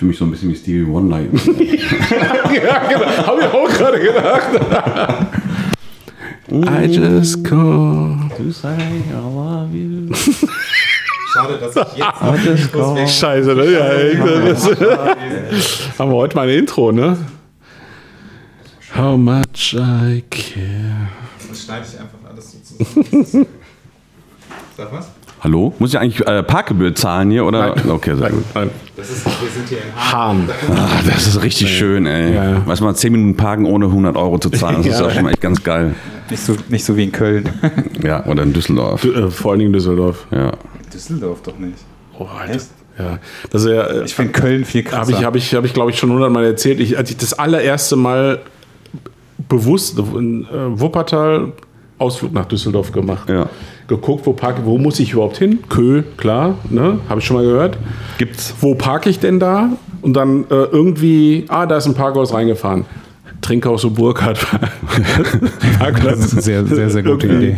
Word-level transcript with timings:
Für 0.00 0.06
mich 0.06 0.16
so 0.16 0.24
ein 0.24 0.30
bisschen 0.30 0.48
wie 0.48 0.56
Stevie 0.56 0.86
Wonder. 0.86 1.20
ja, 1.20 1.28
genau. 2.88 3.26
Habe 3.26 3.40
ich 3.42 3.46
auch 3.48 3.68
gerade 3.68 4.00
gedacht. 4.00 4.48
I 6.50 6.86
just 6.86 7.44
call. 7.44 8.16
to 8.34 8.50
say 8.50 8.78
I 8.78 9.12
love 9.12 9.76
you. 9.76 10.10
Schade, 11.34 11.58
dass 11.58 11.76
ich 11.76 11.98
jetzt 11.98 12.74
noch 12.74 12.94
Mikros 12.94 13.14
Scheiße, 13.14 13.54
ne? 13.54 13.72
Ja, 13.72 13.90
haben 15.98 16.10
wir 16.10 16.16
heute 16.16 16.34
mal 16.34 16.48
ein 16.48 16.58
Intro, 16.60 16.92
ne? 16.92 17.18
How 18.96 19.18
much 19.18 19.74
I 19.74 20.24
care. 20.30 21.10
Das 21.46 21.62
schneide 21.62 21.84
ich 21.86 22.00
einfach 22.00 22.18
alles 22.26 22.52
so 22.52 22.58
zusammen. 22.58 23.46
Sag 24.78 24.92
was? 24.94 25.10
Hallo? 25.42 25.72
Muss 25.78 25.90
ich 25.94 25.98
eigentlich 25.98 26.26
äh, 26.26 26.42
Parkgebühr 26.42 26.94
zahlen 26.94 27.30
hier? 27.30 27.46
Oder? 27.46 27.74
Okay, 27.88 28.14
sehr 28.14 28.28
gut. 28.30 28.44
Nein. 28.54 28.70
Das 28.96 29.08
ist, 29.10 29.24
wir 29.24 29.32
sind 29.48 29.68
hier 29.68 29.78
in 29.78 30.12
Hahn. 30.12 30.48
Ah, 30.76 31.00
das 31.06 31.26
ist 31.26 31.42
richtig 31.42 31.70
schön, 31.74 32.04
ey. 32.06 32.34
Ja, 32.34 32.50
ja. 32.50 32.66
Weiß 32.66 32.82
mal, 32.82 32.94
10 32.94 33.10
Minuten 33.12 33.36
parken 33.36 33.64
ohne 33.64 33.86
100 33.86 34.16
Euro 34.16 34.38
zu 34.38 34.50
zahlen, 34.50 34.76
das 34.78 34.86
ist 34.86 35.00
Ja. 35.00 35.08
ja 35.08 35.14
schon 35.14 35.28
echt 35.28 35.40
ganz 35.40 35.62
geil. 35.62 35.94
Nicht 36.28 36.42
so, 36.42 36.54
nicht 36.68 36.84
so 36.84 36.94
wie 36.96 37.04
in 37.04 37.12
Köln. 37.12 37.48
Ja, 38.02 38.24
oder 38.26 38.42
in 38.42 38.52
Düsseldorf. 38.52 39.04
Äh, 39.04 39.30
Vor 39.30 39.52
allen 39.52 39.60
Dingen 39.60 39.72
Düsseldorf. 39.72 40.26
Ja. 40.30 40.52
Düsseldorf 40.92 41.40
doch 41.42 41.58
nicht. 41.58 41.74
Oh, 42.18 42.26
Alter. 42.38 42.62
Ja, 42.98 43.18
das 43.50 43.62
ist 43.64 43.70
ja. 43.70 43.82
äh, 43.82 44.04
Ich 44.04 44.14
finde 44.14 44.32
Köln 44.32 44.64
viel 44.66 44.82
krasser. 44.82 45.00
Habe 45.00 45.12
ich, 45.12 45.24
habe 45.24 45.38
ich, 45.38 45.54
habe 45.54 45.66
ich 45.66 45.72
glaube 45.74 45.90
ich, 45.90 45.98
schon 45.98 46.10
hundertmal 46.10 46.44
erzählt. 46.44 46.80
Ich, 46.80 46.98
als 46.98 47.10
ich 47.10 47.16
das 47.16 47.32
allererste 47.38 47.96
Mal 47.96 48.40
bewusst 49.48 49.98
in 49.98 50.44
äh, 50.44 50.48
Wuppertal 50.80 51.52
Ausflug 52.00 52.32
nach 52.32 52.46
Düsseldorf 52.46 52.92
gemacht. 52.92 53.28
Ja. 53.28 53.46
Geguckt, 53.86 54.26
wo 54.26 54.32
parke 54.32 54.64
wo 54.64 54.78
muss 54.78 55.00
ich 55.00 55.12
überhaupt 55.12 55.36
hin? 55.36 55.58
Kö, 55.68 56.02
klar, 56.16 56.54
ne? 56.68 57.00
Habe 57.08 57.20
ich 57.20 57.26
schon 57.26 57.36
mal 57.36 57.44
gehört. 57.44 57.76
Gibt's. 58.18 58.54
Wo 58.60 58.74
parke 58.74 59.10
ich 59.10 59.18
denn 59.18 59.40
da? 59.40 59.70
Und 60.00 60.14
dann 60.14 60.44
äh, 60.44 60.54
irgendwie, 60.54 61.44
ah, 61.48 61.66
da 61.66 61.76
ist 61.76 61.86
ein 61.86 61.94
Parkhaus 61.94 62.32
reingefahren. 62.32 62.86
Trinkhaus 63.40 63.84
und 63.84 63.94
Burkhardt. 63.94 64.46
Parkplatz. 65.78 66.18
Das 66.20 66.32
ist 66.32 66.32
eine 66.32 66.42
sehr, 66.42 66.66
sehr, 66.66 66.90
sehr 66.90 67.02
gute 67.02 67.26
Idee. 67.26 67.56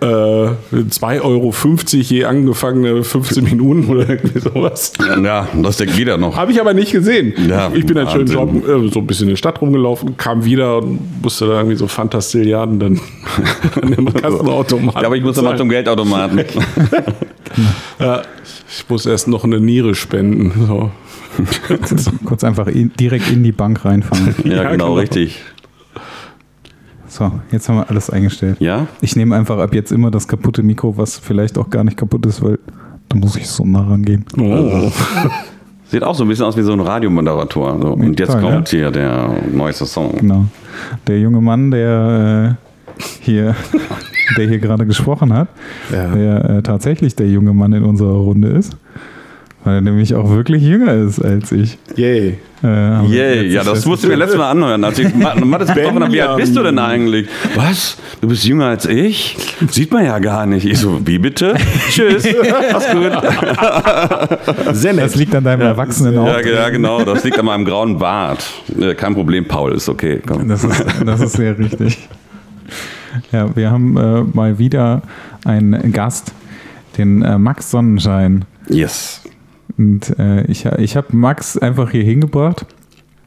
Äh, 0.00 0.04
2,50 0.04 1.22
Euro 1.22 1.54
je 1.90 2.24
angefangene 2.24 3.04
15 3.04 3.44
Minuten 3.44 3.88
oder 3.88 4.08
irgendwie 4.08 4.40
sowas. 4.40 4.92
Ja, 5.22 5.46
das 5.62 5.76
denkt 5.76 5.96
jeder 5.96 6.16
noch. 6.18 6.36
Habe 6.36 6.50
ich 6.50 6.60
aber 6.60 6.74
nicht 6.74 6.90
gesehen. 6.90 7.34
Ja, 7.48 7.70
ich 7.72 7.86
bin 7.86 7.94
dann 7.94 8.10
schön 8.10 8.26
so, 8.26 8.42
äh, 8.42 8.88
so 8.90 8.98
ein 8.98 9.06
bisschen 9.06 9.28
in 9.28 9.34
die 9.34 9.36
Stadt 9.36 9.60
rumgelaufen, 9.60 10.16
kam 10.16 10.44
wieder 10.44 10.78
und 10.78 11.22
musste 11.22 11.46
da 11.46 11.58
irgendwie 11.58 11.76
so 11.76 11.86
Fantastilliarden 11.86 12.80
dann 12.80 13.00
an 13.80 13.92
dem 13.92 14.12
Kassenautomaten. 14.12 15.00
Ja, 15.00 15.06
aber 15.06 15.16
ich 15.16 15.22
muss 15.22 15.36
nochmal 15.36 15.56
zum 15.56 15.68
Geldautomaten. 15.68 16.44
Ja, 17.98 18.22
ich 18.68 18.88
muss 18.88 19.06
erst 19.06 19.28
noch 19.28 19.44
eine 19.44 19.60
Niere 19.60 19.94
spenden. 19.94 20.66
So. 20.66 20.90
Kurz 22.24 22.44
einfach 22.44 22.66
in, 22.66 22.92
direkt 22.98 23.30
in 23.30 23.42
die 23.42 23.52
Bank 23.52 23.84
reinfahren. 23.84 24.34
Ja, 24.44 24.50
Ja, 24.56 24.62
genau, 24.70 24.86
genau. 24.86 24.94
richtig. 24.94 25.40
So, 27.08 27.30
jetzt 27.50 27.68
haben 27.68 27.76
wir 27.76 27.90
alles 27.90 28.08
eingestellt. 28.08 28.56
Ja? 28.60 28.86
Ich 29.02 29.16
nehme 29.16 29.36
einfach 29.36 29.58
ab 29.58 29.74
jetzt 29.74 29.92
immer 29.92 30.10
das 30.10 30.26
kaputte 30.26 30.62
Mikro, 30.62 30.96
was 30.96 31.18
vielleicht 31.18 31.58
auch 31.58 31.68
gar 31.68 31.84
nicht 31.84 31.96
kaputt 31.98 32.24
ist, 32.26 32.42
weil 32.42 32.58
da 33.08 33.16
muss 33.18 33.36
ich 33.36 33.48
so 33.48 33.64
nah 33.66 33.82
rangehen. 33.82 34.24
Oh. 34.38 34.90
Sieht 35.90 36.02
auch 36.04 36.14
so 36.14 36.24
ein 36.24 36.28
bisschen 36.28 36.46
aus 36.46 36.56
wie 36.56 36.62
so 36.62 36.72
ein 36.72 36.80
Radiomoderator. 36.80 37.78
So. 37.82 37.88
Und 37.88 38.18
jetzt 38.18 38.32
Total, 38.32 38.50
kommt 38.54 38.68
hier 38.70 38.90
der 38.90 39.30
neueste 39.52 39.84
Song. 39.84 40.16
Genau. 40.16 40.46
Der 41.06 41.20
junge 41.20 41.42
Mann, 41.42 41.70
der 41.70 42.56
äh, 42.98 43.02
hier, 43.20 43.54
der 44.38 44.48
hier 44.48 44.58
gerade 44.58 44.86
gesprochen 44.86 45.34
hat, 45.34 45.48
Ja. 45.92 46.06
der 46.14 46.44
äh, 46.50 46.62
tatsächlich 46.62 47.14
der 47.14 47.28
junge 47.28 47.52
Mann 47.52 47.74
in 47.74 47.84
unserer 47.84 48.14
Runde 48.16 48.48
ist, 48.48 48.74
weil 49.64 49.76
er 49.76 49.80
nämlich 49.80 50.14
auch 50.14 50.28
wirklich 50.30 50.62
jünger 50.62 50.94
ist 50.94 51.20
als 51.24 51.52
ich. 51.52 51.78
Yay. 51.96 52.38
Äh, 52.64 53.06
Yay, 53.06 53.48
ja, 53.48 53.64
das 53.64 53.72
fest- 53.74 53.86
musst 53.86 54.04
du 54.04 54.08
mir 54.08 54.14
letztes 54.16 54.38
Mal 54.38 54.50
anhören. 54.50 54.82
Als 54.84 54.98
ich 54.98 55.12
Ma- 55.14 55.34
Mattes 55.44 55.72
getroffen 55.74 56.02
habe, 56.02 56.12
wie 56.12 56.22
alt 56.22 56.36
bist 56.38 56.54
du 56.56 56.62
denn 56.62 56.78
eigentlich? 56.78 57.28
Was? 57.56 57.96
Du 58.20 58.28
bist 58.28 58.44
jünger 58.44 58.66
als 58.66 58.86
ich? 58.86 59.36
Sieht 59.68 59.90
man 59.92 60.04
ja 60.04 60.18
gar 60.20 60.46
nicht. 60.46 60.64
Ich 60.64 60.78
so, 60.78 61.00
wie 61.04 61.18
bitte? 61.18 61.54
Tschüss. 61.90 62.24
Mach's 62.72 62.86
gut. 62.92 64.74
Sehr 64.74 64.94
Das 64.94 65.14
liegt 65.16 65.34
an 65.34 65.42
deinem 65.44 65.62
Erwachsenen 65.62 66.14
Ja, 66.14 66.20
auch. 66.22 66.40
ja, 66.44 66.68
genau. 66.70 67.02
Das 67.04 67.24
liegt 67.24 67.38
an 67.38 67.46
meinem 67.46 67.64
grauen 67.64 67.98
Bart. 67.98 68.44
Äh, 68.80 68.94
Kein 68.94 69.14
Problem, 69.14 69.46
Paul, 69.46 69.72
ist 69.72 69.88
okay. 69.88 70.20
Komm. 70.24 70.48
Das 70.48 70.62
ist, 70.64 70.84
das 71.04 71.20
ist 71.20 71.32
sehr 71.32 71.58
richtig. 71.58 71.98
Ja, 73.32 73.54
wir 73.56 73.70
haben 73.70 73.96
äh, 73.96 74.22
mal 74.36 74.58
wieder 74.58 75.02
einen 75.44 75.92
Gast, 75.92 76.32
den 76.96 77.22
äh, 77.22 77.38
Max 77.38 77.70
Sonnenschein. 77.70 78.44
Yes. 78.68 79.22
Und 79.78 80.18
äh, 80.18 80.44
ich, 80.46 80.64
ich 80.66 80.96
habe 80.96 81.08
Max 81.16 81.56
einfach 81.58 81.90
hier 81.90 82.04
hingebracht. 82.04 82.66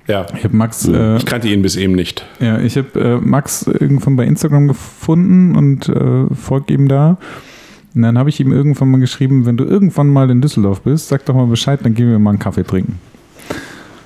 Ja. 0.07 0.25
Ich 0.37 0.43
habe 0.43 0.55
Max, 0.55 0.87
äh, 0.87 1.17
Ich 1.17 1.25
kannte 1.25 1.47
ihn 1.47 1.61
bis 1.63 1.75
eben 1.75 1.93
nicht. 1.93 2.25
ja, 2.39 2.59
ich 2.59 2.77
habe 2.77 2.99
äh, 2.99 3.17
Max 3.25 3.65
irgendwann 3.67 4.15
bei 4.15 4.25
Instagram 4.25 4.67
gefunden 4.67 5.55
und 5.55 5.89
äh, 5.89 6.25
folge 6.35 6.73
ihm 6.73 6.87
da. 6.87 7.17
Und 7.95 8.01
dann 8.03 8.17
habe 8.17 8.29
ich 8.29 8.39
ihm 8.39 8.51
irgendwann 8.51 8.91
mal 8.91 8.99
geschrieben, 8.99 9.45
wenn 9.45 9.57
du 9.57 9.63
irgendwann 9.63 10.07
mal 10.09 10.29
in 10.29 10.41
Düsseldorf 10.41 10.81
bist, 10.81 11.07
sag 11.07 11.25
doch 11.25 11.33
mal 11.33 11.47
Bescheid, 11.47 11.79
dann 11.81 11.93
gehen 11.95 12.09
wir 12.11 12.19
mal 12.19 12.31
einen 12.31 12.39
Kaffee 12.39 12.63
trinken. 12.63 12.99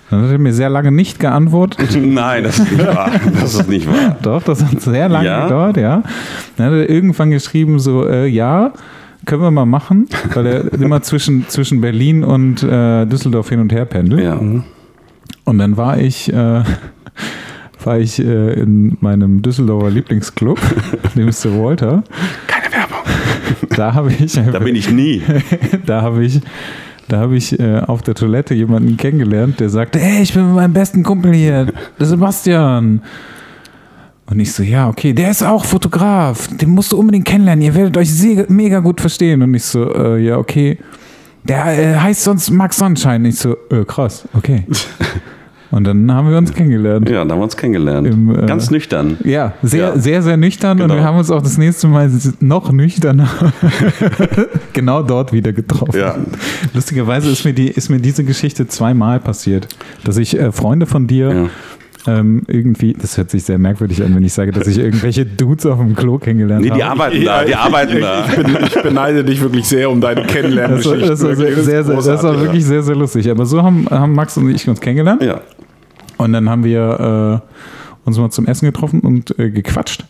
Dann 0.10 0.24
hat 0.24 0.32
er 0.32 0.38
mir 0.40 0.54
sehr 0.54 0.70
lange 0.70 0.92
nicht 0.92 1.20
geantwortet. 1.20 1.98
Nein, 2.02 2.44
das 2.44 2.60
ist 2.60 2.72
nicht 2.72 2.88
wahr. 2.88 3.12
Das 3.40 3.54
ist 3.56 3.70
nicht 3.70 3.88
wahr. 3.88 4.18
Doch, 4.24 4.42
das 4.44 4.64
hat 4.64 4.80
sehr 4.82 5.10
lange 5.10 5.26
Ja? 5.28 5.44
gedauert, 5.44 5.78
ja. 5.78 6.04
Dann 6.56 6.66
hat 6.68 6.74
er 6.74 6.90
irgendwann 6.90 7.30
geschrieben, 7.32 7.78
so, 7.80 8.08
äh, 8.08 8.26
ja, 8.28 8.72
können 9.26 9.42
wir 9.42 9.52
mal 9.52 9.66
machen, 9.66 10.08
weil 10.34 10.46
er 10.46 10.74
immer 10.82 11.02
zwischen, 11.02 11.48
zwischen 11.48 11.82
Berlin 11.82 12.24
und 12.24 12.64
äh, 12.64 13.06
Düsseldorf 13.06 13.50
hin 13.50 13.60
und 13.60 13.72
her 13.72 13.86
pendelt. 13.86 14.24
Ja. 14.24 14.40
Und 15.44 15.58
dann 15.58 15.78
war 15.78 15.98
ich, 15.98 16.32
äh, 16.32 16.64
war 17.84 18.00
ich 18.00 18.20
äh, 18.20 18.54
in 18.54 18.98
meinem 19.02 19.42
Düsseldorfer 19.42 19.90
Lieblingsclub, 19.90 20.60
dem 21.16 21.26
Mr. 21.26 21.62
Walter. 21.62 22.04
Keine 22.48 22.74
Werbung. 22.74 23.00
Da 23.76 23.94
habe 23.94 24.12
ich, 24.12 24.34
Da 24.34 24.60
bin 24.60 24.76
ich 24.76 24.92
nie. 24.92 25.22
da 25.86 26.02
habe 26.02 26.24
ich, 26.24 26.42
da 27.08 27.18
habe 27.18 27.36
ich 27.36 27.60
äh, 27.60 27.80
auf 27.80 28.02
der 28.02 28.16
Toilette 28.16 28.54
jemanden 28.54 28.98
kennengelernt, 28.98 29.60
der 29.60 29.70
sagte, 29.70 30.00
hey, 30.00 30.22
ich 30.22 30.34
bin 30.34 30.46
mit 30.46 30.56
meinem 30.56 30.74
besten 30.74 31.04
Kumpel 31.04 31.34
hier, 31.34 31.68
der 32.00 32.06
Sebastian. 32.06 33.02
Und 34.30 34.40
ich 34.40 34.54
so, 34.54 34.62
ja, 34.62 34.88
okay, 34.88 35.14
der 35.14 35.32
ist 35.32 35.42
auch 35.44 35.66
Fotograf, 35.66 36.48
den 36.56 36.70
musst 36.70 36.92
du 36.92 36.98
unbedingt 36.98 37.26
kennenlernen, 37.26 37.64
ihr 37.64 37.74
werdet 37.74 37.98
euch 37.98 38.12
sehr, 38.14 38.46
mega 38.48 38.80
gut 38.80 39.02
verstehen. 39.02 39.42
Und 39.42 39.54
ich 39.56 39.64
so, 39.64 39.92
äh, 39.94 40.20
ja, 40.24 40.38
okay, 40.38 40.78
der 41.44 41.66
äh, 41.66 41.96
heißt 41.96 42.24
sonst 42.24 42.52
Max 42.52 42.78
Sonnenschein. 42.78 43.26
Ich 43.26 43.38
so, 43.38 43.54
äh, 43.72 43.84
krass, 43.88 44.28
okay. 44.34 44.66
Und 45.72 45.84
dann 45.84 46.12
haben 46.12 46.32
wir 46.32 46.38
uns 46.38 46.52
kennengelernt. 46.52 47.08
Ja, 47.08 47.24
da 47.24 47.32
haben 47.34 47.40
wir 47.40 47.44
uns 47.44 47.56
kennengelernt. 47.56 48.08
Im, 48.08 48.36
äh, 48.36 48.46
Ganz 48.48 48.72
nüchtern. 48.72 49.18
Ja, 49.24 49.54
sehr, 49.62 49.90
Ja. 49.94 49.98
sehr, 50.00 50.22
sehr 50.24 50.36
nüchtern 50.36 50.82
und 50.82 50.88
Genau. 50.88 50.96
wir 50.96 51.04
haben 51.04 51.18
uns 51.20 51.30
auch 51.30 51.44
das 51.44 51.60
nächste 51.60 51.88
Mal 51.88 52.10
noch 52.40 52.72
nüchterner 52.72 53.30
genau 54.74 55.04
dort 55.04 55.32
wieder 55.32 55.54
getroffen. 55.54 56.00
Ja. 56.00 56.16
Lustigerweise 56.74 57.30
ist 57.30 57.46
mir, 57.46 57.54
die, 57.54 57.68
ist 57.68 57.90
mir 57.90 58.00
diese 58.00 58.24
Geschichte 58.24 58.66
zweimal 58.68 59.20
passiert, 59.20 59.68
dass 60.04 60.18
ich 60.18 60.40
äh, 60.40 60.52
Freunde 60.52 60.88
von 60.88 61.06
dir 61.06 61.30
Ja. 61.34 61.50
Ähm, 62.10 62.42
irgendwie, 62.48 62.94
das 62.94 63.18
hört 63.18 63.30
sich 63.30 63.44
sehr 63.44 63.58
merkwürdig 63.58 64.02
an, 64.04 64.16
wenn 64.16 64.24
ich 64.24 64.34
sage, 64.34 64.52
dass 64.52 64.68
ich 64.68 64.78
irgendwelche 64.78 65.26
Dudes 65.26 65.66
auf 65.66 65.78
dem 65.80 65.96
Klo 65.96 66.18
kennengelernt 66.18 66.64
Nee, 66.66 66.72
die 66.72 66.84
habe. 66.84 67.04
arbeiten 67.04 67.24
da, 67.26 67.44
die 67.46 67.56
arbeiten 67.56 68.00
da. 68.02 68.26
Ich, 68.26 68.36
bin, 68.36 68.58
ich 68.66 68.82
beneide 68.82 69.24
dich 69.24 69.42
wirklich 69.42 69.66
sehr 69.68 69.92
um 69.92 70.02
deine 70.02 70.22
Das, 70.26 70.86
war- 70.86 70.98
das, 70.98 71.22
war 71.24 71.36
sehr, 71.36 71.54
sehr, 71.64 71.84
sehr, 71.84 71.96
das 71.96 72.24
war 72.24 72.42
wirklich 72.42 72.66
sehr, 72.66 72.82
sehr 72.84 72.96
lustig. 72.96 73.30
Aber 73.30 73.46
so 73.46 73.62
haben, 73.62 73.86
haben 73.90 74.14
Max 74.14 74.38
und 74.38 74.50
ich 74.50 74.68
uns 74.68 74.80
kennengelernt. 74.82 75.22
Ja. 75.24 75.42
Und 76.18 76.34
dann 76.34 76.50
haben 76.50 76.64
wir 76.64 77.42
äh, 77.44 78.08
uns 78.08 78.18
mal 78.18 78.30
zum 78.32 78.46
Essen 78.48 78.66
getroffen 78.66 79.02
und 79.02 79.38
äh, 79.40 79.50
gequatscht. 79.52 80.06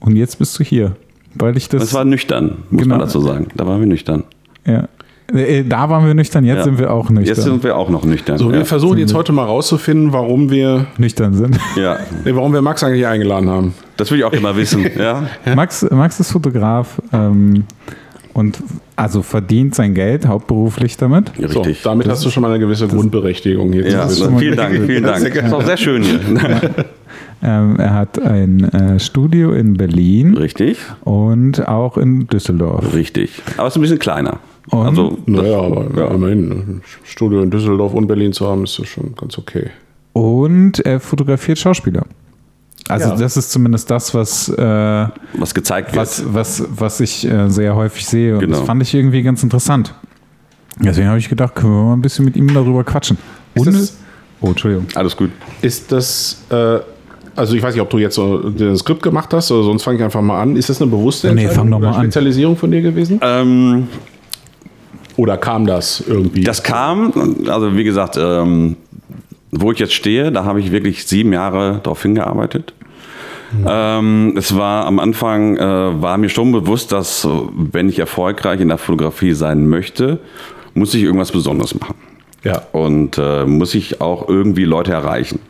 Und 0.00 0.16
jetzt 0.16 0.38
bist 0.38 0.58
du 0.58 0.64
hier. 0.64 0.96
Weil 1.34 1.56
ich 1.56 1.68
das. 1.68 1.80
Das 1.82 1.94
war 1.94 2.04
nüchtern, 2.04 2.58
muss 2.70 2.82
Genau. 2.82 2.96
man 2.96 3.06
dazu 3.06 3.20
sagen. 3.20 3.48
Da 3.56 3.66
waren 3.66 3.80
wir 3.80 3.86
nüchtern. 3.86 4.24
ja. 4.66 4.88
Äh, 5.34 5.64
Da 5.64 5.90
waren 5.90 6.06
wir 6.06 6.14
nüchtern, 6.14 6.44
jetzt 6.44 6.58
Ja. 6.58 6.64
sind 6.64 6.78
wir 6.78 6.92
auch 6.92 7.10
nüchtern. 7.10 7.34
Jetzt 7.36 7.44
sind 7.44 7.62
wir 7.62 7.76
auch 7.76 7.90
noch 7.90 8.04
nüchtern. 8.04 8.38
So, 8.38 8.50
wir 8.50 8.60
ja. 8.60 8.64
versuchen 8.64 8.98
jetzt 8.98 9.12
heute 9.14 9.32
mal 9.32 9.44
rauszufinden, 9.44 10.12
warum 10.12 10.50
wir, 10.50 10.86
nüchtern 10.96 11.34
sind. 11.34 11.58
ja, 11.76 11.98
nee, 12.24 12.34
warum 12.34 12.52
wir 12.52 12.62
Max 12.62 12.82
eigentlich 12.82 13.06
eingeladen 13.06 13.48
haben. 13.50 13.74
das 13.96 14.10
will 14.10 14.18
ich 14.18 14.24
auch 14.24 14.32
immer 14.32 14.56
wissen. 14.56 14.86
Ja. 14.98 15.24
Max, 15.54 15.86
Max 15.90 16.18
ist 16.20 16.32
Fotograf 16.32 17.00
ähm, 17.12 17.64
und 18.32 18.58
also 18.96 19.22
verdient 19.22 19.74
sein 19.74 19.94
Geld 19.94 20.26
hauptberuflich 20.26 20.96
damit. 20.96 21.30
Ja, 21.38 21.48
So, 21.48 21.60
Richtig. 21.60 21.82
damit 21.82 22.08
hast 22.08 22.24
du 22.24 22.30
schon 22.30 22.42
mal 22.42 22.48
eine 22.50 22.58
gewisse 22.58 22.88
Grundberechtigung 22.88 23.72
hier. 23.72 23.86
ja, 23.88 24.06
mal 24.06 24.38
vielen 24.38 24.56
Dank, 24.56 24.74
vielen 24.86 25.04
Dank. 25.04 25.30
Gerne. 25.32 25.48
Ist 25.48 25.54
auch 25.54 25.64
sehr 25.64 25.76
schön 25.76 26.02
hier. 26.02 26.20
Ähm, 27.40 27.76
er 27.78 27.94
hat 27.94 28.20
ein 28.20 28.64
äh, 28.64 28.98
Studio 28.98 29.52
in 29.52 29.74
Berlin 29.74 30.36
Richtig, 30.36 30.76
und 31.02 31.68
auch 31.68 31.96
in 31.96 32.26
Düsseldorf. 32.26 32.92
richtig. 32.94 33.30
Aber 33.56 33.68
es 33.68 33.74
ist 33.74 33.78
ein 33.78 33.82
bisschen 33.82 34.00
kleiner. 34.00 34.40
Und? 34.70 34.86
Also, 34.86 35.18
Naja, 35.26 35.58
aber 35.60 36.10
immerhin, 36.14 36.50
ein 36.50 36.82
Studio 37.04 37.42
in 37.42 37.50
Düsseldorf 37.50 37.94
und 37.94 38.06
Berlin 38.06 38.32
zu 38.32 38.46
haben, 38.46 38.64
ist 38.64 38.78
das 38.78 38.86
schon 38.88 39.14
ganz 39.14 39.38
okay. 39.38 39.70
Und 40.12 40.80
er 40.80 41.00
fotografiert 41.00 41.58
Schauspieler. 41.58 42.04
Also 42.88 43.10
Ja. 43.10 43.16
das 43.16 43.36
ist 43.36 43.50
zumindest 43.50 43.90
das, 43.90 44.14
was, 44.14 44.48
äh, 44.48 44.62
was 45.34 45.54
gezeigt 45.54 45.92
wird. 45.92 46.00
was, 46.00 46.24
was, 46.32 46.64
was 46.70 47.00
ich 47.00 47.28
äh, 47.30 47.48
sehr 47.50 47.74
häufig 47.76 48.06
sehe. 48.06 48.34
Und 48.34 48.40
Genau. 48.40 48.58
das 48.58 48.66
fand 48.66 48.82
ich 48.82 48.94
irgendwie 48.94 49.22
ganz 49.22 49.42
interessant. 49.42 49.94
Deswegen 50.80 51.08
habe 51.08 51.18
ich 51.18 51.28
gedacht, 51.28 51.54
können 51.54 51.72
wir 51.72 51.82
mal 51.84 51.92
ein 51.94 52.02
bisschen 52.02 52.24
mit 52.24 52.36
ihm 52.36 52.52
darüber 52.54 52.84
quatschen. 52.84 53.18
Und, 53.56 53.66
das, 53.66 53.96
oh, 54.40 54.48
Entschuldigung. 54.48 54.86
Alles 54.94 55.16
gut. 55.16 55.30
ist 55.60 55.90
das 55.92 56.42
äh, 56.50 56.78
also 57.36 57.54
ich 57.54 57.62
weiß 57.62 57.72
nicht, 57.74 57.82
ob 57.82 57.90
du 57.90 57.98
jetzt 57.98 58.16
so 58.16 58.50
das 58.50 58.80
Skript 58.80 59.00
gemacht 59.02 59.32
hast, 59.32 59.52
oder 59.52 59.62
sonst 59.62 59.84
fange 59.84 59.98
ich 59.98 60.02
einfach 60.02 60.20
mal 60.22 60.40
an. 60.42 60.56
Ist 60.56 60.70
das 60.70 60.82
eine 60.82 60.90
bewusste 60.90 61.32
Nee, 61.32 61.46
fang 61.46 61.70
doch 61.70 61.78
oder 61.78 61.90
mal 61.90 61.94
an. 61.96 62.02
Spezialisierung 62.02 62.56
von 62.56 62.68
dir 62.70 62.82
gewesen? 62.82 63.20
Ähm, 63.22 63.86
Oder 65.18 65.36
kam 65.36 65.66
das 65.66 66.00
irgendwie? 66.06 66.44
Das 66.44 66.62
kam, 66.62 67.12
also 67.48 67.76
wie 67.76 67.82
gesagt, 67.82 68.16
ähm, 68.16 68.76
wo 69.50 69.72
ich 69.72 69.80
jetzt 69.80 69.94
stehe, 69.94 70.30
da 70.30 70.44
habe 70.44 70.60
ich 70.60 70.70
wirklich 70.70 71.06
sieben 71.06 71.32
Jahre 71.32 71.80
darauf 71.82 72.00
hingearbeitet. 72.02 72.72
Ähm, 73.66 74.34
es 74.36 74.56
war 74.56 74.86
am 74.86 75.00
Anfang, 75.00 75.56
äh, 75.56 76.02
war 76.02 76.18
mir 76.18 76.28
schon 76.28 76.52
bewusst, 76.52 76.92
dass 76.92 77.26
wenn 77.56 77.88
ich 77.88 77.98
erfolgreich 77.98 78.60
in 78.60 78.68
der 78.68 78.78
Fotografie 78.78 79.32
sein 79.32 79.66
möchte, 79.68 80.20
muss 80.74 80.94
ich 80.94 81.02
irgendwas 81.02 81.32
Besonderes 81.32 81.74
machen. 81.74 81.96
ja. 82.44 82.62
Und 82.70 83.18
äh, 83.18 83.44
muss 83.44 83.74
ich 83.74 84.00
auch 84.00 84.28
irgendwie 84.28 84.64
Leute 84.64 84.92
erreichen. 84.92 85.40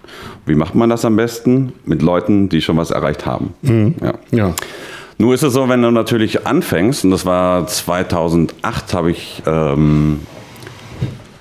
Wie 0.46 0.54
macht 0.54 0.74
man 0.74 0.88
das 0.88 1.04
am 1.04 1.16
besten? 1.16 1.74
Mit 1.84 2.00
Leuten, 2.00 2.48
die 2.48 2.62
schon 2.62 2.78
was 2.78 2.90
erreicht 2.90 3.26
haben. 3.26 3.52
Ja. 4.00 4.14
Ja. 4.30 4.54
Nur 5.20 5.34
ist 5.34 5.42
es 5.42 5.52
so, 5.52 5.68
wenn 5.68 5.82
du 5.82 5.90
natürlich 5.90 6.46
anfängst, 6.46 7.04
und 7.04 7.10
das 7.10 7.26
war 7.26 7.66
2008, 7.66 8.94
habe 8.94 9.10
ich, 9.10 9.42
ähm, 9.46 10.20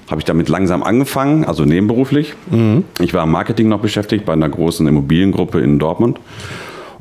habe 0.10 0.20
ich 0.20 0.26
damit 0.26 0.50
langsam 0.50 0.82
angefangen, 0.82 1.46
also 1.46 1.64
nebenberuflich. 1.64 2.34
Ich 3.00 3.14
war 3.14 3.24
im 3.24 3.32
Marketing 3.32 3.70
noch 3.70 3.80
beschäftigt 3.80 4.26
bei 4.26 4.34
einer 4.34 4.50
großen 4.50 4.88
Immobiliengruppe 4.88 5.60
in 5.60 5.78
Dortmund. 5.78 6.20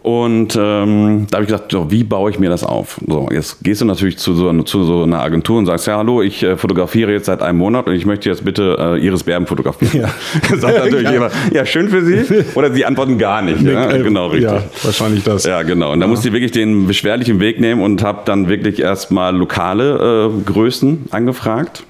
Und 0.06 0.54
ähm, 0.56 1.26
da 1.28 1.38
habe 1.38 1.42
ich 1.42 1.48
gesagt, 1.50 1.72
so, 1.72 1.90
wie 1.90 2.04
baue 2.04 2.30
ich 2.30 2.38
mir 2.38 2.48
das 2.48 2.62
auf? 2.62 3.00
So, 3.08 3.26
jetzt 3.32 3.64
gehst 3.64 3.80
du 3.80 3.86
natürlich 3.86 4.18
zu 4.18 4.34
so, 4.36 4.52
zu 4.62 4.84
so 4.84 5.02
einer 5.02 5.18
Agentur 5.20 5.58
und 5.58 5.66
sagst, 5.66 5.88
ja, 5.88 5.96
hallo, 5.96 6.22
ich 6.22 6.44
äh, 6.44 6.56
fotografiere 6.56 7.10
jetzt 7.10 7.26
seit 7.26 7.42
einem 7.42 7.58
Monat 7.58 7.88
und 7.88 7.94
ich 7.94 8.06
möchte 8.06 8.28
jetzt 8.28 8.44
bitte 8.44 8.76
äh, 8.78 9.04
Iris 9.04 9.24
Berben 9.24 9.48
fotografieren. 9.48 10.02
Ja. 10.02 10.56
Sagt 10.58 10.78
natürlich 10.84 11.06
Ja. 11.06 11.12
jemand, 11.12 11.32
ja, 11.52 11.66
schön 11.66 11.88
für 11.88 12.04
Sie. 12.04 12.44
Oder 12.54 12.72
sie 12.72 12.84
antworten 12.84 13.18
gar 13.18 13.42
nicht. 13.42 13.60
Ja? 13.62 13.90
Äh, 13.90 14.04
Genau, 14.04 14.28
richtig. 14.28 14.44
Ja, 14.48 14.62
wahrscheinlich 14.84 15.24
das. 15.24 15.42
Ja, 15.42 15.62
genau. 15.64 15.90
Und 15.90 15.98
da 15.98 16.06
musste 16.06 16.28
ich 16.28 16.32
wirklich 16.34 16.52
den 16.52 16.86
beschwerlichen 16.86 17.40
Weg 17.40 17.58
nehmen 17.58 17.82
und 17.82 18.04
habe 18.04 18.20
dann 18.26 18.48
wirklich 18.48 18.78
erstmal 18.78 19.34
lokale 19.34 20.30
äh, 20.30 20.42
Größen 20.44 21.06
angefragt. 21.10 21.82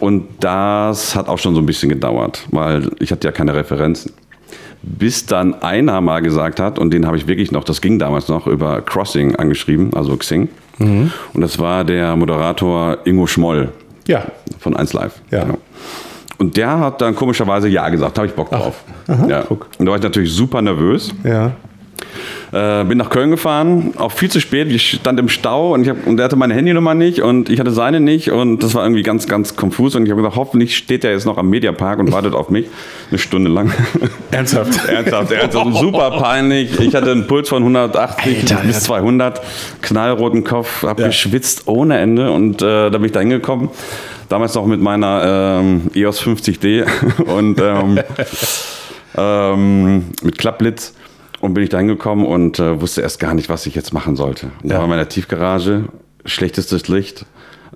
Und 0.00 0.24
das 0.40 1.16
hat 1.16 1.28
auch 1.28 1.38
schon 1.38 1.54
so 1.54 1.62
ein 1.62 1.66
bisschen 1.66 1.88
gedauert, 1.88 2.44
weil 2.50 2.90
ich 2.98 3.10
hatte 3.10 3.26
ja 3.26 3.32
keine 3.32 3.54
Referenzen. 3.54 4.12
Bis 4.88 5.26
dann 5.26 5.54
einer 5.62 6.00
mal 6.00 6.22
gesagt 6.22 6.60
hat, 6.60 6.78
und 6.78 6.92
den 6.94 7.06
habe 7.06 7.16
ich 7.16 7.26
wirklich 7.26 7.50
noch, 7.50 7.64
das 7.64 7.80
ging 7.80 7.98
damals 7.98 8.28
noch, 8.28 8.46
über 8.46 8.80
Crossing 8.82 9.34
angeschrieben, 9.36 9.90
also 9.94 10.16
Xing. 10.16 10.48
Und 10.78 11.10
das 11.34 11.58
war 11.58 11.84
der 11.84 12.14
Moderator 12.16 12.98
Ingo 13.04 13.26
Schmoll 13.26 13.70
Ja. 14.06 14.24
von 14.60 14.76
1 14.76 14.92
Live. 14.92 15.20
Ja. 15.30 15.42
Genau. 15.44 15.58
Und 16.38 16.56
der 16.56 16.78
hat 16.78 17.00
dann 17.00 17.16
komischerweise 17.16 17.66
Ja 17.68 17.88
gesagt, 17.88 18.16
habe 18.18 18.26
ich 18.28 18.34
Bock 18.34 18.50
drauf. 18.50 18.84
ja. 19.26 19.42
guck. 19.48 19.68
Und 19.78 19.86
da 19.86 19.90
war 19.92 19.96
ich 19.98 20.04
natürlich 20.04 20.32
super 20.32 20.60
nervös. 20.62 21.12
Ja. 21.24 21.52
Äh, 22.52 22.84
bin 22.84 22.96
nach 22.98 23.10
Köln 23.10 23.30
gefahren, 23.30 23.92
auch 23.96 24.12
viel 24.12 24.30
zu 24.30 24.40
spät. 24.40 24.70
Ich 24.70 24.92
stand 24.92 25.18
im 25.18 25.28
Stau 25.28 25.74
und, 25.74 25.82
ich 25.82 25.88
hab, 25.88 26.06
und 26.06 26.18
er 26.18 26.24
hatte 26.24 26.36
meine 26.36 26.54
Handynummer 26.54 26.94
nicht 26.94 27.20
und 27.20 27.48
ich 27.50 27.58
hatte 27.58 27.72
seine 27.72 27.98
nicht 28.00 28.30
und 28.30 28.62
das 28.62 28.74
war 28.74 28.84
irgendwie 28.84 29.02
ganz, 29.02 29.26
ganz 29.26 29.56
konfus. 29.56 29.96
Und 29.96 30.04
ich 30.06 30.10
habe 30.10 30.22
gesagt, 30.22 30.36
hoffentlich 30.36 30.76
steht 30.76 31.04
er 31.04 31.10
jetzt 31.10 31.26
noch 31.26 31.38
am 31.38 31.50
Mediapark 31.50 31.98
und 31.98 32.12
wartet 32.12 32.34
auf 32.34 32.48
mich 32.48 32.66
eine 33.10 33.18
Stunde 33.18 33.50
lang. 33.50 33.72
Ernsthaft. 34.30 34.88
Ernsthaft, 34.88 35.32
ernsthaft, 35.32 35.76
super 35.76 36.12
peinlich. 36.12 36.78
Ich 36.78 36.94
hatte 36.94 37.10
einen 37.10 37.26
Puls 37.26 37.48
von 37.48 37.62
180 37.62 38.50
Alter, 38.50 38.62
bis 38.64 38.76
ja. 38.76 38.80
200, 38.82 39.40
knallroten 39.82 40.44
Kopf, 40.44 40.82
habe 40.84 41.02
Ja. 41.02 41.08
geschwitzt 41.08 41.66
ohne 41.66 41.98
Ende 41.98 42.30
und 42.30 42.62
äh, 42.62 42.90
da 42.90 42.98
bin 42.98 43.04
ich 43.06 43.12
da 43.12 43.20
hingekommen. 43.20 43.70
Damals 44.28 44.54
noch 44.54 44.66
mit 44.66 44.80
meiner 44.80 45.60
ähm, 45.60 45.82
EOS 45.94 46.22
50D 46.22 46.84
und 47.26 47.60
ähm, 47.60 47.98
ähm, 49.16 50.04
mit 50.22 50.38
Klappblitz. 50.38 50.94
Und 51.40 51.54
bin 51.54 51.62
ich 51.64 51.68
da 51.70 51.78
hingekommen 51.78 52.24
und 52.26 52.58
äh, 52.58 52.80
wusste 52.80 53.02
erst 53.02 53.20
gar 53.20 53.34
nicht, 53.34 53.48
was 53.48 53.66
ich 53.66 53.74
jetzt 53.74 53.92
machen 53.92 54.16
sollte. 54.16 54.46
Und 54.62 54.70
Da 54.70 54.76
Ja. 54.76 54.80
war 54.80 54.88
meine 54.88 55.06
Tiefgarage, 55.08 55.84
schlechtestes 56.24 56.88
Licht. 56.88 57.26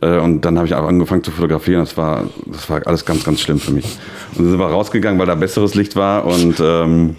Äh, 0.00 0.18
und 0.18 0.42
dann 0.46 0.56
habe 0.56 0.66
ich 0.66 0.74
auch 0.74 0.86
angefangen 0.86 1.22
zu 1.22 1.30
fotografieren. 1.30 1.80
Das 1.80 1.96
war, 1.96 2.24
das 2.46 2.68
war 2.70 2.80
alles 2.86 3.04
ganz, 3.04 3.22
ganz 3.24 3.40
schlimm 3.40 3.58
für 3.60 3.72
mich. 3.72 3.84
Und 4.32 4.38
dann 4.44 4.50
sind 4.50 4.58
wir 4.58 4.66
rausgegangen, 4.66 5.18
weil 5.20 5.26
da 5.26 5.34
besseres 5.34 5.74
Licht 5.74 5.94
war. 5.94 6.24
Und 6.24 6.58
ähm, 6.60 7.16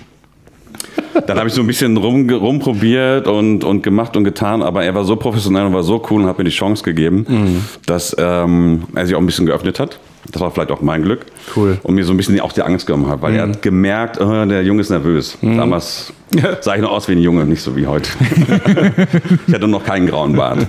dann 1.28 1.38
habe 1.38 1.48
ich 1.48 1.54
so 1.54 1.62
ein 1.62 1.68
bisschen 1.68 1.96
rum, 1.98 2.28
rumprobiert 2.30 3.28
und, 3.28 3.64
und 3.64 3.84
gemacht 3.84 4.16
und 4.18 4.24
getan, 4.24 4.64
aber 4.64 4.84
er 4.84 4.96
war 4.96 5.04
so 5.04 5.16
professionell 5.18 5.66
und 5.66 5.74
war 5.74 5.84
so 5.84 6.02
cool 6.10 6.22
und 6.24 6.28
hat 6.28 6.38
mir 6.38 6.44
die 6.46 6.50
Chance 6.52 6.84
gegeben, 6.84 7.64
dass 7.86 8.16
ähm, 8.18 8.84
er 8.96 9.06
sich 9.06 9.16
auch 9.16 9.20
ein 9.20 9.26
bisschen 9.26 9.46
geöffnet 9.46 9.80
hat. 9.80 10.00
Das 10.30 10.42
war 10.42 10.52
vielleicht 10.52 10.72
auch 10.72 10.82
mein 10.82 11.02
Glück. 11.04 11.26
Cool. 11.56 11.78
Und 11.84 11.96
mir 11.96 12.04
so 12.06 12.14
ein 12.14 12.18
bisschen 12.18 12.40
auch 12.42 12.52
die 12.54 12.62
Angst 12.62 12.86
genommen 12.86 13.08
hat, 13.08 13.22
weil 13.22 13.36
er 13.36 13.44
hat 13.44 13.62
gemerkt, 13.62 14.20
äh, 14.20 14.48
der 14.48 14.64
Junge 14.64 14.82
ist 14.82 14.90
nervös. 14.90 15.38
Damals 15.42 16.14
sah 16.62 16.76
ich 16.76 16.82
noch 16.82 16.92
aus 16.92 17.08
wie 17.08 17.14
ein 17.14 17.22
Junge, 17.22 17.46
nicht 17.46 17.62
so 17.62 17.76
wie 17.76 17.88
heute. 17.88 18.10
ich 19.48 19.54
hatte 19.54 19.68
noch 19.68 19.84
keinen 19.84 20.08
grauen 20.08 20.36
Bart. 20.36 20.68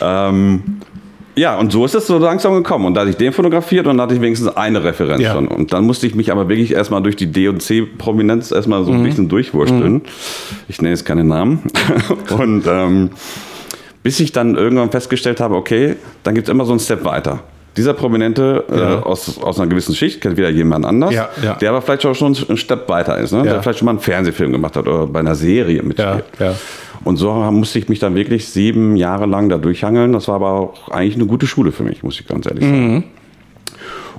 Ähm, 0.00 0.62
ja, 1.38 1.58
und 1.58 1.70
so 1.70 1.84
ist 1.84 1.94
es 1.94 2.06
so 2.06 2.16
langsam 2.16 2.54
gekommen. 2.54 2.86
Und 2.86 2.94
da 2.94 3.00
hatte 3.02 3.10
ich 3.10 3.16
den 3.16 3.32
fotografiert 3.32 3.86
und 3.86 3.98
dann 3.98 4.04
hatte 4.06 4.14
ich 4.14 4.22
wenigstens 4.22 4.56
eine 4.56 4.82
Referenz 4.84 5.22
Ja. 5.22 5.34
schon. 5.34 5.48
Und 5.48 5.72
dann 5.72 5.84
musste 5.84 6.06
ich 6.06 6.14
mich 6.14 6.32
aber 6.32 6.48
wirklich 6.48 6.72
erstmal 6.72 7.02
durch 7.02 7.16
die 7.16 7.26
D- 7.30 7.48
und 7.48 7.60
C-Prominenz 7.60 8.52
erstmal 8.52 8.84
so 8.84 8.92
ein 8.92 9.02
bisschen 9.02 9.28
durchwursteln. 9.28 10.02
Ich 10.68 10.80
nenne 10.80 10.94
jetzt 10.94 11.04
keine 11.04 11.24
Namen. 11.24 11.60
und 12.38 12.64
ähm, 12.66 13.10
bis 14.02 14.18
ich 14.20 14.32
dann 14.32 14.54
irgendwann 14.54 14.90
festgestellt 14.90 15.40
habe, 15.40 15.56
okay, 15.56 15.96
dann 16.22 16.34
gibt 16.34 16.48
es 16.48 16.50
immer 16.52 16.64
so 16.64 16.72
einen 16.72 16.80
Step 16.80 17.04
weiter. 17.04 17.40
Dieser 17.76 17.94
Prominente 17.94 18.64
Ja. 18.70 18.94
äh, 18.94 19.02
aus, 19.02 19.38
aus 19.42 19.58
einer 19.60 19.68
gewissen 19.68 19.94
Schicht 19.94 20.20
kennt 20.20 20.36
wieder 20.36 20.48
jemand 20.50 20.84
anders, 20.86 21.12
Ja, 21.14 21.28
ja. 21.42 21.54
der 21.54 21.70
aber 21.70 21.82
vielleicht 21.82 22.04
auch 22.06 22.14
schon 22.14 22.36
einen 22.48 22.56
Step 22.56 22.88
weiter 22.88 23.18
ist, 23.18 23.32
ne? 23.32 23.42
Der 23.42 23.62
vielleicht 23.62 23.78
schon 23.80 23.86
mal 23.86 23.92
einen 23.92 24.00
Fernsehfilm 24.00 24.52
gemacht 24.52 24.76
hat 24.76 24.86
oder 24.88 25.06
bei 25.06 25.20
einer 25.20 25.34
Serie 25.34 25.82
mitspielt. 25.82 26.24
Und 27.04 27.18
so 27.18 27.32
musste 27.34 27.78
ich 27.78 27.88
mich 27.88 27.98
dann 28.00 28.14
wirklich 28.14 28.48
sieben 28.48 28.96
Jahre 28.96 29.26
lang 29.26 29.48
da 29.48 29.58
durchhangeln. 29.58 30.12
Das 30.12 30.26
war 30.28 30.36
aber 30.36 30.50
auch 30.50 30.88
eigentlich 30.88 31.14
eine 31.14 31.26
gute 31.26 31.46
Schule 31.46 31.70
für 31.70 31.84
mich, 31.84 32.02
muss 32.02 32.18
ich 32.18 32.26
ganz 32.26 32.46
ehrlich 32.46 32.64
sagen. 32.64 32.94
Mhm. 32.94 33.04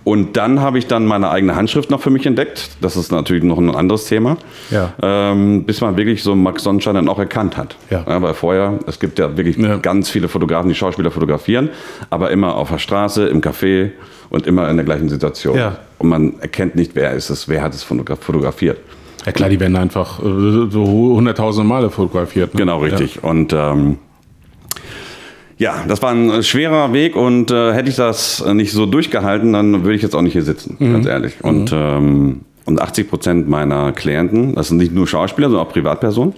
Und 0.07 0.37
dann 0.37 0.61
habe 0.61 0.77
ich 0.77 0.87
dann 0.87 1.05
meine 1.05 1.29
eigene 1.29 1.57
Handschrift 1.57 1.89
noch 1.89 1.99
für 1.99 2.09
mich 2.11 2.25
entdeckt. 2.25 2.69
Das 2.79 2.95
ist 2.95 3.11
natürlich 3.11 3.43
noch 3.43 3.57
ein 3.57 3.75
anderes 3.75 4.05
Thema. 4.05 4.37
Ja. 4.71 4.93
Ähm, 5.01 5.65
bis 5.65 5.81
man 5.81 5.97
wirklich 5.97 6.23
so 6.23 6.33
Max 6.33 6.63
Sonnenschein 6.63 6.95
dann 6.95 7.09
auch 7.09 7.19
erkannt 7.19 7.57
hat. 7.57 7.75
Ja. 7.89 8.05
weil 8.21 8.33
vorher, 8.33 8.79
es 8.87 9.01
gibt 9.01 9.19
ja 9.19 9.35
wirklich 9.35 9.57
Ja. 9.57 9.75
ganz 9.75 10.09
viele 10.09 10.29
Fotografen, 10.29 10.69
die 10.69 10.75
Schauspieler 10.75 11.11
fotografieren, 11.11 11.71
aber 12.09 12.31
immer 12.31 12.55
auf 12.55 12.69
der 12.69 12.77
Straße, 12.77 13.27
im 13.27 13.41
Café 13.41 13.89
und 14.29 14.47
immer 14.47 14.69
in 14.69 14.77
der 14.77 14.85
gleichen 14.85 15.09
Situation. 15.09 15.57
Ja. 15.57 15.75
Und 15.97 16.07
man 16.07 16.39
erkennt 16.39 16.75
nicht, 16.75 16.95
wer 16.95 17.11
ist 17.11 17.29
es, 17.29 17.49
wer 17.49 17.61
hat 17.61 17.73
es 17.75 17.85
fotogra- 17.85 18.15
fotografiert. 18.15 18.77
Ja 19.25 19.33
klar, 19.33 19.49
die 19.49 19.59
werden 19.59 19.75
einfach 19.75 20.19
äh, 20.19 20.69
so 20.69 20.85
hunderttausende 20.85 21.67
Male 21.67 21.89
fotografiert. 21.89 22.53
Ne? 22.53 22.59
Genau, 22.61 22.79
richtig. 22.79 23.25
Und 23.25 23.51
ähm, 23.51 23.97
ja, 25.57 25.83
das 25.87 26.01
war 26.01 26.11
ein 26.11 26.29
äh, 26.29 26.43
schwerer 26.43 26.93
Weg 26.93 27.15
und 27.15 27.51
äh, 27.51 27.73
hätte 27.73 27.89
ich 27.89 27.95
das 27.95 28.41
äh, 28.41 28.53
nicht 28.53 28.71
so 28.71 28.85
durchgehalten, 28.85 29.53
dann 29.53 29.83
würde 29.83 29.95
ich 29.95 30.01
jetzt 30.01 30.15
auch 30.15 30.21
nicht 30.21 30.33
hier 30.33 30.43
sitzen, 30.43 30.77
ganz 30.79 31.05
ehrlich. 31.05 31.33
Und, 31.41 31.71
ähm, 31.73 32.41
und 32.65 32.81
80 32.81 33.09
Prozent 33.09 33.49
meiner 33.49 33.91
Klienten, 33.93 34.55
das 34.55 34.67
sind 34.69 34.77
nicht 34.77 34.93
nur 34.93 35.07
Schauspieler, 35.07 35.49
sondern 35.49 35.65
auch 35.65 35.71
Privatpersonen, 35.71 36.33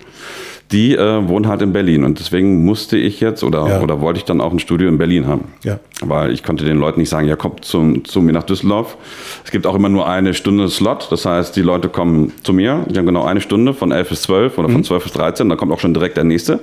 die 0.72 0.96
äh, 0.96 1.28
wohnen 1.28 1.48
halt 1.48 1.64
in 1.64 1.74
Berlin. 1.74 2.04
Und 2.04 2.20
deswegen 2.20 2.64
musste 2.64 2.96
ich 2.96 3.20
jetzt 3.20 3.44
oder, 3.44 3.68
Ja. 3.68 3.82
oder 3.82 4.02
wollte 4.02 4.20
ich 4.20 4.26
dann 4.26 4.40
auch 4.40 4.52
ein 4.54 4.60
Studio 4.60 4.88
in 4.88 5.00
Berlin 5.00 5.26
haben. 5.26 5.46
Ja. 5.64 5.80
Weil 6.02 6.32
ich 6.32 6.44
konnte 6.44 6.64
den 6.64 6.78
Leuten 6.78 7.00
nicht 7.00 7.10
sagen, 7.10 7.28
ja, 7.28 7.36
kommt 7.36 7.66
zum, 7.66 8.06
zu 8.06 8.22
mir 8.22 8.34
nach 8.34 8.44
Düsseldorf. 8.44 8.96
Es 9.44 9.50
gibt 9.50 9.66
auch 9.66 9.74
immer 9.74 9.90
nur 9.90 10.08
eine 10.08 10.36
Stunde 10.36 10.70
Slot. 10.70 11.08
Das 11.10 11.26
heißt, 11.26 11.56
die 11.56 11.64
Leute 11.64 11.90
kommen 11.90 12.32
zu 12.44 12.54
mir. 12.54 12.86
Die 12.88 12.98
haben 13.00 13.08
genau 13.08 13.24
eine 13.26 13.42
Stunde 13.42 13.74
von 13.74 13.92
11 13.92 14.10
bis 14.10 14.22
12 14.22 14.60
oder 14.60 14.70
von 14.70 14.84
12 14.84 15.04
bis 15.04 15.14
13. 15.14 15.50
Da 15.50 15.56
kommt 15.56 15.72
auch 15.72 15.80
schon 15.80 15.96
direkt 15.96 16.18
der 16.18 16.24
nächste. 16.24 16.60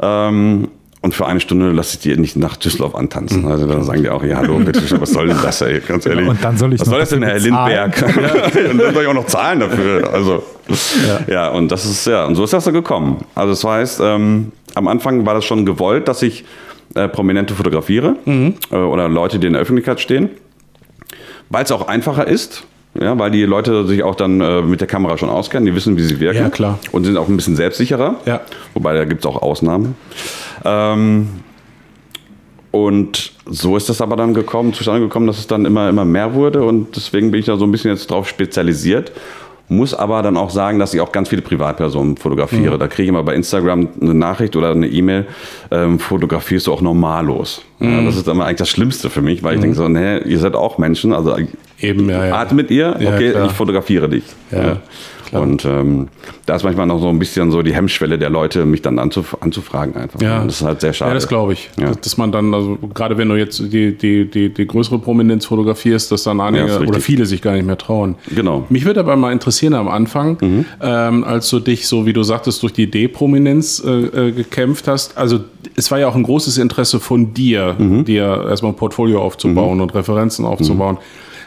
Ähm, 0.00 0.68
und 1.02 1.14
für 1.14 1.26
eine 1.26 1.40
Stunde 1.40 1.70
lasse 1.72 1.96
ich 1.96 2.00
die 2.00 2.16
nicht 2.16 2.36
nach 2.36 2.56
Düsseldorf 2.56 2.94
antanzen. 2.94 3.46
Also 3.46 3.66
dann 3.66 3.84
sagen 3.84 4.02
die 4.02 4.08
auch, 4.08 4.24
ja, 4.24 4.38
hallo, 4.38 4.58
bitte, 4.58 4.82
was 5.00 5.10
soll 5.10 5.28
denn 5.28 5.38
das, 5.42 5.60
ey, 5.60 5.80
ganz 5.80 6.06
ehrlich. 6.06 6.26
Und 6.26 6.42
dann 6.42 6.56
soll 6.56 6.72
ich 6.72 6.80
was 6.80 6.88
soll 6.88 6.98
das 6.98 7.10
denn, 7.10 7.22
Herr? 7.22 7.38
Lindberg? 7.38 8.02
und 8.70 8.78
dann 8.78 8.94
soll 8.94 9.02
ich 9.02 9.08
auch 9.08 9.14
noch 9.14 9.26
zahlen 9.26 9.60
dafür. 9.60 10.12
Also, 10.12 10.42
ja. 11.28 11.50
und 11.50 11.70
das 11.70 11.84
ist, 11.84 12.06
ja, 12.06 12.24
und 12.24 12.34
so 12.34 12.44
ist 12.44 12.52
das 12.52 12.64
so 12.64 12.72
gekommen. 12.72 13.24
Also 13.34 13.50
das 13.50 13.64
heißt, 13.64 14.00
ähm, 14.02 14.52
am 14.74 14.88
Anfang 14.88 15.24
war 15.26 15.34
das 15.34 15.44
schon 15.44 15.64
gewollt, 15.66 16.08
dass 16.08 16.22
ich 16.22 16.44
äh, 16.94 17.08
Prominente 17.08 17.54
fotografiere 17.54 18.16
äh, 18.26 18.76
oder 18.76 19.08
Leute, 19.08 19.38
die 19.38 19.46
in 19.46 19.52
der 19.52 19.62
Öffentlichkeit 19.62 20.00
stehen, 20.00 20.30
weil 21.50 21.64
es 21.64 21.70
auch 21.70 21.88
einfacher 21.88 22.26
ist. 22.26 22.64
Ja, 23.00 23.18
weil 23.18 23.30
die 23.30 23.44
Leute 23.44 23.86
sich 23.86 24.02
auch 24.02 24.14
dann 24.14 24.40
äh, 24.40 24.62
mit 24.62 24.80
der 24.80 24.88
Kamera 24.88 25.18
schon 25.18 25.28
auskennen, 25.28 25.66
die 25.66 25.74
wissen, 25.74 25.96
wie 25.96 26.02
sie 26.02 26.20
wirken. 26.20 26.42
Ja, 26.42 26.50
klar. 26.50 26.78
Und 26.92 27.04
sind 27.04 27.16
auch 27.16 27.28
ein 27.28 27.36
bisschen 27.36 27.56
selbstsicherer. 27.56 28.16
Ja. 28.26 28.40
Wobei 28.74 28.94
da 28.94 29.04
gibt 29.04 29.24
es 29.24 29.26
auch 29.26 29.42
Ausnahmen. 29.42 29.94
Ähm, 30.64 31.28
und 32.70 33.32
so 33.46 33.76
ist 33.76 33.88
das 33.88 34.00
aber 34.00 34.16
dann 34.16 34.34
gekommen, 34.34 34.74
zustande 34.74 35.00
gekommen, 35.00 35.26
dass 35.26 35.38
es 35.38 35.46
dann 35.46 35.64
immer, 35.64 35.88
immer 35.88 36.04
mehr 36.04 36.34
wurde. 36.34 36.62
Und 36.62 36.94
deswegen 36.96 37.30
bin 37.30 37.40
ich 37.40 37.46
da 37.46 37.56
so 37.56 37.64
ein 37.64 37.70
bisschen 37.70 37.90
jetzt 37.90 38.10
drauf 38.10 38.28
spezialisiert. 38.28 39.12
Muss 39.68 39.94
aber 39.94 40.22
dann 40.22 40.36
auch 40.36 40.50
sagen, 40.50 40.78
dass 40.78 40.94
ich 40.94 41.00
auch 41.00 41.10
ganz 41.10 41.28
viele 41.28 41.42
Privatpersonen 41.42 42.16
fotografiere. 42.16 42.78
Da 42.78 42.86
kriege 42.86 43.04
ich 43.04 43.08
immer 43.08 43.24
bei 43.24 43.34
Instagram 43.34 43.88
eine 44.00 44.14
Nachricht 44.14 44.54
oder 44.54 44.70
eine 44.70 44.86
E-Mail, 44.86 45.26
ähm, 45.72 45.98
fotografierst 45.98 46.68
du 46.68 46.72
auch 46.72 46.80
normallos. 46.80 47.62
Ja, 47.80 48.02
das 48.02 48.16
ist 48.16 48.28
immer 48.28 48.44
eigentlich 48.46 48.58
das 48.58 48.70
Schlimmste 48.70 49.10
für 49.10 49.22
mich, 49.22 49.42
weil 49.42 49.56
ich 49.56 49.60
denke 49.60 49.76
so, 49.76 49.88
nee, 49.88 50.18
ihr 50.18 50.38
seid 50.38 50.54
auch 50.54 50.78
Menschen, 50.78 51.12
also 51.12 51.36
Eben, 51.80 52.08
ja, 52.08 52.26
ja. 52.26 52.34
Art 52.36 52.52
mit 52.52 52.70
ihr, 52.70 52.96
Ja, 53.00 53.14
okay, 53.14 53.32
klar. 53.32 53.46
ich 53.46 53.52
fotografiere 53.52 54.08
dich. 54.08 54.24
Ja, 54.50 54.78
klar. 55.36 55.42
Und 55.42 55.64
ähm, 55.64 56.08
da 56.46 56.56
ist 56.56 56.64
manchmal 56.64 56.86
noch 56.86 57.00
so 57.00 57.08
ein 57.08 57.18
bisschen 57.18 57.50
so 57.50 57.62
die 57.62 57.74
Hemmschwelle 57.74 58.18
der 58.18 58.30
Leute, 58.30 58.64
mich 58.64 58.82
dann 58.82 58.98
anzuf 58.98 59.36
anzufragen 59.40 59.94
einfach. 59.96 60.20
Ja. 60.20 60.40
Und 60.40 60.48
das 60.48 60.60
ist 60.60 60.66
halt 60.66 60.80
sehr 60.80 60.92
schade. 60.92 61.10
Ja, 61.10 61.14
das 61.14 61.28
glaube 61.28 61.52
ich. 61.52 61.70
Ja. 61.78 61.88
Dass, 61.88 62.00
dass 62.00 62.16
man 62.16 62.32
dann, 62.32 62.52
also 62.54 62.78
gerade 62.94 63.18
wenn 63.18 63.28
du 63.28 63.36
jetzt 63.36 63.58
die, 63.72 63.96
die, 63.96 64.30
die, 64.30 64.52
die 64.52 64.66
größere 64.66 64.98
Prominenz 64.98 65.46
fotografierst, 65.46 66.10
dass 66.12 66.24
dann 66.24 66.40
einige 66.40 66.66
Ja, 66.66 66.80
oder 66.80 67.00
viele 67.00 67.26
sich 67.26 67.42
gar 67.42 67.54
nicht 67.54 67.66
mehr 67.66 67.78
trauen. 67.78 68.16
Genau. 68.34 68.64
Mich 68.68 68.84
würde 68.84 69.00
aber 69.00 69.16
mal 69.16 69.32
interessieren 69.32 69.74
am 69.74 69.88
Anfang, 69.88 70.64
ähm, 70.80 71.24
als 71.24 71.50
du 71.50 71.60
dich, 71.60 71.86
so 71.86 72.06
wie 72.06 72.12
du 72.12 72.22
sagtest, 72.22 72.62
durch 72.62 72.72
die 72.72 72.90
D-Prominenz 72.90 73.82
äh, 73.84 73.90
äh, 73.90 74.32
gekämpft 74.32 74.88
hast. 74.88 75.16
Also 75.16 75.40
es 75.74 75.90
war 75.90 75.98
ja 75.98 76.08
auch 76.08 76.14
ein 76.14 76.22
großes 76.22 76.58
Interesse 76.58 77.00
von 77.00 77.34
dir, 77.34 77.76
dir 77.78 78.46
erstmal 78.48 78.72
ein 78.72 78.76
Portfolio 78.76 79.20
aufzubauen 79.22 79.80
und 79.80 79.94
Referenzen 79.94 80.44
aufzubauen. 80.44 80.98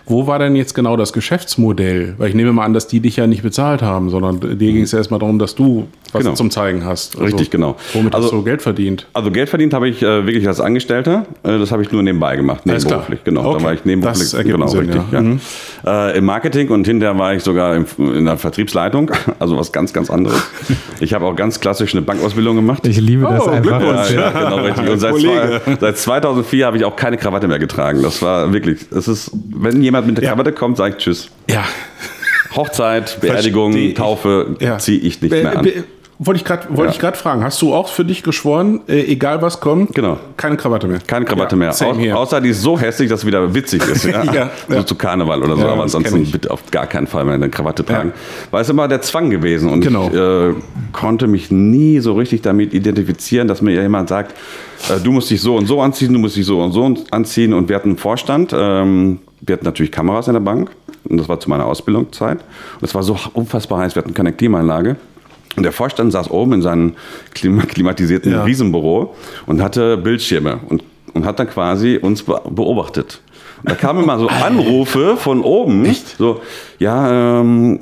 Wo 0.10 0.28
war 0.28 0.40
denn 0.40 0.56
jetzt 0.56 0.74
genau 0.74 0.98
das 0.98 1.14
Geschäftsmodell? 1.14 2.16
Weil 2.18 2.30
ich 2.30 2.36
nehme 2.36 2.52
mal 2.52 2.66
an, 2.66 2.74
dass 2.74 2.88
die 2.88 3.00
dich 3.00 3.16
ja 3.16 3.28
nicht 3.28 3.44
bezahlt 3.44 3.82
haben, 3.82 4.10
sondern 4.10 4.40
dir 4.40 4.56
ging 4.58 4.82
es 4.82 4.92
ja 4.92 4.98
erstmal 4.98 5.20
darum, 5.20 5.40
dass 5.40 5.56
du 5.56 5.88
was 6.12 6.24
Genau. 6.24 6.34
zum 6.34 6.50
Zeigen 6.50 6.84
hast. 6.84 7.14
Also, 7.16 7.26
Richtig, 7.26 7.52
genau. 7.52 7.76
Womit 7.94 8.16
Also- 8.16 8.26
hast 8.26 8.34
du 8.34 8.44
Geld 8.44 8.62
verdient? 8.64 9.06
Also 9.14 9.30
Geld 9.30 9.50
verdient 9.50 9.74
habe 9.76 9.88
ich 9.88 10.02
äh, 10.02 10.26
wirklich 10.26 10.48
als 10.48 10.60
Angestellter. 10.60 11.28
Äh, 11.44 11.60
das 11.60 11.72
habe 11.72 11.84
ich 11.84 11.92
nur 11.92 12.02
nebenbei 12.02 12.36
gemacht, 12.36 12.66
nebenberuflich. 12.66 13.24
Genau, 13.24 13.46
Okay. 13.46 13.58
da 13.60 13.64
war 13.66 13.74
ich 13.74 13.86
nebenberuflich. 13.86 14.32
Das 14.32 14.34
ergibt 14.34 14.56
genau, 14.56 14.68
Sinn, 14.68 14.80
richtig. 14.90 15.02
ja. 15.12 15.22
Mhm. 15.22 15.40
Ja. 15.86 16.08
Äh, 16.10 16.18
Im 16.18 16.26
Marketing 16.26 16.70
und 16.70 16.88
hinterher 16.88 17.18
war 17.20 17.36
ich 17.36 17.44
sogar 17.44 17.76
im, 17.76 17.86
in 18.00 18.26
der 18.26 18.38
Vertriebsleitung, 18.38 19.12
also 19.40 19.58
was 19.58 19.72
ganz, 19.72 19.94
ganz 19.94 20.10
anderes. 20.10 20.42
ich 21.00 21.14
habe 21.14 21.26
auch 21.26 21.36
ganz 21.36 21.60
klassisch 21.60 21.94
eine 21.94 22.02
Bankausbildung 22.02 22.56
gemacht. 22.56 22.88
Ich 22.88 23.00
liebe 23.00 23.24
das 23.30 23.44
Oh, 23.46 23.50
einfach. 23.50 23.80
Glückwunsch. 23.80 24.12
Ja, 24.12 24.22
ja, 24.22 24.32
genau, 24.50 24.64
richtig. 24.64 24.90
Und 24.90 25.00
seit, 25.00 25.16
zwei, 25.16 25.62
seit 25.80 25.98
2004 26.00 26.66
habe 26.66 26.78
ich 26.78 26.86
auch 26.86 26.96
keine 26.96 27.18
Krawatte 27.18 27.48
mehr 27.48 27.60
getragen. 27.60 28.02
Das 28.02 28.24
war 28.24 28.52
wirklich, 28.52 28.80
es 28.92 29.08
ist, 29.08 29.30
wenn 29.56 29.84
jemand 29.84 29.99
mit 30.08 30.18
der 30.18 30.24
Ja. 30.26 30.32
Krawatte 30.32 30.52
kommt, 30.52 30.78
sage 30.78 30.96
ich 30.98 31.04
Tschüss. 31.04 31.30
Ja. 31.50 31.64
Hochzeit, 32.56 33.20
Beerdigung, 33.22 33.72
Versteh. 33.74 33.94
Taufe 33.94 34.56
Ja. 34.60 34.78
ziehe 34.78 35.00
ich 35.00 35.22
nicht 35.22 35.30
Be- 35.32 35.44
mehr 35.44 35.58
an. 35.58 35.68
Wollte 36.22 36.38
ich 36.40 36.44
gerade 36.44 36.68
wollte 36.76 37.02
Ja. 37.02 37.12
fragen, 37.14 37.46
hast 37.46 37.62
du 37.62 37.74
auch 37.74 37.88
für 37.88 38.04
dich 38.04 38.24
geschworen, 38.24 38.82
äh, 38.90 39.00
egal 39.10 39.42
was 39.42 39.62
kommt, 39.62 39.96
Genau. 39.96 40.18
keine 40.36 40.58
Krawatte 40.58 40.86
mehr? 40.86 41.00
Keine 41.08 41.24
Krawatte 41.24 41.56
Ja, 41.56 41.72
mehr. 41.96 42.18
Au 42.18 42.20
außer 42.24 42.42
die 42.42 42.50
ist 42.50 42.62
so 42.62 42.78
hässlich, 42.78 43.08
dass 43.10 43.22
es 43.22 43.26
wieder 43.26 43.54
witzig 43.56 43.82
ist. 43.88 44.04
Ja? 44.12 44.24
Ja, 44.34 44.50
so 44.68 44.84
zu 44.84 44.96
Karneval 44.96 45.42
oder 45.42 45.56
so. 45.56 45.66
Aber 45.66 45.84
ansonsten 45.84 46.30
bitte 46.30 46.52
auf 46.52 46.60
gar 46.72 46.88
keinen 46.88 47.08
Fall 47.08 47.24
mehr 47.24 47.36
eine 47.36 47.48
Krawatte 47.48 47.86
tragen. 47.86 48.12
Weil 48.52 48.64
es 48.64 48.70
immer 48.70 48.90
der 48.90 49.02
Zwang 49.02 49.30
gewesen. 49.30 49.70
Und 49.70 49.80
Genau. 49.80 50.10
ich 50.10 50.14
äh, 50.14 50.54
konnte 50.92 51.28
mich 51.28 51.52
nie 51.52 52.00
so 52.02 52.12
richtig 52.16 52.42
damit 52.42 52.74
identifizieren, 52.74 53.48
dass 53.48 53.62
mir 53.62 53.82
jemand 53.82 54.10
sagt, 54.10 54.36
äh, 54.90 55.00
du 55.02 55.14
musst 55.14 55.30
dich 55.30 55.40
so 55.40 55.56
und 55.56 55.68
so 55.68 55.82
anziehen, 55.82 56.12
du 56.12 56.20
musst 56.20 56.36
dich 56.36 56.46
so 56.46 56.60
und 56.62 56.74
so 56.74 56.94
anziehen. 57.12 57.54
Und 57.54 57.70
wir 57.70 57.78
hatten 57.78 57.90
einen 57.92 57.98
Vorstand. 57.98 58.54
Ähm, 58.54 59.20
wir 59.42 59.54
hatten 59.54 59.66
natürlich 59.66 59.92
Kameras 59.92 60.28
in 60.28 60.34
der 60.34 60.42
Bank. 60.42 60.72
Und 61.08 61.18
das 61.18 61.30
war 61.30 61.40
zu 61.40 61.50
meiner 61.50 61.66
Ausbildungszeit. 61.66 62.40
Und 62.40 62.84
es 62.88 62.94
war 62.94 63.04
so 63.04 63.18
unfassbar 63.34 63.80
heiß. 63.80 63.96
Wir 63.96 64.04
hatten 64.04 64.14
keine 64.14 64.34
Klimaanlage. 64.34 64.98
Und 65.56 65.64
der 65.64 65.72
Vorstand 65.72 66.12
saß 66.12 66.30
oben 66.30 66.54
in 66.54 66.62
seinem 66.62 66.94
klima 67.34 67.64
klimatisierten 67.64 68.32
Ja. 68.32 68.44
Riesenbüro 68.44 69.16
und 69.46 69.62
hatte 69.62 69.98
Bildschirme 69.98 70.60
und, 70.70 70.84
und 71.14 71.26
hat 71.26 71.40
dann 71.40 71.50
quasi 71.50 71.98
uns 72.02 72.24
be 72.24 72.40
beobachtet. 72.50 73.22
Und 73.64 73.70
da 73.70 73.76
kamen 73.76 74.04
immer 74.04 74.18
so 74.20 74.28
Anrufe 74.28 75.18
von 75.18 75.42
oben. 75.42 75.86
So, 76.18 76.42
ja, 76.80 77.40
ähm, 77.42 77.80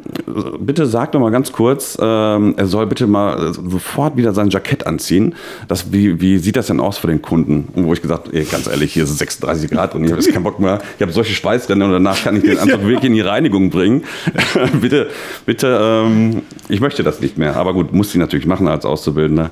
bitte 0.59 0.87
sag 0.87 1.11
doch 1.11 1.19
mal 1.19 1.29
ganz 1.29 1.51
kurz, 1.51 1.97
ähm, 2.01 2.55
er 2.57 2.65
soll 2.65 2.87
bitte 2.87 3.05
mal 3.05 3.53
sofort 3.53 4.17
wieder 4.17 4.33
sein 4.33 4.49
Jackett 4.49 4.87
anziehen. 4.87 5.35
Das, 5.67 5.91
wie, 5.91 6.19
wie 6.19 6.39
sieht 6.39 6.55
das 6.55 6.67
denn 6.67 6.79
aus 6.79 6.97
für 6.97 7.07
den 7.07 7.21
Kunden? 7.21 7.67
Und 7.75 7.85
wo 7.85 7.93
ich 7.93 8.01
gesagt 8.01 8.33
ey, 8.33 8.43
ganz 8.45 8.67
ehrlich, 8.67 8.93
hier 8.93 9.03
ist 9.03 9.11
es 9.11 9.19
36 9.19 9.69
Grad 9.69 9.93
und 9.93 10.03
ich 10.03 10.11
habe 10.11 10.21
jetzt 10.21 10.33
keinen 10.33 10.43
Bock 10.43 10.59
mehr. 10.59 10.79
Ich 10.95 11.01
habe 11.01 11.11
solche 11.11 11.33
Schweißränder 11.33 11.85
und 11.85 11.91
danach 11.91 12.23
kann 12.23 12.37
ich 12.37 12.43
den 12.43 12.57
Anzug 12.57 12.81
wirklich 12.87 13.03
in 13.03 13.13
die 13.13 13.21
Reinigung 13.21 13.69
bringen. 13.69 14.03
bitte, 14.81 15.09
bitte, 15.45 15.79
ähm, 15.79 16.41
ich 16.69 16.79
möchte 16.79 17.03
das 17.03 17.21
nicht 17.21 17.37
mehr. 17.37 17.55
Aber 17.55 17.73
gut, 17.73 17.93
muss 17.93 18.09
ich 18.09 18.15
natürlich 18.15 18.47
machen 18.47 18.67
als 18.67 18.85
Auszubildender. 18.85 19.51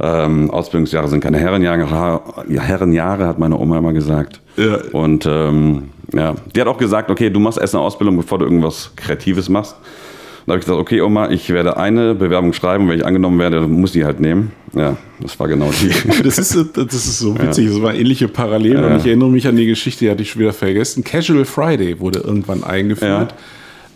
Ähm, 0.00 0.50
Ausbildungsjahre 0.50 1.08
sind 1.08 1.20
keine 1.20 1.38
Herrenjahre, 1.38 2.22
ja, 2.48 2.62
Herrenjahre, 2.62 3.26
hat 3.26 3.38
meine 3.38 3.58
Oma 3.58 3.78
immer 3.78 3.92
gesagt. 3.92 4.40
Ja. 4.56 4.78
Und 4.92 5.26
ähm, 5.26 5.90
ja, 6.12 6.34
die 6.54 6.60
hat 6.60 6.68
auch 6.68 6.78
gesagt, 6.78 7.10
okay, 7.10 7.30
du 7.30 7.40
machst 7.40 7.58
erst 7.58 7.74
eine 7.74 7.82
Ausbildung, 7.82 8.16
bevor 8.16 8.38
du 8.38 8.44
irgendwas 8.44 8.92
Kreatives 8.96 9.48
machst. 9.48 9.76
Da 10.46 10.52
habe 10.52 10.60
ich 10.60 10.66
gesagt, 10.66 10.80
okay, 10.80 11.00
Oma, 11.00 11.30
ich 11.30 11.48
werde 11.48 11.78
eine 11.78 12.14
Bewerbung 12.14 12.52
schreiben, 12.52 12.86
wenn 12.88 12.98
ich 12.98 13.06
angenommen 13.06 13.38
werde, 13.38 13.60
dann 13.60 13.70
muss 13.70 13.90
ich 13.94 14.02
die 14.02 14.04
halt 14.04 14.20
nehmen. 14.20 14.52
Ja, 14.74 14.96
das 15.20 15.40
war 15.40 15.48
genau 15.48 15.70
die. 15.80 15.90
Das 16.22 16.38
ist, 16.38 16.76
das 16.76 16.94
ist 16.94 17.18
so 17.18 17.38
witzig, 17.38 17.68
das 17.68 17.80
war 17.80 17.94
ähnliche 17.94 18.28
Parallelen 18.28 18.84
und 18.84 18.96
ich 18.98 19.06
erinnere 19.06 19.30
mich 19.30 19.46
an 19.46 19.56
die 19.56 19.66
Geschichte, 19.66 20.04
die 20.04 20.10
hatte 20.10 20.22
ich 20.22 20.30
schon 20.30 20.40
wieder 20.40 20.52
vergessen. 20.52 21.02
Casual 21.02 21.46
Friday 21.46 21.98
wurde 21.98 22.18
irgendwann 22.18 22.62
eingeführt. 22.62 23.34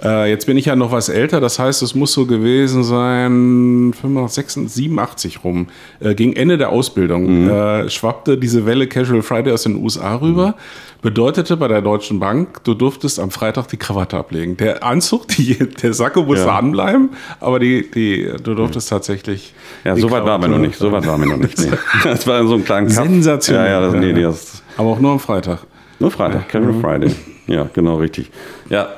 Äh, 0.02 0.30
jetzt 0.30 0.46
bin 0.46 0.56
ich 0.56 0.66
ja 0.66 0.76
noch 0.76 0.92
was 0.92 1.08
älter, 1.08 1.40
das 1.40 1.58
heißt, 1.58 1.82
es 1.82 1.94
muss 1.94 2.12
so 2.12 2.24
gewesen 2.26 2.84
sein, 2.84 3.92
85, 4.00 4.70
87 4.70 5.42
rum. 5.44 5.66
Äh, 6.00 6.14
gegen 6.14 6.34
Ende 6.34 6.56
der 6.56 6.68
Ausbildung 6.70 7.48
äh, 7.48 7.90
schwappte 7.90 8.38
diese 8.38 8.64
Welle 8.64 8.86
Casual 8.86 9.22
Friday 9.22 9.52
aus 9.52 9.64
den 9.64 9.76
USA 9.82 10.16
rüber. 10.16 10.54
Bedeutete 11.02 11.56
bei 11.56 11.68
der 11.68 11.80
Deutschen 11.80 12.18
Bank, 12.18 12.64
du 12.64 12.74
durftest 12.74 13.20
am 13.20 13.30
Freitag 13.30 13.68
die 13.68 13.76
Krawatte 13.76 14.16
ablegen. 14.16 14.56
Der 14.56 14.82
Anzug, 14.82 15.28
die, 15.28 15.54
der 15.82 15.94
Sakko 15.94 16.22
musste 16.24 16.46
Ja. 16.46 16.58
anbleiben, 16.58 17.10
aber 17.40 17.58
die, 17.60 17.88
die, 17.90 18.28
du 18.42 18.54
durftest 18.54 18.88
tatsächlich. 18.88 19.52
Ja, 19.84 19.94
so 19.96 20.10
weit 20.10 20.24
waren 20.24 20.40
wir 20.42 20.48
noch 20.48 20.58
nicht. 20.58 20.76
So 20.76 20.90
weit 20.90 21.06
waren 21.06 21.20
wir 21.20 21.28
noch 21.28 21.36
nicht. 21.36 21.58
Nee. 21.58 21.70
Das 22.04 22.26
war 22.26 22.44
so 22.46 22.54
ein 22.54 22.64
kleiner 22.64 22.86
Cut. 22.86 22.96
Sensationell. 22.96 23.66
Ja, 23.66 23.72
ja, 23.72 23.80
das, 23.80 23.94
nee, 23.94 24.12
nee, 24.12 24.22
das, 24.22 24.62
Aber 24.76 24.90
auch 24.90 24.98
nur 25.00 25.12
am 25.12 25.20
Freitag. 25.20 25.60
nur 26.00 26.10
Freitag, 26.10 26.48
Casual 26.48 26.74
Friday. 26.80 27.14
Ja, 27.46 27.68
genau, 27.72 27.96
richtig. 27.96 28.30
Ja, 28.68 28.88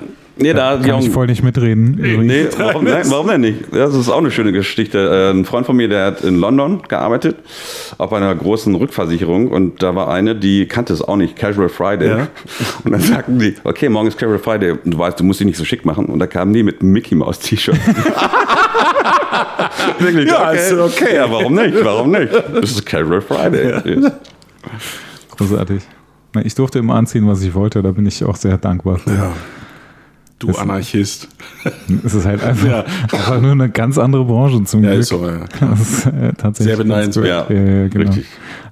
nee, 0.40 0.52
da 0.52 0.76
die 0.76 0.88
Kann 0.88 0.97
auch- 0.99 1.02
ich 1.02 1.11
voll 1.11 1.26
nicht 1.26 1.42
mitreden. 1.42 1.97
Nee, 2.26 2.47
warum, 2.59 2.85
nein, 2.85 3.02
warum 3.09 3.28
denn 3.28 3.40
nicht? 3.42 3.59
Das 3.73 3.94
ist 3.94 4.09
auch 4.09 4.18
eine 4.18 4.30
schöne 4.30 4.52
Geschichte. 4.52 4.99
Äh, 4.99 5.30
Ein 5.38 5.44
Freund 5.44 5.66
von 5.66 5.76
mir, 5.76 5.88
der 5.88 6.06
hat 6.06 6.23
in 6.23 6.37
London 6.40 6.82
gearbeitet, 6.88 7.37
auf 7.99 8.12
einer 8.12 8.35
großen 8.35 8.75
Rückversicherung 8.75 9.49
und 9.49 9.82
da 9.82 9.94
war 9.94 10.09
eine, 10.09 10.35
die 10.35 10.66
kannte 10.66 10.92
es 10.92 11.02
auch 11.02 11.16
nicht, 11.16 11.37
Casual 11.37 11.68
Friday. 11.68 12.09
Ja. 12.09 12.28
Und 12.85 12.92
dann 12.92 13.00
sagten 13.00 13.38
die, 13.38 13.54
okay, 13.64 13.88
morgen 13.88 14.09
ist 14.09 14.18
Casual 14.18 14.38
Friday, 14.38 14.75
du 14.85 14.99
weißt, 14.99 15.20
du 15.20 15.25
musst 15.25 15.40
dich 15.40 15.47
nicht 15.47 15.56
so 15.59 15.64
schick 15.64 15.85
machen. 15.85 16.06
Und 16.06 16.18
da 16.18 16.26
kamen 16.26 16.52
die 16.52 16.62
mit 16.62 16.80
einem 16.80 16.92
Mickey 16.92 17.14
Mouse 17.14 17.38
T-Shirt. 17.40 17.76
Wirklich, 19.99 20.28
Ja, 20.28 20.50
ist 20.52 20.73
okay. 20.73 21.16
Ja, 21.16 21.30
warum 21.30 21.54
nicht? 21.54 21.75
Warum 21.85 22.11
nicht? 22.11 22.32
Das 22.32 22.70
ist 22.70 22.87
Casual 22.87 23.20
Friday. 23.20 24.00
Großartig. 25.37 25.82
Na, 26.35 26.44
Ich 26.44 26.54
durfte 26.54 26.78
immer 26.78 26.94
anziehen, 26.94 27.26
was 27.28 27.42
ich 27.42 27.54
wollte, 27.54 27.82
da 27.82 27.90
bin 27.92 28.06
ich 28.06 28.25
auch 28.25 28.37
sehr 28.37 28.56
dankbar. 28.56 28.99
für. 28.99 29.11
Ja. 29.11 29.32
Du 30.40 30.50
Anarchist. 30.52 31.28
Es 32.04 32.14
ist 32.14 32.25
halt 32.26 32.42
einfach, 32.42 32.66
Ja. 32.66 32.85
einfach 33.02 33.40
nur 33.40 33.52
eine 33.52 33.68
ganz 33.70 33.97
andere 33.99 34.25
Branche 34.25 34.64
zum 34.64 34.82
Ja, 34.82 34.90
Glück. 34.90 35.00
ist 35.00 35.09
so. 35.11 35.25
Ja. 35.26 35.44
Das 35.61 35.80
ist 35.80 36.06
äh, 36.06 36.32
tatsächlich 36.37 36.75
Sehr 36.76 36.82
beneidenswert. 36.85 37.50
Ja, 37.50 37.87
genau. 37.88 38.06
richtig. 38.11 38.26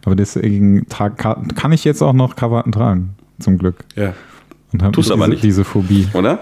Aber 0.05 0.17
deswegen 0.17 0.87
ka- 0.89 1.43
kann 1.55 1.73
ich 1.73 1.85
jetzt 1.85 2.03
auch 2.03 2.13
noch 2.15 2.35
Krawatten 2.37 2.73
tragen, 2.73 3.11
zum 3.39 3.59
Glück. 3.59 3.85
ja. 3.95 4.15
Und 4.73 4.83
habe 4.83 4.93
Tust 4.93 5.07
diese, 5.07 5.15
aber 5.15 5.29
nicht. 5.29 5.43
diese 5.43 5.65
Phobie. 5.65 6.09
Oder? 6.13 6.41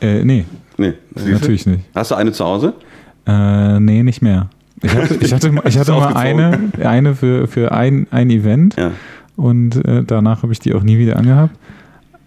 Äh, 0.00 0.24
nee, 0.24 0.44
Nee. 0.78 0.94
Natürlich 1.14 1.66
nicht. 1.66 1.84
Hast 1.94 2.10
du 2.10 2.14
eine 2.14 2.32
zu 2.32 2.42
Hause? 2.44 2.72
Äh, 3.26 3.78
nee, 3.80 4.02
nicht 4.02 4.22
mehr. 4.22 4.48
Ich 4.82 4.94
hatte, 4.94 5.14
ich 5.20 5.32
hatte, 5.34 5.52
mal- 5.52 5.64
ich 5.66 5.78
hatte 5.78 5.92
mal 5.98 6.14
eine, 6.16 6.70
eine 6.82 7.14
für, 7.14 7.46
für 7.48 7.72
ein, 7.72 8.06
ein 8.10 8.30
Event 8.30 8.76
Ja. 8.78 8.92
und 9.36 9.76
äh, 9.84 10.02
danach 10.06 10.42
habe 10.42 10.52
ich 10.54 10.58
die 10.60 10.72
auch 10.72 10.82
nie 10.82 10.96
wieder 10.98 11.16
angehabt. 11.16 11.54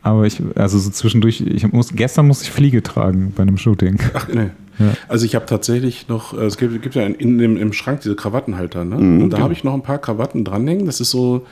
Aber 0.04 0.26
ich, 0.26 0.42
also 0.56 0.78
so 0.80 0.90
zwischendurch, 0.90 1.42
ich 1.42 1.72
muss, 1.72 1.94
gestern 1.96 2.28
musste 2.28 2.44
ich 2.44 2.52
Fliege 2.52 2.84
tragen 2.84 3.32
bei 3.36 3.44
einem 3.44 3.58
Shooting. 3.58 4.00
Ach, 4.14 4.28
nee. 4.28 4.50
Ja. 4.80 4.94
Also 5.08 5.26
ich 5.26 5.36
habe 5.36 5.46
tatsächlich 5.46 6.08
noch, 6.10 6.34
äh, 6.38 6.46
es 6.46 6.58
gibt, 6.58 6.82
gibt 6.82 6.96
ja 6.96 7.04
in, 7.04 7.16
in 7.16 7.38
dem, 7.38 7.58
im 7.58 7.72
Schrank 7.74 8.02
diese 8.02 8.16
Krawattenhalter, 8.16 8.84
ne? 8.84 8.98
Mhm, 8.98 9.24
Und 9.24 9.30
da 9.32 9.40
habe 9.40 9.54
ich 9.54 9.64
noch 9.64 9.74
ein 9.74 9.82
paar 9.84 10.00
Krawatten 10.00 10.44
dranhängen. 10.44 10.86
Das 10.88 11.00
ist 11.00 11.12
so, 11.12 11.46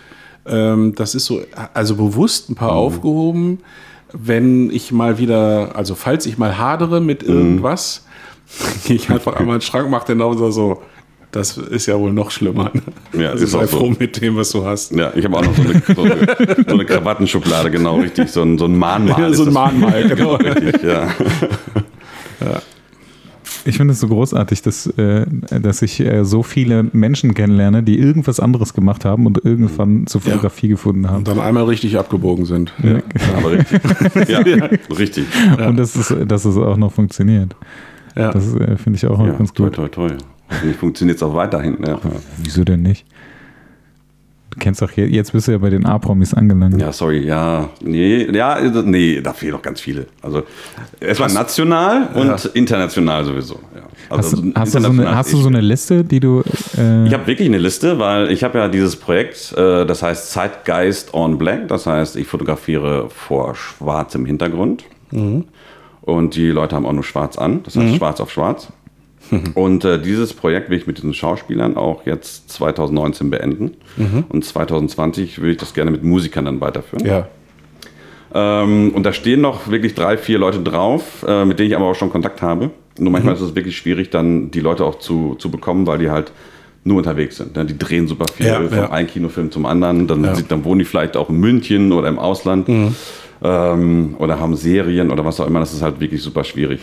ähm, 0.46 0.96
das 0.96 1.16
ist 1.16 1.26
so, 1.26 1.42
also 1.74 1.96
bewusst 1.96 2.50
ein 2.50 2.54
Mhm. 2.54 2.58
paar 2.58 2.72
aufgehoben, 2.74 3.60
wenn 4.12 4.70
ich 4.72 4.92
mal 4.92 5.18
wieder, 5.18 5.76
also 5.78 5.96
falls 5.96 6.26
ich 6.26 6.38
mal 6.38 6.58
hadere 6.58 7.00
Mhm. 7.00 7.06
mit 7.06 7.24
irgendwas, 7.24 8.06
gehe 8.86 8.98
ich 8.98 9.10
einfach 9.10 9.36
einmal 9.38 9.56
in 9.56 9.60
den 9.60 9.66
Schrank, 9.66 9.90
mache 9.90 10.08
den 10.08 10.22
Augen 10.22 10.52
so, 10.52 10.82
das 11.32 11.58
ist 11.58 11.86
ja 11.86 11.98
wohl 11.98 12.12
noch 12.14 12.30
schlimmer. 12.32 12.72
Ne? 12.74 13.22
Ja, 13.24 13.30
also 13.30 13.44
ist 13.46 13.52
sei 13.52 13.60
auch 13.60 13.68
so. 13.68 13.78
froh 13.78 13.94
mit 13.98 14.22
dem, 14.22 14.36
was 14.36 14.52
du 14.52 14.66
hast. 14.66 14.92
Ja, 14.94 15.12
ich 15.16 15.24
habe 15.26 15.38
auch 15.38 15.44
noch 15.46 15.56
so 15.56 15.62
eine, 15.64 15.82
so 15.96 16.02
eine, 16.04 16.66
so 16.68 16.74
eine 16.74 16.86
Krawattenschublade, 16.86 17.72
genau 17.72 17.98
richtig. 18.00 18.30
So 18.30 18.42
ein, 18.42 18.58
so 18.58 18.66
ein 18.66 18.78
Mahnmal. 18.78 19.20
Ja, 19.20 19.34
so 19.34 19.46
ein. 19.46 19.54
Mahnmal, 19.54 20.04
genau. 20.10 20.36
Richtig, 20.36 20.84
ja. 20.84 21.08
Ich 23.64 23.78
finde 23.78 23.94
es 23.94 24.00
so 24.00 24.08
großartig, 24.08 24.64
dass, 24.64 24.88
äh, 24.88 25.26
dass 25.62 25.84
ich 25.84 26.00
äh, 26.00 26.26
so 26.26 26.42
viele 26.42 26.84
Menschen 26.94 27.36
kennenlerne, 27.36 27.84
die 27.84 28.00
irgendwas 28.00 28.40
anderes 28.40 28.74
gemacht 28.74 29.06
haben 29.06 29.28
und 29.28 29.46
irgendwann 29.46 30.08
zur 30.08 30.22
Fotografie 30.22 30.68
gefunden 30.68 31.08
haben. 31.08 31.18
Und 31.18 31.28
dann 31.28 31.40
einmal 31.40 31.66
richtig 31.66 31.98
abgebogen 31.98 32.46
sind. 32.46 32.74
Aber 33.38 33.52
richtig. 33.52 33.82
Ja, 34.28 34.40
richtig. 34.98 35.26
Und 35.68 35.78
dass 35.78 35.96
es, 35.96 36.14
dass 36.28 36.46
es 36.46 36.58
auch 36.58 36.78
noch 36.78 36.92
funktioniert. 36.92 37.56
Ja. 38.16 38.32
Das 38.32 38.56
äh, 38.56 38.78
finde 38.78 38.98
ich 38.98 39.06
auch 39.06 39.20
Ja, 39.24 39.32
ganz 39.34 39.54
toi, 39.54 39.66
gut. 39.66 39.76
toi, 39.76 39.88
toi. 39.88 40.10
Hoffentlich 40.52 40.78
funktioniert 40.78 41.18
es 41.18 41.24
auch 41.24 41.34
weiterhin. 41.34 41.78
Ja. 41.86 42.00
Wieso 42.38 42.64
denn 42.64 42.82
nicht? 42.82 43.06
Du 44.52 44.60
kennst 44.60 44.82
doch, 44.82 44.92
jetzt 44.92 45.32
bist 45.32 45.48
du 45.48 45.54
ja 45.54 45.58
bei 45.58 45.70
den 45.70 45.86
A-Promis 45.86 46.34
angelangt. 46.34 46.80
Ja, 46.80 46.92
sorry, 46.92 47.26
ja. 47.26 47.70
Nee, 47.82 48.28
ja, 48.34 48.60
nee, 48.84 49.22
da 49.22 49.32
fehlen 49.32 49.54
noch 49.54 49.62
ganz 49.62 49.80
viele. 49.80 50.08
Also 50.22 50.44
erstmal 51.00 51.32
national 51.32 52.10
und 52.14 52.28
ja. 52.28 52.38
international 52.54 53.24
sowieso. 53.24 53.60
Ja. 53.74 53.84
Also 54.10 54.44
hast, 54.54 54.56
hast, 54.56 54.76
du 54.76 54.82
so 54.82 54.90
eine, 54.90 55.16
hast 55.16 55.32
du 55.32 55.38
so 55.38 55.48
eine 55.48 55.62
Liste, 55.62 56.04
die 56.04 56.20
du. 56.20 56.44
Äh 56.78 57.08
ich 57.08 57.14
habe 57.14 57.28
wirklich 57.28 57.48
eine 57.48 57.60
Liste, 57.60 57.98
weil 57.98 58.30
ich 58.30 58.44
habe 58.44 58.58
ja 58.58 58.68
dieses 58.68 58.98
Projekt, 58.98 59.54
äh, 59.54 59.86
das 59.86 60.04
heißt 60.04 60.32
Zeitgeist 60.32 61.14
on 61.14 61.38
Black. 61.38 61.70
Das 61.70 61.86
heißt, 61.86 62.18
ich 62.18 62.28
fotografiere 62.28 63.10
vor 63.10 63.56
schwarzem 63.56 64.26
Hintergrund. 64.26 64.84
Mhm. 65.12 65.46
Und 66.02 66.36
die 66.36 66.50
Leute 66.50 66.76
haben 66.76 66.86
auch 66.86 66.94
nur 66.94 67.06
schwarz 67.06 67.38
an, 67.38 67.64
das 67.64 67.78
heißt 67.78 67.94
mhm. 67.94 67.96
schwarz 67.96 68.20
auf 68.20 68.32
schwarz. 68.32 68.68
Und 69.56 69.86
äh, 69.86 70.02
dieses 70.02 70.34
Projekt 70.34 70.70
will 70.70 70.78
ich 70.78 70.88
mit 70.88 70.98
diesen 70.98 71.14
Schauspielern 71.14 71.78
auch 71.78 72.06
jetzt 72.06 72.50
2019 72.52 73.30
beenden. 73.30 73.72
Mhm. 73.98 74.26
Und 74.30 74.44
2020 74.44 75.42
will 75.42 75.52
ich 75.52 75.58
das 75.58 75.74
gerne 75.74 75.92
mit 75.92 76.04
Musikern 76.04 76.46
dann 76.46 76.62
weiterführen. 76.62 77.06
Ja. 77.06 77.28
Ähm, 78.34 78.92
und 78.94 79.04
da 79.04 79.14
stehen 79.14 79.42
noch 79.42 79.70
wirklich 79.70 79.94
drei, 79.94 80.18
vier 80.18 80.38
Leute 80.38 80.60
drauf, 80.60 81.26
äh, 81.28 81.46
mit 81.46 81.60
denen 81.60 81.70
ich 81.70 81.76
aber 81.76 81.86
auch 81.86 81.96
schon 81.96 82.10
Kontakt 82.10 82.42
habe. 82.42 82.72
Nur 82.98 83.12
manchmal 83.12 83.36
mhm. 83.36 83.42
ist 83.42 83.50
es 83.50 83.56
wirklich 83.56 83.78
schwierig, 83.78 84.10
dann 84.10 84.52
die 84.52 84.60
Leute 84.60 84.86
auch 84.86 85.00
zu, 85.00 85.36
zu 85.36 85.50
bekommen, 85.50 85.88
weil 85.88 86.00
die 86.00 86.10
halt 86.10 86.32
nur 86.84 86.98
unterwegs 86.98 87.38
sind. 87.38 87.56
Ne? 87.56 87.66
Die 87.66 87.78
drehen 87.78 88.08
super 88.08 88.28
viel 88.28 88.48
ja, 88.48 88.62
vom 88.62 88.78
ja. 88.78 88.90
einen 88.90 89.08
Kinofilm 89.08 89.52
zum 89.52 89.66
anderen. 89.66 90.08
Dann, 90.08 90.24
ja. 90.24 90.34
dann 90.48 90.64
wohnen 90.66 90.80
die 90.80 90.86
vielleicht 90.86 91.16
auch 91.16 91.30
in 91.30 91.38
München 91.38 91.92
oder 91.92 92.08
im 92.08 92.20
Ausland 92.20 92.68
mhm. 92.68 92.96
ähm, 93.44 94.16
oder 94.18 94.40
haben 94.40 94.56
Serien 94.56 95.12
oder 95.12 95.24
was 95.24 95.40
auch 95.40 95.48
immer. 95.48 95.60
Das 95.60 95.74
ist 95.74 95.82
halt 95.82 96.00
wirklich 96.00 96.22
super 96.22 96.44
schwierig. 96.44 96.82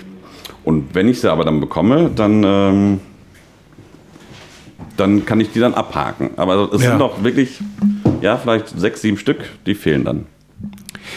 Und 0.68 0.94
wenn 0.94 1.08
ich 1.08 1.22
sie 1.22 1.32
aber 1.32 1.46
dann 1.46 1.60
bekomme, 1.60 2.10
dann, 2.14 2.44
ähm, 2.44 3.00
dann 4.98 5.24
kann 5.24 5.40
ich 5.40 5.50
die 5.50 5.60
dann 5.60 5.72
abhaken. 5.72 6.32
Aber 6.36 6.70
es 6.74 6.82
ja. 6.82 6.90
sind 6.90 6.98
doch 6.98 7.24
wirklich, 7.24 7.60
ja, 8.20 8.36
vielleicht 8.36 8.78
sechs, 8.78 9.00
sieben 9.00 9.16
Stück, 9.16 9.38
die 9.64 9.74
fehlen 9.74 10.04
dann. 10.04 10.26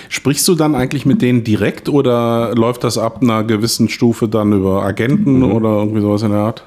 Sprichst 0.08 0.48
du 0.48 0.56
dann 0.56 0.74
eigentlich 0.74 1.06
mit 1.06 1.22
denen 1.22 1.44
direkt 1.44 1.90
oder 1.90 2.56
läuft 2.56 2.86
das 2.86 2.98
ab 2.98 3.22
einer 3.22 3.44
gewissen 3.44 3.90
Stufe 3.90 4.30
dann 4.30 4.54
über 4.54 4.84
Agenten 4.84 5.40
mhm. 5.40 5.52
oder 5.52 5.80
irgendwie 5.80 6.00
sowas 6.00 6.22
in 6.22 6.32
der 6.32 6.40
Art? 6.40 6.64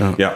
Ja, 0.00 0.14
ja 0.18 0.34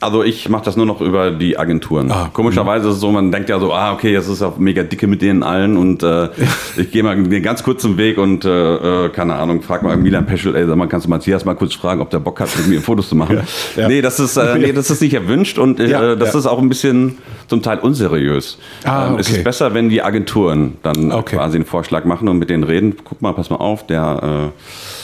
also 0.00 0.22
ich 0.22 0.48
mache 0.48 0.64
das 0.64 0.76
nur 0.76 0.86
noch 0.86 1.00
über 1.00 1.30
die 1.30 1.58
Agenturen. 1.58 2.10
Ah, 2.10 2.30
Komischerweise 2.32 2.88
ist 2.88 2.94
es 2.96 3.00
so, 3.00 3.10
man 3.10 3.32
denkt 3.32 3.48
ja 3.48 3.58
so, 3.58 3.72
ah, 3.72 3.92
okay, 3.92 4.12
jetzt 4.12 4.28
ist 4.28 4.40
ja 4.40 4.52
mega 4.56 4.82
dicke 4.82 5.06
mit 5.06 5.22
denen 5.22 5.42
allen 5.42 5.76
und 5.76 6.02
äh, 6.02 6.28
ich 6.76 6.90
gehe 6.90 7.02
mal 7.02 7.20
den 7.20 7.42
ganz 7.42 7.62
kurzen 7.62 7.96
Weg 7.96 8.18
und 8.18 8.44
äh, 8.44 9.06
äh, 9.06 9.08
keine 9.08 9.34
Ahnung, 9.34 9.62
frag 9.62 9.82
mal 9.82 9.96
Milan 9.96 10.26
Peschel, 10.26 10.54
ey, 10.54 10.66
sag 10.66 10.76
mal, 10.76 10.86
kannst 10.86 11.06
du 11.06 11.10
Matthias 11.10 11.44
mal 11.44 11.54
kurz 11.54 11.74
fragen, 11.74 12.00
ob 12.00 12.10
der 12.10 12.20
Bock 12.20 12.38
hat, 12.40 12.48
mit 12.58 12.68
mir 12.68 12.80
Fotos 12.80 13.08
zu 13.08 13.16
machen? 13.16 13.38
Ja, 13.76 13.82
ja. 13.82 13.88
Nee, 13.88 14.00
das 14.00 14.20
ist, 14.20 14.36
äh, 14.36 14.58
nee, 14.58 14.72
das 14.72 14.90
ist 14.90 15.02
nicht 15.02 15.14
erwünscht 15.14 15.58
und 15.58 15.80
äh, 15.80 16.16
das 16.16 16.34
ist 16.34 16.46
auch 16.46 16.58
ein 16.58 16.68
bisschen 16.68 17.18
zum 17.48 17.62
Teil 17.62 17.78
unseriös. 17.78 18.58
Ah, 18.84 19.04
okay. 19.04 19.12
ähm, 19.12 19.18
es 19.18 19.30
ist 19.30 19.44
besser, 19.44 19.74
wenn 19.74 19.88
die 19.88 20.02
Agenturen 20.02 20.76
dann 20.82 21.10
okay. 21.10 21.36
quasi 21.36 21.56
einen 21.56 21.66
Vorschlag 21.66 22.04
machen 22.04 22.28
und 22.28 22.38
mit 22.38 22.50
denen 22.50 22.64
reden, 22.64 22.94
guck 23.02 23.20
mal, 23.20 23.32
pass 23.32 23.50
mal 23.50 23.56
auf, 23.56 23.86
der 23.86 24.52
äh, 24.52 24.60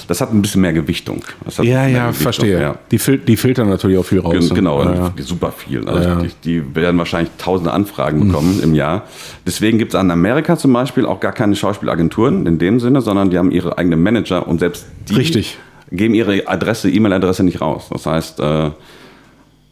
das 0.07 0.21
hat 0.21 0.33
ein 0.33 0.43
bisschen 0.43 0.61
mehr 0.61 0.73
Gewichtung. 0.73 1.23
ja, 1.59 1.87
ja, 1.87 2.07
Gewichtung, 2.07 2.13
verstehe. 2.13 2.75
Die, 2.91 2.99
fil 2.99 3.19
die 3.19 3.37
filtern 3.37 3.69
natürlich 3.69 3.99
auch 3.99 4.05
viel 4.05 4.21
raus. 4.21 4.51
Ne? 4.51 4.55
genau, 4.55 4.84
ja, 4.93 5.13
super 5.19 5.53
viel. 5.53 5.89
Also 5.89 6.09
ja, 6.09 6.17
die, 6.17 6.31
die, 6.45 6.75
werden 6.75 6.99
wahrscheinlich 6.99 7.31
tausende 7.39 7.73
Anfragen 7.73 8.27
bekommen 8.27 8.57
mhm. 8.57 8.63
im 8.63 8.75
Jahr. 8.75 9.05
Deswegen 9.47 9.79
gibt 9.79 9.95
es 9.95 10.01
an 10.01 10.11
Amerika 10.11 10.57
zum 10.57 10.73
Beispiel 10.73 11.07
auch 11.07 11.21
gar 11.21 11.33
keine 11.33 11.57
Schauspielagenturen 11.57 12.47
in 12.47 12.59
dem 12.59 12.81
Sinne, 12.81 13.01
sondern 13.01 13.31
die 13.31 13.39
haben 13.39 13.51
ihre 13.51 13.79
eigenen 13.79 14.03
Manager 14.03 14.47
und 14.47 14.59
selbst 14.61 14.87
die 15.09 15.15
Richtig. 15.15 15.59
geben 15.91 16.15
ihre 16.15 16.49
Adresse, 16.49 16.91
E-Mail-Adresse 16.91 17.45
nicht 17.45 17.61
raus. 17.61 17.89
Das 17.91 18.07
heißt, 18.07 18.41
äh, 18.41 18.71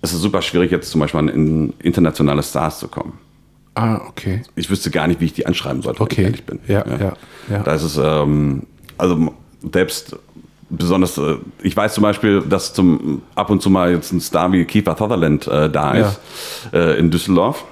es 0.01 0.13
ist 0.13 0.21
super 0.21 0.43
schwierig, 0.43 0.71
jetzt 0.71 0.91
zum 0.91 1.01
Beispiel 1.01 1.29
in 1.29 1.73
internationale 1.79 2.43
Stars 2.43 2.79
zu 2.79 2.89
kommen. 2.89 3.19
Ah, 3.75 4.01
okay. 4.09 4.43
Ich 4.55 4.69
wüsste 4.69 4.91
gar 4.91 5.07
nicht, 5.07 5.21
wie 5.21 5.27
ich 5.27 5.33
die 5.33 5.47
anschreiben 5.47 5.83
sollte, 5.83 6.03
okay. 6.03 6.17
wenn 6.17 6.23
ich 6.23 6.27
ehrlich 6.27 6.45
bin. 6.45 6.59
Ja, 6.69 6.85
ja. 6.87 7.13
ja, 7.51 7.63
Da 7.63 7.75
ist 7.75 7.83
es, 7.85 7.97
ähm, 7.97 8.65
also 8.99 9.33
selbst 9.73 10.17
besonders, 10.73 11.19
äh, 11.19 11.37
ich 11.63 11.77
weiß 11.77 11.95
zum 11.95 12.03
Beispiel, 12.03 12.41
dass 12.41 12.75
zum 12.75 13.23
ab 13.35 13.51
und 13.51 13.63
zu 13.63 13.71
mal 13.71 13.93
jetzt 13.93 14.13
ein 14.13 14.21
Star 14.21 14.53
wie 14.53 14.65
Kiefer 14.65 14.97
Sutherland 14.97 15.47
äh, 15.47 15.71
da 15.71 15.93
ist 15.93 16.21
ja. 16.73 16.79
äh, 16.79 16.99
in 16.99 17.11
Düsseldorf. 17.11 17.65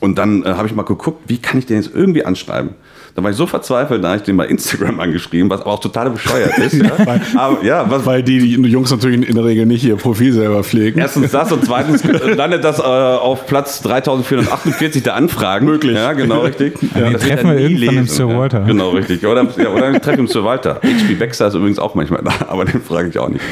Und 0.00 0.18
dann 0.18 0.42
äh, 0.42 0.48
habe 0.48 0.66
ich 0.66 0.74
mal 0.74 0.82
geguckt, 0.82 1.22
wie 1.26 1.38
kann 1.38 1.58
ich 1.58 1.66
den 1.66 1.76
jetzt 1.76 1.94
irgendwie 1.94 2.24
anschreiben? 2.24 2.74
Da 3.14 3.22
war 3.22 3.30
ich 3.30 3.36
so 3.36 3.46
verzweifelt, 3.46 4.02
da 4.02 4.08
habe 4.08 4.16
ich 4.16 4.24
den 4.24 4.36
bei 4.36 4.46
Instagram 4.46 4.98
angeschrieben, 4.98 5.48
was 5.48 5.60
aber 5.60 5.70
auch 5.70 5.78
total 5.78 6.10
bescheuert 6.10 6.58
ist. 6.58 6.72
ja? 6.72 6.90
weil, 7.04 7.20
aber, 7.36 7.64
ja, 7.64 7.88
was, 7.88 8.04
weil 8.04 8.24
die, 8.24 8.40
die, 8.40 8.54
Jungs 8.68 8.90
natürlich 8.90 9.28
in 9.28 9.36
der 9.36 9.44
Regel 9.44 9.66
nicht 9.66 9.84
ihr 9.84 9.94
Profil 9.94 10.32
selber 10.32 10.64
pflegen. 10.64 10.98
Erstens 10.98 11.30
das 11.30 11.52
und 11.52 11.64
zweitens 11.64 12.02
landet 12.36 12.64
das 12.64 12.80
äh, 12.80 12.82
auf 12.82 13.46
Platz 13.46 13.82
3448 13.82 15.04
der 15.04 15.14
Anfragen. 15.14 15.66
Möglich. 15.66 15.94
Ja, 15.94 16.12
genau, 16.12 16.40
richtig. 16.40 16.74
Ja. 16.92 17.10
Das 17.10 17.22
treffen 17.22 17.50
wir 17.50 17.58
irgendwann 17.60 17.98
im 17.98 18.06
Sir 18.08 18.28
Walter. 18.28 18.60
Ja, 18.62 18.66
genau, 18.66 18.90
richtig. 18.90 19.24
Oder, 19.24 19.46
ja, 19.58 19.68
oder 19.68 19.92
ich 19.92 19.98
treffe 20.00 20.18
im 20.18 20.26
Sir 20.26 20.42
Walter. 20.42 20.80
HP 20.82 21.14
Baxter 21.14 21.46
ist 21.46 21.54
übrigens 21.54 21.78
auch 21.78 21.94
manchmal 21.94 22.22
da, 22.24 22.32
aber 22.48 22.64
den 22.64 22.82
frage 22.82 23.10
ich 23.10 23.18
auch 23.20 23.28
nicht. 23.28 23.44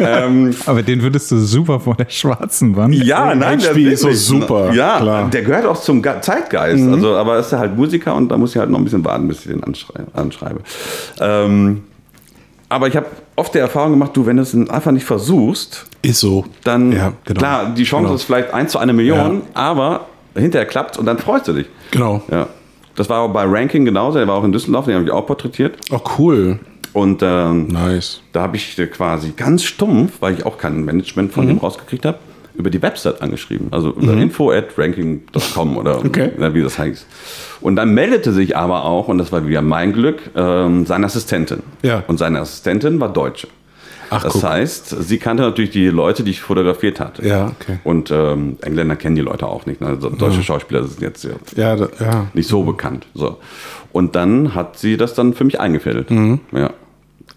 ähm, 0.00 0.52
aber 0.66 0.82
den 0.82 1.00
würdest 1.02 1.30
du 1.30 1.38
super 1.38 1.78
vor 1.78 1.94
der 1.94 2.08
schwarzen 2.08 2.74
Wand. 2.74 2.92
Ja, 2.96 3.36
nein, 3.36 3.60
HP 3.60 3.84
ist 3.84 4.00
so 4.00 4.10
super. 4.10 4.72
Ja, 4.72 4.98
klar. 4.98 5.30
der 5.30 5.42
gehört 5.42 5.66
auch 5.66 5.80
zum 5.80 6.02
Zeitgeist. 6.02 6.82
Mhm. 6.82 6.94
Also, 6.94 7.14
aber 7.14 7.38
ist 7.38 7.52
ja 7.52 7.58
halt 7.60 7.76
Musiker 7.76 8.12
und 8.16 8.30
da 8.30 8.36
muss 8.36 8.50
ich 8.50 8.58
halt 8.58 8.68
noch 8.68 8.80
ein 8.80 8.84
bisschen 8.84 8.95
bisschen 9.02 9.04
warten, 9.04 9.28
bis 9.28 9.40
ich 9.40 9.46
den 9.46 9.62
anschreibe. 9.64 10.06
anschreibe. 10.14 10.60
Ähm, 11.20 11.84
aber 12.68 12.88
ich 12.88 12.96
habe 12.96 13.06
oft 13.36 13.54
die 13.54 13.58
Erfahrung 13.58 13.92
gemacht, 13.92 14.10
du, 14.14 14.26
wenn 14.26 14.36
du 14.36 14.42
es 14.42 14.54
einfach 14.54 14.90
nicht 14.90 15.04
versuchst, 15.04 15.86
ist 16.02 16.20
so. 16.20 16.44
Dann, 16.64 16.92
ja, 16.92 17.12
genau. 17.24 17.38
klar, 17.38 17.74
die 17.74 17.84
Chance 17.84 18.04
genau. 18.04 18.14
ist 18.14 18.24
vielleicht 18.24 18.52
1 18.52 18.72
zu 18.72 18.78
1 18.78 18.92
Million, 18.92 19.36
ja. 19.36 19.40
aber 19.54 20.06
hinterher 20.34 20.66
klappt 20.66 20.98
und 20.98 21.06
dann 21.06 21.18
freust 21.18 21.48
du 21.48 21.52
dich. 21.52 21.66
Genau. 21.90 22.22
Ja. 22.30 22.48
Das 22.96 23.08
war 23.08 23.20
auch 23.20 23.28
bei 23.32 23.44
Ranking 23.44 23.84
genauso, 23.84 24.18
der 24.18 24.26
war 24.26 24.36
auch 24.36 24.44
in 24.44 24.52
Düsseldorf, 24.52 24.86
den 24.86 24.94
habe 24.94 25.04
ich 25.04 25.10
auch 25.10 25.26
porträtiert. 25.26 25.76
Oh, 25.90 26.00
cool. 26.18 26.58
Und 26.92 27.22
ähm, 27.22 27.68
nice. 27.68 28.22
da 28.32 28.42
habe 28.42 28.56
ich 28.56 28.76
quasi 28.90 29.32
ganz 29.36 29.64
stumpf, 29.64 30.14
weil 30.20 30.34
ich 30.34 30.46
auch 30.46 30.56
kein 30.56 30.82
Management 30.84 31.32
von 31.32 31.44
mhm. 31.44 31.48
dem 31.48 31.58
rausgekriegt 31.58 32.06
habe, 32.06 32.18
über 32.56 32.70
die 32.70 32.82
Website 32.82 33.22
angeschrieben. 33.22 33.68
Also 33.70 33.90
über 33.90 34.12
mhm. 34.12 34.22
info 34.22 34.50
at 34.50 34.76
ranking.com 34.76 35.76
oder 35.76 35.98
okay. 35.98 36.30
wie 36.36 36.62
das 36.62 36.78
heißt. 36.78 37.06
Und 37.60 37.76
dann 37.76 37.94
meldete 37.94 38.32
sich 38.32 38.56
aber 38.56 38.84
auch, 38.84 39.08
und 39.08 39.18
das 39.18 39.32
war 39.32 39.46
wieder 39.46 39.62
mein 39.62 39.92
Glück, 39.92 40.20
ähm, 40.34 40.86
seine 40.86 41.06
Assistentin. 41.06 41.62
Ja. 41.82 42.04
Und 42.06 42.18
seine 42.18 42.40
Assistentin 42.40 43.00
war 43.00 43.12
Deutsche. 43.12 43.48
Ach, 44.10 44.22
das 44.22 44.34
guck. 44.34 44.44
heißt, 44.44 44.88
sie 45.02 45.18
kannte 45.18 45.42
natürlich 45.42 45.70
die 45.70 45.88
Leute, 45.88 46.22
die 46.22 46.30
ich 46.30 46.40
fotografiert 46.40 47.00
hatte. 47.00 47.26
Ja, 47.26 47.46
okay. 47.60 47.78
Und 47.84 48.10
ähm, 48.10 48.56
Engländer 48.62 48.96
kennen 48.96 49.16
die 49.16 49.22
Leute 49.22 49.46
auch 49.46 49.66
nicht. 49.66 49.80
Ne? 49.80 49.88
Also 49.88 50.10
deutsche 50.10 50.38
ja. 50.38 50.42
Schauspieler 50.42 50.84
sind 50.84 51.00
jetzt 51.00 51.24
ja, 51.56 51.76
da, 51.76 51.88
ja. 51.98 52.26
nicht 52.32 52.48
so 52.48 52.62
bekannt. 52.62 53.06
So. 53.14 53.38
Und 53.92 54.14
dann 54.14 54.54
hat 54.54 54.78
sie 54.78 54.96
das 54.96 55.14
dann 55.14 55.34
für 55.34 55.44
mich 55.44 55.58
eingefädelt. 55.58 56.10
Mhm. 56.10 56.40
Ja. 56.52 56.70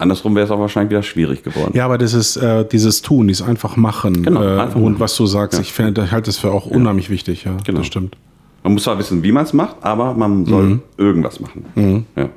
Andersrum 0.00 0.34
wäre 0.34 0.46
es 0.46 0.50
auch 0.50 0.58
wahrscheinlich 0.58 0.90
wieder 0.90 1.02
schwierig 1.02 1.42
geworden. 1.42 1.72
Ja, 1.74 1.84
aber 1.84 1.98
das 1.98 2.14
ist 2.14 2.36
äh, 2.36 2.64
dieses 2.64 3.02
Tun, 3.02 3.28
dieses 3.28 3.46
einfach 3.46 3.76
machen. 3.76 4.22
Genau, 4.22 4.42
äh, 4.42 4.60
einfach 4.60 4.76
und 4.76 4.92
machen. 4.92 5.00
was 5.00 5.14
du 5.14 5.26
sagst, 5.26 5.60
ich, 5.60 5.74
finde, 5.74 6.02
ich 6.04 6.10
halte 6.10 6.26
das 6.26 6.38
für 6.38 6.50
auch 6.50 6.64
unheimlich 6.64 7.10
wichtig. 7.10 7.44
Ja, 7.44 7.56
genau. 7.64 7.78
das 7.78 7.86
stimmt. 7.86 8.16
Man 8.62 8.72
muss 8.72 8.84
zwar 8.84 8.98
wissen, 8.98 9.22
wie 9.22 9.30
man 9.30 9.44
es 9.44 9.52
macht, 9.52 9.76
aber 9.82 10.14
man 10.14 10.46
soll 10.46 10.64
mhm. 10.64 10.82
irgendwas 10.96 11.40
machen. 11.40 11.66
Mhm. 11.74 12.04
Ja. 12.16 12.30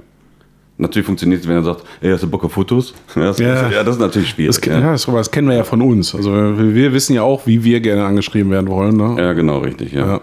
Natürlich 0.78 1.06
funktioniert 1.06 1.41
es, 1.41 1.47
wenn 1.47 1.56
er 1.56 1.63
sagt, 1.63 1.84
ey, 2.02 2.12
hast 2.12 2.23
du 2.23 2.30
Bock 2.30 2.43
auf 2.43 2.52
Fotos? 2.52 2.93
Ja, 3.15 3.21
das, 3.28 3.39
ja. 3.39 3.69
ja, 3.69 3.84
das 3.84 3.95
ist 3.95 4.02
natürlich 4.02 4.30
schwierig. 4.30 4.56
Das, 4.56 4.65
ja. 4.65 4.80
ja 4.80 4.91
das, 4.91 5.06
das, 5.06 5.32
kennen 5.32 5.47
wir 5.47 5.56
ja 5.56 5.63
von 5.63 5.82
uns. 5.82 6.13
Also 6.13 6.32
wir 6.34 6.91
wissen 6.91 7.13
ja 7.13 7.21
auch, 7.21 7.45
wie 7.45 7.63
wir 7.63 7.80
gerne 7.80 8.04
angeschrieben 8.04 8.52
werden 8.52 8.67
wollen. 8.67 8.97
Ne? 8.97 9.15
Ja, 9.17 9.32
genau, 9.32 9.60
richtig. 9.60 9.93
Ja. 9.93 10.19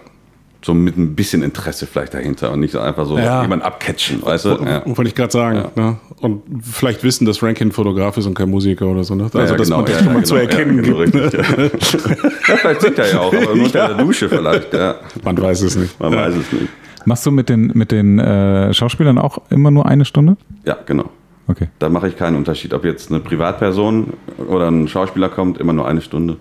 Ja. 0.61 0.65
So 0.65 0.73
mit 0.73 0.97
ein 0.97 1.15
bisschen 1.15 1.43
Interesse 1.43 1.87
vielleicht 1.87 2.13
dahinter 2.13 2.51
und 2.51 2.59
nicht 2.59 2.71
so 2.71 2.79
einfach 2.79 3.05
so 3.05 3.17
ja. 3.17 3.41
jemanden 3.41 3.65
abcatchen, 3.65 4.21
weißt 4.21 4.45
du? 4.45 4.49
Ja. 4.63 4.83
Wollte 4.85 5.07
ich 5.07 5.15
gerade 5.15 5.31
sagen. 5.31 5.69
Ne? 5.75 5.97
Und 6.19 6.43
vielleicht 6.61 7.03
wissen, 7.03 7.25
dass 7.25 7.41
Rankin 7.41 7.71
Fotograf 7.71 8.17
ist 8.17 8.27
und 8.27 8.35
kein 8.35 8.49
Musiker 8.49 8.85
oder 8.87 9.03
so. 9.03 9.15
Ne? 9.15 9.29
Also, 9.33 9.55
dass 9.55 9.67
genau, 9.67 9.77
man 9.77 9.85
das 9.85 9.97
schon 9.97 10.05
mal 10.05 10.13
genau, 10.13 10.25
zu 10.25 10.35
erkennen 10.35 10.83
genau, 10.83 10.99
gibt. 10.99 11.15
Richtig, 11.15 11.33
ja. 11.33 11.43
vielleicht 12.57 12.81
singt 12.81 12.99
er 12.99 13.11
ja 13.11 13.19
auch, 13.19 13.33
aber 13.33 13.55
nur 13.55 13.65
unter 13.65 13.87
der 13.95 13.97
Dusche 13.97 14.29
vielleicht. 14.29 14.73
Ja. 14.73 14.95
Man 15.23 15.41
weiß 15.41 15.61
es 15.61 15.75
nicht. 15.75 15.99
Man 15.99 16.13
weiß 16.13 16.35
es 16.35 16.51
nicht. 16.51 16.69
Machst 17.05 17.25
du 17.25 17.31
mit 17.31 17.49
den, 17.49 17.71
mit 17.73 17.91
den 17.91 18.19
äh, 18.19 18.73
Schauspielern 18.73 19.17
auch 19.17 19.39
immer 19.49 19.71
nur 19.71 19.87
eine 19.87 20.05
Stunde? 20.05 20.37
Ja, 20.65 20.77
genau. 20.85 21.09
Okay. 21.47 21.69
Da 21.79 21.89
mache 21.89 22.07
ich 22.07 22.15
keinen 22.15 22.37
Unterschied. 22.37 22.73
Ob 22.73 22.85
jetzt 22.85 23.09
eine 23.09 23.19
Privatperson 23.19 24.13
oder 24.47 24.69
ein 24.69 24.87
Schauspieler 24.87 25.29
kommt, 25.29 25.57
immer 25.57 25.73
nur 25.73 25.87
eine 25.87 26.01
Stunde. 26.01 26.37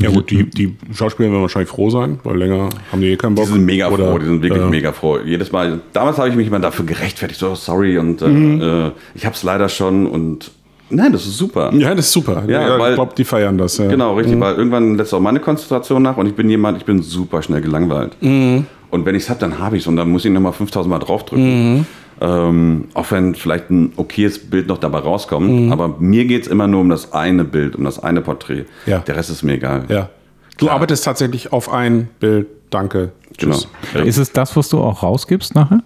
Ja 0.00 0.10
gut, 0.10 0.30
die, 0.30 0.44
die 0.50 0.74
Schauspieler 0.92 1.30
werden 1.30 1.42
wahrscheinlich 1.42 1.68
froh 1.70 1.88
sein, 1.88 2.18
weil 2.24 2.36
länger 2.36 2.68
haben 2.90 3.00
die 3.00 3.08
eh 3.12 3.16
keinen 3.16 3.34
Bock. 3.36 3.46
Die 3.46 3.52
sind 3.52 3.64
mega 3.64 3.88
Oder, 3.88 4.10
froh, 4.10 4.18
die 4.18 4.26
sind 4.26 4.42
wirklich 4.42 4.62
äh, 4.62 4.66
mega 4.66 4.92
froh. 4.92 5.18
Jedes 5.24 5.52
Mal, 5.52 5.80
damals 5.92 6.18
habe 6.18 6.28
ich 6.28 6.34
mich 6.34 6.48
immer 6.48 6.58
dafür 6.58 6.84
gerechtfertigt, 6.84 7.38
so 7.38 7.54
sorry 7.54 7.96
und 7.98 8.20
äh, 8.20 8.26
Mhm. 8.28 8.60
äh, 8.60 8.90
ich 9.14 9.24
habe 9.24 9.34
es 9.36 9.42
leider 9.44 9.68
schon 9.68 10.06
und 10.06 10.50
nein, 10.90 11.12
das 11.12 11.24
ist 11.26 11.38
super. 11.38 11.72
Ja, 11.74 11.94
das 11.94 12.06
ist 12.06 12.12
super. 12.12 12.42
Ja, 12.48 12.62
Ja, 12.68 12.78
weil- 12.78 12.90
ich 12.90 12.96
glaube, 12.96 13.12
die 13.16 13.24
feiern 13.24 13.56
das. 13.56 13.78
Ja. 13.78 13.86
Genau, 13.86 14.14
richtig, 14.16 14.38
weil 14.40 14.56
irgendwann 14.56 14.96
lässt 14.96 15.14
auch 15.14 15.20
meine 15.20 15.38
Konzentration 15.40 16.02
nach 16.02 16.16
und 16.16 16.26
ich 16.26 16.34
bin 16.34 16.50
jemand, 16.50 16.78
ich 16.78 16.84
bin 16.84 17.00
super 17.00 17.40
schnell 17.42 17.60
gelangweilt. 17.60 18.16
Mhm. 18.20 18.66
Und 18.90 19.06
wenn 19.06 19.14
ich 19.14 19.22
es 19.24 19.30
habe, 19.30 19.40
dann 19.40 19.58
habe 19.58 19.76
ich 19.76 19.82
es 19.82 19.86
und 19.86 19.96
dann 19.96 20.08
muss 20.10 20.24
ich 20.24 20.30
nochmal 20.32 20.52
5000 20.52 20.90
Mal 20.90 20.98
draufdrücken. 21.00 21.86
Mhm. 22.20 22.26
Ähm, 22.26 22.84
auch 22.94 23.10
wenn 23.10 23.34
vielleicht 23.34 23.70
ein 23.70 23.92
okayes 23.96 24.38
Bild 24.50 24.68
noch 24.68 24.78
dabei 24.78 24.98
rauskommt, 24.98 25.48
Mhm. 25.50 25.72
aber 25.72 25.88
mir 25.98 26.24
geht 26.26 26.42
es 26.42 26.48
immer 26.48 26.66
nur 26.66 26.80
um 26.80 26.88
das 26.88 27.12
eine 27.12 27.44
Bild, 27.44 27.76
um 27.76 27.84
das 27.84 27.98
eine 28.02 28.20
Porträt. 28.20 28.64
Ja. 28.86 28.98
Der 29.00 29.16
Rest 29.16 29.30
ist 29.30 29.42
mir 29.42 29.54
egal. 29.54 29.84
Ja. 29.88 30.08
Du 30.58 30.70
arbeitest 30.70 31.04
tatsächlich 31.04 31.52
auf 31.52 31.72
ein 31.72 32.08
Bild. 32.20 32.46
Danke. 32.70 33.12
Tschüss. 33.36 33.68
Genau. 33.92 34.04
Ist 34.04 34.18
es 34.18 34.32
das, 34.32 34.56
was 34.56 34.68
du 34.68 34.80
auch 34.80 35.02
rausgibst 35.02 35.54
nachher? 35.54 35.80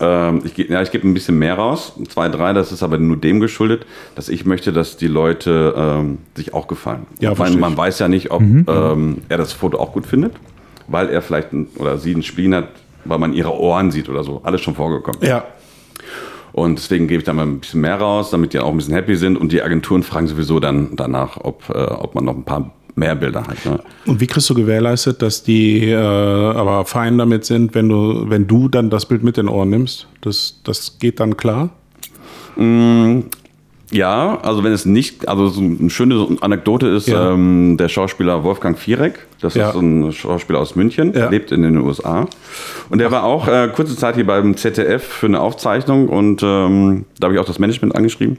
Ähm, 0.00 0.42
ich, 0.44 0.56
ja, 0.56 0.80
ich 0.82 0.90
gebe 0.90 1.06
ein 1.06 1.14
bisschen 1.14 1.38
mehr 1.38 1.54
raus, 1.54 1.92
zwei, 2.08 2.28
drei, 2.28 2.52
das 2.54 2.72
ist 2.72 2.82
aber 2.82 2.96
nur 2.98 3.16
dem 3.18 3.38
geschuldet, 3.38 3.84
dass 4.14 4.28
ich 4.30 4.46
möchte, 4.46 4.72
dass 4.72 4.96
die 4.96 5.06
Leute 5.08 5.74
ähm, 5.76 6.18
sich 6.34 6.54
auch 6.54 6.68
gefallen. 6.68 7.06
Ja, 7.20 7.30
man, 7.30 7.36
verstehe 7.36 7.60
man 7.60 7.76
weiß 7.76 7.98
ja 7.98 8.08
nicht, 8.08 8.30
ob 8.30 8.40
ähm, 8.40 9.18
er 9.28 9.36
das 9.38 9.52
Foto 9.52 9.78
auch 9.78 9.92
gut 9.92 10.06
findet, 10.06 10.32
weil 10.88 11.10
er 11.10 11.20
vielleicht 11.22 11.52
ein, 11.52 11.68
oder 11.76 11.98
sie 11.98 12.12
ein 12.14 12.22
Spleen 12.22 12.54
hat, 12.54 12.68
weil 13.04 13.18
man 13.18 13.32
ihre 13.34 13.52
Ohren 13.58 13.90
sieht 13.90 14.08
oder 14.08 14.24
so. 14.24 14.40
Alles 14.42 14.62
schon 14.62 14.74
vorgekommen. 14.74 15.20
Ja. 15.22 15.44
Und 16.52 16.78
deswegen 16.78 17.06
gebe 17.06 17.18
ich 17.20 17.24
da 17.24 17.32
mal 17.32 17.46
ein 17.46 17.60
bisschen 17.60 17.80
mehr 17.80 17.96
raus, 17.96 18.30
damit 18.30 18.52
die 18.52 18.58
auch 18.58 18.70
ein 18.70 18.76
bisschen 18.76 18.94
happy 18.94 19.16
sind. 19.16 19.36
Und 19.36 19.52
die 19.52 19.62
Agenturen 19.62 20.02
fragen 20.02 20.26
sowieso 20.26 20.58
dann 20.60 20.96
danach, 20.96 21.36
ob, 21.36 21.68
äh, 21.70 21.78
ob 21.78 22.14
man 22.14 22.24
noch 22.24 22.34
ein 22.34 22.44
paar 22.44 22.72
mehr 22.96 23.14
Bilder 23.14 23.46
hat. 23.46 23.64
Ne? 23.64 23.80
Und 24.06 24.20
wie 24.20 24.26
kriegst 24.26 24.50
du 24.50 24.54
gewährleistet, 24.54 25.22
dass 25.22 25.42
die 25.42 25.88
äh, 25.88 25.96
aber 25.96 26.84
fein 26.84 27.18
damit 27.18 27.44
sind, 27.44 27.74
wenn 27.74 27.88
du, 27.88 28.28
wenn 28.28 28.46
du 28.46 28.68
dann 28.68 28.90
das 28.90 29.06
Bild 29.06 29.22
mit 29.22 29.36
den 29.36 29.48
Ohren 29.48 29.70
nimmst? 29.70 30.06
Das, 30.20 30.60
das 30.64 30.98
geht 30.98 31.20
dann 31.20 31.36
klar? 31.36 31.70
Ja, 33.92 34.38
also 34.42 34.62
wenn 34.62 34.72
es 34.72 34.86
nicht, 34.86 35.28
also 35.28 35.48
so 35.48 35.60
eine 35.60 35.90
schöne 35.90 36.36
Anekdote 36.40 36.86
ist, 36.86 37.08
Ja. 37.08 37.32
ähm, 37.32 37.76
der 37.76 37.88
Schauspieler 37.88 38.44
Wolfgang 38.44 38.78
Viereck, 38.78 39.26
das 39.40 39.54
Ja. 39.54 39.68
ist 39.68 39.74
so 39.74 39.80
ein 39.80 40.12
Schauspieler 40.12 40.60
aus 40.60 40.76
München, 40.76 41.12
Ja. 41.12 41.28
lebt 41.28 41.50
in 41.50 41.62
den 41.62 41.76
USA. 41.78 42.28
Und 42.88 42.98
der 42.98 43.10
war 43.10 43.24
auch 43.24 43.48
äh, 43.48 43.68
kurze 43.74 43.96
Zeit 43.96 44.14
hier 44.14 44.26
beim 44.26 44.56
ZDF 44.56 45.02
für 45.02 45.26
eine 45.26 45.40
Aufzeichnung 45.40 46.08
und 46.08 46.40
ähm, 46.44 47.04
da 47.18 47.26
habe 47.26 47.34
ich 47.34 47.40
auch 47.40 47.44
das 47.46 47.58
Management 47.58 47.96
angeschrieben. 47.96 48.38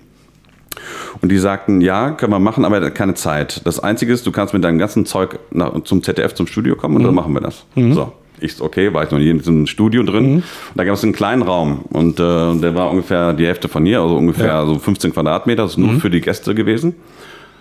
Und 1.21 1.29
die 1.31 1.37
sagten, 1.37 1.81
ja, 1.81 2.11
können 2.11 2.31
wir 2.31 2.39
machen, 2.39 2.63
aber 2.63 2.79
er 2.81 2.89
keine 2.91 3.13
Zeit. 3.13 3.61
Das 3.65 3.79
Einzige 3.81 4.13
ist, 4.13 4.25
du 4.25 4.31
kannst 4.31 4.53
mit 4.53 4.63
deinem 4.63 4.77
ganzen 4.79 5.05
Zeug 5.05 5.37
nach, 5.51 5.83
zum 5.83 6.01
ZDF, 6.01 6.33
zum 6.33 6.47
Studio 6.47 6.75
kommen 6.77 6.95
und 6.95 7.03
dann 7.03 7.13
machen 7.13 7.33
wir 7.33 7.41
das. 7.41 7.65
So. 7.75 8.13
Ich 8.41 8.59
okay, 8.59 8.91
war 8.93 9.03
ich 9.03 9.11
noch 9.11 9.19
nie 9.19 9.29
in 9.29 9.37
diesem 9.37 9.67
Studio 9.67 10.01
drin. 10.03 10.35
Und 10.37 10.43
da 10.75 10.83
gab 10.83 10.95
es 10.95 11.03
einen 11.03 11.13
kleinen 11.13 11.43
Raum 11.43 11.85
und 11.89 12.19
äh, 12.19 12.55
der 12.55 12.73
war 12.75 12.89
ungefähr 12.89 13.33
die 13.33 13.45
Hälfte 13.45 13.67
von 13.67 13.85
hier, 13.85 14.01
also 14.01 14.17
ungefähr 14.17 14.47
Ja. 14.47 14.65
so 14.65 14.79
15 14.79 15.13
Quadratmeter. 15.13 15.63
Das 15.63 15.73
ist 15.73 15.77
nur 15.77 15.99
für 15.99 16.09
die 16.09 16.21
Gäste 16.21 16.55
gewesen. 16.55 16.95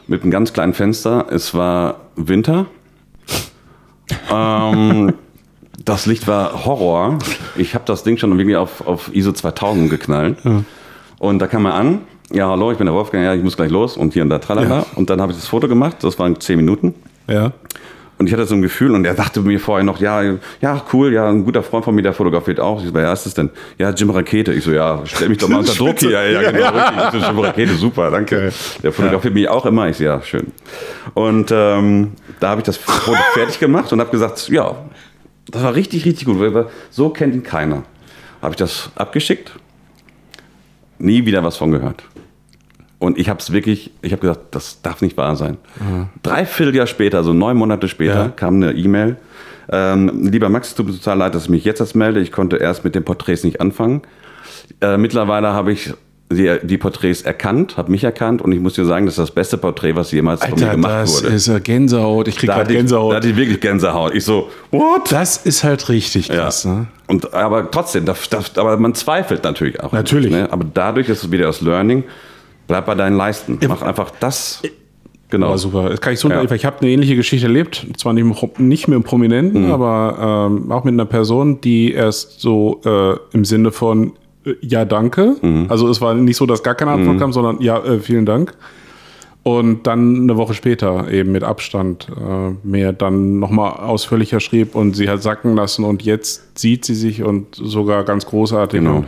Mit 0.06 0.22
einem 0.22 0.30
ganz 0.30 0.52
kleinen 0.54 0.72
Fenster. 0.72 1.26
Es 1.30 1.54
war 1.54 1.96
Winter. 2.16 2.66
ähm, 4.32 5.12
das 5.84 6.06
Licht 6.06 6.26
war 6.26 6.64
Horror. 6.64 7.18
Ich 7.56 7.74
habe 7.74 7.84
das 7.86 8.02
Ding 8.02 8.16
schon 8.16 8.30
irgendwie 8.32 8.56
auf, 8.56 8.86
auf 8.86 9.14
ISO 9.14 9.32
2000 9.32 9.90
geknallt. 9.90 10.38
Und 11.18 11.38
da 11.40 11.46
kam 11.46 11.66
er 11.66 11.74
an. 11.74 11.98
Ja, 12.32 12.48
hallo, 12.48 12.70
ich 12.72 12.78
bin 12.78 12.86
der 12.86 12.94
Wolfgang. 12.94 13.24
Ja, 13.24 13.34
ich 13.34 13.42
muss 13.42 13.56
gleich 13.56 13.70
los. 13.70 13.96
Und 13.96 14.12
hier 14.14 14.22
und 14.22 14.30
da, 14.30 14.38
tralala. 14.38 14.68
Ja. 14.78 14.86
Und 14.94 15.10
dann 15.10 15.20
habe 15.20 15.32
ich 15.32 15.38
das 15.38 15.46
Foto 15.48 15.68
gemacht. 15.68 15.96
Das 16.00 16.18
waren 16.18 16.38
10 16.40 16.56
Minuten. 16.56 16.94
Ja. 17.28 17.52
Und 18.20 18.26
ich 18.26 18.34
hatte 18.34 18.44
so 18.44 18.54
ein 18.54 18.60
Gefühl, 18.60 18.90
und 18.90 19.06
er 19.06 19.14
dachte 19.14 19.40
mir 19.40 19.58
vorher 19.58 19.82
noch, 19.82 19.98
ja, 19.98 20.20
ja, 20.60 20.84
cool, 20.92 21.10
ja, 21.10 21.26
ein 21.30 21.42
guter 21.42 21.62
Freund 21.62 21.86
von 21.86 21.94
mir, 21.94 22.02
der 22.02 22.12
fotografiert 22.12 22.60
auch. 22.60 22.78
Ich 22.82 22.88
so, 22.88 22.92
wer 22.92 23.10
ist 23.10 23.24
das 23.24 23.32
denn? 23.32 23.48
Ja, 23.78 23.88
Jim 23.92 24.10
Rakete. 24.10 24.52
Ich 24.52 24.62
so, 24.62 24.72
ja, 24.72 25.00
stell 25.06 25.30
mich 25.30 25.38
doch 25.38 25.48
mal 25.48 25.60
unter 25.60 25.72
Druck 25.78 26.00
hier. 26.00 26.10
Ja, 26.10 26.22
ja, 26.24 26.50
genau, 26.50 27.10
so, 27.12 27.16
Jim 27.16 27.38
Rakete, 27.38 27.74
super, 27.76 28.10
danke. 28.10 28.52
Der 28.82 28.92
fotografiert 28.92 29.32
mich 29.32 29.48
auch 29.48 29.64
immer. 29.64 29.88
Ich 29.88 29.96
so, 29.96 30.04
ja, 30.04 30.20
schön. 30.20 30.48
Und 31.14 31.50
ähm, 31.50 32.12
da 32.40 32.50
habe 32.50 32.60
ich 32.60 32.66
das 32.66 32.76
Foto 32.76 33.16
fertig 33.32 33.58
gemacht 33.58 33.90
und 33.90 34.00
habe 34.00 34.10
gesagt, 34.10 34.50
ja, 34.50 34.76
das 35.50 35.62
war 35.62 35.74
richtig, 35.74 36.04
richtig 36.04 36.26
gut. 36.26 36.38
weil 36.38 36.66
So 36.90 37.08
kennt 37.08 37.34
ihn 37.34 37.42
keiner. 37.42 37.84
Habe 38.42 38.52
ich 38.52 38.58
das 38.58 38.90
abgeschickt, 38.96 39.52
nie 40.98 41.24
wieder 41.24 41.42
was 41.42 41.56
von 41.56 41.70
gehört. 41.70 42.04
Und 43.00 43.18
ich 43.18 43.28
habe 43.28 43.40
es 43.40 43.50
wirklich, 43.52 43.90
ich 44.02 44.12
habe 44.12 44.20
gesagt, 44.20 44.40
das 44.54 44.82
darf 44.82 45.00
nicht 45.00 45.16
wahr 45.16 45.34
sein. 45.34 45.56
Dreiviertel 46.22 46.76
Jahr 46.76 46.86
später, 46.86 47.18
also 47.18 47.32
neun 47.32 47.56
Monate 47.56 47.88
später, 47.88 48.14
Ja. 48.24 48.28
kam 48.28 48.56
eine 48.56 48.72
E-Mail. 48.72 49.16
Ähm, 49.72 50.28
lieber 50.30 50.48
Max, 50.48 50.68
es 50.68 50.74
tut 50.74 50.86
mir 50.86 50.92
total 50.92 51.18
leid, 51.18 51.34
dass 51.34 51.44
ich 51.44 51.48
mich 51.48 51.64
jetzt 51.64 51.80
erst 51.80 51.96
melde. 51.96 52.20
Ich 52.20 52.30
konnte 52.30 52.56
erst 52.56 52.84
mit 52.84 52.94
den 52.94 53.04
Porträts 53.04 53.42
nicht 53.42 53.60
anfangen. 53.60 54.02
Äh, 54.80 54.98
mittlerweile 54.98 55.48
habe 55.52 55.72
ich 55.72 55.92
die, 56.32 56.58
die 56.62 56.78
Porträts 56.78 57.22
erkannt, 57.22 57.76
habe 57.76 57.90
mich 57.90 58.04
erkannt 58.04 58.40
und 58.42 58.52
ich 58.52 58.60
muss 58.60 58.74
dir 58.74 58.84
sagen, 58.84 59.06
das 59.06 59.14
ist 59.14 59.18
das 59.18 59.30
beste 59.32 59.56
Porträt, 59.58 59.96
was 59.96 60.12
jemals 60.12 60.40
von 60.44 60.50
mir 60.50 60.66
Alter, 60.66 60.70
gemacht 60.76 60.92
das 61.02 61.24
wurde. 61.24 61.34
ist 61.34 61.46
ja 61.48 61.58
Gänsehaut. 61.58 62.28
Ich 62.28 62.36
krieg 62.36 62.48
da, 62.48 62.56
gerade 62.56 62.70
ich, 62.72 62.76
da 62.76 62.80
Gänsehaut. 62.82 63.14
hatte 63.14 63.28
ich 63.28 63.36
wirklich 63.36 63.60
Gänsehaut. 63.60 64.14
Ich 64.14 64.24
so, 64.24 64.48
what? 64.70 65.10
Das 65.10 65.38
ist 65.38 65.64
halt 65.64 65.88
richtig 65.88 66.28
Ja. 66.28 66.34
krass. 66.42 66.64
Ne? 66.66 66.86
Und, 67.08 67.32
aber 67.34 67.68
trotzdem, 67.70 68.04
das, 68.04 68.28
das, 68.28 68.56
aber 68.58 68.76
man 68.76 68.94
zweifelt 68.94 69.42
natürlich 69.42 69.80
auch. 69.80 69.92
Natürlich. 69.92 70.30
Ne? 70.30 70.48
Aber 70.52 70.64
dadurch 70.72 71.08
ist 71.08 71.24
es 71.24 71.30
wieder 71.32 71.46
das 71.46 71.62
Learning. 71.62 72.04
Bleib 72.70 72.86
bei 72.86 72.94
deinen 72.94 73.16
Leisten. 73.16 73.58
Mach 73.68 73.82
einfach 73.82 74.10
das. 74.20 74.62
Genau. 75.28 75.46
Aber 75.48 75.58
super. 75.58 75.90
Das 75.90 76.00
kann 76.00 76.12
ich 76.12 76.18
so 76.18 76.28
Ja. 76.28 76.42
Ich 76.50 76.64
habe 76.64 76.80
eine 76.80 76.90
ähnliche 76.90 77.14
Geschichte 77.14 77.46
erlebt. 77.46 77.86
Zwar 77.96 78.12
nicht, 78.14 78.24
mit- 78.24 78.58
nicht 78.58 78.88
mit 78.88 78.96
einem 78.96 79.04
Prominenten, 79.04 79.66
Mhm. 79.66 79.72
aber 79.72 80.48
ähm, 80.50 80.72
auch 80.72 80.82
mit 80.84 80.94
einer 80.94 81.04
Person, 81.04 81.60
die 81.60 81.92
erst 81.92 82.40
so 82.40 82.80
äh, 82.84 83.14
im 83.32 83.44
Sinne 83.44 83.70
von 83.70 84.12
äh, 84.44 84.54
Ja, 84.60 84.84
danke. 84.84 85.36
Mhm. 85.42 85.66
Also 85.68 85.88
es 85.88 86.00
war 86.00 86.14
nicht 86.14 86.36
so, 86.36 86.46
dass 86.46 86.62
gar 86.62 86.74
keine 86.74 86.90
Antwort 86.92 87.18
kam, 87.20 87.32
sondern 87.32 87.60
Ja, 87.60 87.78
äh, 87.84 88.00
vielen 88.00 88.26
Dank. 88.26 88.54
Und 89.42 89.86
dann 89.86 90.16
eine 90.22 90.36
Woche 90.36 90.52
später 90.52 91.10
eben 91.10 91.32
mit 91.32 91.44
Abstand 91.44 92.08
äh, 92.10 92.50
mir 92.66 92.92
dann 92.92 93.38
nochmal 93.38 93.72
ausführlicher 93.72 94.38
schrieb 94.38 94.74
und 94.74 94.94
sie 94.96 95.08
hat 95.08 95.22
sacken 95.22 95.56
lassen 95.56 95.84
und 95.84 96.02
jetzt 96.02 96.58
sieht 96.58 96.84
sie 96.84 96.94
sich 96.94 97.22
und 97.22 97.54
sogar 97.54 98.04
ganz 98.04 98.26
großartig. 98.26 98.80
Genau. 98.80 98.96
Und 98.98 99.06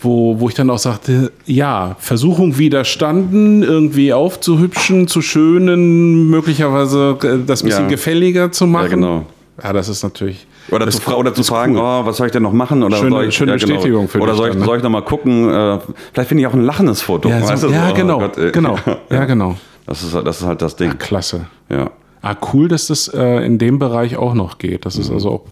wo, 0.00 0.38
wo 0.40 0.48
ich 0.48 0.54
dann 0.54 0.70
auch 0.70 0.78
sagte, 0.78 1.32
ja, 1.46 1.96
Versuchung 1.98 2.56
widerstanden, 2.58 3.62
irgendwie 3.62 4.12
aufzuhübschen, 4.12 5.08
zu 5.08 5.22
schönen, 5.22 6.30
möglicherweise 6.30 7.16
äh, 7.22 7.38
das 7.46 7.62
ein 7.62 7.66
bisschen 7.68 7.84
Ja. 7.84 7.88
gefälliger 7.88 8.52
zu 8.52 8.66
machen. 8.66 8.84
Ja, 8.84 8.94
genau. 8.94 9.26
Ja, 9.62 9.72
das 9.72 9.88
ist 9.88 10.02
natürlich. 10.04 10.46
Oder 10.70 10.86
das 10.86 11.00
zu, 11.02 11.16
oder 11.16 11.34
zu 11.34 11.42
fragen, 11.42 11.76
oh, 11.78 12.04
was 12.04 12.18
soll 12.18 12.26
ich 12.26 12.32
denn 12.32 12.42
noch 12.42 12.52
machen? 12.52 12.82
Oder 12.82 12.98
Schöne- 12.98 13.10
soll 13.10 13.24
ich, 13.28 13.34
schöne 13.34 13.52
ja, 13.52 13.56
genau. 13.56 13.74
Bestätigung 13.74 14.08
für 14.08 14.20
Oder 14.20 14.34
soll 14.34 14.48
ich, 14.48 14.52
dann, 14.52 14.60
ne? 14.60 14.66
soll 14.66 14.76
ich 14.76 14.82
noch 14.82 14.90
mal 14.90 15.00
gucken? 15.02 15.48
Äh, 15.50 15.78
vielleicht 16.12 16.28
finde 16.28 16.42
ich 16.42 16.46
auch 16.46 16.52
ein 16.54 16.62
lachendes 16.64 17.00
Foto. 17.02 17.28
Ja, 17.28 17.40
so, 17.40 17.48
ja 17.48 17.56
so, 17.56 17.68
oh 17.68 17.94
genau, 17.94 18.18
Gott, 18.20 18.52
genau, 18.52 18.76
ja, 19.10 19.24
genau. 19.24 19.56
Das 19.86 20.02
ist, 20.02 20.14
das 20.14 20.40
ist 20.40 20.46
halt 20.46 20.60
das 20.62 20.76
Ding. 20.76 20.96
Klasse. 20.98 21.46
Ja. 21.70 21.90
Ah, 22.20 22.36
cool, 22.52 22.68
dass 22.68 22.88
das 22.88 23.08
äh, 23.08 23.44
in 23.46 23.58
dem 23.58 23.78
Bereich 23.78 24.16
auch 24.16 24.34
noch 24.34 24.58
geht. 24.58 24.84
Dass 24.84 24.96
Mhm. 24.96 25.02
es 25.02 25.10
also 25.10 25.30
auch 25.30 25.44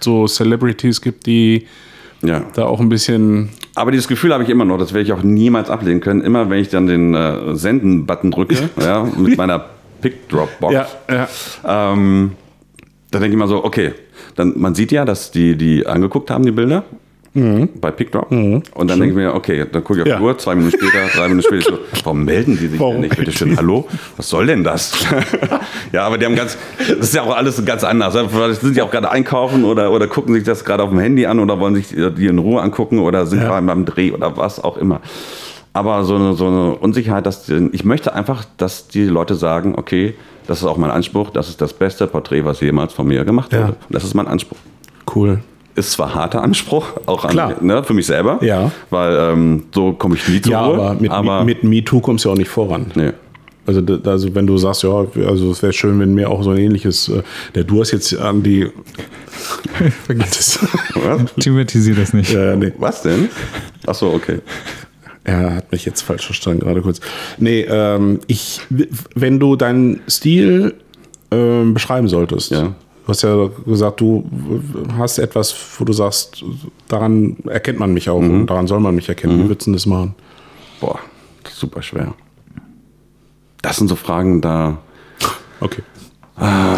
so 0.00 0.26
Celebrities 0.26 1.00
gibt, 1.00 1.24
die 1.26 1.66
ja. 2.22 2.42
da 2.54 2.66
auch 2.66 2.80
ein 2.80 2.88
bisschen. 2.90 3.48
Aber 3.80 3.92
dieses 3.92 4.08
Gefühl 4.08 4.34
habe 4.34 4.42
ich 4.42 4.50
immer 4.50 4.66
noch, 4.66 4.76
das 4.76 4.92
werde 4.92 5.04
ich 5.04 5.12
auch 5.14 5.22
niemals 5.22 5.70
ablehnen 5.70 6.00
können. 6.02 6.20
Immer 6.20 6.50
wenn 6.50 6.58
ich 6.58 6.68
dann 6.68 6.86
den 6.86 7.14
äh, 7.14 7.56
Senden-Button 7.56 8.30
drücke, 8.30 8.68
ja, 8.78 9.04
mit 9.16 9.38
meiner 9.38 9.64
Pick-Drop-Box, 10.02 10.74
ja. 10.74 11.28
ähm, 11.64 12.32
da 13.10 13.18
denke 13.18 13.34
ich 13.34 13.38
mal 13.38 13.48
so, 13.48 13.64
okay, 13.64 13.92
dann, 14.36 14.52
man 14.56 14.74
sieht 14.74 14.92
ja, 14.92 15.06
dass 15.06 15.30
die, 15.30 15.56
die 15.56 15.86
angeguckt 15.86 16.30
haben, 16.30 16.44
die 16.44 16.50
Bilder. 16.50 16.84
Bei 17.32 17.90
PickDrop. 17.92 18.30
Und 18.32 18.64
dann 18.74 18.88
denke 18.88 19.06
ich 19.08 19.14
mir, 19.14 19.32
okay, 19.34 19.64
dann 19.70 19.84
gucke 19.84 20.00
ich 20.00 20.02
auf 20.02 20.08
Ja. 20.08 20.16
die 20.18 20.22
Uhr, 20.24 20.36
zwei 20.38 20.56
Minuten 20.56 20.76
später, 20.76 20.98
drei 21.14 21.28
Minuten 21.28 21.46
später, 21.46 21.76
so, 21.76 21.78
warum 22.04 22.24
melden 22.24 22.58
die 22.60 22.66
sich 22.66 22.80
Warum 22.80 22.94
denn 22.94 23.02
nicht? 23.02 23.16
Bitte 23.16 23.30
schön, 23.30 23.56
hallo? 23.56 23.86
Was 24.16 24.28
soll 24.28 24.46
denn 24.46 24.64
das? 24.64 24.92
ja, 25.92 26.04
aber 26.06 26.18
die 26.18 26.26
haben 26.26 26.34
ganz, 26.34 26.58
das 26.78 26.98
ist 26.98 27.14
ja 27.14 27.22
auch 27.22 27.36
alles 27.36 27.64
ganz 27.64 27.84
anders. 27.84 28.16
Vielleicht 28.30 28.60
sind 28.62 28.76
die 28.76 28.82
auch 28.82 28.90
gerade 28.90 29.10
einkaufen 29.10 29.64
oder, 29.64 29.92
oder 29.92 30.08
gucken 30.08 30.34
sich 30.34 30.42
das 30.42 30.64
gerade 30.64 30.82
auf 30.82 30.90
dem 30.90 30.98
Handy 30.98 31.24
an 31.26 31.38
oder 31.38 31.60
wollen 31.60 31.76
sich 31.76 31.88
die 31.88 32.26
in 32.26 32.38
Ruhe 32.38 32.60
angucken 32.60 32.98
oder 32.98 33.24
sind 33.26 33.40
Ja. 33.42 33.48
gerade 33.48 33.64
beim 33.66 33.84
Dreh 33.84 34.10
oder 34.10 34.36
was 34.36 34.62
auch 34.62 34.76
immer. 34.76 35.00
Aber 35.72 36.02
so 36.02 36.16
eine, 36.16 36.34
so 36.34 36.48
eine 36.48 36.74
Unsicherheit, 36.74 37.26
dass 37.26 37.44
die, 37.44 37.68
ich 37.70 37.84
möchte 37.84 38.12
einfach, 38.12 38.44
dass 38.56 38.88
die 38.88 39.04
Leute 39.04 39.36
sagen, 39.36 39.74
okay, 39.76 40.14
das 40.48 40.58
ist 40.58 40.64
auch 40.64 40.76
mein 40.78 40.90
Anspruch, 40.90 41.30
das 41.30 41.48
ist 41.48 41.60
das 41.60 41.74
beste 41.74 42.08
Porträt, 42.08 42.44
was 42.44 42.60
jemals 42.60 42.92
von 42.92 43.06
mir 43.06 43.24
gemacht 43.24 43.52
Ja. 43.52 43.68
wurde. 43.68 43.76
Das 43.88 44.02
ist 44.02 44.14
mein 44.14 44.26
Anspruch. 44.26 44.58
Cool. 45.14 45.38
Ist 45.76 45.92
zwar 45.92 46.14
harter 46.14 46.42
Anspruch, 46.42 46.84
auch 47.06 47.24
an, 47.24 47.54
ne, 47.60 47.84
für 47.84 47.94
mich 47.94 48.06
selber, 48.06 48.38
Ja. 48.42 48.72
weil 48.90 49.16
ähm, 49.16 49.64
so 49.74 49.92
komme 49.92 50.16
ich 50.16 50.28
nie 50.28 50.40
zur 50.40 50.52
Ja, 50.52 50.66
Ruhe. 50.66 50.74
aber 50.74 50.94
mit, 51.00 51.10
aber 51.10 51.44
mit 51.44 51.62
MeToo 51.64 52.00
kommst 52.00 52.24
du 52.24 52.28
ja 52.28 52.34
auch 52.34 52.38
nicht 52.38 52.50
voran. 52.50 52.86
nee. 52.94 53.12
Also, 53.66 53.82
also 54.04 54.34
wenn 54.34 54.46
du 54.48 54.56
sagst, 54.58 54.82
ja, 54.82 54.90
also 55.26 55.50
es 55.52 55.62
wäre 55.62 55.72
schön, 55.72 56.00
wenn 56.00 56.12
mir 56.14 56.28
auch 56.28 56.42
so 56.42 56.50
ein 56.50 56.56
ähnliches, 56.58 57.08
äh, 57.08 57.22
der 57.54 57.62
du 57.62 57.80
hast 57.80 57.92
jetzt 57.92 58.16
an 58.18 58.42
die, 58.42 58.68
Vergiss 60.06 60.58
Was? 60.94 61.34
Thematisier 61.38 61.94
das 61.94 62.12
nicht. 62.12 62.34
äh, 62.34 62.56
nee, 62.56 62.72
Was 62.78 63.02
denn? 63.02 63.28
Ach 63.86 63.94
so, 63.94 64.08
okay. 64.12 64.40
er 65.24 65.54
hat 65.56 65.70
mich 65.70 65.84
jetzt 65.84 66.02
falsch 66.02 66.26
verstanden 66.26 66.60
gerade 66.60 66.82
kurz. 66.82 67.00
Nee, 67.38 67.60
ähm, 67.68 68.18
ich, 68.26 68.60
wenn 69.14 69.38
du 69.38 69.54
deinen 69.56 70.00
Stil 70.08 70.74
ähm, 71.30 71.72
beschreiben 71.74 72.08
solltest, 72.08 72.50
Ja. 72.50 72.74
Du 73.10 73.14
hast 73.14 73.22
ja 73.22 73.48
gesagt, 73.66 74.00
du 74.00 74.24
hast 74.96 75.18
etwas, 75.18 75.54
wo 75.78 75.84
du 75.84 75.92
sagst, 75.92 76.44
daran 76.88 77.36
erkennt 77.48 77.78
man 77.78 77.92
mich 77.92 78.08
auch 78.08 78.20
Mhm. 78.20 78.40
und 78.42 78.46
daran 78.46 78.66
soll 78.66 78.80
man 78.80 78.94
mich 78.94 79.08
erkennen. 79.08 79.44
Wie 79.44 79.48
würdest 79.48 79.66
du 79.66 79.72
das 79.72 79.86
machen? 79.86 80.14
Boah, 80.80 80.98
das 81.42 81.52
ist 81.54 81.60
super 81.60 81.82
schwer. 81.82 82.14
Das 83.62 83.76
sind 83.76 83.88
so 83.88 83.96
Fragen, 83.96 84.40
da. 84.40 84.78
Okay. 85.60 85.82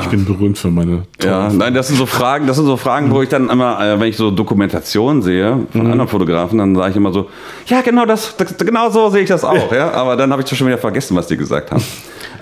Ich 0.03 0.09
bin 0.09 0.25
berühmt 0.25 0.59
für 0.59 0.73
meine 0.73 1.05
Ja, 1.23 1.49
nein, 1.49 1.73
das 1.73 1.87
sind 1.87 1.97
so 1.97 2.05
Fragen, 2.07 2.49
das 2.49 2.57
sind 2.57 2.67
so 2.67 2.77
Fragen, 2.77 3.13
wo 3.13 3.23
ich 3.23 3.29
dann 3.29 3.49
immer, 3.49 3.79
äh, 3.81 4.01
wenn 4.01 4.09
ich 4.09 4.17
so 4.17 4.33
Dokumentationen 4.33 5.23
sehe 5.23 5.67
von 5.71 5.83
anderen 5.83 6.09
Fotografen, 6.09 6.59
dann 6.59 6.75
sage 6.75 6.91
ich 6.91 6.97
immer 6.97 7.13
so, 7.13 7.29
ja, 7.67 7.81
genau 7.81 8.05
das, 8.05 8.37
das 8.37 8.57
genau 8.57 8.91
so 8.91 9.09
sehe 9.11 9.23
ich 9.23 9.29
das 9.29 9.45
auch, 9.53 9.71
ja. 9.73 9.93
Aber 9.93 10.17
dann 10.17 10.33
habe 10.33 10.43
ich 10.43 10.49
schon 10.57 10.67
wieder 10.67 10.79
vergessen, 10.79 11.17
was 11.17 11.29
die 11.29 11.37
gesagt 11.37 11.71
haben. 11.71 11.85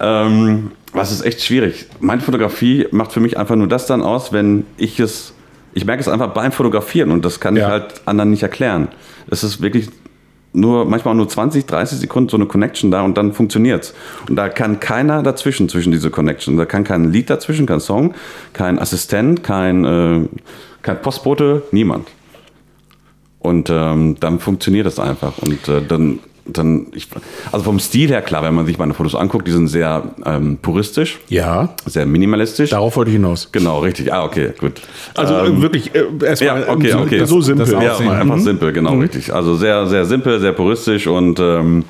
Ähm, 0.00 0.72
was 0.92 1.12
ist 1.12 1.22
echt 1.24 1.42
schwierig. 1.42 1.86
Meine 2.00 2.20
Fotografie 2.20 2.86
macht 2.90 3.12
für 3.12 3.20
mich 3.20 3.38
einfach 3.38 3.54
nur 3.56 3.68
das 3.68 3.86
dann 3.86 4.02
aus, 4.02 4.32
wenn 4.32 4.64
ich 4.76 4.98
es, 4.98 5.34
ich 5.74 5.84
merke 5.84 6.00
es 6.00 6.08
einfach 6.08 6.32
beim 6.32 6.52
Fotografieren 6.52 7.10
und 7.12 7.24
das 7.24 7.38
kann 7.38 7.54
Ja. 7.56 7.66
ich 7.66 7.70
halt 7.70 8.00
anderen 8.06 8.30
nicht 8.30 8.42
erklären. 8.42 8.88
Es 9.30 9.44
ist 9.44 9.60
wirklich 9.60 9.88
nur, 10.52 10.84
manchmal 10.84 11.14
nur 11.14 11.28
20, 11.28 11.66
30 11.66 11.98
Sekunden 12.00 12.28
so 12.28 12.36
eine 12.36 12.46
Connection 12.46 12.90
da 12.90 13.02
und 13.02 13.16
dann 13.16 13.32
funktioniert's. 13.34 13.94
Und 14.28 14.34
da 14.34 14.48
kann 14.48 14.80
keiner 14.80 15.22
dazwischen, 15.22 15.68
zwischen 15.68 15.92
diese 15.92 16.10
Connection. 16.10 16.56
Da 16.56 16.64
kann 16.64 16.82
kein 16.82 17.12
Lied 17.12 17.30
dazwischen, 17.30 17.66
kein 17.66 17.78
Song, 17.78 18.14
kein 18.52 18.80
Assistent, 18.80 19.44
kein, 19.44 19.84
äh, 19.84 20.22
kein 20.82 21.02
Postbote, 21.02 21.62
niemand. 21.70 22.08
Und 23.38 23.70
ähm, 23.70 24.16
dann 24.18 24.40
funktioniert 24.40 24.86
das 24.86 24.98
einfach. 24.98 25.38
Und 25.38 25.68
äh, 25.68 25.82
dann, 25.86 26.18
dann 26.52 26.86
ich, 26.94 27.08
also 27.52 27.64
vom 27.64 27.78
Stil 27.78 28.08
her 28.10 28.22
klar, 28.22 28.42
wenn 28.42 28.54
man 28.54 28.66
sich 28.66 28.78
meine 28.78 28.94
Fotos 28.94 29.14
anguckt, 29.14 29.46
die 29.46 29.52
sind 29.52 29.68
sehr 29.68 30.14
ähm, 30.26 30.58
puristisch, 30.60 31.18
Ja, 31.28 31.70
sehr 31.86 32.06
minimalistisch. 32.06 32.70
darauf 32.70 32.96
wollte 32.96 33.10
ich 33.10 33.16
hinaus. 33.16 33.48
Genau, 33.52 33.80
richtig. 33.80 34.12
Ah, 34.12 34.24
okay, 34.24 34.50
gut. 34.58 34.74
Also 35.14 35.34
Ähm, 35.34 35.58
äh, 35.58 35.62
wirklich 35.62 35.94
äh, 35.94 36.04
erstmal 36.24 36.60
ja, 36.62 36.68
okay, 36.68 36.90
so, 36.92 36.98
okay. 36.98 37.24
so 37.24 37.36
Das- 37.38 37.46
simpel. 37.46 37.66
das 37.66 37.82
ja, 37.84 37.92
Aussehen. 37.92 38.10
einfach 38.10 38.38
simpel, 38.38 38.72
genau, 38.72 38.94
richtig. 38.98 39.32
Also 39.34 39.56
sehr, 39.56 39.86
sehr 39.86 40.04
simpel, 40.04 40.40
sehr 40.40 40.52
puristisch 40.52 41.06
und 41.06 41.38
ähm, 41.40 41.84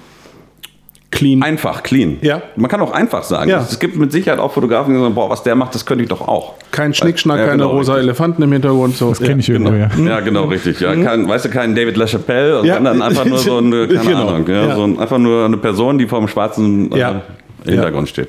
Clean. 1.13 1.43
einfach, 1.43 1.83
clean. 1.83 2.19
Ja. 2.23 2.41
Man 2.55 2.71
kann 2.71 2.81
auch 2.81 2.93
einfach 2.93 3.25
sagen. 3.25 3.51
Ja. 3.51 3.59
Es 3.61 3.79
gibt 3.81 3.97
mit 3.97 4.13
Sicherheit 4.13 4.39
auch 4.39 4.53
Fotografen, 4.53 4.95
die 4.95 5.01
sagen, 5.01 5.13
boah, 5.15 5.29
was 5.29 5.43
der 5.43 5.57
macht, 5.57 5.75
das 5.75 5.85
könnte 5.85 6.05
ich 6.05 6.09
doch 6.09 6.21
auch. 6.27 6.55
Kein 6.71 6.95
Schnickschnack, 6.95 7.39
Ja, 7.39 7.45
keine 7.47 7.59
genau, 7.65 7.71
rosa 7.71 7.95
richtig. 7.95 8.09
Elefanten 8.09 8.43
im 8.43 8.53
Hintergrund. 8.53 8.97
So. 8.97 9.09
Das 9.09 9.19
kenne 9.19 9.41
ich 9.41 9.49
irgendwo, 9.49 9.73
ja. 9.73 9.89
Ja, 10.05 10.21
genau, 10.21 10.45
richtig. 10.45 10.79
Ja, 10.81 10.95
kein, 10.95 11.29
weißt 11.29 11.47
du, 11.47 11.49
kein 11.51 11.75
David 11.75 11.97
LaChapelle, 11.97 12.61
Mhm. 12.61 12.65
Ja. 12.67 12.75
sondern 12.75 13.03
einfach 13.03 13.25
nur 13.25 13.39
so 13.39 13.59
eine, 13.59 13.89
keine 13.89 14.05
Genau. 14.05 14.29
Ahnung, 14.29 14.47
ja, 14.49 14.67
Ja. 14.69 14.75
So 14.77 14.85
ein, 14.85 14.99
einfach 15.01 15.19
nur 15.19 15.45
eine 15.47 15.57
Person, 15.57 15.99
die 15.99 16.07
vor 16.07 16.21
dem 16.21 16.29
schwarzen 16.29 16.93
äh, 16.93 16.99
Ja. 16.99 17.23
Hintergrund 17.65 18.09
steht. 18.09 18.29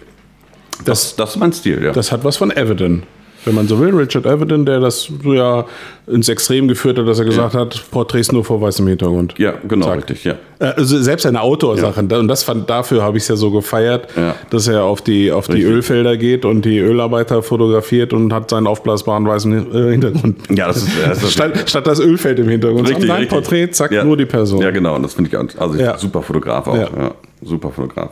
Das, 0.84 1.16
Das 1.16 1.32
ist 1.32 1.38
mein 1.38 1.54
Stil, 1.54 1.84
ja. 1.84 1.92
das 1.92 2.12
hat 2.12 2.24
was 2.24 2.38
von 2.38 2.50
Evident. 2.50 3.04
Wenn 3.46 3.56
man 3.56 3.68
so 3.68 3.80
will, 3.80 3.96
Richard 3.96 4.26
Evident, 4.26 4.68
der 4.68 4.80
das 4.80 5.10
so 5.24 5.34
ja 5.34 5.66
ins 6.08 6.30
Extrem 6.30 6.68
geführt 6.68 7.00
hat, 7.00 7.08
dass 7.08 7.18
er 7.20 7.26
gesagt 7.26 7.56
hat, 7.56 7.84
Porträts 7.90 8.32
nur 8.32 8.44
vor 8.46 8.62
weißem 8.62 8.86
Hintergrund. 8.88 9.34
ja, 9.38 9.54
genau, 9.68 9.88
Zack. 9.88 9.98
richtig, 9.98 10.24
ja. 10.26 10.34
Äh, 10.60 10.74
Also 10.78 11.02
selbst 11.02 11.24
seine 11.24 11.42
Outdoor-Sachen, 11.42 12.08
da- 12.08 12.20
und 12.20 12.28
das 12.28 12.44
fand, 12.44 12.70
dafür 12.70 13.02
habe 13.02 13.18
ich 13.18 13.24
es 13.24 13.30
ja 13.30 13.36
so 13.36 13.50
gefeiert, 13.50 14.08
Ja. 14.16 14.36
dass 14.52 14.68
er 14.68 14.84
auf 14.84 15.02
die, 15.02 15.32
auf 15.32 15.48
die. 15.48 15.64
Ölfelder 15.64 16.18
geht 16.18 16.46
und 16.46 16.66
die 16.66 16.78
Ölarbeiter 16.80 17.42
fotografiert 17.42 18.14
und 18.14 18.32
hat 18.34 18.50
seinen 18.52 18.68
aufblasbaren 18.68 19.26
weißen 19.26 19.74
äh, 19.74 19.92
Hintergrund. 19.92 20.38
Ja, 20.56 20.68
das 20.68 20.78
ist, 20.78 20.90
das 21.04 21.24
ist 21.24 21.34
Statt, 21.34 21.70
statt 21.70 21.88
das 21.88 22.00
Ölfeld 22.00 22.38
im 22.40 22.48
Hintergrund. 22.50 22.90
Richtig, 22.90 23.08
Sein 23.08 23.22
richtig. 23.22 23.30
Porträt, 23.30 23.68
zack, 23.72 23.92
Ja. 23.92 24.04
nur 24.04 24.18
die 24.18 24.26
Person. 24.26 24.62
Ja, 24.62 24.70
genau, 24.72 24.96
und 24.96 25.04
das 25.04 25.14
finde 25.16 25.30
ich 25.32 25.60
also 25.60 25.78
Ja. 25.80 25.98
super 25.98 26.22
Fotograf 26.22 26.68
auch. 26.68 26.76
Ja. 26.76 26.90
Ja. 26.96 27.12
super 27.42 27.72
Fotograf. 27.72 28.12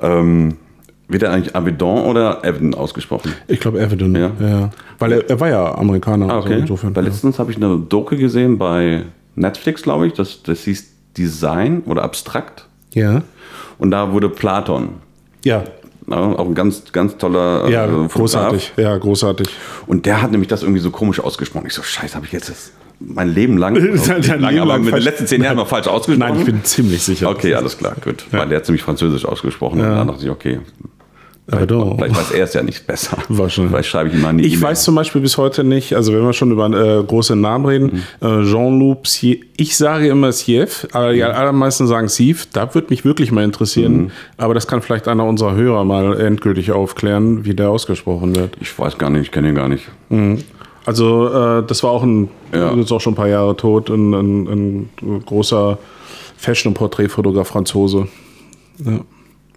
Ähm, 0.00 0.56
wird 1.10 1.22
er 1.22 1.32
eigentlich 1.32 1.54
Avedon 1.56 2.04
oder 2.06 2.44
Evan 2.44 2.74
ausgesprochen? 2.74 3.32
Ich 3.48 3.60
glaube 3.60 3.80
Evident, 3.80 4.16
ja. 4.16 4.30
Ja. 4.40 4.70
Weil 4.98 5.12
er, 5.12 5.30
er 5.30 5.40
war 5.40 5.48
ja 5.48 5.74
Amerikaner. 5.74 6.30
Ah, 6.30 6.38
okay. 6.38 6.58
insofern. 6.60 6.94
Weil 6.94 7.04
letztens 7.04 7.38
habe 7.38 7.50
ich 7.50 7.56
eine 7.56 7.78
Doku 7.78 8.16
gesehen 8.16 8.58
bei 8.58 9.04
Netflix, 9.34 9.82
glaube 9.82 10.06
ich. 10.06 10.12
Das, 10.14 10.42
das 10.42 10.60
hieß 10.64 10.86
Design 11.16 11.82
oder 11.86 12.02
Abstrakt. 12.02 12.66
ja. 12.94 13.22
Und 13.78 13.92
da 13.92 14.12
wurde 14.12 14.28
Platon. 14.28 14.90
Ja, 15.42 15.64
Ja, 16.06 16.16
auch 16.16 16.46
ein 16.46 16.54
ganz, 16.54 16.92
ganz 16.92 17.16
toller 17.16 17.66
ja, 17.70 17.86
äh, 17.86 17.88
Fotograf. 17.88 18.12
großartig. 18.12 18.72
Ja, 18.76 18.98
großartig. 18.98 19.48
Und 19.86 20.04
der 20.04 20.20
hat 20.20 20.32
nämlich 20.32 20.48
das 20.48 20.62
irgendwie 20.62 20.82
so 20.82 20.90
komisch 20.90 21.18
ausgesprochen. 21.18 21.64
Ich 21.66 21.72
so, 21.72 21.82
scheiße, 21.82 22.14
habe 22.14 22.26
ich 22.26 22.32
jetzt 22.32 22.50
das 22.50 22.72
mein 22.98 23.28
Leben 23.32 23.56
lang, 23.56 23.72
nicht 23.92 24.06
Leben 24.06 24.40
lang, 24.40 24.58
aber 24.58 24.78
mit 24.78 24.92
den 24.94 25.02
letzten 25.02 25.26
zehn 25.26 25.42
Jahren 25.42 25.56
noch 25.56 25.66
falsch 25.66 25.86
ausgesprochen? 25.86 26.30
Nein, 26.30 26.40
ich 26.40 26.44
bin 26.44 26.62
ziemlich 26.62 27.02
sicher. 27.02 27.30
Okay, 27.30 27.54
alles 27.54 27.78
klar, 27.78 27.94
gut. 28.04 28.26
Weil 28.30 28.48
der 28.50 28.58
hat 28.58 28.66
ziemlich 28.66 28.82
französisch 28.82 29.24
ausgesprochen. 29.24 29.80
Und 29.80 29.88
dann 29.88 30.08
dachte 30.08 30.24
ich, 30.24 30.30
okay, 30.30 30.60
Avedon. 31.52 31.96
vielleicht 31.98 32.16
weiß 32.16 32.30
er 32.32 32.44
es 32.44 32.54
ja 32.54 32.62
nicht 32.62 32.86
besser. 32.86 33.18
Wahrscheinlich. 33.28 33.70
Vielleicht 33.72 33.88
schreibe 33.88 34.08
ich 34.10 34.14
ihm 34.14 34.22
mal 34.22 34.28
eine 34.28 34.42
Ich 34.42 34.54
E-Mail. 34.54 34.62
weiß 34.70 34.84
zum 34.84 34.94
Beispiel 34.94 35.20
bis 35.20 35.36
heute 35.38 35.64
nicht, 35.64 35.94
also 35.94 36.12
wenn 36.12 36.22
wir 36.22 36.32
schon 36.32 36.50
über 36.52 36.66
äh, 36.66 37.02
große 37.02 37.36
Namen 37.36 37.66
reden, 37.66 38.02
Mhm. 38.20 38.26
äh, 38.26 38.44
Jean-Loup 38.50 39.06
ich 39.56 39.76
sage 39.76 40.08
immer 40.08 40.32
Siev, 40.32 40.86
aber 40.92 41.10
Mhm. 41.10 41.14
die 41.14 41.24
allermeisten 41.24 41.86
sagen 41.86 42.08
Siev, 42.08 42.46
da 42.52 42.74
würde 42.74 42.86
mich 42.90 43.04
wirklich 43.04 43.32
mal 43.32 43.44
interessieren, 43.44 43.96
Mhm. 43.96 44.10
aber 44.36 44.54
das 44.54 44.66
kann 44.66 44.80
vielleicht 44.82 45.08
einer 45.08 45.24
unserer 45.24 45.54
Hörer 45.54 45.84
mal 45.84 46.18
endgültig 46.20 46.72
aufklären, 46.72 47.44
wie 47.44 47.54
der 47.54 47.70
ausgesprochen 47.70 48.34
wird. 48.36 48.56
Ich 48.60 48.78
weiß 48.78 48.96
gar 48.98 49.10
nicht, 49.10 49.22
ich 49.22 49.30
kenne 49.30 49.48
ihn 49.50 49.54
gar 49.54 49.68
nicht. 49.68 49.84
Also 50.86 51.28
äh, 51.28 51.62
das 51.66 51.82
war 51.82 51.90
auch 51.90 52.02
ein, 52.02 52.28
Ja. 52.54 52.74
jetzt 52.74 52.90
auch 52.92 53.00
schon 53.00 53.12
ein 53.12 53.16
paar 53.16 53.28
Jahre 53.28 53.56
tot, 53.56 53.90
ein, 53.90 54.12
ein, 54.14 54.88
ein 55.02 55.22
großer 55.26 55.78
Fashion- 56.36 56.70
und 56.70 56.74
Porträtfotograf 56.74 57.48
Franzose. 57.48 58.08
Ja, 58.78 59.00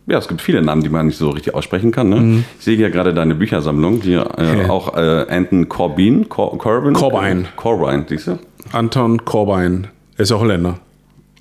es 0.07 0.27
gibt 0.27 0.41
viele 0.41 0.61
Namen, 0.61 0.81
die 0.83 0.89
man 0.89 1.07
nicht 1.07 1.17
so 1.17 1.29
richtig 1.29 1.53
aussprechen 1.55 1.91
kann. 1.91 2.09
Ne? 2.09 2.43
Ich 2.59 2.65
sehe 2.65 2.75
hier 2.75 2.89
gerade 2.89 3.13
deine 3.13 3.35
Büchersammlung, 3.35 4.01
die 4.01 4.13
äh, 4.13 4.17
Ja. 4.63 4.69
auch 4.69 4.95
äh, 4.97 5.25
Anton 5.29 5.69
Corbin, 5.69 6.27
Cor 6.29 6.57
Corbin? 6.57 6.93
Corbijn. 6.93 7.47
Corbijn, 7.55 8.05
siehst 8.09 8.27
du? 8.27 8.39
Anton 8.71 9.23
Corbijn, 9.25 9.87
er 10.17 10.21
ist 10.21 10.31
auch 10.31 10.41
Holländer. 10.41 10.79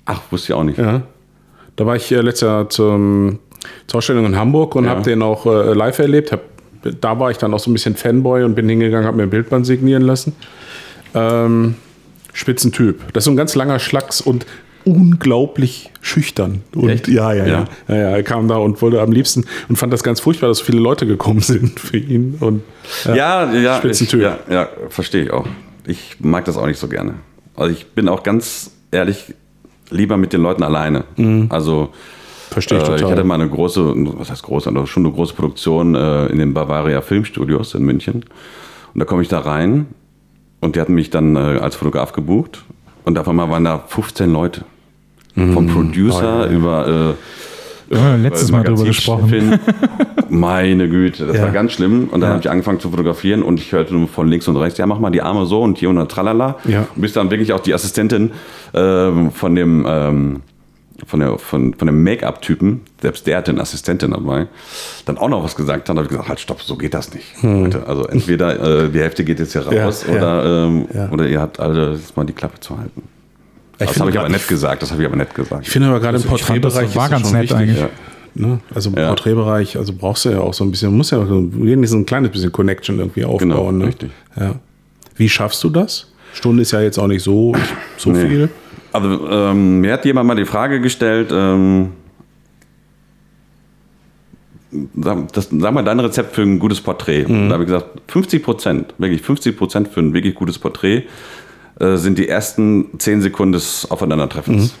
Ach, 0.05 0.21
wusste 0.31 0.51
ich 0.51 0.57
auch 0.57 0.63
nicht. 0.63 0.77
Ja. 0.77 1.01
Da 1.75 1.85
war 1.85 1.95
ich 1.95 2.11
äh, 2.11 2.21
letztes 2.21 2.47
Jahr 2.47 2.69
zum, 2.69 3.39
zur 3.87 3.97
Ausstellung 3.99 4.25
in 4.25 4.35
Hamburg 4.37 4.75
und 4.75 4.85
Ja. 4.85 4.91
habe 4.91 5.01
den 5.01 5.21
auch 5.21 5.45
äh, 5.45 5.73
live 5.73 5.99
erlebt. 5.99 6.31
Hab, 6.31 6.41
da 7.01 7.19
war 7.19 7.31
ich 7.31 7.37
dann 7.37 7.53
auch 7.53 7.59
so 7.59 7.69
ein 7.69 7.73
bisschen 7.73 7.95
Fanboy 7.95 8.43
und 8.43 8.55
bin 8.55 8.67
hingegangen, 8.69 9.05
habe 9.07 9.17
mir 9.17 9.23
ein 9.23 9.29
Bildband 9.29 9.65
signieren 9.65 10.03
lassen. 10.03 10.35
Ähm, 11.15 11.75
Spitzentyp. 12.33 13.13
Das 13.13 13.21
ist 13.21 13.25
so 13.25 13.31
ein 13.31 13.37
ganz 13.37 13.55
langer 13.55 13.79
Schlacks 13.79 14.19
und 14.21 14.45
unglaublich 14.85 15.91
schüchtern. 16.01 16.61
Und 16.75 17.07
ja, 17.07 17.33
ja, 17.33 17.45
ja, 17.45 17.45
Ja. 17.45 17.65
ja. 17.87 17.95
ja. 17.95 18.09
Er 18.11 18.23
kam 18.23 18.47
da 18.47 18.57
und 18.57 18.81
wollte 18.81 19.01
am 19.01 19.11
liebsten 19.11 19.45
und 19.69 19.75
fand 19.75 19.93
das 19.93 20.03
ganz 20.03 20.19
furchtbar, 20.19 20.47
dass 20.47 20.59
so 20.59 20.65
viele 20.65 20.79
Leute 20.79 21.05
gekommen 21.07 21.39
sind 21.41 21.79
für 21.79 21.97
ihn. 21.97 22.37
Und 22.39 22.63
Ja, 23.05 23.51
ja, 23.53 23.77
Spitzentyp. 23.77 24.19
Ich, 24.19 24.25
ja, 24.25 24.39
ja, 24.49 24.69
verstehe 24.89 25.23
ich 25.23 25.31
auch. 25.31 25.47
Ich 25.85 26.17
mag 26.19 26.45
das 26.45 26.57
auch 26.57 26.67
nicht 26.67 26.79
so 26.79 26.87
gerne. 26.87 27.15
Also 27.55 27.71
ich 27.71 27.87
bin 27.87 28.07
auch 28.09 28.23
ganz 28.23 28.71
ehrlich 28.91 29.33
lieber 29.89 30.17
mit 30.17 30.33
den 30.33 30.41
Leuten 30.41 30.63
alleine. 30.63 31.03
Also 31.49 31.89
verstehe 32.49 32.77
ich 32.79 32.83
äh, 32.87 32.95
ich 32.95 33.01
total. 33.01 33.11
hatte 33.11 33.23
mal 33.23 33.35
eine 33.35 33.49
große, 33.49 33.93
was 34.17 34.31
heißt 34.31 34.43
große, 34.43 34.69
aber 34.69 34.87
schon 34.87 35.05
eine 35.05 35.13
große 35.13 35.33
Produktion 35.33 35.95
äh, 35.95 36.27
in 36.27 36.39
den 36.39 36.53
Bavaria 36.53 37.01
Filmstudios 37.01 37.75
in 37.75 37.83
München. 37.83 38.25
Und 38.93 38.99
da 38.99 39.05
komme 39.05 39.21
ich 39.21 39.27
da 39.27 39.39
rein 39.39 39.87
und 40.61 40.75
die 40.75 40.81
hatten 40.81 40.93
mich 40.93 41.09
dann 41.09 41.35
äh, 41.35 41.59
als 41.59 41.75
Fotograf 41.75 42.13
gebucht 42.13 42.63
und 43.05 43.17
auf 43.17 43.27
einmal 43.27 43.49
waren 43.49 43.63
da 43.65 43.83
15 43.87 44.31
Leute. 44.31 44.65
Vom 45.35 45.67
Producer 45.67 46.47
über 46.49 47.15
äh, 47.91 47.95
Ja, 47.95 48.15
letztes 48.15 48.51
Mal 48.51 48.63
drüber 48.63 48.83
gesprochen. 48.85 49.59
Meine 50.29 50.87
Güte, 50.89 51.25
das 51.27 51.37
Ja. 51.37 51.43
war 51.43 51.51
ganz 51.51 51.73
schlimm. 51.73 52.05
Und 52.11 52.21
dann 52.21 52.29
Ja. 52.29 52.29
habe 52.35 52.39
ich 52.41 52.49
angefangen 52.49 52.79
zu 52.79 52.89
fotografieren 52.89 53.43
und 53.43 53.59
ich 53.59 53.71
hörte 53.71 53.93
nur 53.93 54.07
von 54.07 54.27
links 54.27 54.47
und 54.47 54.55
rechts, 54.57 54.77
ja, 54.79 54.85
mach 54.85 54.99
mal 54.99 55.09
die 55.11 55.21
Arme 55.21 55.45
so 55.45 55.61
und 55.61 55.77
hier 55.77 55.89
und 55.89 55.97
da 55.97 56.05
tralala. 56.05 56.57
Ja. 56.65 56.87
Bis 56.95 57.13
dann 57.13 57.29
wirklich 57.31 57.53
auch 57.53 57.59
die 57.59 57.73
Assistentin 57.73 58.31
ähm, 58.73 59.31
von 59.31 59.55
dem 59.55 59.85
ähm, 59.87 60.41
von, 61.05 61.19
der, 61.19 61.37
von, 61.37 61.73
von 61.73 61.85
dem 61.87 62.01
Make-up-Typen, 62.03 62.81
selbst 63.01 63.27
der 63.27 63.37
hatte 63.39 63.51
eine 63.51 63.59
Assistentin 63.61 64.11
dabei, 64.11 64.47
dann 65.05 65.17
auch 65.17 65.27
noch 65.27 65.43
was 65.43 65.55
gesagt 65.55 65.89
hat, 65.89 65.95
habe 65.97 66.03
ich 66.05 66.09
gesagt, 66.09 66.29
halt 66.29 66.39
stopp, 66.39 66.61
so 66.61 66.77
geht 66.77 66.93
das 66.93 67.13
nicht. 67.13 67.25
Leute. 67.43 67.85
Also 67.87 68.05
entweder 68.07 68.85
äh, 68.85 68.89
die 68.89 68.99
Hälfte 68.99 69.25
geht 69.25 69.39
jetzt 69.39 69.51
hier 69.51 69.67
raus 69.67 70.05
Hm. 70.07 70.15
Ja, 70.15 70.21
ja. 70.21 70.39
oder, 70.41 70.65
ähm, 70.67 70.85
Ja. 70.93 71.09
oder 71.11 71.27
ihr 71.27 71.41
habt 71.41 71.59
alle 71.59 71.91
jetzt 71.93 72.15
mal 72.15 72.23
die 72.23 72.31
Klappe 72.33 72.59
zu 72.61 72.77
halten. 72.77 73.03
Das 73.77 73.99
habe 73.99 74.09
ich 74.11 74.19
aber 74.19 74.29
nett 74.29 74.47
gesagt, 74.47 74.81
das 74.83 74.91
habe 74.91 75.01
ich 75.01 75.07
aber 75.07 75.17
nett 75.17 75.33
gesagt. 75.33 75.63
Ich 75.65 75.69
finde 75.69 75.87
aber 75.89 75.99
gerade 75.99 76.17
im 76.17 76.23
fand, 76.23 76.33
das 76.39 76.45
Porträtbereich 76.47 76.95
war 76.95 77.09
ganz 77.09 77.31
nett 77.31 77.43
wichtig. 77.43 77.57
eigentlich. 77.57 77.79
Ja. 77.79 77.89
Ne? 78.35 78.59
Also 78.73 78.89
im 78.89 78.97
Ja. 78.97 79.07
Porträtbereich, 79.09 79.77
also 79.77 79.93
brauchst 79.93 80.25
du 80.25 80.29
ja 80.29 80.39
auch 80.39 80.53
so 80.53 80.63
ein 80.63 80.71
bisschen, 80.71 80.95
muss 80.95 81.11
ja 81.11 81.19
auch 81.19 81.27
so 81.27 81.47
wenigstens 81.53 81.99
ein 82.01 82.05
kleines 82.05 82.31
bisschen 82.31 82.51
Connection 82.51 82.99
irgendwie 82.99 83.25
aufbauen. 83.25 83.49
Genau, 83.49 83.71
ne? 83.71 83.87
richtig. 83.87 84.11
Ja. 84.39 84.55
Wie 85.15 85.29
schaffst 85.29 85.63
du 85.63 85.69
das? 85.69 86.11
Stunde 86.33 86.61
ist 86.63 86.71
ja 86.71 86.81
jetzt 86.81 86.97
auch 86.97 87.07
nicht 87.07 87.21
so, 87.23 87.53
so 87.97 88.11
Nee. 88.11 88.27
viel. 88.27 88.49
Also 88.91 89.27
ähm, 89.29 89.81
mir 89.81 89.93
hat 89.93 90.05
jemand 90.05 90.27
mal 90.27 90.35
die 90.35 90.45
Frage 90.45 90.79
gestellt, 90.81 91.29
ähm, 91.31 91.89
sag, 94.99 95.31
das, 95.33 95.49
sag 95.51 95.73
mal 95.73 95.83
dein 95.83 95.99
Rezept 95.99 96.35
für 96.35 96.41
ein 96.41 96.59
gutes 96.59 96.81
Porträt. 96.81 97.25
Mhm. 97.27 97.49
Da 97.49 97.53
habe 97.53 97.63
ich 97.63 97.67
gesagt, 97.67 97.87
50 98.07 98.43
Prozent, 98.43 98.93
wirklich 98.97 99.21
50 99.21 99.57
Prozent 99.57 99.87
für 99.89 99.99
ein 99.99 100.13
wirklich 100.13 100.35
gutes 100.35 100.57
Porträt 100.57 101.03
äh, 101.79 101.95
sind 101.97 102.17
die 102.17 102.27
ersten 102.29 102.87
10 102.99 103.21
Sekunden 103.21 103.53
des 103.53 103.89
Aufeinandertreffens. 103.89 104.73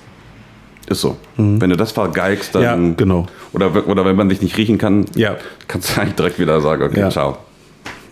Ist 0.87 0.99
so. 1.01 1.15
Wenn 1.37 1.69
du 1.69 1.77
das 1.77 1.91
vergeigst, 1.93 2.53
dann. 2.55 2.81
Mhm. 2.81 2.87
Ja, 2.89 2.93
genau. 2.97 3.25
Oder, 3.53 3.87
oder 3.87 4.05
wenn 4.05 4.15
man 4.17 4.29
sich 4.29 4.41
nicht 4.41 4.57
riechen 4.57 4.77
kann, 4.77 5.05
Ja. 5.15 5.37
kannst 5.67 5.95
du 5.95 6.01
eigentlich 6.01 6.15
direkt 6.15 6.39
wieder 6.39 6.59
sagen, 6.61 6.83
okay, 6.83 6.99
Ja. 6.99 7.09
ciao. 7.09 7.37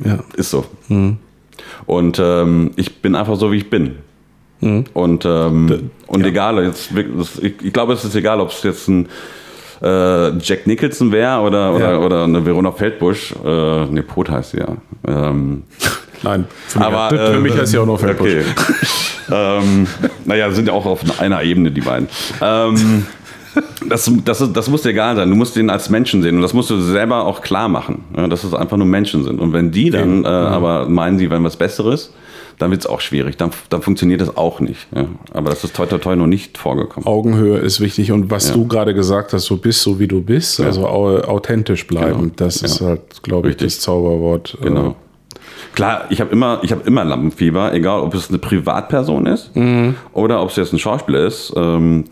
Ja. 0.03 0.19
Ist 0.35 0.49
so. 0.51 0.65
Und 1.85 2.19
ähm, 2.19 2.71
ich 2.77 3.01
bin 3.01 3.15
einfach 3.15 3.35
so, 3.35 3.51
wie 3.51 3.57
ich 3.57 3.69
bin. 3.69 3.95
Und, 4.61 5.25
ähm, 5.25 5.89
und 6.07 6.21
ja. 6.21 6.27
egal, 6.27 6.63
jetzt, 6.63 6.91
ich 7.41 7.73
glaube, 7.73 7.93
es 7.93 8.05
ist 8.05 8.15
egal, 8.15 8.39
ob 8.39 8.49
es 8.51 8.61
jetzt 8.63 8.87
ein 8.87 9.09
äh, 9.81 10.37
Jack 10.37 10.67
Nicholson 10.67 11.11
wäre 11.11 11.39
oder, 11.41 11.73
oder, 11.75 11.91
Ja. 11.93 11.97
oder 11.99 12.23
eine 12.25 12.45
Verona 12.45 12.71
Feldbusch. 12.71 13.33
Äh, 13.43 13.85
ne, 13.87 14.03
Pot 14.03 14.29
heißt 14.29 14.51
sie 14.51 14.59
ja. 14.59 14.77
Ähm, 15.07 15.63
Nein, 16.23 16.45
für 16.67 16.79
mich, 16.79 16.87
aber 16.87 17.09
für 17.09 17.39
mich 17.39 17.57
heißt 17.57 17.73
ja 17.73 17.81
auch 17.81 17.85
noch 17.85 17.99
Feldbusch. 17.99 18.29
Okay. 18.29 18.43
ähm, 19.31 19.87
naja, 20.25 20.51
sind 20.51 20.67
ja 20.67 20.73
auch 20.73 20.85
auf 20.85 21.19
einer 21.19 21.41
Ebene, 21.41 21.71
die 21.71 21.81
beiden. 21.81 22.07
Ähm, 22.41 23.05
Das, 23.87 24.09
das, 24.23 24.53
das 24.53 24.69
muss 24.69 24.83
dir 24.83 24.89
egal 24.89 25.15
sein. 25.15 25.29
Du 25.29 25.35
musst 25.35 25.55
den 25.55 25.69
als 25.69 25.89
Menschen 25.89 26.21
sehen 26.21 26.37
und 26.37 26.41
das 26.41 26.53
musst 26.53 26.69
du 26.69 26.79
selber 26.79 27.25
auch 27.25 27.41
klar 27.41 27.67
machen, 27.67 28.05
ja, 28.15 28.27
dass 28.27 28.43
es 28.43 28.53
einfach 28.53 28.77
nur 28.77 28.87
Menschen 28.87 29.23
sind. 29.23 29.39
Und 29.39 29.51
wenn 29.53 29.71
die 29.71 29.89
dann 29.89 30.23
äh, 30.23 30.27
aber 30.27 30.87
meinen, 30.87 31.19
sie 31.19 31.29
wären 31.29 31.43
was 31.43 31.57
Besseres, 31.57 32.13
dann 32.59 32.71
wird 32.71 32.81
es 32.81 32.87
auch 32.87 33.01
schwierig. 33.01 33.37
Dann, 33.37 33.51
dann 33.69 33.81
funktioniert 33.81 34.21
das 34.21 34.37
auch 34.37 34.59
nicht. 34.59 34.87
Ja. 34.95 35.07
Aber 35.33 35.49
das 35.49 35.63
ist 35.63 35.75
toi 35.75 35.85
toi 35.85 35.97
toi 35.97 36.15
noch 36.15 36.27
nicht 36.27 36.57
vorgekommen. 36.57 37.05
Augenhöhe 37.07 37.57
ist 37.57 37.81
wichtig 37.81 38.11
und 38.11 38.29
was 38.29 38.49
ja. 38.49 38.53
du 38.53 38.67
gerade 38.67 38.93
gesagt 38.93 39.33
hast, 39.33 39.45
so 39.45 39.57
bist 39.57 39.81
so 39.81 39.99
wie 39.99 40.07
du 40.07 40.21
bist, 40.21 40.61
also 40.61 40.87
authentisch 40.87 41.87
bleiben, 41.87 42.19
genau. 42.19 42.33
das 42.37 42.61
ist 42.61 42.81
halt, 42.81 43.23
glaube 43.23 43.49
ich, 43.49 43.57
das 43.57 43.79
Zauberwort. 43.79 44.57
Äh, 44.61 44.65
genau. 44.65 44.95
Klar, 45.73 46.05
ich 46.09 46.21
habe 46.21 46.31
immer, 46.31 46.59
ich 46.63 46.71
hab 46.71 46.85
immer 46.87 47.03
Lampenfieber, 47.03 47.73
egal 47.73 48.01
ob 48.01 48.13
es 48.13 48.29
eine 48.29 48.37
Privatperson 48.37 49.25
ist 49.25 49.55
mhm. 49.55 49.95
oder 50.13 50.41
ob 50.41 50.49
es 50.49 50.55
jetzt 50.55 50.73
ein 50.73 50.79
Schauspieler 50.79 51.25
ist. 51.25 51.53
Ähm, 51.55 52.05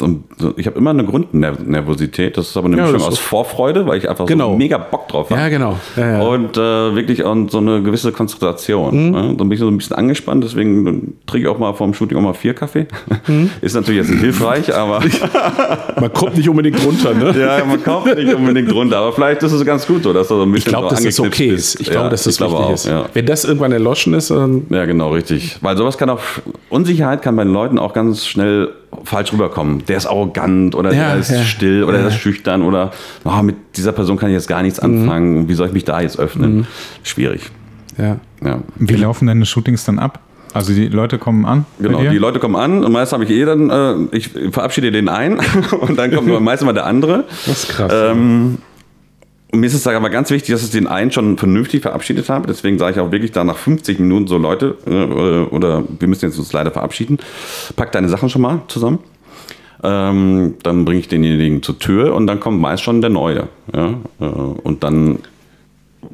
ich 0.57 0.67
habe 0.67 0.77
immer 0.77 0.91
eine 0.91 1.03
Grundnervosität. 1.03 2.37
Das 2.37 2.49
ist 2.49 2.57
aber 2.57 2.67
eine 2.67 2.77
ja, 2.77 2.85
Mischung 2.85 3.01
aus 3.01 3.19
Vorfreude, 3.19 3.85
weil 3.87 3.97
ich 3.97 4.09
einfach 4.09 4.25
genau. 4.25 4.51
so 4.51 4.57
mega 4.57 4.77
Bock 4.77 5.07
drauf 5.07 5.29
habe. 5.29 5.39
Ja, 5.39 5.49
genau. 5.49 5.77
Ja, 5.95 6.19
ja. 6.19 6.21
Und 6.21 6.57
äh, 6.57 6.95
wirklich 6.95 7.23
und 7.23 7.51
so 7.51 7.59
eine 7.59 7.81
gewisse 7.81 8.11
Konzentration. 8.11 9.09
Mhm. 9.09 9.13
Dann 9.13 9.37
bin 9.37 9.51
ich 9.51 9.59
so 9.59 9.67
ein 9.67 9.77
bisschen 9.77 9.95
angespannt, 9.95 10.43
deswegen 10.43 11.17
trinke 11.25 11.47
ich 11.47 11.53
auch 11.53 11.59
mal 11.59 11.73
vom 11.73 11.93
Shooting 11.93 12.17
auch 12.17 12.21
mal 12.21 12.33
vier 12.33 12.53
Kaffee. 12.53 12.87
Mhm. 13.27 13.49
Ist 13.61 13.75
natürlich 13.75 14.01
jetzt 14.01 14.11
nicht 14.11 14.21
hilfreich, 14.21 14.73
aber. 14.73 15.01
man 15.99 16.13
kommt 16.13 16.37
nicht 16.37 16.49
unbedingt 16.49 16.83
runter, 16.85 17.13
ne? 17.13 17.33
Ja, 17.39 17.63
man 17.65 17.83
kommt 17.83 18.15
nicht 18.15 18.33
unbedingt 18.33 18.73
runter, 18.73 18.97
aber 18.97 19.13
vielleicht 19.13 19.43
ist 19.43 19.51
es 19.51 19.65
ganz 19.65 19.85
gut 19.85 20.03
so, 20.03 20.13
dass 20.13 20.27
da 20.27 20.35
so 20.35 20.43
ein 20.43 20.51
bisschen. 20.51 20.67
Ich 20.67 20.73
glaube, 20.73 20.89
dass 20.89 21.03
es 21.03 21.19
okay 21.19 21.47
ist. 21.47 21.79
Ich 21.79 21.89
glaube, 21.89 22.09
dass 22.09 22.23
das 22.23 22.39
wichtig 22.39 22.55
auch, 22.55 22.73
ist. 22.73 22.89
Wenn 23.13 23.25
das 23.25 23.38
irgendwann 23.45 23.71
erloschen 23.71 24.13
ist. 24.13 24.31
Dann 24.31 24.65
ja, 24.69 24.85
genau, 24.85 25.11
richtig. 25.11 25.57
Weil 25.61 25.77
sowas 25.77 25.97
kann 25.97 26.09
auch, 26.09 26.21
Unsicherheit 26.69 27.21
kann 27.21 27.35
bei 27.35 27.43
den 27.43 27.53
Leuten 27.53 27.79
auch 27.79 27.93
ganz 27.93 28.25
schnell 28.25 28.69
falsch 29.03 29.33
rüberkommen. 29.33 29.85
Der 29.87 29.97
ist 29.97 30.05
arrogant 30.05 30.75
oder 30.75 30.93
ja, 30.93 31.11
der 31.11 31.17
ist 31.17 31.31
ja. 31.31 31.43
still 31.43 31.83
oder 31.83 31.97
ja. 31.97 31.99
der 31.99 32.07
ist 32.09 32.17
schüchtern 32.19 32.61
oder 32.61 32.91
oh, 33.23 33.41
mit 33.41 33.55
dieser 33.75 33.91
Person 33.91 34.17
kann 34.17 34.29
ich 34.29 34.35
jetzt 34.35 34.47
gar 34.47 34.61
nichts 34.61 34.79
anfangen. 34.79 35.41
Mhm. 35.41 35.49
Wie 35.49 35.53
soll 35.53 35.67
ich 35.67 35.73
mich 35.73 35.85
da 35.85 36.01
jetzt 36.01 36.19
öffnen? 36.19 36.57
Mhm. 36.57 36.65
Schwierig. 37.03 37.41
Ja. 37.97 38.17
ja. 38.43 38.59
Wie 38.75 38.95
laufen 38.95 39.27
deine 39.27 39.45
Shootings 39.45 39.85
dann 39.85 39.99
ab? 39.99 40.19
Also 40.53 40.73
die 40.73 40.87
Leute 40.87 41.19
kommen 41.19 41.45
an? 41.45 41.65
Genau, 41.79 42.01
die 42.01 42.17
Leute 42.17 42.39
kommen 42.39 42.55
an 42.55 42.83
und 42.83 42.91
meist 42.91 43.13
habe 43.13 43.23
ich 43.23 43.29
eh 43.29 43.45
dann, 43.45 43.69
äh, 43.69 44.15
ich 44.15 44.31
verabschiede 44.51 44.91
den 44.91 45.07
einen 45.07 45.39
und 45.79 45.97
dann 45.97 46.11
kommt 46.11 46.27
meistens 46.41 46.65
mal 46.65 46.73
der 46.73 46.85
andere. 46.85 47.25
Das 47.45 47.63
ist 47.63 47.69
krass. 47.69 47.91
Ähm, 47.93 48.57
mir 49.51 49.65
ist 49.65 49.73
es 49.73 49.87
aber 49.87 50.09
ganz 50.09 50.29
wichtig, 50.29 50.53
dass 50.53 50.63
ich 50.63 50.71
den 50.71 50.87
einen 50.87 51.11
schon 51.11 51.37
vernünftig 51.37 51.81
verabschiedet 51.81 52.29
habe. 52.29 52.47
Deswegen 52.47 52.77
sage 52.77 52.93
ich 52.93 52.99
auch 52.99 53.11
wirklich 53.11 53.31
da 53.31 53.43
nach 53.43 53.57
50 53.57 53.99
Minuten 53.99 54.27
so, 54.27 54.37
Leute, 54.37 54.77
äh, 54.85 55.53
oder 55.53 55.83
wir 55.99 56.07
müssen 56.07 56.25
jetzt 56.25 56.37
uns 56.37 56.53
leider 56.53 56.71
verabschieden. 56.71 57.17
Pack 57.75 57.91
deine 57.91 58.09
Sachen 58.09 58.29
schon 58.29 58.41
mal 58.41 58.61
zusammen. 58.67 58.99
Ähm, 59.81 60.55
dann 60.61 60.85
bringe 60.85 60.99
ich 60.99 61.07
denjenigen 61.07 61.63
zur 61.63 61.79
Tür 61.79 62.13
und 62.13 62.27
dann 62.27 62.39
kommt 62.39 62.59
meist 62.59 62.83
schon 62.83 63.01
der 63.01 63.09
Neue. 63.09 63.47
Ja? 63.73 63.95
Äh, 64.19 64.25
und 64.25 64.83
dann 64.83 65.19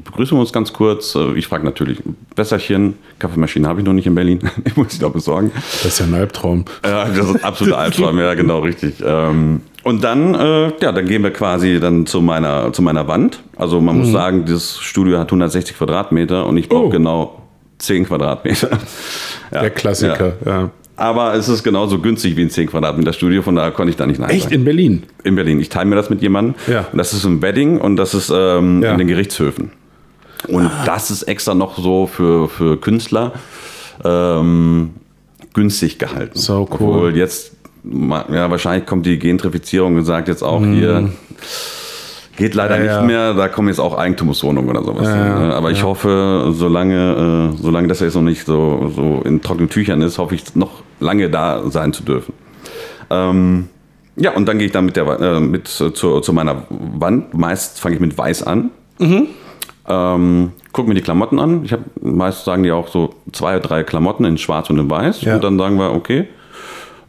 begrüßen 0.03 0.37
wir 0.37 0.41
uns 0.41 0.53
ganz 0.53 0.71
kurz. 0.71 1.15
Äh, 1.15 1.33
ich 1.33 1.47
frage 1.47 1.65
natürlich, 1.65 2.01
Wässerchen, 2.35 2.93
Kaffeemaschine 3.19 3.67
habe 3.67 3.81
ich 3.81 3.85
noch 3.85 3.93
nicht 3.93 4.07
in 4.07 4.15
Berlin. 4.15 4.39
ich 4.65 4.77
muss 4.77 4.93
sie 4.93 4.99
doch 4.99 5.11
besorgen. 5.11 5.51
Das 5.55 5.85
ist 5.85 5.99
ja 5.99 6.05
ein 6.05 6.13
Albtraum. 6.13 6.65
Ja, 6.85 7.05
das 7.05 7.17
ist 7.17 7.35
ein 7.35 7.43
absoluter 7.43 7.77
Albtraum, 7.79 8.17
ja, 8.19 8.33
genau, 8.33 8.59
richtig. 8.59 8.95
Ähm, 9.03 9.61
und 9.85 10.03
dann, 10.03 10.33
äh, 10.33 10.73
ja, 10.81 10.91
dann 10.91 11.05
gehen 11.05 11.21
wir 11.21 11.29
quasi 11.29 11.79
dann 11.79 12.07
zu 12.07 12.19
meiner, 12.19 12.73
zu 12.73 12.81
meiner 12.81 13.07
Wand. 13.07 13.43
Also 13.55 13.79
man 13.79 13.95
mhm. 13.95 14.01
muss 14.01 14.11
sagen, 14.11 14.43
dieses 14.43 14.79
Studio 14.79 15.19
hat 15.19 15.27
160 15.27 15.77
Quadratmeter 15.77 16.47
und 16.47 16.57
ich 16.57 16.67
brauche 16.67 16.85
oh. 16.85 16.89
genau 16.89 17.43
10 17.77 18.07
Quadratmeter. 18.07 18.71
ja, 19.51 19.61
Der 19.61 19.69
Klassiker, 19.69 20.33
ja. 20.43 20.51
ja. 20.51 20.69
Aber 20.95 21.35
es 21.35 21.49
ist 21.49 21.63
genauso 21.63 21.99
günstig 21.99 22.35
wie 22.35 22.41
ein 22.41 22.49
10 22.49 22.67
Quadratmeter 22.67 23.13
Studio, 23.13 23.43
von 23.43 23.55
daher 23.55 23.69
konnte 23.69 23.91
ich 23.91 23.95
da 23.95 24.07
nicht 24.07 24.19
nein 24.19 24.31
Echt? 24.31 24.45
Sagen. 24.45 24.55
In 24.55 24.65
Berlin? 24.65 25.03
In 25.23 25.35
Berlin. 25.35 25.59
Ich 25.59 25.69
teile 25.69 25.85
mir 25.85 25.95
das 25.95 26.09
mit 26.09 26.19
jemandem. 26.23 26.55
Ja. 26.65 26.87
Und 26.91 26.97
das 26.97 27.13
ist 27.13 27.23
im 27.23 27.43
Wedding 27.43 27.77
und 27.77 27.97
das 27.97 28.15
ist 28.15 28.31
ähm, 28.35 28.81
ja. 28.81 28.91
in 28.91 28.97
den 28.97 29.07
Gerichtshöfen. 29.07 29.69
Und 30.47 30.65
ah. 30.65 30.83
das 30.87 31.11
ist 31.11 31.23
extra 31.23 31.53
noch 31.53 31.77
so 31.77 32.07
für, 32.07 32.49
für 32.49 32.81
Künstler 32.81 33.33
ähm, 34.03 34.95
günstig 35.53 35.99
gehalten. 35.99 36.39
So 36.39 36.67
cool. 36.71 36.89
Obwohl 36.89 37.17
jetzt 37.17 37.54
ja, 37.91 38.49
wahrscheinlich 38.51 38.85
kommt 38.85 39.05
die 39.05 39.19
Gentrifizierung 39.19 39.95
und 39.95 40.05
sagt 40.05 40.27
jetzt 40.27 40.43
auch 40.43 40.59
mhm. 40.59 40.73
hier, 40.73 41.09
geht 42.37 42.55
leider 42.55 42.83
ja, 42.83 42.97
nicht 42.97 43.07
mehr, 43.07 43.33
da 43.33 43.47
kommen 43.47 43.67
jetzt 43.69 43.79
auch 43.79 43.97
Eigentumswohnungen 43.97 44.69
oder 44.69 44.83
sowas. 44.83 45.07
Ja, 45.07 45.39
ne? 45.39 45.53
Aber 45.53 45.71
ich 45.71 45.83
hoffe, 45.83 46.51
solange, 46.53 47.53
äh, 47.53 47.61
solange 47.61 47.87
das 47.87 47.99
jetzt 47.99 48.15
noch 48.15 48.21
nicht 48.21 48.45
so, 48.45 48.91
so 48.95 49.21
in 49.23 49.41
trockenen 49.41 49.69
Tüchern 49.69 50.01
ist, 50.01 50.17
hoffe 50.17 50.35
ich 50.35 50.55
noch 50.55 50.83
lange 50.99 51.29
da 51.29 51.69
sein 51.69 51.93
zu 51.93 52.03
dürfen. 52.03 52.33
Ähm, 53.09 53.69
ja, 54.17 54.31
und 54.31 54.47
dann 54.47 54.57
gehe 54.57 54.67
ich 54.67 54.73
dann 54.73 54.85
mit, 54.85 54.95
der, 54.95 55.07
äh, 55.19 55.39
mit 55.39 55.67
zu, 55.67 55.89
zu 55.91 56.33
meiner 56.33 56.63
Wand. 56.69 57.33
Meist 57.33 57.79
fange 57.79 57.95
ich 57.95 58.01
mit 58.01 58.17
Weiß 58.17 58.43
an. 58.43 58.71
Mhm. 58.99 59.27
Ähm, 59.87 60.51
gucken 60.71 60.89
mir 60.89 60.95
die 60.95 61.01
Klamotten 61.01 61.39
an. 61.39 61.63
Ich 61.63 61.73
habe 61.73 61.83
meist 62.01 62.45
sagen 62.45 62.63
die 62.63 62.71
auch 62.71 62.87
so 62.87 63.13
zwei, 63.31 63.59
drei 63.59 63.83
Klamotten 63.83 64.25
in 64.25 64.37
Schwarz 64.37 64.69
und 64.69 64.79
in 64.79 64.89
Weiß. 64.89 65.21
Ja. 65.21 65.35
Und 65.35 65.43
dann 65.43 65.59
sagen 65.59 65.77
wir, 65.77 65.93
okay, 65.93 66.27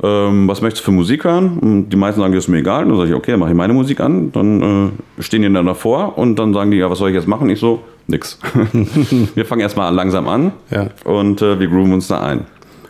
ähm, 0.02 0.46
was 0.48 0.60
möchtest 0.60 0.82
du 0.82 0.90
für 0.90 0.96
Musik 0.96 1.24
hören? 1.24 1.58
Und 1.58 1.88
die 1.90 1.96
meisten 1.96 2.20
sagen, 2.20 2.34
das 2.34 2.44
ist 2.44 2.48
mir 2.48 2.58
egal. 2.58 2.84
Dann 2.84 2.96
sage 2.96 3.10
ich, 3.10 3.14
okay, 3.14 3.32
dann 3.32 3.40
mache 3.40 3.50
ich 3.50 3.56
meine 3.56 3.72
Musik 3.72 4.00
an. 4.00 4.30
Dann 4.32 4.92
äh, 5.18 5.22
stehen 5.22 5.42
die 5.42 5.52
dann 5.52 5.66
davor 5.66 6.18
und 6.18 6.38
dann 6.38 6.52
sagen 6.52 6.70
die, 6.70 6.76
ja, 6.76 6.90
was 6.90 6.98
soll 6.98 7.10
ich 7.10 7.14
jetzt 7.14 7.28
machen? 7.28 7.48
Ich 7.48 7.60
so, 7.60 7.82
nix. 8.06 8.38
wir 9.34 9.44
fangen 9.46 9.62
erstmal 9.62 9.92
langsam 9.94 10.28
an 10.28 10.52
ja. 10.70 10.88
und 11.04 11.40
äh, 11.42 11.58
wir 11.58 11.68
grooven 11.68 11.92
uns 11.92 12.08
da 12.08 12.22
ein. 12.22 12.46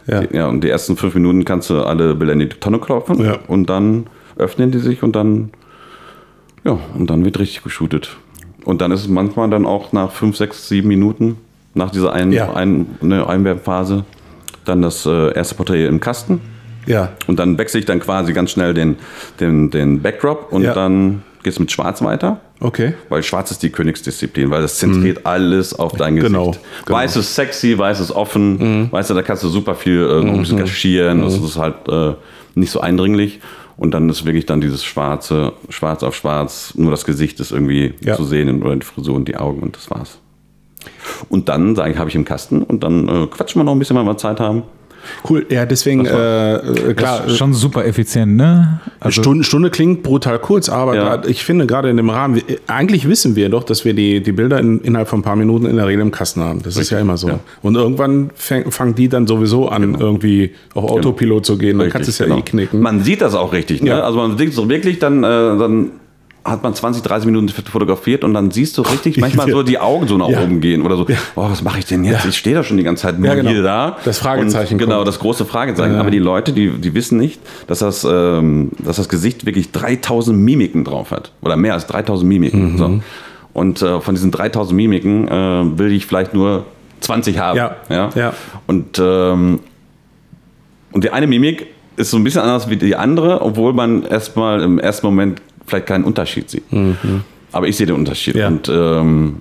Ja. 0.07 0.23
ja. 0.33 0.49
Und 0.49 0.63
die 0.63 0.69
ersten 0.69 0.97
fünf 0.97 1.15
Minuten 1.15 1.45
kannst 1.45 1.71
du 1.71 1.83
alle 1.83 2.15
Bilder 2.15 2.33
in 2.33 2.41
die 2.41 2.49
Tonne 2.49 2.79
klopfen 2.79 3.25
ja. 3.25 3.39
und 3.47 3.71
dann 3.71 4.07
öffnen 4.37 4.71
die 4.71 4.79
sich 4.79 5.03
und 5.03 5.17
dann, 5.17 5.51
ja, 6.65 6.79
und 6.97 7.09
dann 7.09 7.25
wird 7.25 7.39
richtig 7.39 7.63
geshootet. 7.63 8.17
Und 8.65 8.81
dann 8.81 8.91
ist 8.91 9.03
es 9.03 9.09
manchmal 9.09 9.49
dann 9.49 9.65
auch 9.65 9.93
nach 9.93 10.11
fünf, 10.11 10.37
sechs, 10.37 10.69
sieben 10.69 10.89
Minuten 10.89 11.37
nach 11.75 11.91
dieser 11.91 12.13
ein, 12.13 12.33
ja. 12.33 12.53
ein, 12.53 12.87
ne, 13.01 13.27
Einwerbphase 13.29 14.05
dann 14.65 14.83
das 14.83 15.07
äh, 15.07 15.33
erste 15.35 15.55
Porträt 15.55 15.87
im 15.87 16.01
Kasten. 16.01 16.41
Ja. 16.87 17.13
Und 17.27 17.39
dann 17.39 17.59
wechsle 17.59 17.81
ich 17.81 17.87
dann 17.87 18.01
quasi 18.01 18.33
ganz 18.33 18.51
schnell 18.53 18.75
den, 18.75 18.97
den, 19.41 19.71
den 19.71 20.01
Backdrop 20.03 20.53
und 20.53 20.63
ja. 20.63 20.75
dann 20.75 21.23
geht 21.43 21.53
es 21.53 21.59
mit 21.61 21.71
Schwarz 21.71 22.03
weiter. 22.03 22.41
Okay. 22.61 22.95
Weil 23.09 23.23
Schwarz 23.23 23.51
ist 23.51 23.63
die 23.63 23.71
Königsdisziplin, 23.71 24.51
weil 24.51 24.63
das 24.63 24.79
zentriert 24.79 25.19
mhm. 25.19 25.27
alles 25.27 25.79
auf 25.79 25.93
dein 25.93 26.17
Gesicht. 26.17 26.33
Genau. 26.33 26.55
genau. 26.85 26.99
Weiß 26.99 27.17
ist 27.17 27.35
sexy, 27.35 27.77
weiß 27.77 28.01
ist 28.01 28.11
offen, 28.11 28.83
mhm. 28.83 28.93
weißt 28.93 29.11
du, 29.11 29.15
da 29.15 29.23
kannst 29.23 29.45
du 29.45 29.49
super 29.49 29.75
viel 29.75 30.01
äh, 30.01 30.25
noch 30.25 30.35
ein 30.35 30.41
bisschen 30.41 30.57
mhm. 30.57 30.63
kaschieren, 30.63 31.19
mhm. 31.19 31.23
das 31.25 31.35
ist 31.35 31.59
halt 31.59 31.89
äh, 31.89 32.15
nicht 32.55 32.71
so 32.71 32.81
eindringlich. 32.81 33.41
Und 33.77 33.93
dann 33.93 34.09
ist 34.09 34.25
wirklich 34.25 34.47
dann 34.47 34.63
dieses 34.63 34.85
schwarze, 34.85 35.53
schwarz 35.69 36.03
auf 36.03 36.17
schwarz, 36.17 36.73
nur 36.77 36.91
das 36.91 37.05
Gesicht 37.05 37.39
ist 37.41 37.53
irgendwie 37.53 37.93
ja. 38.01 38.17
zu 38.17 38.25
sehen 38.25 38.63
oder 38.63 38.75
die 38.75 38.87
Frisur 38.87 39.15
und 39.15 39.29
die 39.29 39.37
Augen 39.37 39.61
und 39.61 39.77
das 39.77 39.91
war's. 39.91 40.19
Und 41.29 41.49
dann 41.49 41.77
sage 41.77 41.93
ich, 41.93 41.99
habe 41.99 42.09
ich 42.09 42.17
im 42.17 42.25
Kasten 42.25 42.63
und 42.63 42.83
dann 42.83 43.09
äh, 43.09 43.27
quatschen 43.27 43.61
wir 43.61 43.65
noch 43.65 43.73
ein 43.73 43.79
bisschen, 43.79 43.97
wenn 43.97 44.07
wir 44.07 44.17
Zeit 44.17 44.41
haben. 44.41 44.63
Cool, 45.29 45.47
ja, 45.49 45.67
deswegen, 45.67 46.07
äh, 46.07 46.57
äh, 46.57 46.95
klar. 46.95 47.29
schon 47.29 47.55
super 47.55 47.85
effizient, 47.85 48.37
ne? 48.37 48.81
Also 49.01 49.23
Stunde, 49.23 49.45
Stunde 49.45 49.71
klingt 49.71 50.03
brutal 50.03 50.39
kurz, 50.39 50.69
aber 50.69 50.95
ja. 50.95 51.05
grad, 51.05 51.27
ich 51.27 51.45
finde 51.45 51.67
gerade 51.67 51.91
in 51.91 51.97
dem 51.97 52.11
Rahmen, 52.11 52.41
eigentlich 52.67 53.09
wissen 53.09 53.37
wir 53.37 53.49
doch, 53.49 53.65
dass 53.65 53.85
wir 53.85 53.95
die, 53.95 54.23
die 54.23 54.33
Bilder 54.33 54.59
in, 54.59 54.81
innerhalb 54.81 55.09
von 55.09 55.21
ein 55.21 55.23
paar 55.23 55.37
Minuten 55.37 55.67
in 55.67 55.77
der 55.77 55.87
Regel 55.87 56.03
im 56.03 56.11
Kasten 56.11 56.41
haben. 56.41 56.59
Das 56.59 56.69
Richtig. 56.69 56.83
ist 56.83 56.91
ja 56.91 57.01
immer 57.01 57.17
so. 57.17 57.29
Ja. 57.29 57.41
Und 57.63 57.75
irgendwann 57.77 58.31
fang, 58.35 58.71
fangen 58.71 58.95
die 58.95 59.09
dann 59.09 59.27
sowieso 59.27 59.69
an, 59.69 59.83
genau. 59.83 59.99
irgendwie 59.99 60.53
auf 60.75 60.87
genau. 60.87 60.99
Autopilot 60.99 61.37
genau. 61.37 61.41
zu 61.43 61.59
gehen. 61.59 61.79
Dann 61.79 61.91
kannst 61.91 62.09
du 62.09 62.11
es 62.11 62.19
ja 62.19 62.27
genau. 62.27 62.39
eh 62.39 62.43
knicken. 62.43 62.81
Man 62.81 63.03
sieht 63.03 63.21
das 63.21 63.35
auch 63.35 63.53
richtig, 63.53 63.83
ne? 63.83 63.91
Ja. 63.91 64.01
Also 64.03 64.19
man 64.19 64.39
sieht 64.39 64.55
so 64.55 64.69
wirklich 64.69 64.99
dann, 64.99 65.23
äh, 65.23 65.27
dann 65.27 65.91
hat 66.47 66.63
man 66.63 66.75
20, 66.75 67.03
30 67.03 67.27
Minuten 67.27 67.49
fotografiert 67.49 68.25
und 68.25 68.35
dann 68.35 68.51
siehst 68.51 68.79
du 68.79 68.83
richtig 68.83 69.17
manchmal 69.21 69.51
so 69.51 69.63
die 69.63 69.79
Augen 69.79 70.07
so 70.07 70.17
nach 70.17 70.29
ja. 70.29 70.43
oben 70.43 70.61
gehen 70.61 70.83
oder 70.83 70.97
so. 70.97 71.07
Ja. 71.09 71.17
Oh, 71.35 71.51
was 71.51 71.63
mache 71.63 71.79
ich 71.79 71.87
denn 71.87 72.05
jetzt? 72.05 72.25
Ja. 72.25 72.31
Ich 72.31 72.37
stehe 72.37 72.55
da 72.55 72.63
schon 72.63 72.77
die 72.77 72.83
ganze 72.83 73.03
Zeit 73.03 73.19
nur 73.19 73.35
genau. 73.35 73.51
hier 73.51 73.63
da. 73.63 73.97
Das 74.05 74.19
Fragezeichen. 74.19 74.75
Und, 74.75 74.79
genau, 74.79 75.05
das 75.05 75.19
große 75.19 75.45
Fragezeichen. 75.45 75.97
Aber 75.97 76.11
die 76.11 76.19
Leute, 76.19 76.53
die, 76.53 76.71
die 76.71 76.95
wissen 76.95 77.19
nicht, 77.19 77.41
dass 77.67 77.81
das, 77.81 78.07
ähm, 78.09 78.71
dass 78.79 78.97
das 78.97 79.09
Gesicht 79.09 79.47
wirklich 79.47 79.73
3000 79.73 80.39
Mimiken 80.39 80.85
drauf 80.85 81.11
hat. 81.11 81.33
Oder 81.43 81.57
mehr 81.57 81.75
als 81.75 81.87
3000 81.87 82.29
Mimiken. 82.29 82.73
Mhm. 82.73 82.79
So. 82.79 83.01
Und 83.53 83.83
äh, 83.83 84.01
von 84.01 84.15
diesen 84.15 84.31
3000 84.31 84.77
Mimiken 84.77 85.29
äh, 85.29 85.79
will 85.79 85.93
ich 85.93 86.07
vielleicht 86.07 86.35
nur 86.35 86.67
20 87.01 87.39
haben. 87.39 87.57
Ja. 87.57 87.77
Ja? 87.89 88.11
ja. 88.15 88.33
Und, 88.67 88.99
ähm, 88.99 89.61
und 90.93 91.05
die 91.05 91.11
eine 91.11 91.27
Mimik 91.27 91.67
ist 91.97 92.11
so 92.11 92.17
ein 92.19 92.25
bisschen 92.25 92.43
anders 92.43 92.69
wie 92.69 92.77
die 92.77 92.97
andere, 92.97 93.41
obwohl 93.41 93.73
man 93.73 94.03
erstmal 94.03 94.63
im 94.63 94.79
ersten 94.79 95.07
Moment 95.07 95.41
vielleicht 95.67 95.87
keinen 95.87 96.05
Unterschied 96.05 96.51
sieht. 96.51 96.73
Mhm. 96.73 97.23
Aber 97.53 97.69
ich 97.69 97.77
sehe 97.77 97.87
den 97.87 97.97
Unterschied. 97.97 98.35
Ja. 98.35 98.49
Und, 98.49 98.69
ähm, 98.69 99.37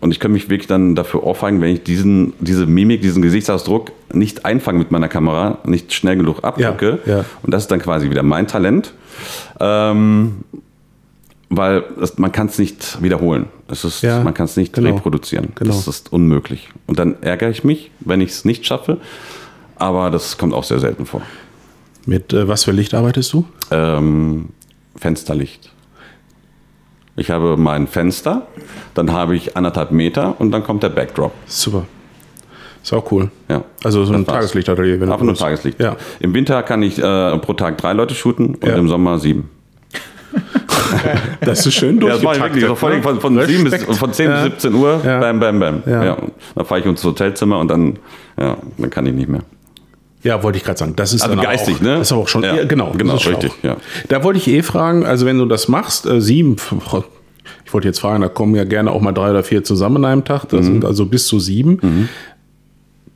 und 0.00 0.10
ich 0.12 0.20
kann 0.20 0.32
mich 0.32 0.48
wirklich 0.48 0.68
dann 0.68 0.94
dafür 0.94 1.24
aufhängen, 1.24 1.60
wenn 1.60 1.74
ich 1.74 1.82
diesen, 1.82 2.32
diese 2.40 2.66
Mimik, 2.66 3.02
diesen 3.02 3.20
Gesichtsausdruck 3.20 3.92
nicht 4.12 4.44
einfange 4.44 4.78
mit 4.78 4.90
meiner 4.90 5.08
Kamera, 5.08 5.58
nicht 5.64 5.92
schnell 5.92 6.16
genug 6.16 6.44
abdrücke. 6.44 7.00
Ja, 7.04 7.18
ja. 7.18 7.24
Und 7.42 7.52
das 7.52 7.64
ist 7.64 7.70
dann 7.70 7.80
quasi 7.80 8.10
wieder 8.10 8.22
mein 8.22 8.46
Talent. 8.46 8.92
Ähm, 9.60 10.44
weil 11.50 11.84
das, 11.98 12.18
man 12.18 12.30
kann 12.30 12.48
es 12.48 12.58
nicht 12.58 13.02
wiederholen. 13.02 13.46
Es 13.68 13.84
ist, 13.84 14.02
ja, 14.02 14.22
man 14.22 14.34
kann 14.34 14.44
es 14.44 14.56
nicht 14.56 14.74
genau, 14.74 14.94
reproduzieren. 14.94 15.48
Genau. 15.54 15.72
Das 15.72 15.88
ist 15.88 16.12
unmöglich. 16.12 16.68
Und 16.86 16.98
dann 16.98 17.22
ärgere 17.22 17.50
ich 17.50 17.64
mich, 17.64 17.90
wenn 18.00 18.20
ich 18.20 18.30
es 18.30 18.44
nicht 18.44 18.66
schaffe. 18.66 18.98
Aber 19.76 20.10
das 20.10 20.36
kommt 20.36 20.54
auch 20.54 20.64
sehr 20.64 20.80
selten 20.80 21.06
vor. 21.06 21.22
Mit 22.04 22.32
äh, 22.32 22.48
was 22.48 22.64
für 22.64 22.72
Licht 22.72 22.94
arbeitest 22.94 23.32
du? 23.32 23.46
Ähm, 23.70 24.48
Fensterlicht. 24.96 25.70
Ich 27.16 27.30
habe 27.30 27.56
mein 27.56 27.86
Fenster, 27.88 28.46
dann 28.94 29.12
habe 29.12 29.34
ich 29.34 29.56
anderthalb 29.56 29.90
Meter 29.90 30.40
und 30.40 30.52
dann 30.52 30.62
kommt 30.62 30.82
der 30.84 30.88
Backdrop. 30.90 31.32
Super. 31.46 31.84
Ist 32.82 32.92
auch 32.92 33.10
cool. 33.10 33.30
Ja. 33.48 33.64
Also 33.82 34.04
so 34.04 34.12
ein 34.12 34.20
Das 34.24 34.28
war's. 34.28 34.36
Tageslichtatelier. 34.44 35.02
Einfach 35.02 35.20
nur. 35.22 35.34
Tageslicht. 35.34 35.80
Ja. 35.80 35.96
Im 36.20 36.32
Winter 36.32 36.62
kann 36.62 36.82
ich 36.82 36.98
äh, 36.98 37.38
pro 37.38 37.54
Tag 37.54 37.76
drei 37.78 37.92
Leute 37.92 38.14
shooten 38.14 38.54
und 38.54 38.64
Ja. 38.66 38.76
im 38.76 38.88
Sommer 38.88 39.18
sieben. 39.18 39.50
Das 41.40 41.66
ist 41.66 41.74
schön 41.74 42.00
Ja, 42.00 42.20
wirklich. 42.22 42.64
So 42.64 42.74
vor 42.74 42.88
allem 42.90 43.02
von, 43.02 43.20
von, 43.20 43.34
bis, 43.36 43.84
von 43.98 44.12
10 44.12 44.26
Ja. 44.30 44.34
bis 44.44 44.62
17 44.62 44.74
Uhr, 44.74 45.00
Ja. 45.04 45.20
bam, 45.20 45.38
bam, 45.40 45.58
bam. 45.60 45.82
Ja. 45.86 46.04
Ja. 46.04 46.16
Dann 46.54 46.64
fahre 46.64 46.80
ich 46.80 46.86
ins 46.86 47.04
Hotelzimmer 47.04 47.58
und 47.58 47.68
dann, 47.68 47.98
ja, 48.38 48.56
dann 48.78 48.90
kann 48.90 49.04
ich 49.06 49.12
nicht 49.12 49.28
mehr. 49.28 49.42
Ja, 50.24 50.42
wollte 50.42 50.58
ich 50.58 50.64
gerade 50.64 50.78
sagen. 50.78 50.94
Das 50.96 51.12
ist 51.12 51.22
Also 51.22 51.36
geistig, 51.36 51.76
auch, 51.76 51.80
ne? 51.80 51.92
Das 51.98 52.08
ist 52.08 52.12
aber 52.12 52.22
auch 52.22 52.28
schon, 52.28 52.42
Ja, 52.42 52.56
ja, 52.56 52.64
genau. 52.64 52.92
genau, 52.96 53.12
das 53.14 53.22
ist 53.22 53.28
schlau. 53.28 53.38
richtig, 53.38 53.52
ja. 53.62 53.76
Da 54.08 54.24
wollte 54.24 54.38
ich 54.38 54.48
eh 54.48 54.62
fragen, 54.62 55.06
also 55.06 55.26
wenn 55.26 55.38
du 55.38 55.46
das 55.46 55.68
machst, 55.68 56.06
äh, 56.06 56.20
sieben, 56.20 56.56
ich 57.64 57.72
wollte 57.74 57.86
jetzt 57.86 58.00
fragen, 58.00 58.22
da 58.22 58.28
kommen 58.28 58.54
ja 58.56 58.64
gerne 58.64 58.90
auch 58.90 59.00
mal 59.00 59.12
drei 59.12 59.30
oder 59.30 59.44
vier 59.44 59.62
zusammen 59.62 60.04
an 60.04 60.12
einem 60.12 60.24
Tag, 60.24 60.44
Mhm. 60.52 60.56
das 60.56 60.66
sind 60.66 60.84
also 60.84 61.06
bis 61.06 61.26
zu 61.26 61.38
sieben. 61.38 62.08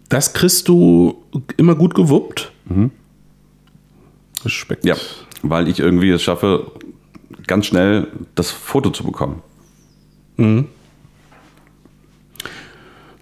Das 0.08 0.32
kriegst 0.32 0.68
du 0.68 1.22
immer 1.56 1.74
gut 1.74 1.94
gewuppt? 1.94 2.52
Respekt. 4.44 4.84
Mhm. 4.84 4.88
Ja, 4.88 4.96
weil 5.42 5.68
ich 5.68 5.80
irgendwie 5.80 6.10
es 6.10 6.22
schaffe, 6.22 6.70
ganz 7.46 7.66
schnell 7.66 8.06
das 8.34 8.50
Foto 8.50 8.90
zu 8.90 9.04
bekommen. 9.04 9.42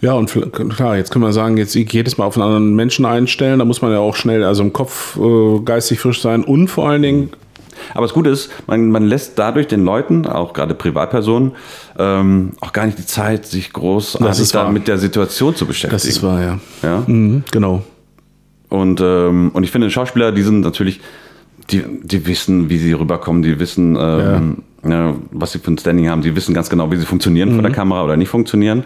Ja, 0.01 0.15
und 0.15 0.31
klar, 0.77 0.97
jetzt 0.97 1.11
kann 1.11 1.21
man 1.21 1.33
sagen, 1.33 1.59
jetzt 1.59 1.75
jedes 1.75 2.17
Mal 2.17 2.25
auf 2.25 2.37
einen 2.37 2.47
anderen 2.47 2.75
Menschen 2.75 3.05
einstellen, 3.05 3.59
da 3.59 3.65
muss 3.65 3.83
man 3.83 3.93
ja 3.93 3.99
auch 3.99 4.17
schnell, 4.17 4.45
also 4.45 4.63
im 4.63 4.73
Kopf 4.73 5.19
äh, 5.19 5.61
geistig 5.65 6.01
frisch 6.01 6.23
sein 6.23 6.43
und 6.43 6.69
vor 6.69 6.89
allen 6.89 7.03
Dingen, 7.03 7.31
Aber 7.95 8.07
das 8.07 8.15
Gute 8.15 8.31
ist, 8.31 8.51
man, 8.67 8.91
man 8.91 9.05
lässt 9.05 9.39
dadurch 9.39 9.67
den 9.67 9.85
Leuten, 9.85 10.27
auch 10.27 10.53
gerade 10.53 10.75
Privatpersonen, 10.75 11.53
ähm, 11.99 12.53
auch 12.61 12.73
gar 12.73 12.87
nicht 12.87 12.99
die 12.99 13.07
Zeit, 13.07 13.47
sich 13.47 13.73
großartig 13.73 14.53
da 14.53 14.71
mit 14.71 14.89
der 14.89 14.99
Situation 14.99 15.55
zu 15.55 15.67
beschäftigen. 15.67 15.93
das 15.93 16.05
ist 16.05 16.23
wahr, 16.23 16.41
ja. 16.43 16.59
Ja? 16.83 17.05
Mhm, 17.07 17.45
genau. 17.51 17.83
Und, 18.69 19.01
ähm, 19.01 19.51
und 19.53 19.65
ich 19.65 19.71
finde, 19.71 19.91
Schauspieler, 19.91 20.33
die 20.33 20.43
sind 20.43 20.61
natürlich, 20.61 21.01
die, 21.71 21.83
die 22.03 22.27
wissen, 22.27 22.71
wie 22.71 22.79
sie 22.79 22.93
rüberkommen, 22.93 23.43
die 23.43 23.59
wissen, 23.59 23.97
ähm, 23.97 23.97
ja. 23.99 24.43
Was 24.83 25.53
sie 25.53 25.59
für 25.59 25.71
ein 25.71 25.79
Standing 25.79 26.09
haben, 26.09 26.23
die 26.23 26.35
wissen 26.35 26.55
ganz 26.55 26.71
genau, 26.71 26.91
wie 26.91 26.97
sie 26.97 27.05
funktionieren 27.05 27.53
vor 27.53 27.63
der 27.63 27.73
Kamera 27.73 28.05
oder 28.05 28.17
nicht 28.17 28.29
funktionieren. 28.29 28.85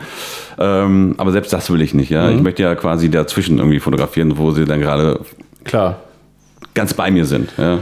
Ähm, 0.59 1.15
aber 1.19 1.33
selbst 1.33 1.53
das 1.53 1.71
will 1.71 1.81
ich 1.83 1.95
nicht. 1.95 2.11
Ja? 2.11 2.31
Ich 2.31 2.41
möchte 2.41 2.63
ja 2.63 2.75
quasi 2.75 3.11
dazwischen 3.11 3.59
irgendwie 3.59 3.81
fotografieren, 3.81 4.37
wo 4.37 4.51
sie 4.51 4.65
dann 4.65 4.81
gerade 4.81 5.21
Klar. 5.65 6.01
ganz 6.75 6.95
bei 6.95 7.11
mir 7.11 7.27
sind. 7.27 7.53
Ja? 7.57 7.79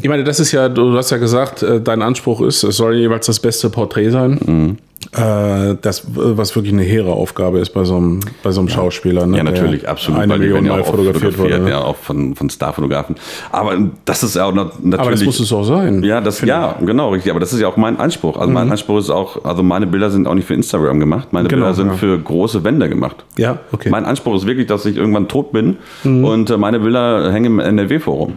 Ich 0.00 0.08
meine, 0.08 0.24
das 0.24 0.40
ist 0.40 0.52
ja, 0.52 0.68
du 0.68 0.96
hast 0.96 1.10
ja 1.10 1.16
gesagt, 1.18 1.62
äh, 1.62 1.80
dein 1.80 2.02
Anspruch 2.02 2.40
ist, 2.40 2.62
es 2.62 2.76
soll 2.76 2.96
jeweils 2.96 3.26
das 3.26 3.40
beste 3.40 3.70
Porträt 3.70 4.10
sein. 4.10 4.38
Mhm. 4.44 4.76
Äh, 5.12 5.76
Das, 5.80 6.04
was 6.14 6.54
wirklich 6.56 6.72
eine 6.74 6.82
hehre 6.82 7.12
Aufgabe 7.12 7.60
ist 7.60 7.70
bei 7.70 7.84
so 7.84 7.96
einem, 7.96 8.20
bei 8.42 8.50
so 8.50 8.60
einem 8.60 8.68
Schauspieler. 8.68 9.26
Ne, 9.26 9.38
Ja, 9.38 9.42
natürlich, 9.44 9.88
absolut. 9.88 10.20
Eine 10.20 10.36
Million 10.38 10.64
ja 10.64 10.72
Mal 10.72 10.80
auch 10.80 10.88
oft 10.88 10.90
fotografiert 10.96 11.38
wurde. 11.38 11.58
ne? 11.60 11.70
Ja, 11.70 11.82
auch 11.82 11.96
von, 11.96 12.34
von 12.34 12.50
Starfotografen. 12.50 13.14
Aber 13.52 13.74
das 14.04 14.22
ist 14.24 14.34
ja 14.36 14.44
auch 14.46 14.52
nat- 14.52 14.72
natürlich. 14.84 15.00
Aber 15.00 15.10
das 15.12 15.24
muss 15.24 15.40
es 15.40 15.52
auch 15.52 15.62
sein. 15.62 16.02
Ja, 16.02 16.20
das, 16.20 16.40
ja, 16.40 16.74
genau, 16.84 17.10
richtig. 17.10 17.30
Aber 17.30 17.40
das 17.40 17.52
ist 17.52 17.60
ja 17.60 17.68
auch 17.68 17.76
mein 17.76 17.98
Anspruch. 17.98 18.36
Also 18.36 18.52
mein 18.52 18.70
Anspruch 18.70 18.98
ist 18.98 19.10
auch, 19.10 19.44
also 19.44 19.62
meine 19.62 19.86
Bilder 19.86 20.10
sind 20.10 20.26
auch 20.26 20.34
nicht 20.34 20.46
für 20.46 20.54
Instagram 20.54 20.98
gemacht. 21.00 21.28
Meine 21.32 21.48
Genau, 21.48 21.62
Bilder 21.62 21.74
sind 21.74 21.86
ja. 21.88 21.94
für 21.94 22.18
große 22.18 22.64
Wände 22.64 22.88
gemacht. 22.88 23.24
Ja, 23.36 23.58
okay. 23.72 23.90
Mein 23.90 24.04
Anspruch 24.04 24.34
ist 24.36 24.46
wirklich, 24.46 24.66
dass 24.66 24.84
ich 24.84 24.96
irgendwann 24.96 25.28
tot 25.28 25.52
bin 25.52 25.76
und 26.04 26.50
äh, 26.50 26.56
meine 26.56 26.80
Bilder 26.80 27.32
hängen 27.32 27.46
im 27.46 27.60
NRW-Forum. 27.60 28.32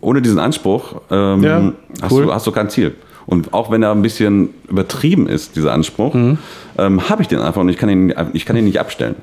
Ohne 0.00 0.22
diesen 0.22 0.38
Anspruch 0.38 0.94
ähm, 1.10 1.42
Ja, 1.42 1.72
hast, 2.02 2.12
cool. 2.12 2.26
du, 2.26 2.32
hast 2.34 2.46
du 2.46 2.52
kein 2.52 2.68
Ziel. 2.70 2.94
Und 3.28 3.52
auch 3.52 3.70
wenn 3.70 3.82
er 3.82 3.90
ein 3.92 4.00
bisschen 4.00 4.48
übertrieben 4.70 5.28
ist, 5.28 5.54
dieser 5.54 5.72
Anspruch, 5.74 6.14
ähm, 6.14 7.08
habe 7.10 7.20
ich 7.20 7.28
den 7.28 7.40
einfach 7.40 7.60
und 7.60 7.68
ich 7.68 7.76
kann 7.76 7.90
ihn, 7.90 8.14
ich 8.32 8.46
kann 8.46 8.56
ihn 8.56 8.64
nicht 8.64 8.80
abstellen. 8.80 9.16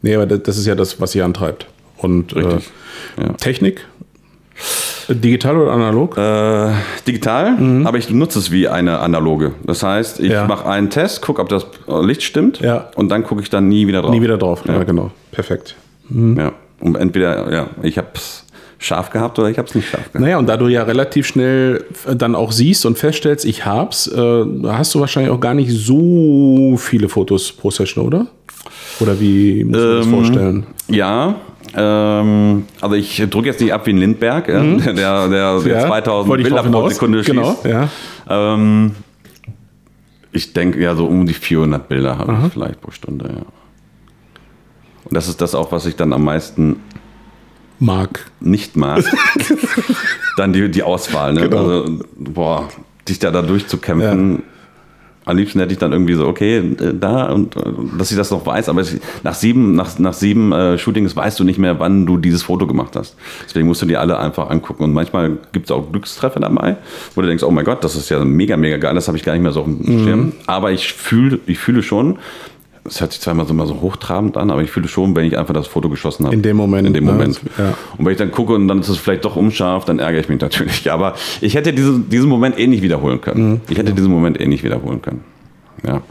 Nee, 0.00 0.14
aber 0.14 0.26
das 0.26 0.56
ist 0.56 0.64
ja 0.66 0.76
das, 0.76 1.00
was 1.00 1.10
sie 1.10 1.22
antreibt. 1.22 1.66
Und 1.96 2.36
Richtig, 2.36 2.70
Äh, 3.16 3.22
ja. 3.24 3.32
Technik? 3.32 3.84
Digital 5.08 5.56
oder 5.56 5.72
analog? 5.72 6.16
Äh, 6.18 6.70
digital, 7.06 7.56
aber 7.84 7.98
ich 7.98 8.10
nutze 8.10 8.38
es 8.38 8.50
wie 8.52 8.68
eine 8.68 8.98
analoge. 9.00 9.52
Das 9.64 9.82
heißt, 9.82 10.20
ich 10.20 10.30
Ja. 10.30 10.46
mache 10.46 10.66
einen 10.68 10.90
Test, 10.90 11.22
gucke, 11.22 11.40
ob 11.42 11.48
das 11.48 11.64
äh, 11.88 12.04
Licht 12.04 12.22
stimmt 12.22 12.60
Ja. 12.60 12.90
und 12.94 13.08
dann 13.08 13.24
gucke 13.24 13.40
ich 13.42 13.50
dann 13.50 13.68
nie 13.68 13.86
wieder 13.88 14.02
drauf. 14.02 14.10
Nie 14.12 14.20
wieder 14.22 14.36
drauf. 14.38 14.62
Ja, 14.66 14.74
Ja. 14.74 14.84
genau. 14.84 15.10
Perfekt. 15.32 15.74
Ja. 16.10 16.52
Und 16.80 16.96
entweder, 16.96 17.52
ja, 17.52 17.66
ich 17.82 17.98
habe 17.98 18.08
es 18.14 18.44
scharf 18.78 19.10
gehabt 19.10 19.38
oder 19.38 19.50
ich 19.50 19.58
habe 19.58 19.68
es 19.68 19.74
nicht 19.74 19.88
scharf 19.88 20.04
gehabt. 20.12 20.20
Naja, 20.20 20.38
und 20.38 20.46
da 20.46 20.56
du 20.56 20.68
ja 20.68 20.84
relativ 20.84 21.26
schnell 21.26 21.84
dann 22.16 22.34
auch 22.34 22.52
siehst 22.52 22.86
und 22.86 22.96
feststellst, 22.96 23.44
ich 23.44 23.66
hab's, 23.66 24.06
äh, 24.06 24.44
hast 24.68 24.94
du 24.94 25.00
wahrscheinlich 25.00 25.32
auch 25.32 25.40
gar 25.40 25.54
nicht 25.54 25.70
so 25.72 26.76
viele 26.78 27.08
Fotos 27.08 27.52
pro 27.52 27.70
Session, 27.70 28.06
oder? 28.06 28.26
Oder 29.00 29.18
wie 29.20 29.64
muss 29.64 29.76
man 29.76 29.96
das 29.96 30.06
Ähm, 30.06 30.12
vorstellen? 30.12 30.66
Ja, 30.88 31.34
ähm, 31.74 32.64
also 32.80 32.94
ich 32.94 33.16
drücke 33.28 33.48
jetzt 33.48 33.60
nicht 33.60 33.72
ab 33.72 33.86
wie 33.86 33.90
ein 33.90 33.98
Lindberg, 33.98 34.48
ja, 34.48 34.62
der, 34.62 34.92
der, 34.94 35.28
der 35.28 35.52
Mhm. 35.60 35.66
Ja, 35.68 35.86
2000 35.86 36.28
wollte 36.30 36.42
ich 36.42 36.48
Bilder 36.48 36.62
pro. 36.62 36.88
Sekunde 36.88 37.18
schießt. 37.24 37.34
Genau, 37.34 37.58
ja. 37.64 37.88
Ähm, 38.28 38.92
ich 40.32 40.52
denke 40.52 40.80
ja 40.80 40.94
so 40.94 41.06
um 41.06 41.26
die 41.26 41.34
400 41.34 41.88
Bilder 41.88 42.18
habe 42.18 42.36
ich 42.46 42.52
vielleicht 42.52 42.80
pro 42.80 42.90
Stunde, 42.90 43.26
ja. 43.28 43.42
Und 45.04 45.14
das 45.16 45.26
ist 45.28 45.40
das 45.40 45.54
auch, 45.54 45.72
was 45.72 45.86
ich 45.86 45.96
dann 45.96 46.12
am 46.12 46.22
meisten 46.24 46.76
Mark. 47.78 48.26
nicht 48.40 48.76
mag. 48.76 49.04
dann 50.36 50.52
die, 50.52 50.68
die 50.70 50.82
Auswahl, 50.82 51.32
ne? 51.32 51.48
Genau. 51.48 51.58
Also, 51.58 51.98
boah, 52.16 52.68
dich 53.08 53.18
da, 53.18 53.30
da 53.30 53.42
durchzukämpfen. 53.42 54.42
Am 55.24 55.36
liebsten 55.36 55.60
hätte 55.60 55.72
ich 55.74 55.78
dann 55.78 55.92
irgendwie 55.92 56.14
so, 56.14 56.26
okay, 56.26 56.56
äh, 56.56 56.94
da 56.98 57.30
und 57.30 57.54
äh, 57.54 57.60
dass 57.98 58.10
ich 58.10 58.16
das 58.16 58.30
noch 58.30 58.46
weiß, 58.46 58.70
aber 58.70 58.82
nach 59.24 59.34
sieben, 59.34 59.74
nach, 59.74 59.98
nach 59.98 60.14
sieben 60.14 60.52
äh, 60.52 60.78
Shootings 60.78 61.14
weißt 61.14 61.38
du 61.38 61.44
nicht 61.44 61.58
mehr, 61.58 61.78
wann 61.78 62.06
du 62.06 62.16
dieses 62.16 62.42
Foto 62.44 62.66
gemacht 62.66 62.96
hast. 62.96 63.14
Deswegen 63.44 63.66
musst 63.66 63.82
du 63.82 63.86
die 63.86 63.98
alle 63.98 64.18
einfach 64.18 64.48
angucken. 64.48 64.84
Und 64.84 64.94
manchmal 64.94 65.36
gibt 65.52 65.66
es 65.66 65.70
auch 65.70 65.92
Glückstreffer 65.92 66.40
dabei, 66.40 66.78
wo 67.14 67.20
du 67.20 67.26
denkst, 67.26 67.44
oh 67.44 67.50
mein 67.50 67.66
Gott, 67.66 67.84
das 67.84 67.94
ist 67.94 68.08
ja 68.08 68.24
mega, 68.24 68.56
mega 68.56 68.78
geil, 68.78 68.94
das 68.94 69.06
habe 69.06 69.18
ich 69.18 69.24
gar 69.24 69.34
nicht 69.34 69.42
mehr 69.42 69.52
so 69.52 69.60
auf 69.60 69.66
dem 69.66 69.78
Mhm. 69.80 70.04
Schirm. 70.04 70.32
Aber 70.46 70.72
ich 70.72 70.94
fühle, 70.94 71.40
ich 71.46 71.58
fühle 71.58 71.82
schon, 71.82 72.18
es 72.84 73.00
hört 73.00 73.12
sich 73.12 73.20
zweimal 73.20 73.46
so 73.46 73.54
mal 73.54 73.66
so 73.66 73.80
hochtrabend 73.80 74.36
an, 74.36 74.50
aber 74.50 74.62
ich 74.62 74.70
fühle 74.70 74.88
schon, 74.88 75.14
wenn 75.16 75.24
ich 75.24 75.36
einfach 75.38 75.54
das 75.54 75.66
Foto 75.66 75.88
geschossen 75.88 76.24
habe. 76.26 76.34
In 76.34 76.42
dem 76.42 76.56
Moment, 76.56 76.86
In 76.86 76.94
dem 76.94 77.04
ne? 77.04 77.12
Moment. 77.12 77.40
Ja. 77.58 77.74
Und 77.96 78.04
wenn 78.04 78.12
ich 78.12 78.18
dann 78.18 78.30
gucke 78.30 78.54
und 78.54 78.68
dann 78.68 78.80
ist 78.80 78.88
es 78.88 78.96
vielleicht 78.98 79.24
doch 79.24 79.36
unscharf, 79.36 79.84
dann 79.84 79.98
ärgere 79.98 80.20
ich 80.20 80.28
mich 80.28 80.40
natürlich. 80.40 80.90
Aber 80.92 81.14
ich 81.40 81.54
hätte 81.54 81.72
diese, 81.72 81.98
diesen 81.98 82.28
Moment 82.28 82.58
eh 82.58 82.66
nicht 82.66 82.82
wiederholen 82.82 83.20
können. 83.20 83.50
Mhm. 83.50 83.60
Ich 83.68 83.78
hätte 83.78 83.92
diesen 83.92 84.10
Moment 84.10 84.40
eh 84.40 84.46
nicht 84.46 84.64
wiederholen 84.64 85.02
können. 85.02 85.22
Ja. 85.86 86.02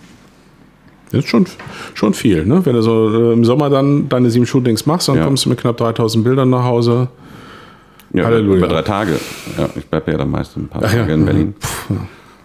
Das 1.12 1.20
ist 1.24 1.30
schon, 1.30 1.46
schon 1.94 2.14
viel, 2.14 2.46
ne? 2.46 2.66
Wenn 2.66 2.74
du 2.74 2.82
so 2.82 3.32
äh, 3.32 3.34
im 3.34 3.46
Sommer 3.46 3.70
dann 3.70 4.10
deine 4.10 4.30
sieben 4.30 4.46
Shootings 4.46 4.86
machst, 4.86 5.08
dann 5.08 5.16
Ja. 5.16 5.24
kommst 5.24 5.46
du 5.46 5.50
mit 5.50 5.60
knapp 5.60 5.78
3000 5.78 6.24
Bildern 6.24 6.50
nach 6.50 6.64
Hause. 6.66 7.08
ja 8.14 8.26
Halleluja. 8.26 8.58
Über 8.58 8.68
drei 8.68 8.82
Tage. 8.82 9.14
Ja, 9.58 9.70
ich 9.76 9.86
bleibe 9.86 10.12
ja 10.12 10.18
dann 10.18 10.30
meist 10.32 10.58
ein 10.58 10.68
paar 10.68 10.82
ja. 10.84 10.90
Tage 10.90 11.14
in 11.14 11.26
Berlin. 11.26 11.54
Puh, 11.60 11.94
ja. 11.94 12.00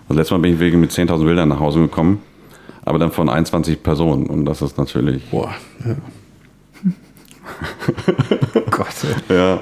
Also 0.08 0.18
letztes 0.18 0.30
Mal 0.30 0.38
bin 0.38 0.54
ich 0.54 0.60
wegen 0.60 0.78
mit 0.80 0.92
10.000 0.92 1.24
Bildern 1.24 1.48
nach 1.48 1.58
Hause 1.58 1.80
gekommen. 1.80 2.20
Aber 2.84 2.98
dann 2.98 3.12
von 3.12 3.28
21 3.28 3.82
Personen. 3.82 4.26
Und 4.26 4.44
das 4.44 4.62
ist 4.62 4.78
natürlich. 4.78 5.28
Boah. 5.30 5.54
Ja. 5.84 5.96
Gott. 8.70 8.94
Ja. 9.28 9.60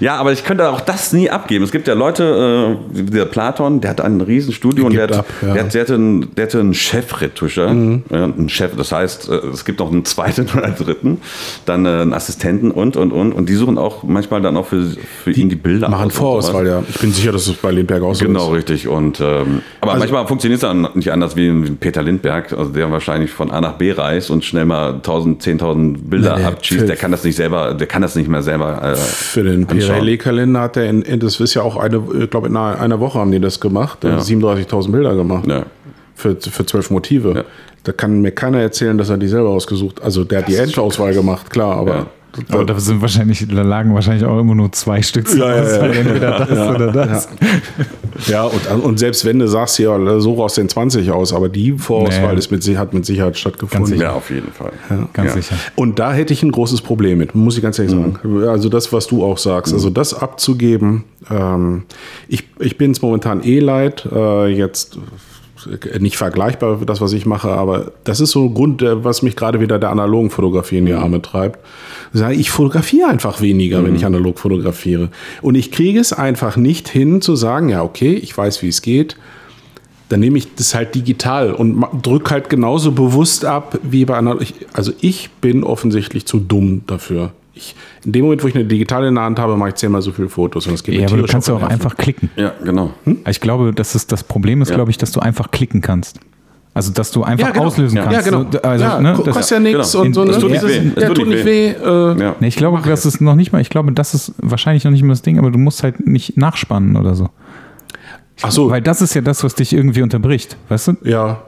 Ja, 0.00 0.16
aber 0.16 0.32
ich 0.32 0.44
könnte 0.44 0.68
auch 0.70 0.80
das 0.80 1.12
nie 1.12 1.30
abgeben. 1.30 1.64
Es 1.64 1.72
gibt 1.72 1.88
ja 1.88 1.94
Leute, 1.94 2.76
äh, 2.94 3.02
der 3.02 3.24
Platon, 3.26 3.80
der 3.80 3.90
hat 3.90 4.00
ein 4.00 4.20
Riesenstudio 4.20 4.86
und 4.86 4.94
der 4.94 5.04
hat, 5.04 5.12
ab, 5.18 5.26
ja. 5.42 5.48
Mhm. 5.48 5.54
der, 5.54 5.64
hat, 5.64 5.74
der, 5.74 5.80
hatte 5.82 5.94
einen, 5.94 6.34
der 6.34 6.44
hatte 6.46 6.60
einen 6.60 6.74
Chefretuscher, 6.74 7.66
ja, 7.66 8.24
einen 8.24 8.48
Chef. 8.48 8.76
Das 8.76 8.92
heißt, 8.92 9.28
äh, 9.28 9.34
es 9.52 9.64
gibt 9.64 9.80
noch 9.80 9.90
einen 9.90 10.04
zweiten 10.04 10.48
oder 10.54 10.64
einen 10.64 10.76
dritten, 10.76 11.20
dann 11.66 11.86
äh, 11.86 11.88
einen 11.88 12.12
Assistenten 12.12 12.70
und 12.70 12.96
und 12.96 13.12
und 13.12 13.32
und 13.32 13.48
die 13.48 13.54
suchen 13.54 13.78
auch 13.78 14.02
manchmal 14.02 14.40
dann 14.42 14.56
auch 14.56 14.66
für, 14.66 14.84
für 15.22 15.30
ihn 15.30 15.48
die 15.48 15.56
Bilder. 15.56 15.88
Machen 15.88 16.10
Vorauswahl, 16.10 16.66
ja. 16.66 16.82
Ich 16.88 16.98
bin 16.98 17.12
sicher, 17.12 17.32
dass 17.32 17.46
es 17.46 17.54
bei 17.54 17.70
Lindbergh 17.70 18.04
auch 18.06 18.14
so 18.14 18.24
Genau, 18.24 18.50
ist. 18.50 18.56
richtig. 18.58 18.88
Und, 18.88 19.20
ähm, 19.20 19.62
aber 19.80 19.92
Also- 19.92 20.00
manchmal 20.00 20.26
funktioniert 20.26 20.62
es 20.62 20.68
dann 20.68 20.88
nicht 20.94 21.12
anders 21.12 21.36
wie 21.36 21.48
ein 21.48 21.76
Peter 21.78 22.02
Lindberg, 22.02 22.52
also 22.52 22.70
der 22.70 22.90
wahrscheinlich 22.90 23.30
von 23.30 23.50
A 23.50 23.60
nach 23.60 23.74
B 23.74 23.92
reist 23.92 24.30
und 24.30 24.44
schnell 24.44 24.64
mal 24.64 24.94
1000, 24.94 25.42
10.000 25.42 25.98
Bilder 26.08 26.38
Nee, 26.38 26.44
abschießt. 26.44 26.88
Der 26.88 26.96
kann 26.96 27.10
das 27.10 27.24
nicht 27.24 27.36
selber, 27.36 27.74
der 27.74 27.86
kann 27.86 28.02
das 28.02 28.14
nicht 28.16 28.28
mehr 28.28 28.42
selber. 28.42 28.82
Äh, 28.82 28.96
Für 28.96 29.42
den 29.42 29.66
anschauen. 29.84 30.00
Pirelli-Kalender 30.00 30.60
hat 30.60 30.76
er, 30.76 30.88
in, 30.88 31.20
das 31.20 31.40
ist 31.40 31.54
ja 31.54 31.62
auch 31.62 31.76
eine, 31.76 32.02
ich 32.20 32.30
glaube, 32.30 32.48
in 32.48 32.56
einer, 32.56 32.80
einer 32.80 33.00
Woche 33.00 33.18
haben 33.18 33.30
die 33.30 33.40
das 33.40 33.60
gemacht, 33.60 34.04
Ja. 34.04 34.18
37.000 34.18 34.90
Bilder 34.90 35.14
gemacht. 35.14 35.46
Ja. 35.46 35.64
Für, 36.14 36.36
für 36.36 36.64
zwölf 36.66 36.90
Motive. 36.90 37.32
Ja. 37.34 37.44
Da 37.82 37.92
kann 37.92 38.20
mir 38.20 38.30
keiner 38.30 38.60
erzählen, 38.60 38.96
dass 38.96 39.10
er 39.10 39.18
die 39.18 39.28
selber 39.28 39.50
ausgesucht 39.50 40.02
Also 40.02 40.24
der 40.24 40.38
hat 40.38 40.48
die 40.48 40.56
Endauswahl 40.56 41.12
gemacht, 41.12 41.50
klar, 41.50 41.76
aber. 41.76 42.06
Aber 42.50 42.64
da 42.64 42.78
sind 42.80 43.00
wahrscheinlich, 43.00 43.46
da 43.48 43.62
lagen 43.62 43.94
wahrscheinlich 43.94 44.24
auch 44.24 44.38
immer 44.38 44.54
nur 44.54 44.72
zwei 44.72 45.02
Stück 45.02 45.28
zur 45.28 45.38
Ja, 45.40 45.56
ja, 45.56 45.76
ja. 45.86 45.92
Entweder 45.92 46.38
das 46.46 46.68
oder 46.74 46.92
das. 46.92 47.28
Ja, 48.26 48.44
und, 48.44 48.66
und 48.84 48.98
selbst 48.98 49.24
wenn 49.24 49.38
du 49.38 49.48
sagst, 49.48 49.78
ja, 49.78 50.20
so 50.20 50.42
aus 50.42 50.54
den 50.54 50.68
20 50.68 51.10
aus, 51.10 51.32
aber 51.32 51.48
die 51.48 51.72
Vorauswahl 51.72 52.32
Nee. 52.32 52.38
ist 52.38 52.50
mit 52.50 52.62
Sicherheit, 52.62 52.94
mit 52.94 53.04
Sicherheit 53.06 53.36
stattgefunden. 53.38 53.98
Ja, 54.00 54.12
auf 54.12 54.30
jeden 54.30 54.52
Fall. 54.52 54.72
Ganz 55.12 55.30
Ja. 55.30 55.42
sicher. 55.42 55.56
Und 55.76 55.98
da 55.98 56.12
hätte 56.12 56.32
ich 56.32 56.42
ein 56.42 56.52
großes 56.52 56.80
Problem 56.82 57.18
mit, 57.18 57.34
muss 57.34 57.56
ich 57.56 57.62
ganz 57.62 57.78
ehrlich 57.78 57.92
sagen. 57.94 58.18
Also 58.48 58.68
das, 58.68 58.92
was 58.92 59.06
du 59.06 59.24
auch 59.24 59.38
sagst, 59.38 59.72
also 59.72 59.90
das 59.90 60.14
abzugeben, 60.14 61.04
ähm, 61.30 61.82
ich, 62.28 62.44
ich 62.58 62.78
bin 62.78 62.90
es 62.92 63.02
momentan 63.02 63.42
eh 63.42 63.58
leid, 63.60 64.06
äh, 64.12 64.46
jetzt 64.48 64.98
nicht 65.98 66.16
vergleichbar 66.16 66.78
für 66.78 66.86
das, 66.86 67.00
was 67.00 67.12
ich 67.12 67.26
mache, 67.26 67.50
aber 67.50 67.92
das 68.04 68.20
ist 68.20 68.30
so 68.30 68.44
ein 68.44 68.54
Grund, 68.54 68.82
äh, 68.82 69.04
was 69.04 69.22
mich 69.22 69.36
gerade 69.36 69.60
wieder 69.60 69.78
der 69.78 69.90
analogen 69.90 70.30
Fotografie 70.30 70.78
in 70.78 70.86
die 70.86 70.92
Arme 70.92 71.20
treibt. 71.22 71.58
Ich 72.32 72.50
fotografiere 72.50 73.08
einfach 73.08 73.40
weniger, 73.40 73.84
wenn 73.84 73.96
ich 73.96 74.06
analog 74.06 74.38
fotografiere. 74.38 75.08
Und 75.42 75.56
ich 75.56 75.72
kriege 75.72 75.98
es 75.98 76.12
einfach 76.12 76.56
nicht 76.56 76.88
hin 76.88 77.20
zu 77.20 77.34
sagen, 77.34 77.68
ja, 77.70 77.82
okay, 77.82 78.12
ich 78.14 78.36
weiß, 78.36 78.62
wie 78.62 78.68
es 78.68 78.82
geht 78.82 79.16
dann 80.10 80.20
nehme 80.20 80.36
ich 80.36 80.54
das 80.54 80.74
halt 80.74 80.94
digital 80.94 81.52
und 81.54 81.76
ma- 81.76 81.90
drück 82.02 82.30
halt 82.30 82.50
genauso 82.50 82.92
bewusst 82.92 83.46
ab 83.46 83.78
wie 83.82 84.04
bei 84.04 84.16
einer. 84.18 84.38
Ich, 84.42 84.54
also 84.74 84.92
ich 85.00 85.30
bin 85.40 85.64
offensichtlich 85.64 86.26
zu 86.26 86.38
dumm 86.40 86.82
dafür. 86.86 87.32
Ich, 87.54 87.74
in 88.04 88.12
dem 88.12 88.24
Moment, 88.24 88.42
wo 88.42 88.48
ich 88.48 88.54
eine 88.54 88.64
digitale 88.64 89.08
in 89.08 89.14
der 89.14 89.24
Hand 89.24 89.38
habe, 89.38 89.56
mache 89.56 89.68
ich 89.70 89.74
zehnmal 89.76 90.02
so 90.02 90.10
viele 90.12 90.28
Fotos. 90.28 90.66
Und 90.66 90.72
das 90.72 90.82
geht 90.82 90.98
Ja, 91.00 91.06
aber 91.06 91.16
du 91.18 91.26
kannst 91.26 91.46
ja 91.48 91.54
auch 91.54 91.60
Nerven. 91.60 91.72
einfach 91.74 91.96
klicken. 91.96 92.30
Ja, 92.36 92.52
genau. 92.64 92.90
Ich 93.28 93.40
glaube, 93.40 93.72
das 93.72 93.94
ist 93.94 94.10
das 94.10 94.24
Problem 94.24 94.60
ist, 94.62 94.70
Ja. 94.70 94.74
glaube 94.74 94.90
ich, 94.90 94.98
dass 94.98 95.12
du 95.12 95.20
einfach 95.20 95.50
klicken 95.52 95.80
kannst. 95.80 96.18
Also, 96.76 96.92
dass 96.92 97.12
du 97.12 97.22
einfach 97.22 97.46
Ja, 97.46 97.52
genau. 97.52 97.66
auslösen 97.66 97.96
ja, 97.98 98.02
kannst. 98.02 98.26
Ja, 98.26 98.36
genau. 98.38 98.50
So, 98.50 98.60
Also, 98.62 98.84
ja, 98.84 99.00
ne, 99.00 99.12
ko- 99.14 99.22
das, 99.22 99.36
kostet 99.36 99.58
ja 99.58 99.60
nichts 99.60 99.92
genau. 99.92 100.04
und 100.04 100.14
so. 100.14 100.24
Ne? 100.24 100.30
es 100.32 100.38
tut 100.40 100.50
nicht 100.50 100.62
Das 100.64 100.70
weh. 100.70 100.90
Ja, 101.00 101.08
tut 101.10 101.28
nicht 101.28 101.44
weh. 101.44 101.68
Äh, 101.68 102.20
Ja. 102.20 102.34
Nee, 102.40 102.48
ich 102.48 102.56
glaube, 102.56 102.80
das 102.84 103.06
ist 103.06 103.20
noch 103.20 103.36
nicht 103.36 103.52
mal, 103.52 103.60
ich 103.60 103.70
glaube, 103.70 103.92
das 103.92 104.12
ist 104.14 104.32
wahrscheinlich 104.38 104.82
noch 104.82 104.90
nicht 104.90 105.04
mal 105.04 105.10
das 105.10 105.22
Ding, 105.22 105.38
aber 105.38 105.52
du 105.52 105.58
musst 105.58 105.84
halt 105.84 106.04
nicht 106.08 106.36
nachspannen 106.36 106.96
oder 106.96 107.14
so. 107.14 107.28
Ach 108.42 108.50
so. 108.50 108.68
Weil 108.70 108.82
das 108.82 109.00
ist 109.00 109.14
ja 109.14 109.20
das, 109.20 109.44
was 109.44 109.54
dich 109.54 109.72
irgendwie 109.72 110.02
unterbricht, 110.02 110.56
weißt 110.68 110.88
du? 110.88 110.92
ja. 111.04 111.42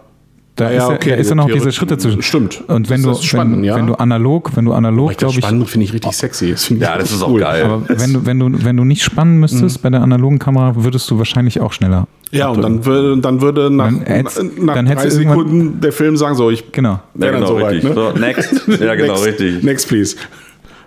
Da 0.57 0.65
Ja, 0.65 0.71
ist 0.71 0.89
ja, 0.89 0.95
okay, 0.95 1.11
da 1.11 1.17
ist 1.17 1.29
ja 1.29 1.35
noch 1.35 1.51
diese 1.51 1.71
Schritte 1.71 1.99
zwischen. 1.99 2.23
stimmt. 2.23 2.65
Und 2.67 2.89
wenn 2.89 3.03
Das 3.03 3.13
du, 3.13 3.19
ist 3.21 3.25
spannend, 3.27 3.57
wenn, 3.59 3.65
ja. 3.65 3.77
wenn 3.77 3.87
du 3.87 3.95
analog, 3.95 4.53
wenn 4.57 4.65
du 4.65 4.73
analog, 4.73 5.11
Das 5.11 5.19
glaube 5.19 5.33
ich, 5.35 5.39
Spannend 5.45 5.69
finde 5.69 5.85
ich 5.85 5.93
richtig 5.93 6.13
sexy. 6.17 6.53
Das 6.53 6.71
ich 6.71 6.81
Ja, 6.81 6.97
das 6.97 7.13
ist 7.13 7.23
auch 7.23 7.29
cool. 7.29 7.41
geil. 7.41 7.63
aber 7.65 7.83
wenn 7.89 8.13
du, 8.15 8.25
wenn 8.27 8.39
du, 8.39 8.65
wenn 8.65 8.77
du 8.77 8.85
nicht 8.85 9.03
spannen 9.03 9.39
müsstest 9.39 9.83
bei 9.83 9.91
der 9.91 10.01
analogen 10.03 10.39
Kamera, 10.39 10.73
würdest 10.77 11.11
du 11.11 11.19
wahrscheinlich 11.19 11.61
auch 11.61 11.73
schneller. 11.75 12.09
Ja, 12.31 12.49
und 12.49 12.63
dann 12.63 12.85
würde, 12.87 13.19
dann 13.21 13.41
würde 13.43 13.71
nach, 13.71 13.87
Dann 13.89 14.01
hätt's- 14.07 14.43
nach 14.59 14.75
dann 14.75 14.87
drei 14.87 14.95
hättest 14.97 15.19
du 15.19 15.21
irgendwann- 15.21 15.47
Sekunden 15.47 15.81
der 15.83 15.93
Film 15.93 16.17
sagen, 16.17 16.35
so, 16.35 16.51
ich 16.51 16.73
Genau. 16.73 16.93
Ja, 16.93 17.01
dann 17.17 17.35
genau, 17.35 17.47
soweit, 17.49 17.75
richtig. 17.75 17.95
ne? 17.95 17.95
So, 17.95 18.19
next. 18.19 18.63
Ja, 18.81 18.95
genau, 18.95 19.13
next, 19.13 19.27
richtig. 19.27 19.63
Next, 19.63 19.89
please. 19.89 20.17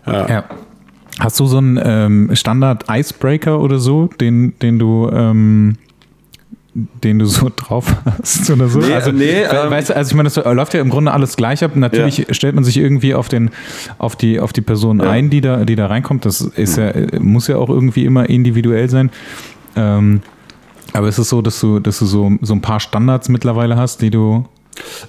Ja. 0.08 0.46
Hast 1.20 1.40
du 1.40 1.46
so 1.46 1.58
einen 1.58 1.80
ähm, 1.84 2.30
Standard-Icebreaker 2.34 3.60
oder 3.60 3.78
so, 3.78 4.10
den, 4.20 4.54
den 4.62 4.80
du 4.80 5.10
ähm, 5.14 5.76
den 7.04 7.20
du 7.20 7.26
so 7.26 7.50
drauf 7.56 7.96
hast 8.06 8.50
oder 8.50 8.68
so? 8.70 8.80
Nee, 8.80 8.94
also, 8.94 9.12
nee, 9.12 9.42
ähm, 9.44 9.70
weißt 9.70 9.90
du, 9.90 9.96
also 9.96 10.10
ich 10.12 10.16
meine, 10.16 10.30
das 10.30 10.36
läuft 10.38 10.74
ja 10.74 10.82
im 10.82 10.90
Grunde 10.90 11.12
alles 11.12 11.36
gleich 11.36 11.64
ab. 11.64 11.76
Natürlich 11.76 12.28
stellt 12.32 12.56
man 12.56 12.64
sich 12.64 12.78
irgendwie 12.78 13.14
auf 13.14 13.30
den, 13.30 13.52
auf 13.98 14.16
die, 14.16 14.40
auf 14.40 14.54
die 14.54 14.62
Person 14.62 15.00
Ja. 15.00 15.10
ein, 15.10 15.30
die 15.30 15.42
da, 15.42 15.66
die 15.66 15.76
da 15.76 15.88
reinkommt. 15.88 16.26
Das 16.26 16.42
ist 16.42 16.78
ja, 16.78 16.92
muss 17.20 17.48
ja 17.48 17.58
auch 17.58 17.70
irgendwie 17.70 18.06
immer 18.06 18.30
individuell 18.30 18.90
sein. 18.90 19.10
Ähm, 19.76 20.22
aber 20.94 21.08
ist 21.08 21.18
es 21.20 21.30
so, 21.30 21.42
dass 21.42 21.60
du, 21.60 21.80
dass 21.80 22.00
du 22.00 22.06
so, 22.06 22.32
so 22.42 22.54
ein 22.54 22.62
paar 22.62 22.80
Standards 22.80 23.30
mittlerweile 23.30 23.76
hast, 23.76 24.02
die 24.02 24.10
du. 24.10 24.46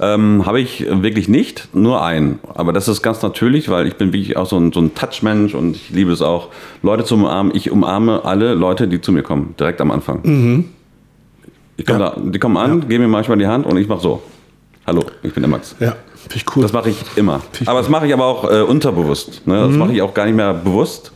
Ähm, 0.00 0.44
Habe 0.46 0.60
ich 0.60 0.84
wirklich 0.88 1.28
nicht, 1.28 1.68
nur 1.74 2.04
einen. 2.04 2.38
Aber 2.54 2.72
das 2.72 2.88
ist 2.88 3.02
ganz 3.02 3.22
natürlich, 3.22 3.68
weil 3.68 3.86
ich 3.86 3.94
bin 3.96 4.12
wirklich 4.12 4.36
auch 4.36 4.46
so 4.46 4.56
ein, 4.58 4.72
so 4.72 4.80
ein 4.80 4.94
Touchmensch 4.94 5.54
und 5.54 5.76
ich 5.76 5.90
liebe 5.90 6.10
es 6.10 6.22
auch, 6.22 6.48
Leute 6.82 7.04
zu 7.04 7.14
umarmen. 7.14 7.54
Ich 7.54 7.70
umarme 7.70 8.24
alle 8.24 8.54
Leute, 8.54 8.88
die 8.88 9.00
zu 9.00 9.12
mir 9.12 9.22
kommen, 9.22 9.54
direkt 9.58 9.80
am 9.80 9.90
Anfang. 9.92 10.64
Ich 11.80 11.86
komm 11.86 11.98
Ja. 11.98 12.10
da, 12.10 12.20
die 12.22 12.38
kommen 12.38 12.58
an, 12.58 12.86
geben 12.88 13.04
mir 13.04 13.08
manchmal 13.08 13.38
die 13.38 13.46
Hand 13.46 13.64
und 13.64 13.78
ich 13.78 13.88
mache 13.88 14.00
so. 14.02 14.22
Hallo, 14.86 15.02
ich 15.22 15.32
bin 15.32 15.42
der 15.42 15.48
Max. 15.48 15.74
Ja, 15.80 15.96
finde 16.14 16.36
ich 16.36 16.44
cool. 16.54 16.62
Das 16.62 16.74
mache 16.74 16.90
ich 16.90 16.96
immer. 17.16 17.40
Aber 17.64 17.78
das 17.80 17.88
mache 17.88 18.06
ich 18.06 18.12
aber 18.12 18.26
auch 18.26 18.50
äh, 18.50 18.60
unterbewusst. 18.60 19.46
Ne? 19.46 19.66
Das 19.66 19.76
mache 19.76 19.92
ich 19.92 20.02
auch 20.02 20.12
gar 20.12 20.26
nicht 20.26 20.34
mehr 20.36 20.52
bewusst. 20.52 21.10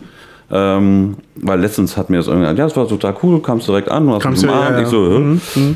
Ähm, 0.50 1.16
weil 1.36 1.60
letztens 1.60 1.98
hat 1.98 2.08
mir 2.08 2.16
das 2.16 2.28
irgendwann, 2.28 2.56
ja, 2.56 2.64
das 2.64 2.74
war 2.76 2.88
total 2.88 3.14
cool, 3.22 3.40
kamst 3.42 3.68
direkt 3.68 3.90
an, 3.90 4.08
hast 4.10 4.22
Kamst 4.22 4.42
du, 4.42 4.46
ja, 4.46 4.52
umarmt. 4.54 4.76
ja. 4.76 4.82
Ich 4.82 4.88
so, 4.88 5.18
hä? 5.54 5.74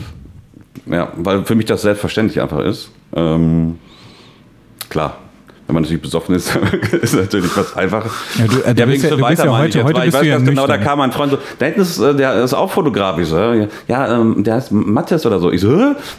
ja, 0.95 1.09
weil 1.17 1.45
für 1.45 1.55
mich 1.55 1.67
das 1.67 1.83
selbstverständlich 1.83 2.41
einfach 2.41 2.61
ist. 2.61 2.91
Ähm, 3.15 3.79
klar, 4.89 5.17
wenn 5.69 5.75
man 5.75 5.83
natürlich 5.83 6.03
besoffen 6.03 6.35
ist, 6.35 6.51
ist 7.03 7.15
natürlich 7.15 7.55
was 7.57 7.77
einfacher. 7.77 8.11
Ja, 8.39 8.47
du- 8.47 8.61
äh, 8.63 8.75
du 8.75 8.87
bist 8.87 9.05
ja- 9.05 9.11
du 9.11 9.17
bist 9.27 9.45
ja 9.45 9.57
heute- 9.59 9.85
heute 9.85 10.01
bist 10.01 10.15
du 10.15 10.19
weiß 10.19 10.27
ja 10.27 10.37
ganz 10.39 10.49
genau, 10.49 10.67
da 10.67 10.79
kam 10.79 11.01
ein 11.03 11.13
Freund 11.13 11.33
so, 11.33 11.39
da 11.59 11.67
hinten 11.67 11.83
ist, 11.83 11.99
äh, 11.99 12.15
der 12.15 12.43
ist 12.43 12.55
auch 12.55 12.71
Fotograf. 12.71 13.19
Ich 13.19 13.29
so, 13.29 13.37
ja, 13.37 13.67
ja 13.87 14.19
ähm, 14.21 14.43
der 14.43 14.55
heißt 14.55 14.73
Matthias 14.73 15.25
oder 15.27 15.39
so. 15.39 15.53
Ich 15.53 15.61
so, 15.61 15.69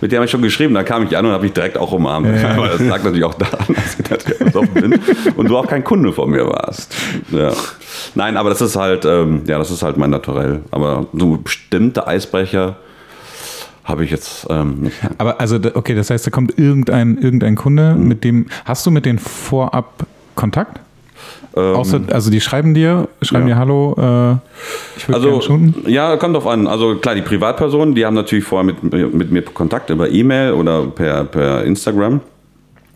mit 0.02 0.12
dem 0.12 0.18
habe 0.18 0.26
ich 0.26 0.32
schon 0.32 0.44
geschrieben. 0.44 0.76
Da 0.76 0.84
kam 0.84 1.04
ich 1.04 1.18
an 1.18 1.26
und 1.26 1.32
habe 1.32 1.48
ich 1.48 1.54
direkt 1.54 1.78
auch 1.80 1.92
umarmt. 1.92 2.28
Aber 2.58 2.68
das 2.68 2.80
lag 2.80 3.04
natürlich 3.04 3.24
auch 3.24 3.34
daran, 3.34 3.66
dass 3.70 4.00
ich 4.00 4.10
natürlich 4.10 4.40
besoffen 4.40 4.74
bin 4.76 5.00
und 5.36 5.50
du 5.50 5.58
auch 5.58 5.68
kein 5.68 5.84
Kunde 5.84 6.14
von 6.14 6.30
mir 6.30 6.46
warst. 6.48 6.94
Ja. 7.32 7.52
Nein, 8.16 8.38
aber 8.38 8.50
das 8.50 8.62
ist 8.62 8.76
halt, 8.76 9.04
ähm, 9.06 9.42
ja, 9.48 9.58
das 9.58 9.72
ist 9.72 9.82
halt 9.84 9.98
mein 9.98 10.12
Naturell. 10.12 10.62
Aber 10.72 11.08
so 11.14 11.38
bestimmte 11.44 12.06
Eisbrecher 12.08 12.78
habe 13.90 14.06
ich 14.06 14.12
jetzt 14.12 14.48
ähm, 14.50 14.82
nicht. 14.84 14.96
Aber 15.18 15.42
also, 15.42 15.58
okay, 15.74 15.96
das 15.96 16.10
heißt, 16.10 16.26
da 16.26 16.32
kommt 16.32 16.58
irgendein, 16.58 17.18
irgendein 17.18 17.56
Kunde, 17.56 17.96
Mhm. 17.96 18.08
mit 18.08 18.24
dem. 18.24 18.46
Hast 18.66 18.86
du 18.86 18.92
mit 18.92 19.06
denen 19.06 19.20
vorab 19.20 20.06
Kontakt? 20.36 20.80
Ähm, 21.58 21.76
Außer, 21.76 22.00
also 22.12 22.30
die 22.30 22.40
schreiben 22.40 22.74
dir, 22.76 23.08
schreiben 23.24 23.48
ja. 23.48 23.56
dir 23.56 23.60
Hallo, 23.60 23.94
äh, 23.98 24.36
ich 24.98 25.08
würde 25.10 25.16
Also, 25.18 25.42
shooten. 25.42 25.74
ja, 25.88 26.16
kommt 26.18 26.36
drauf 26.36 26.46
an. 26.48 26.68
Also 26.68 26.96
klar, 26.96 27.16
die 27.16 27.24
Privatpersonen, 27.24 27.96
die 27.96 28.06
haben 28.06 28.14
natürlich 28.14 28.46
vorher 28.46 28.64
mit, 28.66 29.14
mit 29.14 29.32
mir 29.32 29.42
Kontakt 29.42 29.90
über 29.90 30.10
E-Mail 30.10 30.54
oder 30.54 30.84
per, 30.86 31.26
per 31.26 31.64
Instagram. 31.66 32.22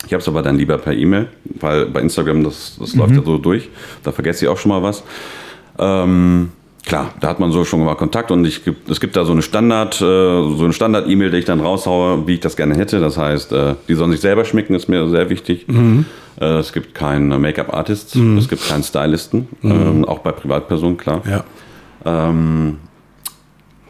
Ich 0.06 0.14
habe 0.14 0.22
es 0.22 0.28
aber 0.28 0.42
dann 0.44 0.58
lieber 0.58 0.78
per 0.78 0.94
E-Mail, 0.94 1.28
weil 1.60 1.88
bei 1.88 2.02
Instagram, 2.02 2.44
das, 2.44 2.78
das 2.80 2.94
läuft 2.96 3.16
ja 3.16 3.22
so 3.24 3.38
durch. 3.38 3.70
Da 4.04 4.12
vergesse 4.12 4.46
ich 4.46 4.50
auch 4.50 4.58
schon 4.58 4.70
mal 4.70 4.84
was. 4.84 5.02
Ähm, 5.80 6.52
klar, 6.86 7.14
da 7.20 7.28
hat 7.30 7.40
man 7.40 7.52
so 7.52 7.64
schon 7.66 7.84
mal 7.84 7.96
Kontakt 7.96 8.32
und 8.32 8.46
ich, 8.46 8.62
es 8.90 9.00
gibt 9.00 9.16
da 9.16 9.26
so 9.26 9.32
eine 9.32 9.42
Standard, 9.42 9.96
äh, 9.96 10.00
so 10.00 10.64
eine 10.64 10.74
Standard-E-Mail, 10.74 11.32
die 11.32 11.38
ich 11.38 11.46
dann 11.46 11.60
raushaue, 11.60 12.28
wie 12.28 12.36
ich 12.36 12.40
das 12.40 12.56
gerne 12.56 12.76
hätte. 12.76 13.00
Das 13.00 13.18
heißt, 13.18 13.52
äh, 13.52 13.76
die 13.88 13.96
sollen 13.96 14.12
sich 14.12 14.22
selber 14.22 14.46
schmicken, 14.46 14.76
ist 14.76 14.90
mir 14.90 15.08
sehr 15.10 15.30
wichtig. 15.30 15.66
Äh, 16.40 16.46
es 16.46 16.74
gibt 16.74 16.94
keinen 16.94 17.30
Make-up-Artist, 17.42 18.16
es 18.16 18.50
gibt 18.50 18.68
keinen 18.68 18.84
Stylisten, 18.84 19.48
ähm, 19.64 20.06
auch 20.06 20.20
bei 20.20 20.32
Privatpersonen, 20.32 20.98
klar 20.98 21.22
ja. 21.30 21.44
ähm, 22.06 22.78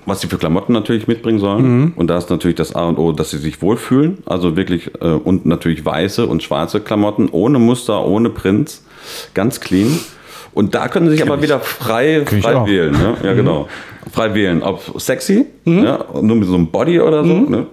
was 0.05 0.19
sie 0.21 0.27
für 0.27 0.37
Klamotten 0.37 0.73
natürlich 0.73 1.07
mitbringen 1.07 1.39
sollen. 1.39 1.93
Und 1.95 2.07
da 2.07 2.17
ist 2.17 2.29
natürlich 2.29 2.57
das 2.57 2.75
A 2.75 2.87
und 2.89 2.97
O, 2.97 3.13
dass 3.13 3.29
sie 3.29 3.37
sich 3.37 3.61
wohlfühlen. 3.61 4.17
Also 4.25 4.57
wirklich, 4.57 4.91
äh, 5.01 5.07
und 5.07 5.45
natürlich 5.45 5.85
weiße 5.85 6.27
und 6.27 6.43
schwarze 6.43 6.81
Klamotten, 6.81 7.29
ohne 7.31 7.57
Muster, 7.59 8.05
ohne 8.05 8.29
Prints, 8.29 8.83
ganz 9.33 9.61
clean. 9.61 9.97
Und 10.53 10.75
da 10.75 10.87
können 10.87 11.07
sie 11.07 11.13
sich 11.13 11.25
aber 11.25 11.41
wieder 11.41 11.59
frei, 11.59 12.25
frei 12.25 12.65
wählen. 12.65 12.91
Ne? 12.91 13.17
Ja, 13.23 13.33
genau. 13.33 13.67
Frei 14.11 14.33
wählen. 14.33 14.61
Ob 14.61 14.81
sexy, 15.01 15.47
ja, 15.65 16.05
nur 16.21 16.35
mit 16.35 16.47
so 16.47 16.55
einem 16.55 16.67
Body 16.67 16.99
oder 16.99 17.23
so, 17.23 17.33
ne? 17.33 17.65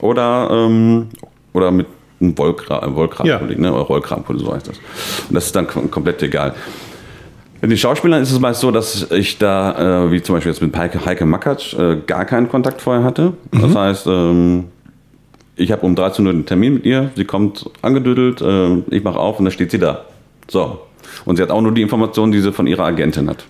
oder, 0.00 0.48
ähm, 0.50 1.08
oder 1.52 1.70
mit 1.70 1.86
einem 2.20 2.36
Wollkra 2.38 2.94
Wollkragenpulli, 2.94 3.60
ne? 3.60 3.72
oder 3.72 3.82
Rollkragenpulli, 3.82 4.40
so 4.40 4.54
heißt 4.54 4.68
das. 4.68 4.78
Und 5.28 5.34
das 5.34 5.46
ist 5.46 5.56
dann 5.56 5.66
kom 5.66 5.90
komplett 5.90 6.22
egal. 6.22 6.54
Mit 7.60 7.72
den 7.72 7.78
Schauspielern 7.78 8.22
ist 8.22 8.30
es 8.30 8.38
meist 8.38 8.60
so, 8.60 8.70
dass 8.70 9.10
ich 9.10 9.38
da, 9.38 10.04
äh, 10.04 10.12
wie 10.12 10.22
zum 10.22 10.36
Beispiel 10.36 10.52
jetzt 10.52 10.62
mit 10.62 10.76
Heike, 10.76 11.04
Heike 11.04 11.26
Makatsch, 11.26 11.74
äh, 11.74 11.96
gar 12.06 12.24
keinen 12.24 12.48
Kontakt 12.48 12.80
vorher 12.80 13.02
hatte. 13.02 13.32
Das 13.50 13.74
heißt, 13.74 14.06
ähm, 14.06 14.66
ich 15.56 15.72
habe 15.72 15.84
um 15.84 15.96
13 15.96 16.24
Uhr 16.24 16.32
einen 16.32 16.46
Termin 16.46 16.74
mit 16.74 16.86
ihr, 16.86 17.10
sie 17.16 17.24
kommt 17.24 17.68
angedüdelt, 17.82 18.40
äh, 18.40 18.76
ich 18.90 19.02
mache 19.02 19.18
auf 19.18 19.40
und 19.40 19.44
dann 19.44 19.52
steht 19.52 19.72
sie 19.72 19.80
da. 19.80 20.04
So. 20.46 20.78
Und 21.24 21.36
sie 21.36 21.42
hat 21.42 21.50
auch 21.50 21.60
nur 21.60 21.72
die 21.72 21.82
Informationen, 21.82 22.32
die 22.32 22.40
sie 22.40 22.52
von 22.52 22.66
ihrer 22.66 22.84
Agentin 22.84 23.28
hat. 23.28 23.44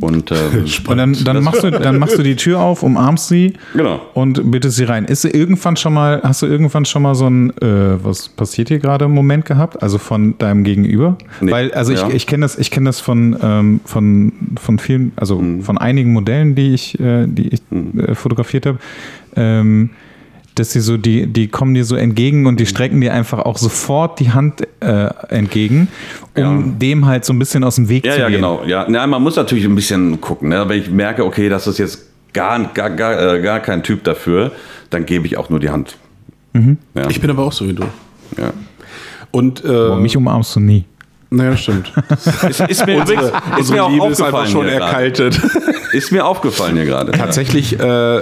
Und 0.00 0.30
ähm, 0.30 0.64
Und 0.88 0.96
dann, 0.98 1.16
dann, 1.24 1.42
machst 1.42 1.62
du, 1.64 1.70
dann 1.70 1.98
machst 1.98 2.16
du 2.18 2.22
die 2.22 2.36
Tür 2.36 2.60
auf, 2.60 2.82
umarmst 2.82 3.28
sie 3.28 3.54
genau. 3.74 4.00
und 4.14 4.50
bittest 4.50 4.76
sie 4.76 4.84
rein. 4.84 5.04
Ist 5.04 5.22
sie 5.22 5.30
irgendwann 5.30 5.76
schon 5.76 5.94
mal, 5.94 6.20
hast 6.22 6.42
du 6.42 6.46
irgendwann 6.46 6.84
schon 6.84 7.02
mal 7.02 7.14
so 7.14 7.28
ein, 7.28 7.50
äh, 7.58 8.02
was 8.04 8.28
passiert 8.28 8.68
hier 8.68 8.78
gerade 8.78 9.04
im 9.06 9.12
Moment 9.12 9.44
gehabt? 9.44 9.82
Also 9.82 9.98
von 9.98 10.36
deinem 10.38 10.64
Gegenüber? 10.64 11.16
Nee. 11.40 11.50
Weil, 11.50 11.72
also 11.72 11.92
ich, 11.92 12.00
Ja. 12.00 12.08
ich 12.10 12.26
kenne 12.26 12.44
das, 12.44 12.56
ich 12.58 12.70
kenne 12.70 12.86
das 12.86 13.00
von, 13.00 13.36
ähm, 13.42 13.80
von, 13.84 14.32
von 14.60 14.78
vielen, 14.78 15.12
also 15.16 15.38
Mhm. 15.40 15.62
von 15.62 15.78
einigen 15.78 16.12
Modellen, 16.12 16.54
die 16.54 16.74
ich, 16.74 16.98
äh, 17.00 17.26
die 17.26 17.48
ich 17.48 17.60
äh, 17.72 18.14
fotografiert 18.14 18.66
habe. 18.66 18.78
Ähm, 19.36 19.90
dass 20.54 20.72
sie 20.72 20.80
so, 20.80 20.96
die, 20.96 21.26
die 21.26 21.48
kommen 21.48 21.74
dir 21.74 21.84
so 21.84 21.96
entgegen 21.96 22.46
und 22.46 22.60
die 22.60 22.66
strecken 22.66 23.00
dir 23.00 23.12
einfach 23.12 23.40
auch 23.40 23.58
sofort 23.58 24.20
die 24.20 24.30
Hand 24.30 24.62
äh, 24.80 25.08
entgegen, 25.28 25.88
um 26.36 26.42
Ja. 26.42 26.72
dem 26.78 27.06
halt 27.06 27.24
so 27.24 27.32
ein 27.32 27.38
bisschen 27.38 27.64
aus 27.64 27.74
dem 27.76 27.88
Weg 27.88 28.04
Ja, 28.06 28.12
zu 28.12 28.20
ja, 28.20 28.28
gehen. 28.28 28.36
genau. 28.36 28.62
Ja, 28.66 28.86
na, 28.88 29.06
man 29.06 29.22
muss 29.22 29.36
natürlich 29.36 29.64
ein 29.64 29.74
bisschen 29.74 30.20
gucken. 30.20 30.48
Ne? 30.50 30.64
Wenn 30.68 30.80
ich 30.80 30.90
merke, 30.90 31.24
okay, 31.24 31.48
das 31.48 31.66
ist 31.66 31.78
jetzt 31.78 32.06
gar, 32.32 32.58
gar, 32.72 32.90
gar, 32.90 33.34
äh, 33.34 33.40
gar 33.42 33.60
kein 33.60 33.82
Typ 33.82 34.04
dafür, 34.04 34.52
dann 34.90 35.06
gebe 35.06 35.26
ich 35.26 35.36
auch 35.36 35.50
nur 35.50 35.58
die 35.60 35.70
Hand. 35.70 35.96
Ja, 36.94 37.08
Ich 37.10 37.20
bin 37.20 37.30
aber 37.30 37.42
auch 37.44 37.52
so 37.52 37.66
wie 37.68 37.72
du. 37.74 37.82
ja. 38.38 38.52
Und 39.32 39.64
äh, 39.64 39.68
Boah, 39.68 39.96
mich 39.96 40.16
umarmst 40.16 40.54
du 40.54 40.60
nie. 40.60 40.84
Naja, 41.30 41.56
stimmt. 41.56 41.92
Ist, 42.48 42.60
ist 42.60 42.86
mir, 42.86 43.02
übrigens, 43.02 43.32
ist 43.58 43.72
mir 43.72 43.82
auch 43.84 43.90
Liebe 43.90 44.06
ist 44.06 44.20
aufgefallen 44.22 44.34
einfach 44.36 44.46
schon 44.52 44.66
hier 44.68 44.76
gerade. 44.78 44.84
erkaltet. 44.92 45.40
Ist 45.92 46.12
mir 46.12 46.24
aufgefallen 46.24 46.76
hier 46.76 46.84
gerade. 46.84 47.10
Tatsächlich, 47.10 47.76
äh, 47.80 48.20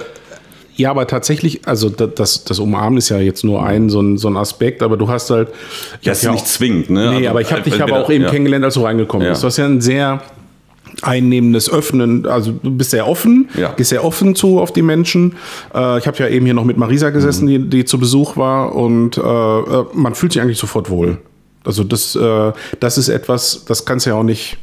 ja, 0.82 0.90
aber 0.90 1.06
tatsächlich, 1.06 1.60
also 1.66 1.88
da- 1.88 2.06
das, 2.06 2.44
das 2.44 2.58
Umarmen 2.58 2.98
ist 2.98 3.08
ja 3.08 3.18
jetzt 3.18 3.44
nur 3.44 3.64
ein 3.64 3.88
so, 3.88 4.00
ein 4.00 4.18
so 4.18 4.28
ein 4.28 4.36
Aspekt, 4.36 4.82
aber 4.82 4.96
du 4.96 5.08
hast 5.08 5.30
halt. 5.30 5.48
Ja, 6.02 6.12
ist 6.12 6.28
nicht 6.30 6.46
zwingend, 6.46 6.90
ne? 6.90 7.10
Nee, 7.10 7.16
Also, 7.16 7.28
aber 7.30 7.40
ich 7.40 7.52
habe 7.52 7.62
dich 7.62 7.74
entweder- 7.74 7.96
aber 7.96 8.04
auch 8.04 8.10
eben 8.10 8.24
ja. 8.24 8.30
kennengelernt, 8.30 8.64
als 8.64 8.74
du 8.74 8.82
reingekommen 8.82 9.24
Ja. 9.26 9.32
bist. 9.32 9.42
Du 9.42 9.46
hast 9.46 9.56
ja 9.58 9.64
ein 9.66 9.80
sehr 9.80 10.20
einnehmendes 11.00 11.70
Öffnen, 11.72 12.26
also 12.26 12.52
du 12.52 12.70
bist 12.70 12.90
sehr 12.90 13.08
offen, 13.08 13.48
Ja. 13.56 13.72
gehst 13.72 13.90
sehr 13.90 14.04
offen 14.04 14.34
zu 14.34 14.60
auf 14.60 14.72
die 14.72 14.82
Menschen. 14.82 15.36
Äh, 15.74 15.98
ich 15.98 16.06
habe 16.06 16.18
ja 16.18 16.28
eben 16.28 16.44
hier 16.44 16.54
noch 16.54 16.64
mit 16.64 16.76
Marisa 16.76 17.10
gesessen, 17.10 17.46
die, 17.46 17.58
die 17.58 17.84
zu 17.84 17.98
Besuch 17.98 18.36
war 18.36 18.74
und 18.74 19.16
äh, 19.16 19.20
äh, 19.20 19.84
man 19.94 20.14
fühlt 20.14 20.32
sich 20.32 20.42
eigentlich 20.42 20.58
sofort 20.58 20.90
wohl. 20.90 21.18
Also 21.64 21.82
das, 21.84 22.14
äh, 22.16 22.52
das 22.80 22.98
ist 22.98 23.08
etwas, 23.08 23.64
das 23.66 23.84
kannst 23.84 24.06
du 24.06 24.10
ja 24.10 24.16
auch 24.16 24.22
nicht, 24.22 24.58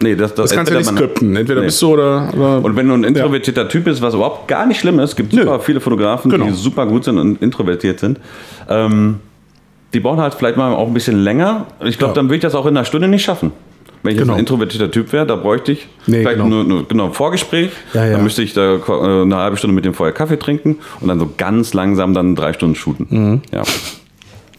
Nee, 0.00 0.16
das, 0.16 0.34
das, 0.34 0.50
das 0.50 0.56
kannst 0.56 0.70
du 0.70 0.74
ja 0.74 0.80
nicht 0.80 0.90
skripten. 0.90 1.36
Entweder 1.36 1.60
Nee. 1.60 1.66
bist 1.66 1.80
du 1.82 1.92
oder, 1.92 2.32
oder 2.34 2.64
Und 2.64 2.74
wenn 2.76 2.88
du 2.88 2.94
ein 2.94 3.04
introvertierter 3.04 3.68
Typ 3.68 3.84
bist, 3.84 4.02
was 4.02 4.14
überhaupt 4.14 4.48
gar 4.48 4.66
nicht 4.66 4.80
schlimm 4.80 4.98
ist, 4.98 5.14
gibt 5.16 5.32
Nö. 5.32 5.42
super 5.42 5.60
viele 5.60 5.80
Fotografen, 5.80 6.30
Genau. 6.30 6.46
die 6.46 6.52
super 6.52 6.86
gut 6.86 7.04
sind 7.04 7.18
und 7.18 7.40
introvertiert 7.42 8.00
sind. 8.00 8.18
Ähm, 8.68 9.20
die 9.94 10.00
brauchen 10.00 10.20
halt 10.20 10.34
vielleicht 10.34 10.56
mal 10.56 10.72
auch 10.74 10.86
ein 10.88 10.94
bisschen 10.94 11.22
länger. 11.22 11.66
Ich 11.84 11.98
glaube, 11.98 12.12
Ja. 12.12 12.14
dann 12.16 12.26
würde 12.26 12.36
ich 12.36 12.42
das 12.42 12.54
auch 12.54 12.64
in 12.66 12.76
einer 12.76 12.84
Stunde 12.84 13.06
nicht 13.08 13.22
schaffen. 13.22 13.52
Wenn 14.02 14.12
ich 14.12 14.18
Genau. 14.18 14.32
jetzt 14.32 14.36
ein 14.38 14.40
introvertierter 14.40 14.90
Typ 14.90 15.12
wäre, 15.12 15.24
da 15.26 15.36
bräuchte 15.36 15.70
ich 15.72 15.86
Nee, 16.06 16.22
vielleicht 16.22 16.38
genau. 16.38 16.48
nur, 16.48 16.64
nur 16.64 16.88
genau, 16.88 17.06
ein 17.06 17.12
Vorgespräch. 17.12 17.70
Ja, 17.94 18.04
ja. 18.06 18.12
Dann 18.14 18.24
müsste 18.24 18.42
ich 18.42 18.52
da 18.54 18.74
äh, 18.76 19.22
eine 19.22 19.36
halbe 19.36 19.56
Stunde 19.56 19.74
mit 19.76 19.84
dem 19.84 19.94
vorher 19.94 20.12
Kaffee 20.12 20.38
trinken 20.38 20.78
und 21.00 21.06
dann 21.06 21.20
so 21.20 21.30
ganz 21.38 21.72
langsam 21.74 22.12
dann 22.12 22.34
drei 22.34 22.52
Stunden 22.54 22.74
shooten. 22.74 23.06
Mhm. 23.10 23.40
Ja, 23.52 23.62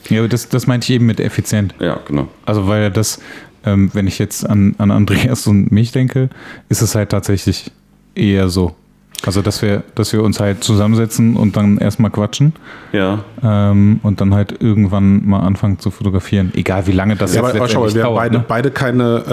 Ja, 0.10 0.20
aber 0.20 0.30
das, 0.30 0.48
das 0.48 0.68
meinte 0.68 0.86
ich 0.86 0.92
eben 0.96 1.06
mit 1.08 1.20
effizient. 1.20 1.74
ja, 1.80 2.00
genau. 2.08 2.28
Also 2.46 2.68
weil 2.70 2.90
das, 2.92 3.20
ähm, 3.66 3.90
wenn 3.94 4.08
ich 4.08 4.20
jetzt 4.20 4.48
an, 4.50 4.76
an 4.78 4.92
Andreas 4.92 5.48
und 5.48 5.72
mich 5.72 5.92
denke, 5.92 6.30
ist 6.70 6.82
es 6.82 6.96
halt 6.96 7.10
tatsächlich 7.10 7.72
eher 8.16 8.50
so. 8.50 8.76
Also 9.26 9.42
dass 9.42 9.62
wir, 9.62 9.84
dass 9.96 10.12
wir 10.12 10.22
uns 10.22 10.42
halt 10.42 10.66
zusammensetzen 10.66 11.38
und 11.38 11.56
dann 11.56 11.78
erstmal 11.78 12.12
quatschen 12.12 12.52
Ja. 12.92 13.24
ähm, 13.42 14.02
und 14.04 14.20
dann 14.20 14.34
halt 14.34 14.62
irgendwann 14.62 15.26
mal 15.26 15.40
anfangen 15.40 15.80
zu 15.80 15.92
fotografieren. 15.92 16.52
Egal 16.56 16.88
wie 16.88 16.92
lange 16.92 17.16
das 17.16 17.34
Ja, 17.34 17.40
aber, 17.42 17.56
aber 17.56 17.70
schau 17.70 17.84
wir 17.86 18.04
haben 18.04 18.10
dauert. 18.10 18.18
beide, 18.18 18.38
ne? 18.40 18.46
beide 18.46 18.72
keine, 18.72 19.24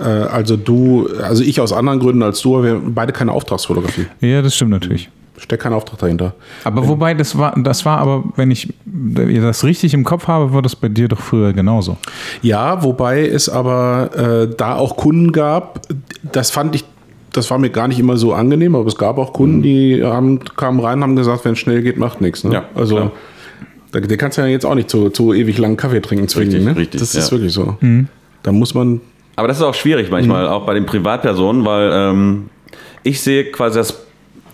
äh, 0.00 0.02
äh, 0.02 0.26
also 0.28 0.56
du, 0.56 1.08
also 1.22 1.42
ich 1.44 1.60
aus 1.60 1.74
anderen 1.74 2.00
Gründen 2.00 2.22
als 2.22 2.40
du, 2.40 2.54
aber 2.56 2.64
wir 2.64 2.72
haben 2.72 2.94
beide 2.94 3.12
keine 3.12 3.32
Auftragsfotografie. 3.32 4.06
Ja, 4.22 4.40
das 4.40 4.54
stimmt 4.56 4.70
natürlich. 4.70 5.10
Steckt 5.36 5.64
kein 5.64 5.72
Auftrag 5.72 5.98
dahinter. 5.98 6.34
Aber 6.62 6.86
wobei, 6.86 7.12
das 7.12 7.36
war, 7.36 7.54
das 7.60 7.84
war 7.84 7.98
aber, 7.98 8.24
wenn 8.36 8.52
ich 8.52 8.72
das 8.84 9.64
richtig 9.64 9.92
im 9.92 10.04
Kopf 10.04 10.28
habe, 10.28 10.52
war 10.52 10.62
das 10.62 10.76
bei 10.76 10.88
dir 10.88 11.08
doch 11.08 11.20
früher 11.20 11.52
genauso. 11.52 11.96
Ja, 12.40 12.84
wobei 12.84 13.26
es 13.26 13.48
aber 13.48 14.10
äh, 14.14 14.54
da 14.56 14.76
auch 14.76 14.96
Kunden 14.96 15.32
gab, 15.32 15.80
das 16.22 16.52
fand 16.52 16.76
ich, 16.76 16.84
das 17.32 17.50
war 17.50 17.58
mir 17.58 17.70
gar 17.70 17.88
nicht 17.88 17.98
immer 17.98 18.16
so 18.16 18.32
angenehm, 18.32 18.76
aber 18.76 18.86
es 18.86 18.96
gab 18.96 19.18
auch 19.18 19.32
Kunden, 19.32 19.60
die 19.60 20.04
haben, 20.04 20.38
kamen 20.56 20.78
rein 20.78 20.98
und 20.98 21.02
haben 21.02 21.16
gesagt, 21.16 21.44
wenn 21.44 21.54
es 21.54 21.58
schnell 21.58 21.82
geht, 21.82 21.98
macht 21.98 22.20
nichts. 22.20 22.44
Ne? 22.44 22.54
Ja, 22.54 22.64
also 22.76 22.94
klar. 22.94 23.12
da, 23.90 24.00
den 24.00 24.18
kannst 24.18 24.38
du 24.38 24.42
ja 24.42 24.46
jetzt 24.46 24.64
auch 24.64 24.76
nicht 24.76 24.88
zu, 24.88 25.10
zu 25.10 25.34
ewig 25.34 25.58
langen 25.58 25.76
Kaffee 25.76 26.00
trinken 26.00 26.28
zwingen. 26.28 26.52
Richtig, 26.52 26.64
ne? 26.64 26.76
richtig, 26.76 27.00
das 27.00 27.14
ist 27.14 27.30
ja. 27.30 27.36
wirklich 27.36 27.52
so. 27.52 27.76
Da 28.44 28.52
muss 28.52 28.72
man, 28.74 29.00
Aber 29.34 29.48
das 29.48 29.56
ist 29.56 29.64
auch 29.64 29.74
schwierig 29.74 30.10
manchmal, 30.10 30.46
auch 30.46 30.64
bei 30.64 30.74
den 30.74 30.86
Privatpersonen, 30.86 31.64
weil 31.64 31.90
ähm, 31.92 32.50
ich 33.02 33.20
sehe 33.20 33.50
quasi 33.50 33.78
das, 33.78 34.04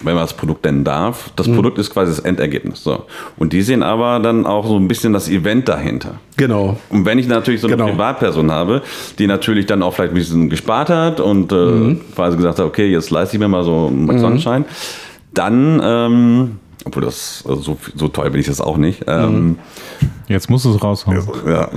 wenn 0.02 0.14
man 0.14 0.24
das 0.24 0.32
Produkt 0.34 0.64
nennen 0.64 0.82
darf, 0.84 1.30
das 1.36 1.46
Produkt 1.50 1.78
ist 1.78 1.90
quasi 1.90 2.10
das 2.12 2.20
Endergebnis. 2.20 2.82
So. 2.82 3.04
Und 3.38 3.52
die 3.52 3.62
sehen 3.62 3.82
aber 3.82 4.18
dann 4.20 4.46
auch 4.46 4.66
so 4.66 4.76
ein 4.76 4.88
bisschen 4.88 5.12
das 5.12 5.28
Event 5.28 5.68
dahinter. 5.68 6.14
genau. 6.36 6.76
Und 6.88 7.04
wenn 7.04 7.18
ich 7.18 7.28
natürlich 7.28 7.60
so 7.60 7.66
eine 7.66 7.76
Genau. 7.76 7.88
Privatperson 7.90 8.50
habe, 8.50 8.82
die 9.18 9.26
natürlich 9.26 9.66
dann 9.66 9.82
auch 9.82 9.92
vielleicht 9.94 10.12
ein 10.12 10.14
bisschen 10.14 10.48
gespart 10.50 10.88
hat 10.90 11.20
und 11.20 11.52
äh, 11.52 11.96
quasi 12.14 12.36
gesagt 12.36 12.58
hat, 12.58 12.64
okay, 12.66 12.90
jetzt 12.90 13.10
leiste 13.10 13.36
ich 13.36 13.40
mir 13.40 13.48
mal 13.48 13.62
so 13.64 13.88
einen 13.88 14.18
Sonnenschein, 14.18 14.64
dann, 15.34 15.80
ähm, 15.84 16.58
obwohl 16.86 17.02
das 17.04 17.44
also 17.48 17.60
so, 17.62 17.76
so 17.94 18.08
teuer 18.08 18.30
bin 18.30 18.40
ich 18.40 18.46
das 18.46 18.60
auch 18.60 18.76
nicht, 18.76 19.04
ähm, 19.06 19.58
Jetzt 20.28 20.48
musst 20.48 20.64
du 20.64 20.72
es 20.74 20.80
raushauen. 20.82 21.20
ja, 21.46 21.68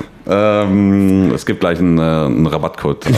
ähm, 0.64 1.32
es 1.34 1.43
gibt 1.45 1.60
gleich 1.62 1.80
einen, 1.80 1.97
äh, 1.97 2.01
einen 2.01 2.45
Rabattcode. 2.45 3.04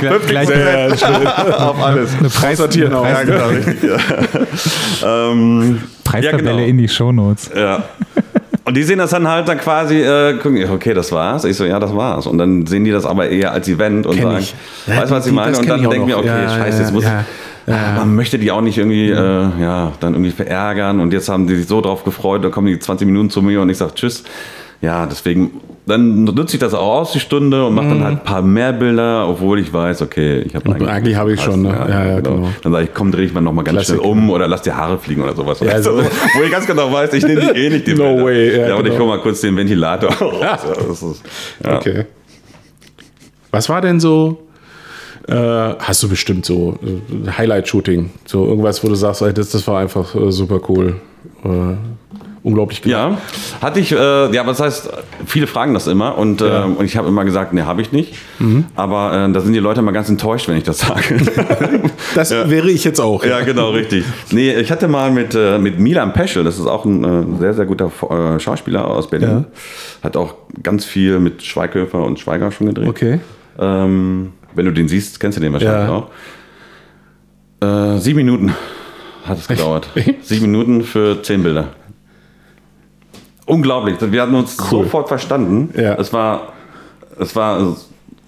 Gleich, 0.00 0.26
gleich 0.26 0.46
Sehr 0.48 0.96
schön. 0.96 1.26
auf 1.26 1.82
alles. 1.82 2.10
eine 2.18 2.28
Preis, 2.28 2.58
Sortieren 2.58 2.94
auch. 2.94 3.02
Preis, 3.02 3.26
genau, 3.26 3.46
richtig. 3.48 3.78
Ja. 5.02 5.30
ähm, 5.30 5.82
Preistabelle 6.04 6.44
Ja, 6.50 6.54
genau. 6.56 6.66
in 6.68 6.78
die 6.78 6.88
Shownotes. 6.88 7.50
ja. 7.54 7.82
Und 8.64 8.76
die 8.76 8.84
sehen 8.84 8.98
das 8.98 9.10
dann 9.10 9.26
halt 9.26 9.48
dann 9.48 9.58
quasi, 9.58 9.96
äh, 10.02 10.34
gucken, 10.38 10.70
okay, 10.70 10.94
das 10.94 11.10
war's. 11.10 11.44
Ich 11.44 11.56
so, 11.56 11.64
ja, 11.64 11.80
das 11.80 11.94
war's. 11.96 12.28
Und 12.28 12.38
dann 12.38 12.64
sehen 12.64 12.84
die 12.84 12.92
das 12.92 13.04
aber 13.04 13.28
eher 13.28 13.50
als 13.50 13.66
Event 13.66 14.06
und 14.06 14.14
Kenn 14.14 14.22
sagen, 14.30 14.38
ich. 14.38 14.54
weißt 14.86 15.10
du, 15.10 15.14
was 15.16 15.24
die- 15.24 15.30
ich 15.30 15.34
meine? 15.34 15.50
das 15.50 15.58
Und 15.58 15.66
kenn 15.66 15.76
dann 15.78 15.86
auch 15.86 15.90
denken 15.90 16.06
wir, 16.06 16.14
noch. 16.16 16.22
okay, 16.22 16.42
Ja, 16.44 16.48
scheiße, 16.48 16.76
ja, 16.78 16.82
jetzt 16.84 16.92
muss 16.92 17.02
ja, 17.04 17.24
Ah, 17.66 17.94
Man 17.98 18.14
möchte 18.16 18.38
die 18.38 18.50
auch 18.50 18.60
nicht 18.60 18.78
irgendwie, 18.78 19.10
äh, 19.10 19.14
ja, 19.60 19.92
dann 20.00 20.14
irgendwie 20.14 20.30
verärgern 20.32 21.00
und 21.00 21.12
jetzt 21.12 21.28
haben 21.28 21.46
die 21.46 21.56
sich 21.56 21.66
so 21.68 21.80
drauf 21.80 22.04
gefreut, 22.04 22.42
dann 22.44 22.50
kommen 22.50 22.66
die 22.66 22.78
20 22.78 23.06
Minuten 23.06 23.30
zu 23.30 23.40
mir 23.42 23.60
und 23.60 23.68
ich 23.70 23.78
sage 23.78 23.92
Tschüss. 23.94 24.24
Ja, 24.80 25.06
deswegen, 25.06 25.52
dann 25.86 26.24
nutze 26.24 26.56
ich 26.56 26.60
das 26.60 26.74
auch 26.74 26.98
aus, 27.02 27.12
die 27.12 27.20
Stunde, 27.20 27.64
und 27.66 27.74
mache 27.76 27.90
dann 27.90 28.02
halt 28.02 28.14
ein 28.18 28.24
paar 28.24 28.42
mehr 28.42 28.72
Bilder, 28.72 29.28
obwohl 29.28 29.60
ich 29.60 29.72
weiß, 29.72 30.02
okay, 30.02 30.40
ich 30.40 30.56
habe 30.56 30.68
Mhm. 30.74 30.86
Eigentlich 30.88 31.14
habe 31.14 31.32
ich 31.32 31.40
schon, 31.40 31.62
ne? 31.62 31.68
Ja, 31.88 32.04
ja, 32.04 32.20
genau. 32.20 32.48
Dann 32.64 32.72
sage 32.72 32.84
ich, 32.86 32.92
komm, 32.92 33.12
dreh 33.12 33.22
ich 33.22 33.32
mal 33.32 33.40
nochmal 33.42 33.62
ganz 33.62 33.76
Klassiker. 33.76 33.98
schnell 34.02 34.10
um 34.10 34.28
oder 34.30 34.48
lass 34.48 34.62
die 34.62 34.72
Haare 34.72 34.98
fliegen 34.98 35.22
oder 35.22 35.36
sowas. 35.36 35.60
Ja, 35.60 35.80
so. 35.80 35.98
Wo 36.34 36.42
ich 36.44 36.50
ganz 36.50 36.66
genau 36.66 36.92
weiß, 36.92 37.12
ich 37.14 37.24
nehme 37.24 37.42
die 37.42 37.60
eh 37.60 37.70
nicht, 37.70 37.86
die 37.86 37.94
No 37.94 38.06
Bilder. 38.16 38.24
way, 38.24 38.56
ja, 38.60 38.68
Ja, 38.70 38.74
und 38.74 38.80
ich 38.86 38.92
genau. 38.92 39.04
hole 39.04 39.16
mal 39.16 39.22
kurz 39.22 39.40
den 39.40 39.56
Ventilator. 39.56 40.10
Ja. 40.40 40.58
Das 40.88 41.00
ist, 41.00 41.22
ja. 41.64 41.76
Okay. 41.76 42.04
Was 43.52 43.68
war 43.68 43.80
denn 43.82 44.00
so? 44.00 44.48
Äh, 45.28 45.34
hast 45.78 46.02
du 46.02 46.08
bestimmt 46.08 46.44
so 46.44 46.78
äh, 46.82 47.30
Highlight-Shooting? 47.30 48.10
So 48.26 48.46
irgendwas, 48.46 48.82
wo 48.82 48.88
du 48.88 48.94
sagst, 48.94 49.22
ey, 49.22 49.32
das, 49.32 49.50
das 49.50 49.66
war 49.66 49.78
einfach 49.80 50.14
äh, 50.14 50.32
super 50.32 50.60
cool. 50.68 50.96
Äh, 51.44 51.48
unglaublich 52.44 52.82
gemacht. 52.82 53.18
Ja, 53.60 53.64
hatte 53.64 53.78
ich, 53.78 53.90
ja, 53.90 54.44
was 54.44 54.58
heißt, 54.58 54.90
viele 55.26 55.46
fragen 55.46 55.74
das 55.74 55.86
immer 55.86 56.18
und, 56.18 56.40
Ja. 56.40 56.64
und 56.64 56.84
ich 56.84 56.96
habe 56.96 57.06
immer 57.06 57.24
gesagt, 57.24 57.52
nee, 57.52 57.62
habe 57.62 57.82
ich 57.82 57.92
nicht. 57.92 58.14
Aber 58.74 59.12
äh, 59.28 59.32
da 59.32 59.40
sind 59.40 59.52
die 59.52 59.60
Leute 59.60 59.78
immer 59.78 59.92
ganz 59.92 60.08
enttäuscht, 60.08 60.48
wenn 60.48 60.56
ich 60.56 60.64
das 60.64 60.80
sage. 60.80 61.18
Das 62.16 62.30
wäre 62.32 62.68
ich 62.68 62.82
jetzt 62.82 63.00
auch. 63.00 63.24
ja, 63.24 63.40
genau, 63.42 63.70
richtig. 63.70 64.04
Nee, 64.32 64.54
ich 64.56 64.72
hatte 64.72 64.88
mal 64.88 65.12
mit, 65.12 65.38
mit 65.60 65.78
Milan 65.78 66.12
Peschel, 66.12 66.42
das 66.42 66.58
ist 66.58 66.66
auch 66.66 66.84
ein 66.84 67.38
sehr, 67.38 67.54
sehr 67.54 67.64
guter 67.64 67.90
Schauspieler 68.40 68.88
aus 68.88 69.08
Berlin. 69.08 69.44
Hat 70.02 70.16
auch 70.16 70.34
ganz 70.64 70.84
viel 70.84 71.20
mit 71.20 71.42
Schweighöfer 71.44 72.02
und 72.04 72.18
Schweiger 72.18 72.50
schon 72.50 72.66
gedreht. 72.66 72.88
Okay. 72.88 73.20
Ähm, 73.58 74.32
wenn 74.54 74.66
du 74.66 74.72
den 74.72 74.88
siehst, 74.88 75.20
kennst 75.20 75.38
du 75.38 75.42
den 75.42 75.52
wahrscheinlich 75.52 75.88
Ja. 75.88 75.94
auch. 75.94 76.10
Äh, 77.96 78.00
sieben 78.00 78.16
Minuten 78.18 78.54
hat 79.24 79.38
es 79.38 79.48
gedauert. 79.48 79.88
sieben 80.22 80.50
Minuten 80.50 80.82
für 80.82 81.22
zehn 81.22 81.42
Bilder. 81.42 81.68
Unglaublich. 83.46 83.96
Wir 84.00 84.22
hatten 84.22 84.34
uns 84.34 84.56
sofort 84.56 85.08
verstanden. 85.08 85.70
Ja. 85.80 85.94
Es 85.94 86.12
war, 86.12 86.52
es 87.18 87.34
war 87.36 87.76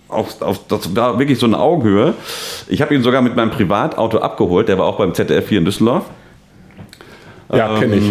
auf, 0.08 0.42
auf, 0.42 0.66
das 0.68 0.94
war 0.94 1.18
wirklich 1.18 1.38
so 1.38 1.46
eine 1.46 1.58
Augenhöhe. 1.58 2.14
Ich 2.68 2.82
habe 2.82 2.94
ihn 2.94 3.02
sogar 3.02 3.22
mit 3.22 3.36
meinem 3.36 3.50
Privatauto 3.50 4.18
abgeholt. 4.18 4.68
Der 4.68 4.78
war 4.78 4.86
auch 4.86 4.98
beim 4.98 5.14
ZDF 5.14 5.48
hier 5.48 5.58
in 5.58 5.64
Düsseldorf. 5.64 6.04
Ja, 7.52 7.78
kenne 7.78 7.96
ich. 7.96 8.10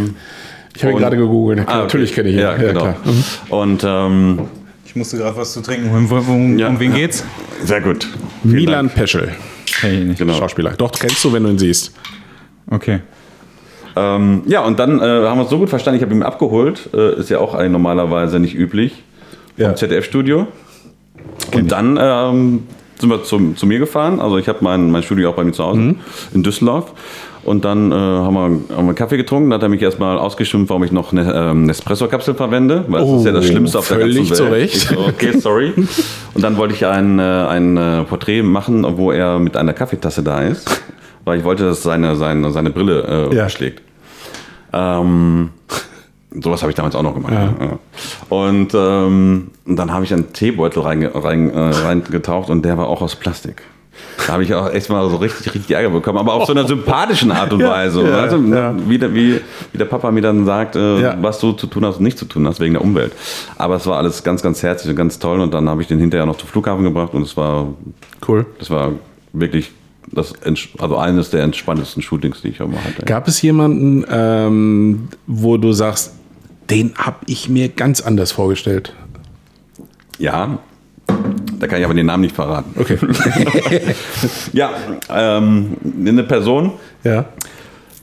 Ich 0.76 0.84
habe 0.84 0.94
ihn 0.94 1.00
gerade 1.00 1.18
gegoogelt. 1.18 1.60
Ah, 1.60 1.64
okay. 1.64 1.78
Natürlich 1.84 2.14
kenne 2.14 2.30
ich 2.30 2.36
ihn. 2.36 2.42
Ja, 2.42 2.56
genau. 2.56 2.80
klar. 2.82 2.96
Mhm. 3.04 3.24
Und 3.54 3.84
ähm, 3.86 4.40
Ich 4.94 4.98
musste 4.98 5.18
gerade 5.18 5.36
was 5.36 5.54
zu 5.54 5.62
trinken. 5.62 5.90
Um, 5.90 6.12
um, 6.30 6.58
Ja. 6.60 6.68
um 6.68 6.80
wen 6.80 6.94
geht's? 6.94 7.24
sehr 7.64 7.82
gut. 7.82 8.08
Vielen 8.44 8.56
Milan 8.56 8.86
Dank. 8.88 8.96
Peschel, 8.96 9.32
Hey, 9.82 10.04
nicht. 10.04 10.20
Genau. 10.20 10.34
Schauspieler. 10.36 10.72
Doch, 10.78 10.92
kennst 10.92 11.24
du, 11.24 11.34
wenn 11.34 11.44
du 11.44 11.50
ihn 11.50 11.58
siehst. 11.58 11.94
Okay. 12.70 13.00
Ähm, 13.96 14.44
ja, 14.46 14.62
und 14.62 14.78
dann 14.80 15.00
äh, 15.00 15.04
haben 15.04 15.38
wir 15.38 15.42
uns 15.42 15.50
so 15.50 15.58
gut 15.58 15.70
verstanden. 15.70 15.98
Ich 15.98 16.04
habe 16.04 16.14
ihn 16.14 16.22
abgeholt. 16.24 16.90
Äh, 16.94 17.20
ist 17.20 17.30
ja 17.30 17.40
auch 17.40 17.54
eigentlich 17.56 17.72
normalerweise 17.72 18.40
nicht 18.40 18.56
üblich. 18.56 19.04
Vom 19.56 19.64
Ja. 19.66 19.76
ZDF-Studio. 19.76 20.48
Und 21.54 21.72
dann 21.72 21.98
ähm, 22.00 22.64
sind 23.00 23.10
wir 23.10 23.24
zum, 23.24 23.56
zu 23.58 23.66
mir 23.66 23.80
gefahren. 23.80 24.20
Also 24.20 24.38
ich 24.38 24.48
habe 24.48 24.60
mein, 24.62 24.92
mein 24.92 25.04
Studio 25.04 25.32
auch 25.32 25.36
bei 25.36 25.44
mir 25.44 25.52
zu 25.54 25.64
Hause 25.64 25.80
Mhm. 25.80 25.96
in 26.34 26.44
Düsseldorf. 26.44 26.92
Und 27.46 27.66
dann 27.66 27.92
äh, 27.92 27.96
haben, 27.96 28.34
wir, 28.70 28.78
haben 28.78 28.88
wir 28.88 28.94
Kaffee 28.94 29.18
getrunken. 29.18 29.50
Dann 29.50 29.58
hat 29.58 29.64
er 29.64 29.70
mich 29.70 29.82
erstmal 29.82 30.18
ausgeschimpft, 30.18 30.70
warum 30.70 30.84
ich 30.86 30.92
noch 30.94 31.12
eine 31.12 31.34
ähm, 31.34 31.66
Nespresso-Kapsel 31.66 32.36
verwende. 32.36 32.86
Weil 32.88 33.02
das 33.02 33.20
ist 33.20 33.26
ja 33.26 33.32
das 33.34 33.44
Oh, 33.46 33.48
Schlimmste 33.50 33.80
auf 33.80 33.88
der 33.90 33.98
ganzen 34.00 34.16
Welt. 34.30 34.36
zu 34.36 34.44
Recht. 34.46 34.76
Ich 34.76 34.88
so, 34.88 34.98
okay, 35.00 35.38
sorry. 35.40 35.74
Und 36.34 36.42
dann 36.42 36.56
wollte 36.58 36.74
ich 36.74 36.86
ein, 36.86 37.20
äh, 37.20 37.22
ein 37.22 37.76
äh, 37.76 38.04
Porträt 38.04 38.44
machen, 38.44 38.86
wo 38.98 39.12
er 39.12 39.40
mit 39.40 39.58
einer 39.58 39.74
Kaffeetasse 39.74 40.24
da 40.24 40.42
ist. 40.42 40.82
Weil 41.26 41.40
ich 41.40 41.44
wollte, 41.44 41.66
dass 41.66 41.84
seine, 41.84 42.16
seine, 42.16 42.52
seine 42.52 42.70
Brille 42.70 43.30
äh, 43.32 43.36
Ja. 43.36 43.50
schlägt. 43.50 43.82
Ähm, 44.72 45.50
sowas 46.42 46.62
habe 46.62 46.72
ich 46.72 46.76
damals 46.76 46.96
auch 46.96 47.04
noch 47.04 47.14
gemacht. 47.14 47.34
Ja. 47.34 47.80
Und, 48.30 48.74
ähm, 48.74 49.52
dann 49.66 49.92
habe 49.94 50.04
ich 50.06 50.14
einen 50.14 50.34
Teebeutel 50.34 50.82
reinge- 50.84 51.12
rein, 51.24 51.50
äh, 51.54 51.60
reingetaucht 51.60 52.50
und 52.50 52.64
der 52.66 52.78
war 52.78 52.88
auch 52.88 53.02
aus 53.02 53.16
Plastik. 53.16 53.62
Da 54.26 54.34
habe 54.34 54.44
ich 54.44 54.54
auch 54.54 54.70
echt 54.72 54.90
mal 54.90 55.08
so 55.10 55.18
richtig, 55.18 55.54
richtig 55.54 55.72
Ärger 55.76 55.90
bekommen, 55.90 56.18
aber 56.18 56.34
auf 56.34 56.46
so 56.46 56.52
einer 56.54 56.68
sympathischen 56.68 57.32
Art 57.32 57.52
und 57.54 57.64
Weise. 57.64 58.02
ja, 58.04 58.18
weißt 58.24 58.34
du? 58.36 58.44
ja. 58.54 58.76
wie, 58.88 58.98
der- 58.98 59.14
wie, 59.14 59.40
wie 59.72 59.78
der 59.78 59.86
Papa 59.86 60.12
mir 60.12 60.22
dann 60.22 60.46
sagt, 60.46 60.76
äh, 60.76 61.22
was 61.22 61.40
du 61.40 61.52
zu 61.54 61.68
tun 61.68 61.86
hast 61.86 61.98
und 61.98 62.04
nicht 62.04 62.18
zu 62.18 62.26
tun 62.26 62.48
hast 62.48 62.60
wegen 62.60 62.74
der 62.74 62.82
Umwelt. 62.84 63.12
Aber 63.58 63.76
es 63.76 63.86
war 63.88 63.98
alles 63.98 64.24
ganz, 64.24 64.42
ganz 64.42 64.62
herzlich 64.64 64.90
und 64.92 64.96
ganz 64.96 65.20
toll. 65.20 65.40
Und 65.42 65.54
dann 65.54 65.70
habe 65.70 65.82
ich 65.82 65.88
den 65.88 66.00
hinterher 66.00 66.26
noch 66.26 66.38
zum 66.38 66.48
Flughafen 66.50 66.84
gebracht 66.84 67.14
und 67.14 67.22
es 67.24 67.36
war, 67.38 67.68
Cool. 68.28 68.46
das 68.60 68.70
war 68.70 68.92
wirklich 69.34 69.72
das, 70.12 70.34
also 70.80 70.98
eines 70.98 71.30
der 71.32 71.44
entspanntesten 71.44 72.02
Shootings, 72.04 72.42
die 72.42 72.50
ich 72.50 72.62
auch 72.62 72.68
mal 72.68 72.84
hatte. 72.84 73.04
Gab 73.06 73.28
es 73.28 73.42
jemanden, 73.42 74.06
ähm, 74.12 75.08
wo 75.28 75.58
du 75.58 75.72
sagst, 75.72 76.14
den 76.70 76.94
habe 76.98 77.18
ich 77.26 77.50
mir 77.50 77.70
ganz 77.70 78.00
anders 78.02 78.32
vorgestellt? 78.32 78.94
Ja, 80.20 80.60
da 81.64 81.68
kann 81.68 81.80
ich 81.80 81.86
aber 81.86 81.94
den 81.94 82.08
Namen 82.08 82.22
nicht 82.24 82.36
verraten. 82.36 82.76
Okay. 82.78 82.98
Ja, 84.52 84.72
ähm, 85.10 85.78
eine 85.98 86.24
Person, 86.24 86.74
ja. 87.06 87.26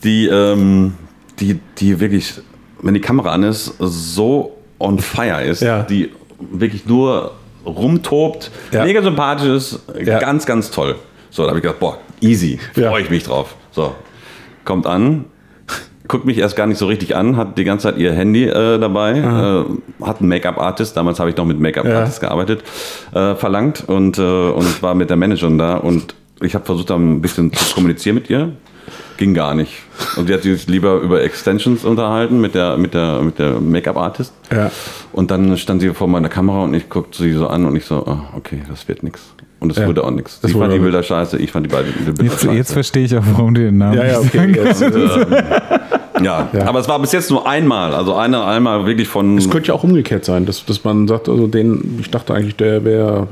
die, 0.03 0.27
ähm, 0.27 0.95
die, 1.39 1.61
die 1.77 2.01
wirklich, 2.01 2.35
wenn 2.81 2.95
die 2.95 3.01
Kamera 3.03 3.33
an 3.33 3.43
ist, 3.43 3.75
so 3.79 4.57
on 4.79 4.99
fire 4.99 5.43
ist, 5.45 5.61
Ja. 5.61 5.83
die 5.83 6.11
wirklich 6.39 6.87
nur 6.87 7.33
rumtobt, 7.67 8.51
Ja. 8.73 8.83
mega 8.85 9.03
sympathisch 9.03 9.49
ist, 9.49 9.81
Ja. 10.03 10.19
ganz, 10.19 10.47
ganz 10.47 10.71
toll. 10.71 10.97
So, 11.29 11.43
da 11.43 11.49
habe 11.51 11.59
ich 11.59 11.63
gedacht, 11.63 11.81
boah, 11.81 11.99
easy, 12.23 12.59
freue 12.73 13.03
ich 13.03 13.11
mich 13.11 13.25
drauf. 13.25 13.55
So, 13.73 13.95
kommt 14.65 14.87
an, 14.87 15.27
guckt 16.09 16.25
mich 16.25 16.39
erst 16.39 16.57
gar 16.57 16.67
nicht 16.67 16.79
so 16.79 16.87
richtig 16.87 17.17
an, 17.17 17.37
hat 17.37 17.57
die 17.59 17.65
ganze 17.65 17.85
Zeit 17.85 17.99
ihr 17.99 18.13
Handy 18.13 18.45
äh, 18.45 18.79
dabei, 18.79 19.19
äh, 19.19 20.05
hat 20.05 20.21
einen 20.21 20.29
Make-up-Artist, 20.29 20.97
damals 20.97 21.21
habe 21.21 21.31
ich 21.31 21.37
noch 21.37 21.45
mit 21.45 21.61
Make-up-Artist 21.61 22.21
gearbeitet, 22.21 22.65
äh, 23.15 23.35
verlangt 23.35 23.85
und, 23.89 24.19
äh, 24.19 24.23
und 24.23 24.83
war 24.83 24.95
mit 24.95 25.11
der 25.11 25.17
Managerin 25.17 25.59
da 25.59 25.77
und 25.77 26.15
ich 26.43 26.55
habe 26.55 26.65
versucht, 26.65 26.91
da 26.91 26.97
ein 26.97 27.21
bisschen 27.21 27.53
zu 27.53 27.75
kommunizieren 27.75 28.17
mit 28.17 28.31
ihr. 28.31 28.53
Ging 29.19 29.35
gar 29.35 29.55
nicht. 29.55 29.73
Und 30.17 30.29
sie 30.29 30.35
hat 30.35 30.43
sich 30.43 30.67
lieber 30.67 31.01
über 31.01 31.23
Extensions 31.23 31.85
unterhalten 31.85 32.41
mit 32.41 32.55
der, 32.55 32.79
mit 32.79 32.95
der, 32.95 33.21
mit 33.21 33.39
der 33.39 33.61
Make-up-Artist. 33.61 34.33
Ja. 34.51 34.71
Und 35.13 35.31
dann 35.31 35.59
stand 35.59 35.83
sie 35.83 35.93
vor 35.93 36.09
meiner 36.09 36.31
Kamera 36.31 36.65
und 36.65 36.73
ich 36.73 36.89
guckte 36.89 37.23
sie 37.23 37.33
so 37.33 37.49
an 37.49 37.67
und 37.67 37.77
ich 37.77 37.85
so, 37.85 38.07
ah, 38.07 38.31
okay, 38.35 38.63
das 38.69 38.89
wird 38.89 39.03
nix. 39.03 39.35
Und 39.61 39.71
es 39.73 39.79
Ja. 39.79 39.87
wurde 39.87 40.03
auch 40.05 40.11
nichts. 40.11 40.41
Das 40.41 40.51
Sie 40.51 40.55
wurde 40.57 40.69
fand 40.71 40.75
die 40.75 40.83
Bilder 40.83 41.03
scheiße, 41.03 41.37
ich 41.39 41.53
fand 41.53 41.67
die 41.67 41.71
beiden 41.71 41.93
Bilder 41.93 42.25
Jetzt, 42.25 42.41
scheiße. 42.43 42.55
jetzt 42.57 42.73
verstehe 42.73 43.05
ich 43.05 43.17
auch, 43.17 43.23
warum 43.35 43.55
du 43.55 43.61
den 43.61 43.77
Namen 43.79 43.99
Ja, 43.99 44.05
ja, 44.07 44.21
nicht 44.21 44.35
okay. 44.35 44.53
Jetzt, 44.65 44.83
äh, 44.83 44.91
Ja, 46.23 46.49
Ja. 46.53 46.67
aber 46.67 46.79
es 46.81 46.89
war 46.89 46.99
bis 46.99 47.13
jetzt 47.13 47.31
nur 47.31 47.47
einmal. 47.47 47.95
Also 47.95 48.15
eine, 48.15 48.45
einmal 48.45 48.85
wirklich 48.87 49.09
von. 49.09 49.39
es 49.39 49.49
könnte 49.49 49.69
ja 49.69 49.75
auch 49.75 49.85
umgekehrt 49.85 50.25
sein, 50.25 50.45
dass, 50.47 50.65
dass 50.65 50.83
man 50.85 51.07
sagt, 51.09 51.29
also 51.29 51.47
den, 51.47 51.99
ich 52.01 52.11
dachte 52.11 52.35
eigentlich, 52.35 52.57
der 52.57 52.85
wäre 52.85 53.27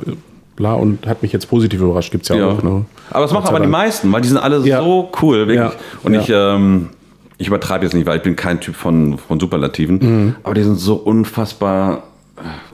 bla 0.56 0.74
und 0.74 1.06
hat 1.06 1.22
mich 1.22 1.32
jetzt 1.32 1.48
positiv 1.48 1.80
überrascht. 1.80 2.10
Gibt 2.12 2.24
es 2.24 2.28
ja, 2.30 2.36
ja. 2.36 2.48
auch. 2.48 2.62
Ne? 2.62 2.84
Aber 3.10 3.24
es 3.24 3.32
machen 3.32 3.46
aber 3.48 3.60
die 3.60 3.66
meisten, 3.66 4.10
weil 4.12 4.20
die 4.22 4.28
sind 4.28 4.38
alle 4.38 4.58
Ja. 4.66 4.80
so 4.82 5.10
cool, 5.22 5.38
wirklich. 5.38 5.56
Ja. 5.58 5.72
Und 6.02 6.14
Ja. 6.14 6.20
ich, 6.20 6.30
ähm, 6.30 6.88
ich 7.36 7.46
übertreibe 7.46 7.84
jetzt 7.84 7.94
nicht, 7.94 8.06
weil 8.06 8.16
ich 8.16 8.22
bin 8.22 8.36
kein 8.36 8.58
Typ 8.60 8.74
von, 8.74 9.18
von 9.18 9.38
Superlativen. 9.38 9.98
Mhm. 10.00 10.34
Aber 10.42 10.54
die 10.54 10.62
sind 10.62 10.76
so 10.78 10.94
unfassbar. 10.96 12.02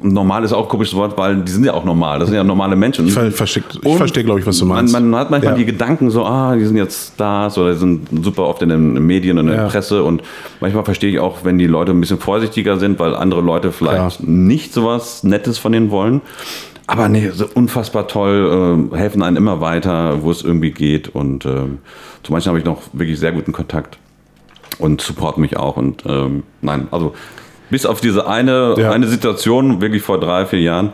Und 0.00 0.12
normal 0.12 0.44
ist 0.44 0.52
auch 0.52 0.62
ein 0.64 0.68
komisches 0.68 0.94
Wort, 0.94 1.16
weil 1.16 1.36
die 1.36 1.50
sind 1.52 1.64
ja 1.64 1.72
auch 1.74 1.84
normal. 1.84 2.18
Das 2.18 2.28
sind 2.28 2.36
ja 2.36 2.44
normale 2.44 2.76
Menschen. 2.76 3.06
Ich 3.06 3.12
ver- 3.14 3.30
verstehe, 3.30 3.62
ich 3.82 3.96
verstehe 3.96 4.24
glaube 4.24 4.40
ich, 4.40 4.46
was 4.46 4.58
du 4.58 4.66
Man, 4.66 4.76
meinst. 4.76 4.92
man 4.92 5.14
hat 5.16 5.30
manchmal 5.30 5.52
Ja. 5.52 5.58
die 5.58 5.64
Gedanken 5.64 6.10
so, 6.10 6.24
ah, 6.24 6.54
die 6.56 6.64
sind 6.64 6.76
jetzt 6.76 7.14
Stars 7.14 7.56
oder 7.58 7.72
die 7.72 7.78
sind 7.78 8.08
super 8.24 8.44
oft 8.44 8.62
in 8.62 8.68
den 8.68 9.06
Medien 9.06 9.38
und 9.38 9.48
in 9.48 9.54
Ja. 9.54 9.62
der 9.62 9.68
Presse 9.68 10.02
und 10.04 10.22
manchmal 10.60 10.84
verstehe 10.84 11.10
ich 11.10 11.18
auch, 11.20 11.38
wenn 11.44 11.58
die 11.58 11.66
Leute 11.66 11.92
ein 11.92 12.00
bisschen 12.00 12.18
vorsichtiger 12.18 12.78
sind, 12.78 12.98
weil 12.98 13.14
andere 13.14 13.40
Leute 13.40 13.72
vielleicht 13.72 14.18
Klar. 14.18 14.28
nicht 14.28 14.72
sowas 14.72 15.24
Nettes 15.24 15.58
von 15.58 15.72
denen 15.72 15.90
wollen. 15.90 16.20
Aber 16.86 17.08
nee, 17.08 17.30
so 17.32 17.46
unfassbar 17.54 18.08
toll, 18.08 18.88
äh, 18.92 18.96
helfen 18.96 19.22
einem 19.22 19.38
immer 19.38 19.60
weiter, 19.62 20.22
wo 20.22 20.30
es 20.30 20.42
irgendwie 20.42 20.70
geht 20.70 21.08
und 21.08 21.46
ähm, 21.46 21.78
zu 22.22 22.30
manchen 22.32 22.48
habe 22.50 22.58
ich 22.58 22.64
noch 22.66 22.82
wirklich 22.92 23.18
sehr 23.18 23.32
guten 23.32 23.52
Kontakt 23.52 23.96
und 24.78 25.00
supporten 25.00 25.40
mich 25.40 25.56
auch 25.56 25.76
und 25.78 26.02
ähm, 26.06 26.42
nein, 26.60 26.88
also 26.90 27.14
bis 27.70 27.86
auf 27.86 28.00
diese 28.00 28.26
eine, 28.26 28.74
Ja. 28.78 28.90
eine 28.92 29.06
Situation, 29.08 29.80
wirklich 29.80 30.02
vor 30.02 30.18
drei, 30.20 30.46
vier 30.46 30.60
Jahren, 30.60 30.92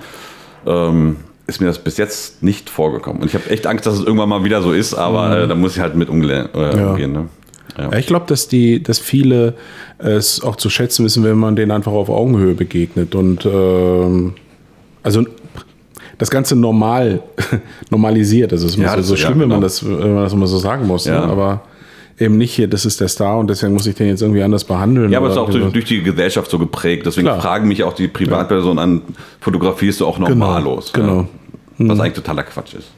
ähm, 0.66 1.16
ist 1.46 1.60
mir 1.60 1.66
das 1.66 1.78
bis 1.78 1.96
jetzt 1.96 2.42
nicht 2.42 2.70
vorgekommen. 2.70 3.22
Und 3.22 3.28
ich 3.28 3.34
habe 3.34 3.50
echt 3.50 3.66
Angst, 3.66 3.84
dass 3.86 3.94
es 3.94 4.04
irgendwann 4.04 4.28
mal 4.28 4.44
wieder 4.44 4.62
so 4.62 4.72
ist, 4.72 4.94
aber 4.94 5.36
äh, 5.40 5.48
da 5.48 5.54
muss 5.54 5.74
ich 5.76 5.80
halt 5.82 5.96
mit 5.96 6.08
äh, 6.08 6.12
Mhm. 6.12 6.52
Ja. 6.54 6.90
umgehen. 6.90 7.12
Ne? 7.12 7.28
Ja. 7.78 7.92
Ich 7.98 8.06
glaube, 8.06 8.26
dass 8.26 8.46
die, 8.48 8.82
dass 8.82 8.98
viele 8.98 9.54
es 9.98 10.42
auch 10.42 10.56
zu 10.56 10.70
schätzen 10.70 11.04
wissen, 11.04 11.24
wenn 11.24 11.36
man 11.38 11.56
denen 11.56 11.70
einfach 11.72 11.92
auf 11.92 12.08
Augenhöhe 12.08 12.54
begegnet 12.54 13.14
und 13.14 13.44
ähm, 13.46 14.34
also 15.02 15.24
das 16.18 16.30
Ganze 16.30 16.54
normal 16.56 17.22
normalisiert. 17.90 18.52
Also 18.52 18.66
es 18.66 18.72
ist 18.76 18.78
Ja, 18.82 18.94
so, 18.96 19.02
so 19.02 19.14
ja, 19.14 19.20
schlimm, 19.26 19.40
wenn, 19.40 19.48
man 19.48 19.58
genau. 19.60 19.66
das, 19.66 19.84
wenn 19.88 20.14
man 20.14 20.24
das 20.24 20.32
immer 20.32 20.46
so 20.46 20.58
sagen 20.58 20.86
muss. 20.86 21.06
Ja. 21.06 21.24
Ne? 21.26 21.32
Aber 21.32 21.62
eben 22.20 22.36
nicht 22.36 22.52
hier, 22.54 22.68
das 22.68 22.84
ist 22.84 23.00
der 23.00 23.08
Star 23.08 23.38
und 23.38 23.48
deswegen 23.48 23.72
muss 23.72 23.86
ich 23.86 23.94
den 23.94 24.08
jetzt 24.08 24.22
irgendwie 24.22 24.42
anders 24.42 24.64
behandeln. 24.64 25.10
Ja, 25.10 25.18
aber 25.18 25.28
es 25.28 25.34
ist 25.34 25.38
auch 25.38 25.50
durch, 25.50 25.72
durch 25.72 25.84
die 25.86 26.02
Gesellschaft 26.02 26.50
so 26.50 26.58
geprägt. 26.58 27.06
Deswegen 27.06 27.26
Klar. 27.26 27.40
fragen 27.40 27.66
mich 27.68 27.82
auch 27.82 27.94
die 27.94 28.08
Privatpersonen 28.08 28.78
an, 28.78 29.02
fotografierst 29.40 30.00
du 30.00 30.06
auch 30.06 30.18
normallos? 30.18 30.92
genau. 30.92 31.26
Ja. 31.78 31.88
Was 31.88 31.98
eigentlich 32.00 32.14
totaler 32.14 32.42
Quatsch 32.42 32.74
ist. 32.74 32.90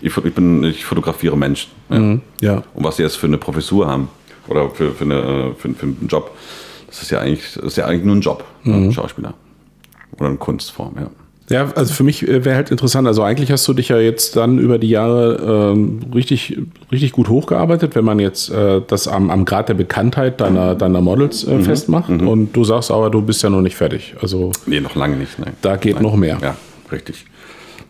Ich, 0.00 0.16
ich, 0.16 0.34
bin, 0.34 0.64
ich 0.64 0.84
fotografiere 0.86 1.36
Menschen. 1.36 1.70
Ja. 1.90 2.18
ja. 2.40 2.62
Und 2.74 2.82
was 2.84 2.96
sie 2.96 3.02
jetzt 3.02 3.16
für 3.16 3.26
eine 3.26 3.36
Professur 3.38 3.86
haben 3.86 4.08
oder 4.48 4.70
für, 4.70 4.92
für, 4.92 5.04
eine, 5.04 5.54
für, 5.58 5.68
für 5.74 5.82
einen 5.86 6.08
Job, 6.08 6.30
das 6.86 7.02
ist 7.02 7.10
ja 7.10 7.20
eigentlich, 7.20 7.56
ist 7.56 7.76
ja 7.76 7.84
eigentlich 7.84 8.04
nur 8.04 8.16
ein 8.16 8.20
Job, 8.22 8.44
Mhm. 8.64 8.74
ein 8.88 8.92
Schauspieler. 8.92 9.34
Oder 10.18 10.28
eine 10.28 10.38
Kunstform, 10.38 10.94
ja. 10.98 11.10
Ja, 11.52 11.68
also 11.76 11.92
für 11.94 12.02
mich 12.02 12.26
wäre 12.26 12.54
halt 12.56 12.70
interessant. 12.70 13.06
Also 13.06 13.22
eigentlich 13.22 13.52
hast 13.52 13.66
du 13.68 13.74
dich 13.74 13.88
ja 13.90 13.98
jetzt 13.98 14.34
dann 14.36 14.58
über 14.58 14.78
die 14.78 14.88
Jahre 14.88 15.72
ähm, 15.74 16.00
richtig, 16.14 16.58
richtig 16.90 17.12
gut 17.12 17.28
hochgearbeitet, 17.28 17.94
wenn 17.94 18.04
man 18.04 18.18
jetzt 18.18 18.50
äh, 18.50 18.80
das 18.86 19.06
am, 19.06 19.30
am 19.30 19.44
Grad 19.44 19.68
der 19.68 19.74
Bekanntheit 19.74 20.40
deiner, 20.40 20.74
deiner 20.74 21.00
Models 21.00 21.46
Mhm. 21.46 21.60
äh, 21.60 21.62
festmacht. 21.62 22.08
Und 22.10 22.52
du 22.54 22.64
sagst 22.64 22.90
aber, 22.90 23.10
du 23.10 23.22
bist 23.22 23.42
ja 23.42 23.50
noch 23.50 23.60
nicht 23.60 23.76
fertig. 23.76 24.14
Also 24.20 24.50
Nee, 24.66 24.80
noch 24.80 24.94
lange 24.96 25.16
nicht. 25.16 25.38
Nee. 25.38 25.52
da 25.62 25.76
geht 25.76 25.94
Nein. 25.94 26.02
noch 26.02 26.16
mehr. 26.16 26.38
Ja, 26.42 26.56
richtig. 26.90 27.24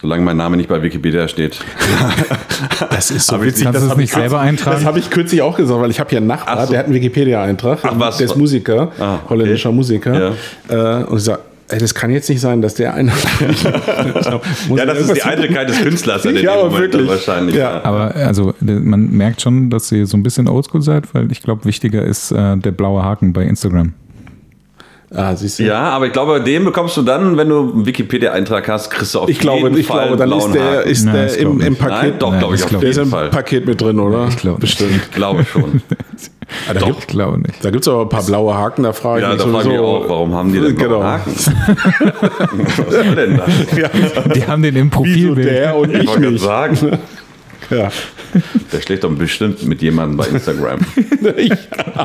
Solange 0.00 0.24
mein 0.24 0.36
Name 0.36 0.56
nicht 0.56 0.68
bei 0.68 0.82
Wikipedia 0.82 1.28
steht. 1.28 1.58
Das 2.90 3.10
ist 3.10 3.26
so 3.26 3.36
Aber 3.36 3.44
witzig. 3.44 3.64
Kannst 3.64 3.76
Das 3.76 3.82
du 3.82 3.86
es 3.86 3.90
habe 3.92 4.00
nicht 4.00 4.10
ich, 4.10 4.16
selber 4.16 4.40
eintragen? 4.40 4.76
das 4.76 4.84
hab 4.84 4.96
ich 4.96 5.10
kürzlich 5.10 5.42
auch 5.42 5.56
gesagt, 5.56 5.80
weil 5.80 5.90
ich 5.90 6.00
habe 6.00 6.10
hier 6.10 6.18
einen 6.18 6.26
Nachbar, 6.26 6.56
Ach 6.58 6.64
so. 6.66 6.70
der 6.70 6.80
hat 6.80 6.86
einen 6.86 6.94
Wikipedia-Eintrag. 6.94 7.78
Ach, 7.82 7.92
was? 7.96 8.16
Der 8.18 8.26
ist 8.26 8.36
Musiker, 8.36 8.90
Ah, 8.98 9.14
okay. 9.16 9.22
holländischer 9.30 9.72
Musiker. 9.72 10.32
Äh, 10.68 11.04
und 11.04 11.18
ich 11.18 11.24
sage, 11.24 11.40
ey, 11.72 11.78
das 11.78 11.94
kann 11.94 12.10
jetzt 12.10 12.28
nicht 12.28 12.40
sein, 12.40 12.62
dass 12.62 12.74
der 12.74 12.94
einer. 12.94 13.12
ja, 14.76 14.86
das 14.86 15.00
ist 15.00 15.16
die 15.16 15.22
Eitelkeit 15.22 15.68
des 15.68 15.80
Künstlers 15.80 16.24
in 16.24 16.34
dem 16.34 16.44
Ja, 16.44 16.54
aber 16.54 16.70
Moment 16.70 16.92
wirklich. 16.92 17.08
wahrscheinlich. 17.10 17.56
Ja. 17.56 17.82
Aber 17.84 18.14
also 18.14 18.54
man 18.60 19.10
merkt 19.10 19.40
schon, 19.40 19.70
dass 19.70 19.90
ihr 19.90 20.06
so 20.06 20.16
ein 20.16 20.22
bisschen 20.22 20.48
oldschool 20.48 20.82
seid, 20.82 21.12
weil 21.14 21.32
ich 21.32 21.42
glaube, 21.42 21.64
wichtiger 21.64 22.04
ist 22.04 22.30
äh, 22.32 22.56
der 22.56 22.72
blaue 22.72 23.02
Haken 23.02 23.32
bei 23.32 23.44
Instagram. 23.44 23.94
Ah, 25.14 25.36
siehst 25.36 25.58
du? 25.58 25.64
Ja, 25.64 25.80
aber 25.90 26.06
ich 26.06 26.12
glaube, 26.12 26.40
den 26.40 26.64
bekommst 26.64 26.96
du 26.96 27.02
dann, 27.02 27.36
wenn 27.36 27.48
du 27.48 27.72
einen 27.72 27.84
Wikipedia-Eintrag 27.86 28.66
hast, 28.68 28.90
kriegst 28.90 29.14
du 29.14 29.20
auf 29.20 29.28
Ich 29.28 29.38
glaube, 29.38 29.68
jeden 29.68 29.76
ich 29.78 29.86
Fall 29.86 30.06
glaube, 30.08 30.16
dann 30.16 30.30
ist 30.32 30.36
blauen 30.38 30.52
der, 30.54 30.78
Haken. 30.78 30.88
ist 30.90 31.04
Nein, 31.04 31.14
der 31.14 31.22
das 31.24 31.36
im, 31.36 31.42
glaub 31.50 31.60
ich 31.60 31.66
im. 31.66 31.76
Paket. 31.76 32.02
Nein, 32.02 32.14
doch, 32.18 32.38
glaube 32.38 32.54
ich, 32.54 32.60
das 32.60 32.64
auf 32.64 32.70
glaub 32.70 32.80
der 32.80 32.90
ist 32.90 32.96
jeden 32.96 33.06
im 33.08 33.10
Fall. 33.12 33.28
Paket 33.30 33.66
mit 33.66 33.80
drin, 33.80 34.00
oder? 34.00 34.28
Ich 34.28 34.36
glaub 34.38 34.54
nicht. 34.60 34.78
Bestimmt. 34.78 35.12
Glaube 35.12 35.44
schon. 35.44 35.82
Ah, 36.68 36.74
da 36.74 36.80
Doch. 36.80 36.86
gibt 36.88 36.98
Ich 37.00 37.06
glaube 37.06 37.38
nicht. 37.38 37.64
da 37.64 37.70
gibt's 37.70 37.88
aber 37.88 38.02
ein 38.02 38.08
paar 38.10 38.22
blaue 38.24 38.52
Haken, 38.54 38.82
da 38.82 38.92
frage 38.92 39.20
ich 39.20 39.26
Ja, 39.26 39.32
mich 39.32 39.42
da 39.42 39.48
frage 39.48 39.72
ich 39.72 39.78
auch, 39.78 40.06
warum 40.06 40.34
haben 40.34 40.52
die 40.52 40.60
denn 40.60 40.74
blaue 40.74 40.88
Genau. 40.88 41.02
Haken? 41.02 41.34
Was 42.76 42.94
soll 42.94 43.14
denn 43.14 43.36
das? 43.38 43.48
Ja, 43.78 43.88
Die 44.34 44.46
haben 44.46 44.62
den 44.62 44.76
im 44.76 44.88
wieso 44.90 44.96
Profilbild. 44.98 45.48
der 45.48 45.76
und 45.76 45.94
Ich 45.94 46.02
ich 46.02 46.18
nicht? 46.18 46.42
sagen, 46.42 46.98
Ja. 47.70 47.88
der 48.70 48.80
schlägt 48.82 49.04
doch 49.04 49.10
bestimmt 49.12 49.64
mit 49.66 49.80
jemandem 49.80 50.18
bei 50.18 50.26
Instagram. 50.26 50.80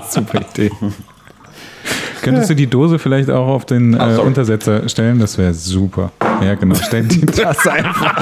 Super 0.09 0.39
Idee. 0.53 0.71
Könntest 2.21 2.49
du 2.49 2.55
die 2.55 2.67
Dose 2.67 2.99
vielleicht 2.99 3.29
auch 3.29 3.47
auf 3.47 3.65
den 3.65 3.95
Ah, 3.99 4.15
äh. 4.15 4.19
Untersetzer 4.19 4.87
stellen? 4.89 5.19
Das 5.19 5.37
wäre 5.37 5.53
super. 5.53 6.11
Ja, 6.43 6.55
genau. 6.55 6.75
Stell 6.75 7.03
die 7.03 7.25
Tasse 7.25 7.71
einfach. 7.73 8.15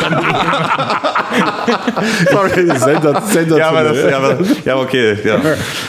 Sorry, 2.31 2.49
sensa- 2.71 3.21
sensationell. 3.21 3.57
Ja, 3.59 3.69
aber 3.69 3.83
das, 3.83 3.97
ja, 4.11 4.17
aber, 4.17 4.37
ja, 4.65 4.77
okay. 4.77 5.17
Ja. 5.23 5.37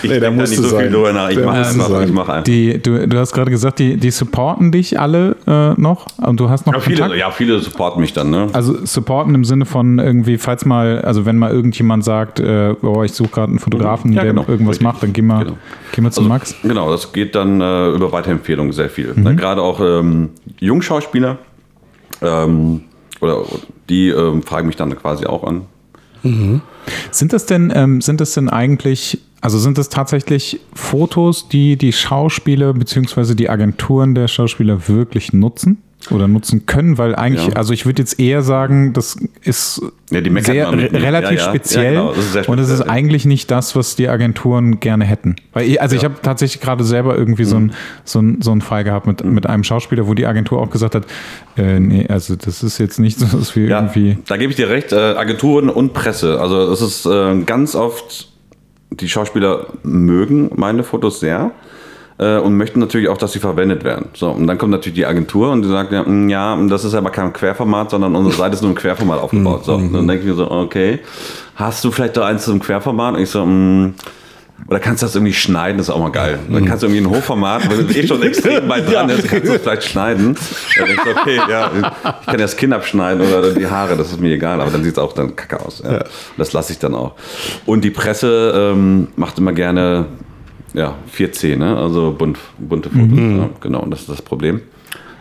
Ich 0.02 0.10
Nee, 0.10 0.20
da 0.20 0.30
musste 0.30 0.60
nicht 0.60 0.68
so 0.70 0.76
viel 0.76 0.84
sein. 0.86 0.92
drüber 0.92 1.12
nach. 1.12 1.28
Ich 1.30 1.38
mache 1.38 1.56
einfach. 1.58 1.88
sein. 1.88 2.08
Ich 2.08 2.12
mache 2.14 2.32
einfach. 2.32 2.44
Die, 2.44 2.82
du, 2.82 3.06
du 3.06 3.18
hast 3.18 3.32
gerade 3.32 3.50
gesagt, 3.50 3.78
die, 3.78 3.96
die 3.96 4.10
supporten 4.10 4.72
dich 4.72 4.98
alle 4.98 5.36
äh, 5.46 5.80
noch 5.80 6.06
und 6.18 6.40
du 6.40 6.48
hast 6.48 6.66
noch 6.66 6.74
Ja, 6.74 6.80
viele, 6.80 7.16
ja, 7.16 7.30
viele 7.30 7.60
supporten 7.60 8.00
mich 8.00 8.12
dann, 8.12 8.30
ne? 8.30 8.48
Also 8.52 8.84
supporten 8.84 9.34
im 9.34 9.44
Sinne 9.44 9.66
von 9.66 9.98
irgendwie, 9.98 10.38
falls 10.38 10.64
mal, 10.64 11.00
also 11.02 11.26
wenn 11.26 11.36
mal 11.38 11.50
irgendjemand 11.52 12.04
sagt, 12.04 12.40
äh, 12.40 12.74
oh, 12.82 13.02
ich 13.02 13.12
suche 13.12 13.30
gerade 13.30 13.50
einen 13.50 13.58
Fotografen, 13.58 14.12
Ja, 14.12 14.22
der 14.22 14.30
genau. 14.32 14.42
noch 14.42 14.48
irgendwas 14.48 14.74
Richtig. 14.76 14.86
macht, 14.86 15.02
dann 15.02 15.12
geh 15.12 15.22
mal, 15.22 15.44
Genau. 15.44 15.56
geh 15.92 16.00
mal 16.00 16.10
zu 16.10 16.20
Also, 16.20 16.28
Max. 16.28 16.54
Genau, 16.62 16.90
das 16.90 17.12
geht 17.12 17.34
dann 17.34 17.60
äh, 17.60 17.64
über 17.96 18.12
Weiterempfehlungen 18.12 18.72
sehr 18.72 18.90
viel. 18.90 19.12
Ne, 19.16 19.36
Gerade 19.36 19.62
auch 19.62 19.80
ähm, 19.80 20.30
Jungschauspieler, 20.60 21.38
ähm, 22.22 22.82
oder 23.20 23.44
die 23.88 24.08
ähm, 24.08 24.42
fragen 24.42 24.66
mich 24.66 24.76
dann 24.76 24.96
quasi 24.96 25.26
auch 25.26 25.44
an. 25.44 25.62
Sind 27.10 27.32
das 27.32 27.46
denn, 27.46 27.72
ähm, 27.74 28.00
sind 28.00 28.20
das 28.20 28.34
denn 28.34 28.48
eigentlich, 28.48 29.20
also 29.40 29.58
sind 29.58 29.78
das 29.78 29.88
tatsächlich 29.88 30.60
Fotos, 30.74 31.48
die 31.48 31.76
die 31.76 31.92
Schauspieler 31.92 32.74
bzw. 32.74 33.34
die 33.34 33.48
Agenturen 33.48 34.14
der 34.14 34.28
Schauspieler 34.28 34.88
wirklich 34.88 35.32
nutzen? 35.32 35.82
Oder 36.10 36.28
nutzen 36.28 36.66
können, 36.66 36.98
weil 36.98 37.14
eigentlich, 37.14 37.46
Ja. 37.48 37.54
also 37.54 37.72
ich 37.72 37.86
würde 37.86 38.02
jetzt 38.02 38.18
eher 38.20 38.42
sagen, 38.42 38.92
das 38.92 39.16
ist 39.42 39.82
Ja, 40.10 40.20
sehr, 40.42 40.70
relativ 40.72 41.38
Ja, 41.40 41.44
ja. 41.46 41.48
speziell 41.50 41.94
genau, 41.94 42.08
das 42.14 42.18
ist 42.26 42.32
sehr 42.32 42.48
und 42.48 42.58
es 42.58 42.68
ist 42.68 42.82
eigentlich 42.82 43.24
nicht 43.24 43.50
das, 43.50 43.74
was 43.74 43.96
die 43.96 44.08
Agenturen 44.08 44.78
gerne 44.80 45.04
hätten. 45.04 45.36
Weil 45.52 45.66
ich, 45.68 45.80
also 45.82 45.96
ich 45.96 46.04
habe 46.04 46.14
tatsächlich 46.22 46.60
gerade 46.62 46.84
selber 46.84 47.16
irgendwie 47.18 47.44
so, 47.44 47.58
Mhm. 47.58 47.66
ein, 47.66 47.72
so, 48.04 48.20
ein, 48.20 48.42
so 48.42 48.52
einen 48.52 48.60
Fall 48.60 48.84
gehabt 48.84 49.06
mit, 49.06 49.24
mit 49.24 49.46
einem 49.46 49.64
Schauspieler, 49.64 50.06
wo 50.06 50.14
die 50.14 50.26
Agentur 50.26 50.60
auch 50.60 50.70
gesagt 50.70 50.94
hat, 50.94 51.06
äh, 51.56 51.80
nee, 51.80 52.06
also 52.08 52.36
das 52.36 52.62
ist 52.62 52.78
jetzt 52.78 52.98
nicht 52.98 53.18
so, 53.20 53.36
dass 53.36 53.56
wir 53.56 53.68
irgendwie 53.68 54.18
da 54.26 54.36
gebe 54.36 54.50
ich 54.50 54.56
dir 54.56 54.68
recht. 54.68 54.92
Äh, 54.92 54.96
Agenturen 54.96 55.68
und 55.68 55.92
Presse. 55.92 56.40
Also 56.40 56.70
es 56.70 56.80
ist 56.82 57.06
äh, 57.06 57.42
ganz 57.44 57.74
oft, 57.74 58.28
die 58.90 59.08
Schauspieler 59.08 59.66
mögen 59.82 60.50
meine 60.54 60.84
Fotos 60.84 61.20
sehr 61.20 61.50
äh, 62.18 62.38
und 62.38 62.56
möchten 62.56 62.80
natürlich 62.80 63.08
auch, 63.08 63.18
dass 63.18 63.32
sie 63.32 63.38
verwendet 63.38 63.84
werden. 63.84 64.06
So, 64.14 64.30
und 64.30 64.46
dann 64.46 64.58
kommt 64.58 64.72
natürlich 64.72 64.96
die 64.96 65.06
Agentur 65.06 65.50
und 65.50 65.62
die 65.62 65.68
sagt, 65.68 65.92
ja, 65.92 66.02
"Mm, 66.02 66.28
ja 66.28 66.56
das 66.68 66.84
ist 66.84 66.94
aber 66.94 67.10
kein 67.10 67.32
Querformat, 67.32 67.90
sondern 67.90 68.14
unsere 68.16 68.36
Seite 68.36 68.54
ist 68.54 68.62
nur 68.62 68.70
im 68.70 68.76
Querformat 68.76 69.20
aufgebaut. 69.20 69.64
So, 69.64 69.74
und 69.74 69.92
dann 69.92 70.06
denke 70.08 70.22
ich 70.24 70.28
mir 70.28 70.34
so, 70.34 70.50
okay, 70.50 71.00
hast 71.56 71.84
du 71.84 71.90
vielleicht 71.90 72.16
da 72.16 72.26
eins 72.26 72.48
im 72.48 72.60
Querformat? 72.60 73.14
Und 73.16 73.20
ich 73.20 73.30
so, 73.30 73.44
mm, 73.44 73.94
oder 74.68 74.80
kannst 74.80 75.02
du 75.02 75.06
das 75.06 75.14
irgendwie 75.14 75.34
schneiden, 75.34 75.76
das 75.78 75.88
ist 75.88 75.94
auch 75.94 76.00
mal 76.00 76.10
geil. 76.10 76.38
Dann 76.50 76.64
kannst 76.64 76.82
du 76.82 76.86
irgendwie 76.86 77.06
ein 77.06 77.14
Hochformat, 77.14 77.70
wenn 77.70 77.86
es 77.86 77.94
eh 77.94 78.06
schon 78.06 78.22
extrem 78.22 78.68
weit 78.68 78.90
dran 78.90 79.08
ist, 79.10 79.28
kannst 79.28 79.48
du 79.48 79.52
es 79.54 79.62
vielleicht 79.62 79.84
schneiden. 79.84 80.34
Dann 80.78 80.86
denkst 80.86 81.02
du, 81.04 81.10
okay, 81.10 81.40
ja, 81.48 81.70
ich 81.76 81.82
kann 82.26 82.34
ja 82.34 82.36
das 82.38 82.56
Kinn 82.56 82.72
abschneiden 82.72 83.20
oder 83.26 83.52
die 83.52 83.66
Haare, 83.66 83.96
das 83.96 84.12
ist 84.12 84.20
mir 84.20 84.34
egal, 84.34 84.60
aber 84.60 84.70
dann 84.70 84.82
sieht 84.82 84.94
es 84.94 84.98
auch 84.98 85.12
dann 85.12 85.36
kacke 85.36 85.64
aus. 85.64 85.82
Ja. 85.84 86.04
Das 86.38 86.52
lasse 86.52 86.72
ich 86.72 86.78
dann 86.78 86.94
auch. 86.94 87.12
Und 87.66 87.84
die 87.84 87.90
Presse 87.90 88.72
ähm, 88.72 89.08
macht 89.16 89.38
immer 89.38 89.52
gerne 89.52 90.06
ja, 90.74 90.94
4C, 91.16 91.56
ne? 91.56 91.76
also 91.76 92.14
bunt, 92.16 92.38
bunte 92.58 92.90
Fotos. 92.90 93.18
Ja, 93.18 93.50
genau, 93.60 93.80
und 93.80 93.90
das 93.90 94.00
ist 94.00 94.08
das 94.08 94.22
Problem. 94.22 94.60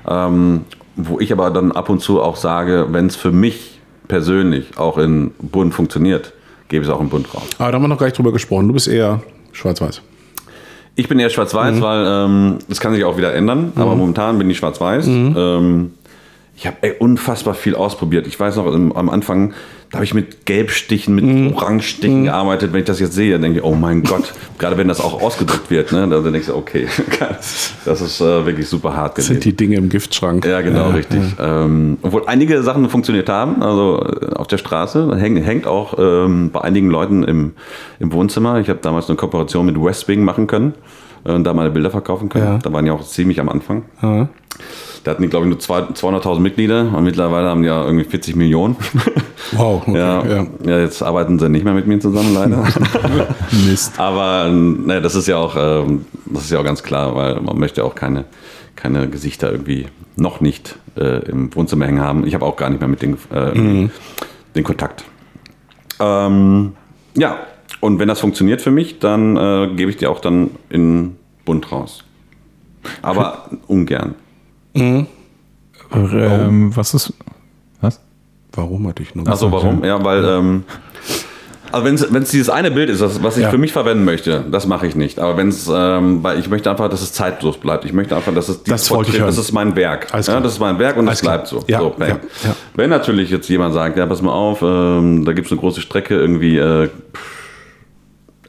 Ähm, 0.08 0.66
wo 0.96 1.20
ich 1.20 1.32
aber 1.32 1.50
dann 1.50 1.72
ab 1.72 1.90
und 1.90 2.00
zu 2.00 2.22
auch 2.22 2.36
sage, 2.36 2.88
wenn 2.92 3.08
es 3.08 3.16
für 3.16 3.32
mich 3.32 3.80
persönlich 4.08 4.78
auch 4.78 4.98
in 4.98 5.32
bunt 5.40 5.74
funktioniert, 5.74 6.34
gebe 6.68 6.84
ich 6.84 6.90
es 6.90 6.94
auch 6.94 7.02
in 7.02 7.10
bunt 7.10 7.34
raus. 7.34 7.44
Aber 7.58 7.72
da 7.72 7.76
haben 7.76 7.84
wir 7.84 7.88
noch 7.88 7.98
gar 7.98 8.06
nicht 8.06 8.18
drüber 8.18 8.32
gesprochen. 8.32 8.68
Du 8.68 8.74
bist 8.74 8.88
eher 8.88 9.22
schwarz-weiß. 9.52 10.02
Ich 10.96 11.10
bin 11.10 11.20
eher 11.20 11.30
schwarz-weiß, 11.30 11.82
weil 11.82 12.06
ähm, 12.08 12.60
das 12.70 12.80
kann 12.80 12.94
sich 12.94 13.04
auch 13.04 13.18
wieder 13.18 13.34
ändern, 13.34 13.74
aber 13.76 13.96
momentan 13.96 14.38
bin 14.38 14.50
ich 14.50 14.58
schwarz-weiß. 14.58 15.08
Ähm, 15.08 15.92
ich 16.58 16.66
habe 16.66 16.94
unfassbar 17.00 17.54
viel 17.54 17.76
ausprobiert. 17.76 18.28
Ich 18.28 18.40
weiß 18.40 18.56
noch, 18.56 18.74
im, 18.74 18.94
am 18.94 19.10
Anfang, 19.10 19.54
da 19.92 19.98
habe 19.98 20.06
ich 20.06 20.14
mit 20.14 20.46
Gelbstichen, 20.46 21.16
mit 21.16 21.54
Orangestichen 21.54 22.24
gearbeitet. 22.26 22.72
Wenn 22.72 22.80
ich 22.80 22.86
das 22.86 23.02
jetzt 23.02 23.14
sehe, 23.14 23.38
denke 23.38 23.60
ich, 23.60 23.64
oh 23.66 23.76
mein 23.76 24.04
Gott, 24.04 24.34
gerade 24.58 24.78
wenn 24.78 24.88
das 24.88 25.02
auch 25.02 25.22
ausgedrückt 25.22 25.70
wird, 25.70 25.92
ne, 25.92 26.08
dann 26.08 26.24
denke 26.24 26.40
ich, 26.40 26.46
so, 26.46 26.56
okay, 26.56 26.88
das 27.86 28.02
ist 28.02 28.22
äh, 28.22 28.46
wirklich 28.46 28.70
super 28.70 28.96
hart 28.96 29.18
Das 29.18 29.26
gewesen. 29.26 29.42
sind 29.42 29.46
die 29.46 29.56
Dinge 29.58 29.76
im 29.76 29.90
Giftschrank. 29.90 30.46
Ja, 30.46 30.62
genau, 30.62 30.92
richtig. 30.92 31.22
Ähm, 31.40 31.98
obwohl 32.02 32.24
einige 32.26 32.64
Sachen 32.64 32.90
funktioniert 32.90 33.28
haben, 33.28 33.62
also 33.62 34.02
äh, 34.02 34.36
auf 34.36 34.48
der 34.48 34.58
Straße, 34.58 35.14
hängt, 35.18 35.46
hängt 35.46 35.68
auch 35.68 35.96
ähm, 36.00 36.52
bei 36.52 36.62
einigen 36.62 36.90
Leuten 36.90 37.24
im, 37.24 37.52
im 38.00 38.14
Wohnzimmer. 38.14 38.60
Ich 38.60 38.70
habe 38.70 38.80
damals 38.82 39.10
eine 39.10 39.18
Kooperation 39.18 39.66
mit 39.66 39.76
Westwing 39.82 40.24
machen 40.24 40.48
können 40.48 40.74
und 41.26 41.44
da 41.44 41.54
meine 41.54 41.72
Bilder 41.72 41.92
verkaufen 41.92 42.30
können. 42.30 42.46
Ja. 42.46 42.58
Da 42.60 42.72
waren 42.72 42.86
ja 42.86 42.94
auch 42.94 43.04
ziemlich 43.04 43.40
am 43.40 43.50
Anfang. 43.50 43.84
Ja. 44.02 44.30
Da 45.04 45.12
hatten 45.12 45.22
die, 45.22 45.28
glaube 45.30 45.46
ich, 45.46 45.50
nur 45.52 45.60
zwei- 45.60 45.82
200.000 45.94 46.40
Mitglieder 46.40 46.92
und 46.96 47.04
mittlerweile 47.04 47.48
haben 47.50 47.62
die 47.62 47.68
ja 47.68 47.84
irgendwie 47.86 48.06
40 48.06 48.36
Millionen. 48.36 48.76
Wow. 49.52 49.84
Okay. 49.88 49.96
ja, 50.00 50.26
Ja. 50.26 50.48
ja. 50.66 50.80
jetzt 50.80 51.04
arbeiten 51.04 51.38
sie 51.38 51.48
nicht 51.50 51.64
mehr 51.64 51.76
mit 51.76 51.86
mir 51.86 52.00
zusammen, 52.00 52.34
leider. 52.34 52.64
Mist. 53.70 54.00
Aber 54.00 54.50
ne, 54.50 55.02
das 55.04 55.14
ist 55.14 55.28
ja 55.28 55.38
auch, 55.38 55.56
ähm, 55.56 56.06
das 56.26 56.46
ist 56.46 56.52
ja 56.52 56.60
auch 56.60 56.64
ganz 56.64 56.82
klar, 56.82 57.16
weil 57.16 57.40
man 57.42 57.60
möchte 57.60 57.84
auch 57.84 57.94
keine, 57.94 58.26
keine 58.76 59.08
Gesichter 59.08 59.52
irgendwie 59.52 59.86
noch 60.16 60.42
nicht 60.42 60.78
äh, 60.98 61.20
im 61.30 61.54
Wohnzimmer 61.56 61.86
hängen 61.86 62.02
haben. 62.02 62.26
Ich 62.26 62.34
habe 62.34 62.44
auch 62.44 62.56
gar 62.56 62.72
nicht 62.72 62.80
mehr 62.80 62.88
mit 62.90 63.04
denen 63.04 63.20
äh, 63.32 63.50
irgendwie 63.50 63.92
den 64.56 64.64
Kontakt. 64.64 65.04
Ähm, 66.00 66.74
ja, 67.16 67.38
und 67.86 68.00
wenn 68.00 68.08
das 68.08 68.20
funktioniert 68.20 68.62
für 68.62 68.72
mich, 68.72 69.00
dann 69.00 69.38
äh, 69.38 69.68
gebe 69.76 69.90
ich 69.92 69.98
die 69.98 70.08
auch 70.08 70.20
dann 70.20 70.52
in 70.70 71.16
bunt 71.46 71.72
raus. 71.72 72.04
Aber 73.02 73.50
ungern. 73.68 74.16
ähm, 74.76 75.08
was 76.76 76.94
ist 76.94 77.14
was? 77.82 78.00
Warum 78.54 78.88
hatte 78.88 79.04
ich 79.04 79.14
noch? 79.16 79.26
Achso, 79.28 79.52
warum? 79.52 79.84
Ja, 79.84 80.04
weil, 80.04 80.24
ähm, 80.26 80.64
also 81.72 81.86
wenn 82.14 82.22
es 82.24 82.30
dieses 82.32 82.50
eine 82.50 82.72
Bild 82.72 82.90
ist, 82.90 83.02
das, 83.02 83.22
was 83.22 83.36
ich 83.38 83.44
Ja. 83.44 83.50
für 83.50 83.58
mich 83.58 83.74
verwenden 83.74 84.06
möchte, 84.06 84.46
das 84.50 84.66
mache 84.66 84.88
ich 84.88 84.96
nicht. 84.96 85.20
Aber 85.20 85.36
wenn 85.36 85.50
es, 85.50 85.70
ähm, 85.74 86.24
weil 86.24 86.40
ich 86.40 86.50
möchte 86.50 86.72
einfach, 86.72 86.90
dass 86.90 87.02
es 87.02 87.12
zeitlos 87.12 87.58
bleibt. 87.58 87.84
Ich 87.86 87.92
möchte 87.92 88.16
einfach, 88.16 88.34
dass 88.34 88.48
es 88.48 88.58
Das 88.64 88.64
dieses 88.64 88.92
wollte 88.92 89.10
ich 89.10 89.18
Porträt- 89.18 89.20
hören. 89.26 89.28
das 89.36 89.38
ist 89.38 89.52
mein 89.52 89.76
Werk. 89.76 90.08
Ja, 90.12 90.40
das 90.40 90.54
ist 90.54 90.60
mein 90.60 90.80
Werk 90.80 90.96
und 90.98 91.06
das 91.08 91.22
bleibt 91.22 91.48
so. 91.48 91.64
Ja, 91.68 91.80
so 91.80 91.90
bang. 91.98 92.08
ja, 92.10 92.20
ja. 92.46 92.56
Wenn 92.76 92.90
natürlich 92.90 93.30
jetzt 93.30 93.50
jemand 93.50 93.74
sagt, 93.74 93.98
ja, 93.98 94.06
pass 94.06 94.22
mal 94.22 94.32
auf, 94.32 94.62
ähm, 94.62 95.26
da 95.26 95.34
gibt 95.34 95.48
es 95.48 95.52
eine 95.52 95.60
große 95.60 95.82
Strecke 95.82 96.16
irgendwie 96.16 96.58
äh, 96.58 96.90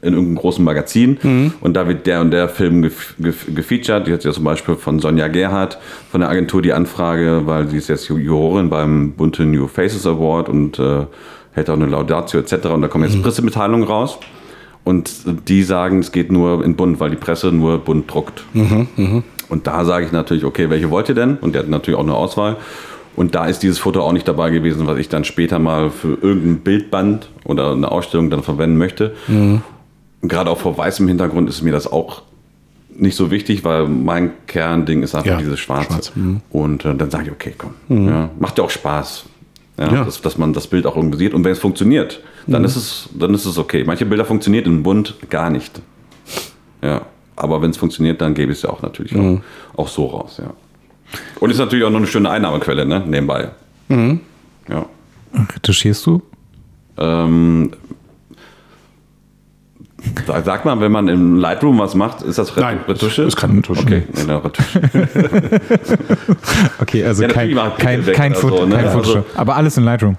in 0.07 0.13
irgendeinem 0.13 0.37
großen 0.37 0.63
Magazin 0.63 1.17
Mhm. 1.21 1.53
und 1.61 1.73
da 1.75 1.87
wird 1.87 2.07
der 2.07 2.21
und 2.21 2.31
der 2.31 2.49
Film 2.49 2.81
gef 2.81 3.15
gef 3.19 3.45
gefeatured. 3.53 4.07
Jetzt 4.07 4.25
ja 4.25 4.31
zum 4.31 4.43
Beispiel 4.43 4.75
von 4.75 4.99
Sonja 4.99 5.27
Gerhardt 5.27 5.77
von 6.11 6.21
der 6.21 6.29
Agentur 6.29 6.61
die 6.61 6.73
Anfrage, 6.73 7.41
weil 7.45 7.67
sie 7.67 7.77
ist 7.77 7.89
jetzt 7.89 8.07
Jurorin 8.09 8.69
beim 8.69 9.11
Bunte 9.11 9.45
New 9.45 9.67
Faces 9.67 10.05
Award 10.07 10.49
und 10.49 10.79
äh, 10.79 11.05
hält 11.53 11.69
auch 11.69 11.75
eine 11.75 11.85
Laudatio 11.87 12.39
etc. 12.39 12.65
Und 12.67 12.81
da 12.81 12.87
kommen 12.87 13.03
Mhm. 13.07 13.11
jetzt 13.13 13.23
Pressemitteilungen 13.23 13.87
raus. 13.87 14.17
Und 14.83 15.11
die 15.49 15.63
sagen, 15.63 15.99
es 15.99 16.13
geht 16.13 16.31
nur 16.31 16.63
in 16.63 16.75
bunt, 16.77 16.99
weil 17.01 17.09
die 17.09 17.17
Presse 17.17 17.51
nur 17.51 17.77
bunt 17.79 18.09
druckt. 18.09 18.45
Mhm, 18.53 19.23
Und 19.49 19.67
da 19.67 19.83
sage 19.83 20.05
ich 20.05 20.11
natürlich, 20.13 20.45
okay, 20.45 20.69
welche 20.69 20.89
wollt 20.89 21.09
ihr 21.09 21.15
denn? 21.15 21.37
Und 21.41 21.53
der 21.55 21.63
hat 21.63 21.69
natürlich 21.69 21.99
auch 21.99 22.03
eine 22.03 22.13
Auswahl. 22.15 22.55
Und 23.17 23.33
da 23.35 23.47
ist 23.47 23.63
dieses 23.63 23.79
Foto 23.79 24.01
auch 24.01 24.13
nicht 24.13 24.27
dabei 24.27 24.49
gewesen, 24.51 24.87
was 24.87 24.97
ich 24.99 25.09
dann 25.09 25.23
später 25.25 25.57
mal 25.59 25.89
für 25.89 26.17
irgendein 26.21 26.59
Bildband 26.59 27.29
oder 27.43 27.71
eine 27.71 27.91
Ausstellung 27.91 28.29
dann 28.29 28.43
verwenden 28.43 28.77
möchte. 28.77 29.13
Gerade 30.21 30.49
auch 30.49 30.57
vor 30.59 30.77
weißem 30.77 31.07
Hintergrund 31.07 31.47
ist 31.49 31.61
mir 31.61 31.71
das 31.71 31.91
auch 31.91 32.23
nicht 32.89 33.15
so 33.15 33.29
wichtig, 33.29 33.63
weil 33.63 33.87
mein 33.87 34.31
Kernding 34.47 35.03
ist 35.03 35.13
einfach 35.13 35.29
Ja, 35.29 35.37
dieses 35.37 35.59
Schwarze. 35.59 35.87
schwarz, 35.87 36.11
mhm. 36.15 36.41
Und 36.49 36.83
äh, 36.85 36.95
dann 36.95 37.11
sage 37.11 37.25
ich, 37.25 37.31
okay, 37.31 37.53
komm. 37.57 37.73
Ja, 38.07 38.29
macht 38.39 38.57
ja 38.57 38.63
auch 38.63 38.69
Spaß. 38.71 39.25
Ja, 39.77 39.93
Ja. 39.93 40.03
Dass, 40.05 40.21
dass 40.21 40.37
man 40.39 40.53
das 40.53 40.65
Bild 40.67 40.87
auch 40.87 40.95
irgendwie 40.95 41.19
sieht. 41.19 41.33
Und 41.35 41.43
wenn 41.43 41.51
es 41.51 41.59
funktioniert, 41.59 42.21
dann, 42.47 42.63
ist 42.63 42.75
es, 42.75 43.09
dann 43.13 43.33
ist 43.35 43.45
es 43.45 43.57
okay. 43.59 43.83
Manche 43.85 44.05
Bilder 44.07 44.25
funktionieren 44.25 44.65
in 44.65 44.81
bunt 44.83 45.15
gar 45.29 45.51
nicht. 45.51 45.79
Ja. 46.81 47.03
Aber 47.35 47.61
wenn 47.61 47.69
es 47.69 47.77
funktioniert, 47.77 48.19
dann 48.19 48.33
gebe 48.33 48.51
ich 48.51 48.57
es 48.57 48.63
ja 48.63 48.71
auch 48.71 48.81
natürlich 48.81 49.15
auch, 49.15 49.41
auch 49.75 49.87
so 49.87 50.07
raus, 50.07 50.39
ja. 50.39 50.51
Und 51.39 51.51
ist 51.51 51.59
natürlich 51.59 51.85
auch 51.85 51.91
noch 51.91 51.99
eine 51.99 52.07
schöne 52.07 52.31
Einnahmequelle, 52.31 52.85
ne? 52.87 53.03
Nebenbei. 53.05 53.49
Ja. 53.89 54.85
Retuschierst 55.53 56.03
du? 56.07 56.23
Ähm, 56.97 57.71
Sag 60.45 60.65
mal, 60.65 60.79
wenn 60.79 60.91
man 60.91 61.07
im 61.07 61.35
Lightroom 61.37 61.79
was 61.79 61.95
macht, 61.95 62.21
ist 62.21 62.37
das 62.37 62.55
Nein, 62.55 62.79
Retusche? 62.87 63.25
das 63.25 63.35
kann 63.35 63.55
Retusche. 63.57 63.81
Okay, 63.81 64.03
nee, 64.25 64.33
Retusche. 64.33 64.81
Okay, 66.79 67.03
also 67.03 67.23
Ja, 67.23 67.29
kein, 67.29 67.55
kein, 67.77 68.05
weg 68.05 68.15
kein, 68.15 68.31
oder 68.31 68.41
Foto, 68.41 68.65
ne? 68.65 68.75
kein 68.75 68.85
Also- 68.85 68.97
Photoshop. 68.99 69.25
Aber 69.35 69.55
alles 69.55 69.77
in 69.77 69.83
Lightroom. 69.83 70.17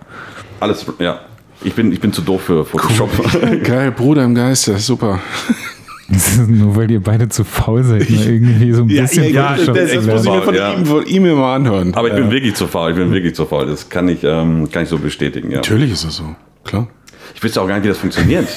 Alles, 0.61 0.87
ja. 0.99 1.21
Ich 1.63 1.75
bin, 1.75 1.93
ich 1.93 2.01
bin 2.01 2.13
zu 2.13 2.23
doof 2.23 2.43
für 2.43 2.65
Photoshop. 2.65 3.11
Geil, 3.65 3.91
Bruder 3.93 4.25
im 4.25 4.35
Geiste, 4.35 4.79
super. 4.79 5.21
Das 6.09 6.39
nur, 6.39 6.75
weil 6.77 6.91
ihr 6.91 7.03
beide 7.03 7.29
zu 7.29 7.45
faul 7.45 7.83
seid, 7.85 8.09
ne? 8.09 8.17
irgendwie 8.25 8.73
so 8.73 8.83
ein 8.83 8.89
bisschen 8.89 9.25
Photoshop 9.35 9.75
das, 9.75 9.91
zu 9.91 9.97
das 9.97 10.07
muss 10.07 10.25
ich 10.25 10.31
mir 10.33 10.43
von, 10.43 10.55
Ja. 10.55 10.73
ihm, 10.73 10.87
von 10.87 11.05
ihm 11.07 11.27
immer 11.27 11.47
anhören. 11.49 11.95
Aber 11.95 12.09
ich 12.09 12.15
ja. 12.15 12.21
bin 12.21 12.31
wirklich 12.31 12.55
zu 12.55 12.67
faul. 12.67 12.91
Ich 12.93 12.97
bin 12.97 13.13
wirklich 13.13 13.35
zu 13.35 13.45
faul. 13.45 13.67
Das 13.67 13.89
kann 13.89 14.09
ich, 14.09 14.25
ähm, 14.25 14.71
kann 14.71 14.85
ich 14.85 14.89
so 14.89 14.99
bestätigen. 14.99 15.51
Ja. 15.51 15.57
Natürlich 15.59 15.93
ist 15.93 16.05
das 16.05 16.17
so, 16.17 16.35
klar. 16.65 16.87
Ich 17.35 17.43
wüsste 17.43 17.61
auch 17.61 17.67
gar 17.69 17.75
nicht, 17.75 17.85
wie 17.85 17.89
das 17.89 17.99
funktioniert. 17.99 18.49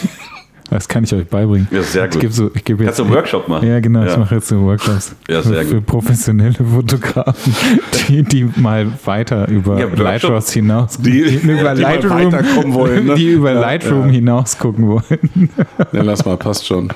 Das 0.72 0.88
kann 0.88 1.04
ich 1.04 1.14
euch 1.14 1.28
beibringen. 1.28 1.68
Ja, 1.70 1.82
sehr 1.84 2.06
Ich 2.06 2.12
gut. 2.12 2.22
gebe 2.22 2.34
so, 2.34 2.50
ich 2.56 2.64
gebe 2.64 2.84
jetzt, 2.84 2.92
Kannst 2.96 3.00
du 3.00 3.04
einen 3.04 3.14
Workshop 3.14 3.48
machen? 3.50 3.68
Ja, 3.68 3.80
genau. 3.82 4.04
Ich 4.06 4.12
Ja. 4.12 4.18
mache 4.18 4.36
jetzt 4.36 4.48
so 4.48 4.62
Workshops 4.62 5.14
Ja, 5.30 5.42
sehr 5.42 5.62
für, 5.64 5.66
für 5.68 5.76
gut. 5.76 5.86
professionelle 5.86 6.54
Fotografen, 6.54 7.54
die, 8.08 8.24
die 8.24 8.50
mal 8.56 8.88
weiter 9.04 9.50
über 9.50 9.78
Ja. 9.80 9.88
Lightroom 9.88 10.42
hinaus, 10.42 10.98
Die- 10.98 11.20
über 11.44 11.76
die 11.76 11.82
Lightroom, 11.82 12.74
wollen, 12.74 13.06
ne? 13.06 13.16
die 13.16 13.32
über 13.32 13.52
Ja, 13.52 13.60
Lightroom 13.60 14.08
ja. 14.08 14.14
hinaus 14.14 14.58
gucken 14.58 14.88
wollen. 14.88 15.50
Ja, 15.92 16.02
lass 16.04 16.24
mal, 16.26 16.38
passt 16.38 16.66
schon. 16.66 16.88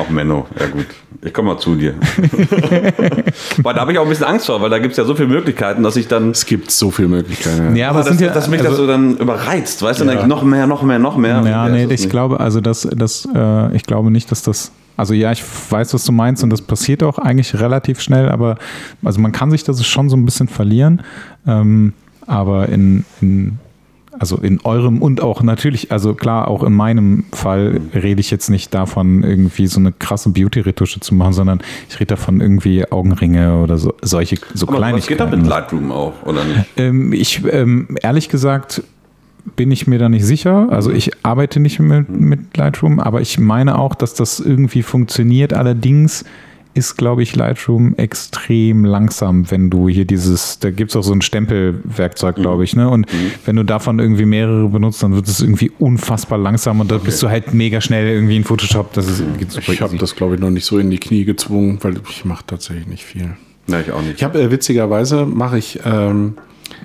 Auch 0.00 0.08
Menno, 0.10 0.46
ja 0.58 0.66
gut. 0.66 0.86
Ich 1.22 1.32
komme 1.32 1.50
mal 1.54 1.58
zu 1.58 1.74
dir. 1.74 1.94
weil 3.62 3.74
da 3.74 3.80
habe 3.80 3.92
ich 3.92 3.98
auch 3.98 4.02
ein 4.02 4.08
bisschen 4.08 4.26
Angst 4.26 4.46
vor, 4.46 4.60
weil 4.60 4.70
da 4.70 4.78
gibt 4.78 4.92
es 4.92 4.98
ja 4.98 5.04
so 5.04 5.14
viele 5.14 5.28
Möglichkeiten, 5.28 5.82
dass 5.82 5.96
ich 5.96 6.08
dann. 6.08 6.30
Es 6.30 6.44
gibt 6.46 6.70
so 6.70 6.90
viele 6.90 7.08
Möglichkeiten. 7.08 7.74
Ja, 7.76 7.90
aber 7.90 8.00
es 8.00 8.06
dass, 8.06 8.18
sind 8.18 8.26
ja, 8.26 8.32
dass 8.32 8.48
mich 8.48 8.60
das 8.60 8.70
also- 8.70 8.82
so 8.82 8.86
dann 8.86 9.16
überreizt, 9.16 9.82
weißt 9.82 10.00
du? 10.00 10.04
Dann 10.04 10.18
ich, 10.18 10.26
noch 10.26 10.42
mehr, 10.42 10.66
noch 10.66 10.82
mehr, 10.82 10.98
noch 10.98 11.16
mehr. 11.16 11.42
Ja, 11.46 11.68
nee, 11.68 11.84
das 11.84 11.92
ich 11.92 12.00
nicht. 12.00 12.10
glaube, 12.10 12.40
also 12.40 12.60
das, 12.60 12.88
das, 12.94 13.26
äh, 13.34 13.74
ich 13.76 13.84
glaube 13.84 14.10
nicht, 14.10 14.30
dass 14.30 14.42
das. 14.42 14.70
Also 14.96 15.12
ja, 15.12 15.32
ich 15.32 15.42
weiß, 15.70 15.92
was 15.92 16.04
du 16.04 16.12
meinst 16.12 16.44
und 16.44 16.50
das 16.50 16.62
passiert 16.62 17.02
auch 17.02 17.18
eigentlich 17.18 17.58
relativ 17.58 18.00
schnell, 18.00 18.28
aber 18.28 18.58
also 19.02 19.20
man 19.20 19.32
kann 19.32 19.50
sich 19.50 19.64
das 19.64 19.84
schon 19.84 20.08
so 20.08 20.16
ein 20.16 20.24
bisschen 20.24 20.46
verlieren. 20.46 21.02
Ähm, 21.48 21.94
aber 22.26 22.68
in, 22.68 23.04
in 23.20 23.58
Also 24.18 24.36
in 24.36 24.60
eurem 24.62 25.02
und 25.02 25.20
auch 25.20 25.42
natürlich, 25.42 25.90
also 25.90 26.14
klar, 26.14 26.48
auch 26.48 26.62
in 26.62 26.72
meinem 26.72 27.24
Fall 27.32 27.80
rede 27.94 28.20
ich 28.20 28.30
jetzt 28.30 28.48
nicht 28.48 28.72
davon, 28.72 29.22
irgendwie 29.22 29.66
so 29.66 29.80
eine 29.80 29.92
krasse 29.92 30.30
Beauty-Retusche 30.30 31.00
zu 31.00 31.14
machen, 31.14 31.32
sondern 31.32 31.60
ich 31.88 31.96
rede 31.96 32.06
davon 32.06 32.40
irgendwie 32.40 32.90
Augenringe 32.90 33.60
oder 33.60 33.76
so, 33.76 33.94
solche 34.02 34.36
so 34.54 34.68
Aber 34.68 34.78
das 34.78 35.06
geht 35.06 35.20
da 35.20 35.26
Kleinigkeiten. 35.26 35.40
mit 35.40 35.46
Lightroom 35.48 35.92
auch, 35.92 36.12
oder 36.24 36.44
nicht? 36.44 36.60
Ähm, 36.76 37.12
ich, 37.12 37.42
ähm, 37.50 37.96
ehrlich 38.02 38.28
gesagt, 38.28 38.82
bin 39.56 39.70
ich 39.70 39.86
mir 39.86 39.98
da 39.98 40.08
nicht 40.08 40.24
sicher. 40.24 40.68
Also 40.70 40.90
ich 40.90 41.10
arbeite 41.24 41.60
nicht 41.60 41.78
mit, 41.78 42.08
mit 42.08 42.56
Lightroom, 42.56 43.00
aber 43.00 43.20
ich 43.20 43.38
meine 43.38 43.78
auch, 43.78 43.94
dass 43.94 44.14
das 44.14 44.40
irgendwie 44.40 44.82
funktioniert. 44.82 45.52
Allerdings 45.52 46.24
ist, 46.74 46.96
glaube 46.96 47.22
ich, 47.22 47.36
Lightroom 47.36 47.94
extrem 47.96 48.84
langsam, 48.84 49.50
wenn 49.50 49.70
du 49.70 49.88
hier 49.88 50.04
dieses, 50.04 50.58
da 50.58 50.70
gibt 50.70 50.90
es 50.90 50.96
auch 50.96 51.02
so 51.02 51.12
ein 51.12 51.22
Stempelwerkzeug, 51.22 52.36
glaube 52.36 52.64
ich, 52.64 52.74
ne? 52.74 52.88
Und 52.88 53.06
wenn 53.46 53.56
du 53.56 53.62
davon 53.62 53.98
irgendwie 53.98 54.24
mehrere 54.24 54.68
benutzt, 54.68 55.02
dann 55.02 55.14
wird 55.14 55.28
es 55.28 55.40
irgendwie 55.40 55.70
unfassbar 55.78 56.38
langsam 56.38 56.80
und 56.80 56.90
da 56.90 56.98
bist 56.98 57.22
du 57.22 57.28
halt 57.28 57.54
mega 57.54 57.80
schnell 57.80 58.08
irgendwie 58.08 58.36
in 58.36 58.44
Photoshop. 58.44 58.92
Das 58.92 59.08
ist 59.08 59.22
geht 59.38 59.52
super 59.52 59.72
Ich 59.72 59.80
habe 59.80 59.96
das, 59.96 60.16
glaube 60.16 60.34
ich, 60.34 60.40
noch 60.40 60.50
nicht 60.50 60.64
so 60.64 60.78
in 60.78 60.90
die 60.90 60.98
Knie 60.98 61.24
gezwungen, 61.24 61.78
weil 61.82 61.94
ich 62.08 62.24
mache 62.24 62.44
tatsächlich 62.46 62.86
nicht 62.86 63.04
viel. 63.04 63.36
Ja, 63.66 63.80
ich 63.80 63.92
auch 63.92 64.02
nicht. 64.02 64.16
Ich 64.16 64.24
habe 64.24 64.40
äh, 64.40 64.50
witzigerweise 64.50 65.26
mache 65.26 65.58
ich, 65.58 65.80
ähm, 65.84 66.34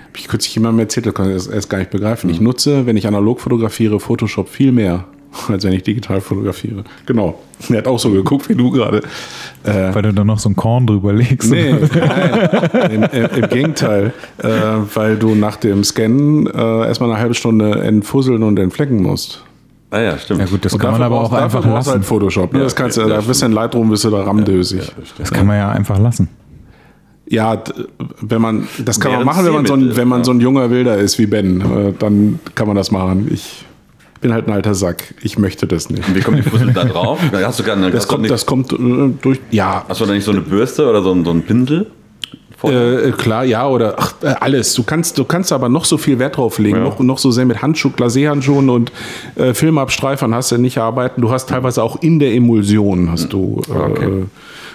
hab 0.07 0.17
ich 0.17 0.27
kürzlich 0.27 0.55
jemandem 0.55 0.79
erzählt, 0.79 1.05
das 1.05 1.13
kann 1.13 1.35
ich 1.35 1.49
erst 1.49 1.69
gar 1.69 1.79
nicht 1.79 1.91
begreifen. 1.91 2.27
Mhm. 2.27 2.33
Ich 2.33 2.41
nutze, 2.41 2.85
wenn 2.85 2.95
ich 2.97 3.07
analog 3.07 3.41
fotografiere, 3.41 3.99
Photoshop 3.99 4.49
viel 4.49 4.71
mehr, 4.71 5.05
als 5.47 5.63
wenn 5.63 5.73
ich 5.73 5.83
digital 5.83 6.21
fotografiere. 6.21 6.83
Genau. 7.05 7.39
Er 7.69 7.77
hat 7.79 7.87
auch 7.87 7.99
so 7.99 8.11
geguckt 8.11 8.49
wie 8.49 8.55
du 8.55 8.71
gerade. 8.71 9.01
Äh, 9.63 9.93
Weil 9.93 10.01
du 10.03 10.13
da 10.13 10.23
noch 10.23 10.39
so 10.39 10.49
ein 10.49 10.55
Korn 10.55 10.87
drüber 10.87 11.13
legst. 11.13 11.51
Nee, 11.51 11.73
nein, 11.73 13.09
im, 13.11 13.33
im, 13.43 13.49
Gegenteil, 13.49 14.13
äh, 14.37 14.49
weil 14.93 15.17
du 15.17 15.35
nach 15.35 15.57
dem 15.57 15.83
Scannen 15.83 16.47
äh, 16.47 16.87
erstmal 16.87 17.11
eine 17.11 17.19
halbe 17.19 17.33
Stunde 17.33 17.81
entfusseln 17.81 18.43
und 18.43 18.57
entflecken 18.57 19.01
musst. 19.03 19.43
ah 19.91 19.99
ja, 19.99 20.17
stimmt. 20.17 20.39
Ja 20.39 20.45
gut, 20.45 20.63
das 20.63 20.73
Und 20.73 20.79
kann 20.79 20.91
man 20.91 21.01
aber 21.01 21.21
auch 21.21 21.33
einfach 21.33 21.61
du 21.61 21.69
lassen. 21.69 21.91
Halt 21.91 22.05
Photoshop. 22.05 22.53
Ne? 22.53 22.59
Ja, 22.59 22.63
das 22.63 22.75
kannst 22.75 22.97
du, 22.97 23.01
okay, 23.01 23.09
da 23.09 23.15
das 23.17 23.25
bist 23.25 23.41
du 23.41 23.47
in 23.47 23.51
Lightroom, 23.51 23.89
bist 23.89 24.05
du 24.05 24.09
da 24.09 24.23
rammdösig. 24.23 24.91
Das 25.17 25.31
kann 25.31 25.45
man 25.45 25.57
ja 25.57 25.69
einfach 25.69 25.99
lassen. 25.99 26.29
Ja, 27.31 27.61
wenn 28.21 28.41
man, 28.41 28.67
das 28.83 28.99
kann 28.99 29.11
man 29.11 29.19
Während 29.19 29.25
machen, 29.25 29.45
wenn 29.45 29.53
man, 29.53 29.65
so 29.65 29.73
ein, 29.73 29.95
wenn 29.95 30.07
man 30.07 30.19
ja. 30.19 30.23
so 30.23 30.31
ein 30.31 30.39
junger 30.39 30.71
Wilder 30.71 30.97
ist 30.97 31.19
wie 31.19 31.27
Ben. 31.27 31.61
Äh, 31.61 31.93
dann 31.99 32.39
kann 32.55 32.65
man 32.65 32.75
das 32.75 32.89
machen. 32.89 33.29
Ich 33.31 33.65
bin 34.21 34.33
halt 34.33 34.47
ein 34.47 34.53
alter 34.53 34.73
Sack. 34.75 35.13
Ich 35.21 35.37
möchte 35.37 35.65
das 35.67 35.89
nicht. 35.89 36.13
Wie 36.15 36.21
kommt 36.21 36.37
die 36.39 36.43
Fussel 36.43 36.73
da 36.73 36.83
drauf? 36.85 37.19
Hast 37.31 37.59
du 37.59 37.63
gar 37.63 37.75
eine, 37.77 37.89
Das 37.91 38.07
kommt, 38.07 38.21
nicht, 38.23 38.31
das 38.31 38.45
kommt 38.45 38.71
äh, 38.73 38.77
durch. 39.21 39.39
Ja, 39.51 39.85
hast 39.87 40.01
du 40.01 40.05
da 40.05 40.13
nicht 40.13 40.23
so 40.25 40.31
eine 40.31 40.41
Bürste 40.41 40.87
oder 40.89 41.01
so, 41.01 41.11
ein- 41.11 41.23
so 41.25 41.31
einen 41.31 41.43
Pinsel? 41.43 41.87
Äh, 42.61 43.11
klar, 43.11 43.45
ja, 43.45 43.65
oder 43.69 43.95
ach, 43.97 44.15
äh, 44.21 44.35
alles. 44.41 44.73
Du 44.73 44.83
kannst, 44.83 45.17
du 45.17 45.23
kannst 45.23 45.53
aber 45.53 45.69
noch 45.69 45.85
so 45.85 45.97
viel 45.97 46.19
Wert 46.19 46.35
drauf 46.35 46.59
legen, 46.59 46.79
Ja. 46.79 46.83
noch, 46.83 46.99
noch 46.99 47.17
so 47.17 47.31
sehr 47.31 47.45
mit 47.45 47.61
Handschuh, 47.61 47.89
Glacéhandschuhen 47.95 48.69
und 48.69 48.91
äh, 49.35 49.53
Filmabstreifern 49.53 50.35
hast 50.35 50.51
du 50.51 50.57
nicht 50.57 50.77
arbeiten. 50.77 51.21
Du 51.21 51.31
hast 51.31 51.47
teilweise 51.47 51.81
auch 51.81 52.01
in 52.01 52.19
der 52.19 52.33
Emulsion 52.33 53.09
hast 53.09 53.31
du. 53.31 53.61
Äh, 53.69 53.71
Okay. 53.91 54.23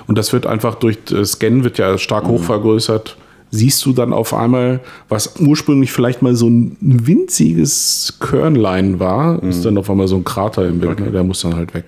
Und 0.07 0.19
das 0.19 0.33
wird 0.33 0.47
einfach 0.47 0.75
durch 0.77 0.99
äh, 1.13 1.25
Scannen 1.27 1.63
wird 1.65 1.77
ja 1.79 1.97
stark 1.99 2.27
hochvergrößert. 2.27 3.17
Siehst 3.55 3.87
du 3.87 3.93
dann 3.93 4.13
auf 4.13 4.35
einmal, 4.35 4.81
was 5.09 5.37
ursprünglich 5.39 5.93
vielleicht 5.93 6.23
mal 6.23 6.35
so 6.35 6.49
ein 6.49 6.77
winziges 6.81 8.17
Körnlein 8.19 8.99
war, 8.99 9.41
ist 9.45 9.65
dann 9.65 9.79
auf 9.79 9.89
einmal 9.89 10.09
so 10.09 10.17
ein 10.17 10.25
Krater 10.25 10.67
im 10.67 10.81
Bild. 10.81 10.99
Ne? 10.99 11.13
Der 11.13 11.23
muss 11.23 11.43
dann 11.43 11.55
halt 11.55 11.73
weg. 11.73 11.85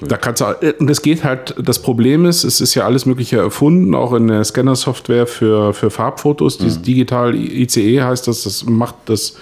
Da 0.00 0.16
kannst 0.16 0.40
du, 0.40 0.46
äh, 0.60 0.74
und 0.78 0.90
es 0.90 1.02
geht 1.02 1.24
halt, 1.24 1.54
das 1.62 1.80
Problem 1.80 2.24
ist, 2.26 2.44
es 2.44 2.60
ist 2.60 2.74
ja 2.74 2.84
alles 2.84 3.06
Mögliche 3.06 3.38
erfunden, 3.38 3.94
auch 3.94 4.12
in 4.14 4.28
der 4.28 4.44
Scanner-Software 4.44 5.26
für, 5.26 5.72
für 5.72 5.90
Farbfotos. 5.90 6.58
Dieses 6.58 6.82
digital 6.82 7.34
ICE 7.34 8.02
heißt 8.02 8.26
das, 8.28 8.44
das 8.44 8.64
macht 8.64 8.94
das 9.06 9.36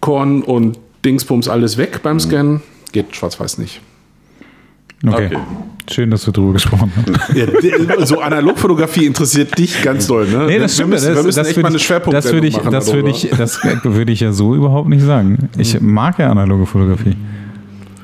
Korn 0.00 0.42
und 0.42 0.78
Dingsbums 1.04 1.48
alles 1.48 1.76
weg 1.76 2.00
beim 2.02 2.20
Scannen. 2.20 2.62
Geht 2.92 3.14
schwarz-weiß 3.14 3.58
nicht. 3.58 3.80
Okay. 5.06 5.26
Okay. 5.26 5.38
Schön, 5.90 6.10
dass 6.10 6.26
wir 6.26 6.32
drüber 6.32 6.52
gesprochen 6.52 6.92
haben. 6.96 7.14
Ja, 7.34 8.06
so 8.06 8.20
Analogfotografie 8.20 9.06
interessiert 9.06 9.56
dich 9.58 9.82
ganz 9.82 10.06
doll, 10.06 10.26
ne? 10.26 10.46
Nee, 10.46 10.58
das 10.58 10.74
stimmt. 10.74 10.90
Wir 10.90 10.94
müssen, 10.94 11.08
das, 11.08 11.16
wir 11.16 11.22
müssen 11.24 11.38
das 11.38 11.48
echt 11.48 11.62
mal 11.62 11.68
eine 11.68 11.76
ich, 11.76 11.82
Schwerpunkt 11.82 12.16
das 12.16 12.32
würde 12.32 12.46
ich, 12.46 12.56
machen 12.56 12.72
das 12.72 12.92
würde 12.92 13.10
ich, 13.10 13.28
das 13.30 13.60
würde 13.64 14.12
ich 14.12 14.20
ja 14.20 14.32
so 14.32 14.54
überhaupt 14.54 14.88
nicht 14.88 15.02
sagen. 15.02 15.48
Ich 15.56 15.80
mag 15.80 16.18
ja 16.18 16.30
analoge 16.30 16.66
Fotografie. 16.66 17.16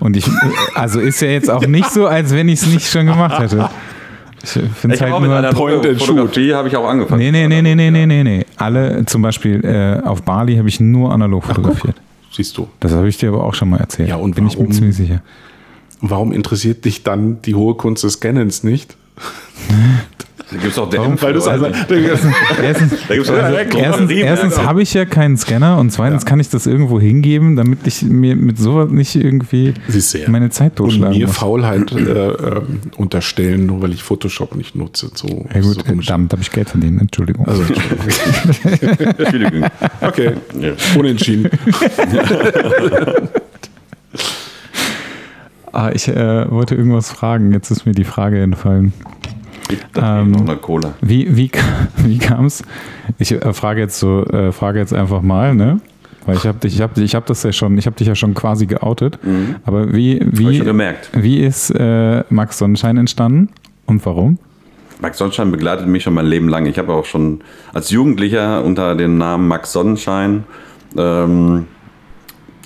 Und 0.00 0.16
ich, 0.16 0.26
also 0.74 1.00
ist 1.00 1.20
ja 1.20 1.28
jetzt 1.28 1.50
auch 1.50 1.66
nicht 1.66 1.90
so, 1.90 2.06
als 2.06 2.34
wenn 2.34 2.48
ich 2.48 2.60
es 2.60 2.66
nicht 2.66 2.86
schon 2.90 3.06
gemacht 3.06 3.38
hätte. 3.38 3.68
Ich 4.42 4.50
finde 4.50 4.96
es 4.96 5.00
halt 5.00 5.12
auch 5.12 5.20
mit 5.20 5.30
nur. 5.30 5.38
einer 5.38 5.52
Point 5.52 5.86
and 5.86 5.98
Fotografie 5.98 6.52
habe 6.52 6.68
ich 6.68 6.76
auch 6.76 6.86
angefangen. 6.86 7.20
Nee, 7.20 7.30
nee, 7.30 7.48
nee, 7.48 7.62
nee, 7.62 7.74
nee, 7.74 7.90
nee, 7.90 8.06
nee, 8.06 8.22
nee. 8.22 8.46
Alle, 8.56 9.04
zum 9.06 9.22
Beispiel 9.22 9.64
äh, 9.64 10.06
auf 10.06 10.22
Bali 10.22 10.56
habe 10.56 10.68
ich 10.68 10.80
nur 10.80 11.12
analog 11.12 11.44
fotografiert. 11.44 11.96
Siehst 12.30 12.58
du. 12.58 12.68
Das 12.80 12.92
habe 12.92 13.08
ich 13.08 13.16
dir 13.16 13.30
aber 13.30 13.44
auch 13.44 13.54
schon 13.54 13.70
mal 13.70 13.78
erzählt. 13.78 14.08
Ja, 14.08 14.16
und 14.16 14.34
bin 14.34 14.46
ich 14.46 14.54
mir 14.54 14.60
warum? 14.64 14.72
ziemlich 14.72 14.96
sicher. 14.96 15.22
Warum 16.10 16.32
interessiert 16.32 16.84
dich 16.84 17.02
dann 17.02 17.40
die 17.42 17.54
hohe 17.54 17.74
Kunst 17.76 18.04
des 18.04 18.14
Scannens 18.14 18.62
nicht? 18.64 18.96
Da 20.50 20.58
gibt 20.60 20.72
es 20.72 20.78
auch 20.78 20.90
DM. 20.90 21.20
Weil 21.20 21.34
Also-. 21.34 21.66
Erstens, 21.66 22.92
Da 23.08 23.14
gibt's 23.16 23.30
auch 23.30 23.34
erstens, 23.34 24.10
Drogerie- 24.10 24.20
erstens 24.20 24.58
habe 24.58 24.82
ich 24.82 24.92
ja 24.94 25.04
keinen 25.06 25.36
Scanner 25.38 25.78
und 25.78 25.90
zweitens 25.90 26.26
kann 26.26 26.38
ich 26.38 26.48
das 26.50 26.66
irgendwo 26.66 27.00
hingeben, 27.00 27.56
damit 27.56 27.78
ich 27.86 28.02
mir 28.02 28.36
mit 28.36 28.58
sowas 28.58 28.90
nicht 28.90 29.16
irgendwie 29.16 29.72
ja. 29.88 30.28
meine 30.28 30.50
Zeit 30.50 30.78
und 30.78 30.90
totschlagen 30.90 31.18
mir 31.18 31.26
muss. 31.26 31.36
Faulheit 31.36 31.90
äh, 31.92 31.98
ähm, 31.98 32.80
unterstellen, 32.98 33.66
nur 33.66 33.80
weil 33.82 33.94
ich 33.94 34.02
Photoshop 34.02 34.54
nicht 34.54 34.76
nutze. 34.76 35.10
So, 35.14 35.46
Ja 35.52 35.60
gut, 35.62 35.74
so 35.76 35.82
komisch. 35.82 36.06
damit 36.06 36.30
habe 36.30 36.42
ich 36.42 36.50
Geld 36.52 36.68
verdient, 36.68 37.00
Entschuldigung. 37.00 37.48
Also, 37.48 37.64
Entschuldigung. 39.16 39.64
okay, 40.02 40.32
Ja. 40.60 40.72
unentschieden. 40.96 41.48
ah, 45.74 45.90
ich 45.92 46.08
äh, 46.08 46.50
wollte 46.50 46.74
irgendwas 46.74 47.10
fragen, 47.10 47.52
jetzt 47.52 47.70
ist 47.70 47.86
mir 47.86 47.92
die 47.92 48.04
Frage 48.04 48.40
entfallen. 48.40 48.92
Ähm, 49.96 50.32
noch 50.32 50.40
eine 50.42 50.56
Cola. 50.56 50.94
Wie, 51.00 51.36
wie, 51.36 51.50
wie 51.96 52.18
kam 52.18 52.46
es? 52.46 52.62
Ich 53.18 53.32
äh, 53.32 53.52
frage 53.52 53.80
jetzt 53.80 53.98
so, 53.98 54.24
äh, 54.24 54.52
frage 54.52 54.78
jetzt 54.78 54.92
einfach 54.92 55.22
mal, 55.22 55.54
ne? 55.54 55.80
Weil 56.26 56.36
ich 56.36 56.46
habe 56.46 56.58
dich, 56.58 56.74
ich 56.74 56.80
habe 56.80 57.02
ich 57.02 57.14
hab 57.14 57.26
das 57.26 57.42
ja 57.42 57.52
schon, 57.52 57.76
ich 57.76 57.86
habe 57.86 57.96
dich 57.96 58.08
ja 58.08 58.14
schon 58.14 58.32
quasi 58.32 58.64
geoutet. 58.64 59.18
Aber 59.66 59.92
wie, 59.92 60.20
wie, 60.24 60.64
wie 61.12 61.40
ist 61.40 61.70
äh, 61.70 62.24
Max 62.30 62.56
Sonnenschein 62.56 62.96
entstanden 62.96 63.50
und 63.84 64.06
warum? 64.06 64.38
Max 65.00 65.18
Sonnenschein 65.18 65.50
begleitet 65.50 65.86
mich 65.86 66.02
schon 66.02 66.14
mein 66.14 66.24
Leben 66.24 66.48
lang. 66.48 66.64
Ich 66.64 66.78
habe 66.78 66.94
auch 66.94 67.04
schon 67.04 67.42
als 67.74 67.90
Jugendlicher 67.90 68.64
unter 68.64 68.94
dem 68.94 69.18
Namen 69.18 69.48
Max 69.48 69.72
Sonnenschein 69.72 70.44
ähm, 70.96 71.66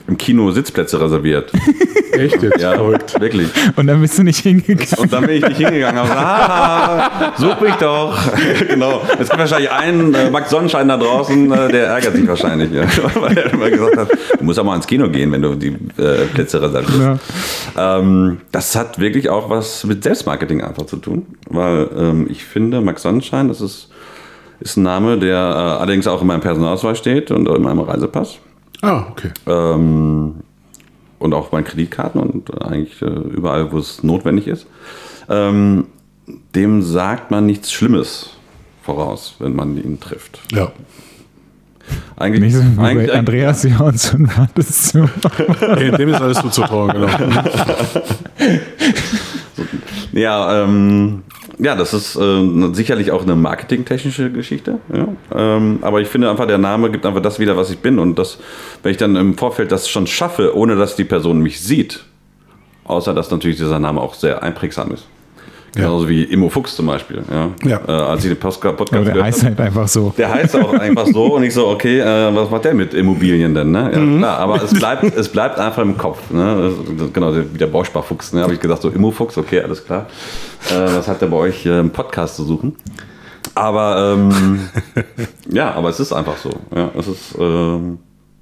im 0.08 0.16
Kino 0.16 0.50
Sitzplätze 0.50 1.00
reserviert. 1.00 1.52
Echt 2.12 2.42
jetzt? 2.42 2.60
Ja, 2.60 2.78
wirklich. 3.20 3.48
Und 3.76 3.86
dann 3.86 4.00
bist 4.00 4.18
du 4.18 4.22
nicht 4.22 4.40
hingegangen. 4.40 4.86
Und 4.96 5.12
dann 5.12 5.26
bin 5.26 5.36
ich 5.36 5.48
nicht 5.48 5.58
hingegangen. 5.58 5.98
Aber 5.98 6.16
ah, 6.16 7.32
such 7.36 7.60
mich 7.60 7.74
doch. 7.74 8.18
genau. 8.68 9.02
Es 9.18 9.28
gibt 9.28 9.38
wahrscheinlich 9.38 9.70
einen 9.70 10.14
äh, 10.14 10.30
Max 10.30 10.50
Sonnenschein 10.50 10.88
da 10.88 10.96
draußen, 10.96 11.52
äh, 11.52 11.68
der 11.68 11.88
ärgert 11.88 12.16
sich 12.16 12.26
wahrscheinlich. 12.26 12.72
Ja. 12.72 12.84
Weil 13.20 13.36
er 13.36 13.52
immer 13.52 13.70
gesagt 13.70 13.96
hat, 13.98 14.10
du 14.38 14.44
musst 14.44 14.58
auch 14.58 14.64
mal 14.64 14.76
ins 14.76 14.86
Kino 14.86 15.08
gehen, 15.10 15.30
wenn 15.30 15.42
du 15.42 15.54
die 15.54 15.76
äh, 15.98 16.24
Plätze 16.32 16.60
reservierst. 16.60 17.20
Ähm, 17.76 18.38
das 18.50 18.74
hat 18.74 18.98
wirklich 18.98 19.28
auch 19.28 19.50
was 19.50 19.84
mit 19.84 20.02
Selbstmarketing 20.02 20.62
einfach 20.62 20.86
zu 20.86 20.96
tun. 20.96 21.26
Weil 21.50 21.88
ähm, 21.96 22.26
ich 22.30 22.44
finde, 22.44 22.80
Max 22.80 23.02
Sonnenschein, 23.02 23.48
das 23.48 23.60
ist, 23.60 23.90
ist 24.60 24.78
ein 24.78 24.82
Name, 24.82 25.18
der 25.18 25.36
äh, 25.36 25.80
allerdings 25.82 26.06
auch 26.06 26.22
in 26.22 26.26
meinem 26.26 26.40
Personalausweis 26.40 26.96
steht 26.96 27.30
und 27.30 27.46
in 27.46 27.62
meinem 27.62 27.80
Reisepass. 27.80 28.38
Ah, 28.82 29.06
okay. 29.10 29.30
Ähm, 29.46 30.36
und 31.18 31.34
auch 31.34 31.48
bei 31.48 31.62
Kreditkarten 31.62 32.20
und 32.20 32.62
eigentlich 32.62 33.02
äh, 33.02 33.06
überall, 33.06 33.72
wo 33.72 33.78
es 33.78 34.02
notwendig 34.02 34.46
ist. 34.46 34.66
Ähm, 35.28 35.86
dem 36.54 36.82
sagt 36.82 37.30
man 37.30 37.46
nichts 37.46 37.72
Schlimmes 37.72 38.30
voraus, 38.82 39.36
wenn 39.38 39.54
man 39.54 39.76
ihn 39.76 39.98
trifft. 40.00 40.40
Ja. 40.52 40.70
Eigentlich, 42.16 42.54
Nicht 42.54 42.56
so 42.56 42.62
wie 42.62 42.80
eigentlich, 42.80 43.08
bei 43.10 43.18
Andreas 43.18 43.62
Jonsson 43.62 44.28
war 44.36 44.48
das 44.54 44.90
so. 44.90 45.08
Hey, 45.58 45.90
dem 45.92 46.10
ist 46.10 46.20
alles 46.20 46.38
zuzutrauen, 46.40 46.92
genau. 46.92 47.08
Ja, 50.12 50.64
ähm, 50.64 51.22
ja, 51.58 51.74
das 51.74 51.92
ist 51.92 52.16
äh, 52.16 52.72
sicherlich 52.72 53.10
auch 53.10 53.22
eine 53.22 53.34
marketingtechnische 53.34 54.30
Geschichte. 54.30 54.78
Ja? 54.92 55.08
Ähm, 55.34 55.78
aber 55.82 56.00
ich 56.00 56.08
finde 56.08 56.30
einfach, 56.30 56.46
der 56.46 56.58
Name 56.58 56.90
gibt 56.90 57.04
einfach 57.04 57.22
das 57.22 57.38
wieder, 57.38 57.56
was 57.56 57.70
ich 57.70 57.78
bin. 57.78 57.98
Und 57.98 58.18
das, 58.18 58.38
wenn 58.82 58.92
ich 58.92 58.96
dann 58.96 59.16
im 59.16 59.36
Vorfeld 59.36 59.72
das 59.72 59.88
schon 59.88 60.06
schaffe, 60.06 60.56
ohne 60.56 60.76
dass 60.76 60.96
die 60.96 61.04
Person 61.04 61.40
mich 61.40 61.60
sieht, 61.60 62.04
außer 62.84 63.12
dass 63.12 63.30
natürlich 63.30 63.56
dieser 63.56 63.78
Name 63.78 64.00
auch 64.00 64.14
sehr 64.14 64.42
einprägsam 64.42 64.92
ist. 64.92 65.06
Genauso 65.74 66.08
wie 66.08 66.24
Immo 66.24 66.48
Fuchs 66.48 66.74
zum 66.74 66.86
Beispiel. 66.86 67.22
Ja? 67.30 67.50
Ja. 67.68 67.80
Äh, 67.86 67.90
als 67.90 68.24
ich 68.24 68.30
den 68.30 68.38
Podcast 68.38 68.64
Aber 68.74 68.84
der 68.86 69.00
gehört 69.02 69.22
heißt 69.22 69.44
halt 69.44 69.60
einfach 69.60 69.86
so. 69.88 70.12
Der 70.16 70.32
heißt 70.32 70.56
auch 70.56 70.72
einfach 70.72 71.06
so 71.06 71.34
und 71.36 71.42
ich 71.44 71.54
so, 71.54 71.68
okay, 71.68 72.00
äh, 72.00 72.34
was 72.34 72.50
macht 72.50 72.64
der 72.64 72.74
mit 72.74 72.94
Immobilien 72.94 73.54
denn? 73.54 73.70
Ne? 73.70 73.90
Ja, 73.94 74.18
klar, 74.18 74.38
aber 74.38 74.62
es 74.62 74.72
bleibt, 74.72 75.04
es 75.16 75.28
bleibt 75.28 75.58
einfach 75.58 75.82
im 75.82 75.96
Kopf. 75.96 76.18
Ne? 76.30 76.72
Das- 76.98 77.12
Genau, 77.12 77.32
der- 77.32 77.52
wie 77.52 77.58
der 77.58 77.66
Bausparfuchs. 77.68 78.32
Ne? 78.32 78.42
habe 78.42 78.54
ich 78.54 78.60
gesagt, 78.60 78.82
so 78.82 78.88
Immofuchs, 78.90 79.36
okay, 79.38 79.60
alles 79.60 79.84
klar. 79.84 80.06
Äh, 80.70 80.74
was 80.96 81.06
hat 81.06 81.20
der 81.20 81.26
bei 81.26 81.36
euch 81.36 81.64
äh, 81.66 81.80
im 81.80 81.90
Podcast 81.90 82.36
zu 82.36 82.44
suchen? 82.44 82.74
Aber 83.54 84.14
ähm, 84.16 84.60
ja, 85.50 85.72
aber 85.74 85.88
es 85.90 86.00
ist 86.00 86.12
einfach 86.12 86.36
so. 86.36 86.50
Ja, 86.74 86.90
es 86.98 87.08
ist, 87.08 87.34
ähm, 87.38 87.98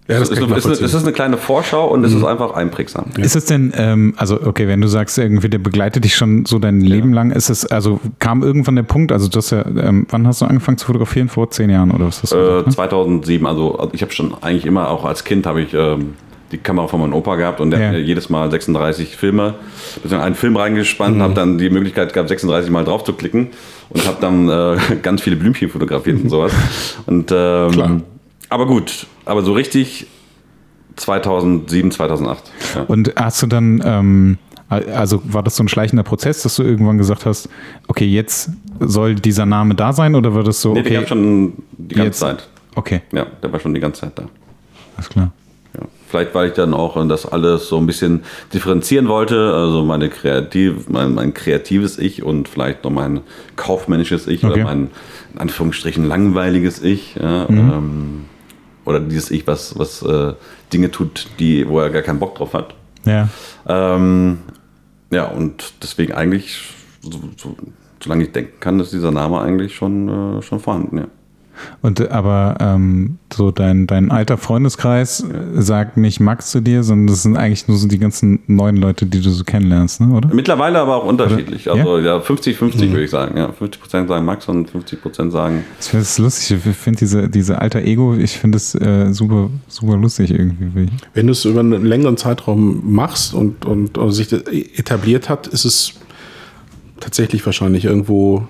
Ja, 0.09 0.21
das 0.21 0.31
ist, 0.31 0.41
es, 0.41 0.65
ist, 0.67 0.81
es 0.83 0.95
ist 0.95 1.03
eine 1.03 1.13
kleine 1.13 1.37
Vorschau 1.37 1.89
und 1.89 2.05
es 2.05 2.13
ist 2.13 2.23
einfach 2.25 2.53
einprägsam. 2.55 3.07
Ist 3.19 3.35
es 3.35 3.47
denn, 3.47 3.73
ähm, 3.77 4.15
also 4.17 4.41
okay, 4.41 4.69
wenn 4.69 4.81
du 4.81 4.87
sagst, 4.87 5.19
irgendwie, 5.19 5.49
der 5.49 5.59
begleitet 5.59 6.05
dich 6.05 6.15
schon 6.15 6.47
so 6.47 6.61
dein 6.61 6.81
Leben 6.81 7.13
lang, 7.13 7.33
ist 7.33 7.51
es, 7.51 7.67
also 7.67 7.99
kam 8.21 8.43
irgendwann 8.45 8.77
der 8.77 8.85
Punkt, 8.85 9.11
also 9.11 9.27
du 9.29 9.39
hast 9.39 9.51
ja, 9.51 9.65
ähm, 9.67 10.07
wann 10.11 10.27
hast 10.27 10.41
du 10.41 10.45
angefangen 10.45 10.79
zu 10.79 10.87
fotografieren? 10.87 11.29
Vor 11.29 11.51
zehn 11.51 11.71
Jahren 11.71 11.91
oder 11.91 12.07
was 12.07 12.23
hast 12.23 12.33
du 12.33 12.37
Äh, 12.37 12.41
gesagt, 12.41 12.67
ne? 12.69 12.73
2007, 12.75 13.47
also 13.47 13.79
also 13.79 13.91
ich 13.95 14.03
habe 14.03 14.13
schon 14.13 14.33
eigentlich 14.43 14.65
immer, 14.67 14.91
auch 14.91 15.05
als 15.05 15.25
Kind 15.25 15.45
habe 15.45 15.61
ich 15.63 15.75
ähm, 15.75 16.15
die 16.53 16.59
Kamera 16.59 16.87
von 16.87 17.01
meinem 17.01 17.13
Opa 17.15 17.35
gehabt 17.35 17.61
und 17.61 17.73
der 17.73 17.81
Ja. 17.81 17.87
hat 17.87 17.93
mir 17.95 18.01
jedes 18.01 18.31
Mal 18.31 18.49
36 18.49 19.17
Filme, 19.17 19.55
beziehungsweise 19.97 20.23
einen 20.23 20.35
Film 20.37 20.57
reingespannt, 20.57 21.17
Mhm. 21.17 21.23
habe 21.23 21.35
dann 21.35 21.59
die 21.59 21.69
Möglichkeit 21.69 22.13
gehabt, 22.13 22.29
36 22.29 22.71
Mal 22.71 22.85
drauf 22.85 23.03
zu 23.03 23.13
klicken 23.15 23.49
und 23.89 24.07
habe 24.07 24.19
dann 24.21 24.49
äh, 24.49 24.77
ganz 25.03 25.21
viele 25.23 25.35
Blümchen 25.35 25.69
fotografiert 25.69 26.23
und 26.23 26.29
sowas. 26.31 26.53
Und, 27.07 27.33
ähm, 27.33 27.71
Klar. 27.73 28.01
Aber 28.49 28.67
gut, 28.67 29.07
aber 29.25 29.43
so 29.43 29.53
richtig 29.53 30.07
2007, 30.97 31.91
2008. 31.91 32.43
Ja. 32.75 32.83
Und 32.83 33.13
hast 33.17 33.43
du 33.43 33.47
dann, 33.47 33.83
ähm, 33.85 34.39
also 34.69 35.21
war 35.25 35.43
das 35.43 35.57
so 35.57 35.63
ein 35.63 35.69
schleichender 35.69 36.03
Prozess, 36.03 36.43
dass 36.43 36.57
du 36.57 36.63
irgendwann 36.63 36.99
gesagt 36.99 37.27
hast, 37.27 37.49
okay, 37.89 38.07
jetzt 38.07 38.51
soll 38.81 39.15
dieser 39.15 39.47
Name 39.47 39.75
da 39.75 39.93
sein 39.93 40.15
oder 40.15 40.35
war 40.35 40.43
das 40.43 40.61
so, 40.63 40.73
Nee, 40.73 40.83
der 40.83 40.93
okay, 40.93 41.01
gab 41.01 41.09
schon 41.09 41.53
die 41.77 41.95
ganze 41.95 42.07
Jetzt- 42.07 42.19
Zeit. 42.21 42.49
okay, 42.75 43.03
Ja, 43.13 43.27
der 43.43 43.53
war 43.53 43.61
schon 43.61 43.75
die 43.75 43.81
ganze 43.81 44.03
Zeit 44.03 44.13
da. 44.19 44.25
alles 44.97 45.09
klar. 45.09 45.33
Ja. 45.75 45.83
Vielleicht, 46.09 46.35
weil 46.35 46.49
ich 46.49 46.55
dann 46.55 46.73
auch 46.73 46.97
äh, 46.97 47.07
das 47.07 47.27
alles 47.27 47.69
so 47.69 47.77
ein 47.77 47.87
bisschen 47.87 48.23
differenzieren 48.55 49.09
wollte, 49.09 49.53
also 49.53 49.85
meine 49.85 50.09
kreativ, 50.09 50.89
mein, 50.89 51.15
mein 51.15 51.35
kreatives 51.35 51.99
Ich 51.99 52.23
und 52.23 52.49
vielleicht 52.49 52.85
noch 52.85 52.91
mein 52.91 53.21
kaufmännisches 53.57 54.27
Ich 54.27 54.43
Okay. 54.45 54.55
oder 54.55 54.65
mein 54.65 54.91
in 55.35 55.41
Anführungsstrichen 55.41 56.07
langweiliges 56.09 56.83
Ich. 56.83 57.17
Ja, 57.17 57.47
ähm, 57.51 58.25
oder 58.87 59.01
dieses 59.01 59.31
Ich, 59.31 59.47
was, 59.47 59.79
was 59.79 60.01
äh, 60.03 60.33
Dinge 60.73 60.91
tut, 60.91 61.29
die, 61.39 61.69
wo 61.69 61.81
er 61.81 61.91
gar 61.91 62.03
keinen 62.03 62.19
Bock 62.19 62.37
drauf 62.37 62.55
hat. 62.55 62.75
Ja. 63.05 63.29
Ähm, 63.67 64.39
ja, 65.11 65.27
und 65.27 65.75
deswegen 65.83 66.15
eigentlich, 66.15 66.61
so, 67.03 67.21
so, 67.37 67.57
solange 68.03 68.25
ich 68.25 68.33
denken 68.33 68.59
kann, 68.61 68.81
ist 68.81 68.93
dieser 68.93 69.11
Name 69.11 69.41
eigentlich 69.41 69.75
schon, 69.75 70.39
äh, 70.39 70.43
schon 70.43 70.61
vorhanden. 70.61 70.99
Ja. 70.99 71.07
Und 71.83 72.01
äh, 72.01 72.09
aber 72.09 72.57
ähm, 72.61 73.19
so 73.33 73.51
dein, 73.51 73.87
dein 73.87 74.11
alter 74.11 74.39
Freundeskreis 74.39 75.21
äh, 75.21 75.61
sagt 75.61 75.97
nicht 75.97 76.21
Max 76.21 76.51
zu 76.51 76.61
dir, 76.61 76.83
sondern 76.83 77.09
das 77.09 77.23
sind 77.23 77.37
eigentlich 77.37 77.69
nur 77.69 77.77
so 77.77 77.89
die 77.89 77.99
ganzen 77.99 78.41
neuen 78.47 78.77
Leute, 78.77 79.07
die 79.07 79.21
du 79.21 79.31
so 79.31 79.45
kennenlernst, 79.45 80.01
ne? 80.01 80.15
oder? 80.15 80.35
Mittlerweile 80.35 80.79
aber 80.79 80.97
auch 80.97 81.07
unterschiedlich. 81.07 81.69
Oder? 81.69 81.81
Also 81.81 81.99
ja, 81.99 82.19
50-50 82.19 82.91
würde 82.91 83.05
ich 83.05 83.11
sagen. 83.11 83.37
Ja, 83.37 83.51
50% 83.51 84.09
sagen 84.09 84.25
Max 84.25 84.49
und 84.49 84.71
50% 84.71 85.31
sagen 85.31 85.65
Ich 85.81 85.87
finde 85.87 86.03
es 86.03 86.19
lustig, 86.19 86.59
ich 86.65 86.77
finde 86.77 86.99
diese, 86.99 87.29
diese 87.29 87.61
alter 87.61 87.83
Ego, 87.83 88.15
ich 88.15 88.39
finde 88.39 88.57
es 88.57 88.75
äh, 88.75 89.13
super, 89.13 89.51
super 89.69 89.97
lustig 89.97 90.31
irgendwie. 90.31 90.89
Wenn 91.15 91.27
du 91.27 91.33
es 91.33 91.45
über 91.45 91.61
einen 91.61 91.85
längeren 91.85 92.17
Zeitraum 92.17 92.83
machst 92.85 93.35
und, 93.35 93.65
und, 93.65 93.99
und 93.99 94.13
sich 94.13 94.29
das 94.29 94.43
etabliert 94.43 95.29
hat, 95.29 95.47
ist 95.47 95.65
es 95.65 95.95
tatsächlich 97.01 97.45
wahrscheinlich 97.45 97.85
irgendwo 97.85 98.47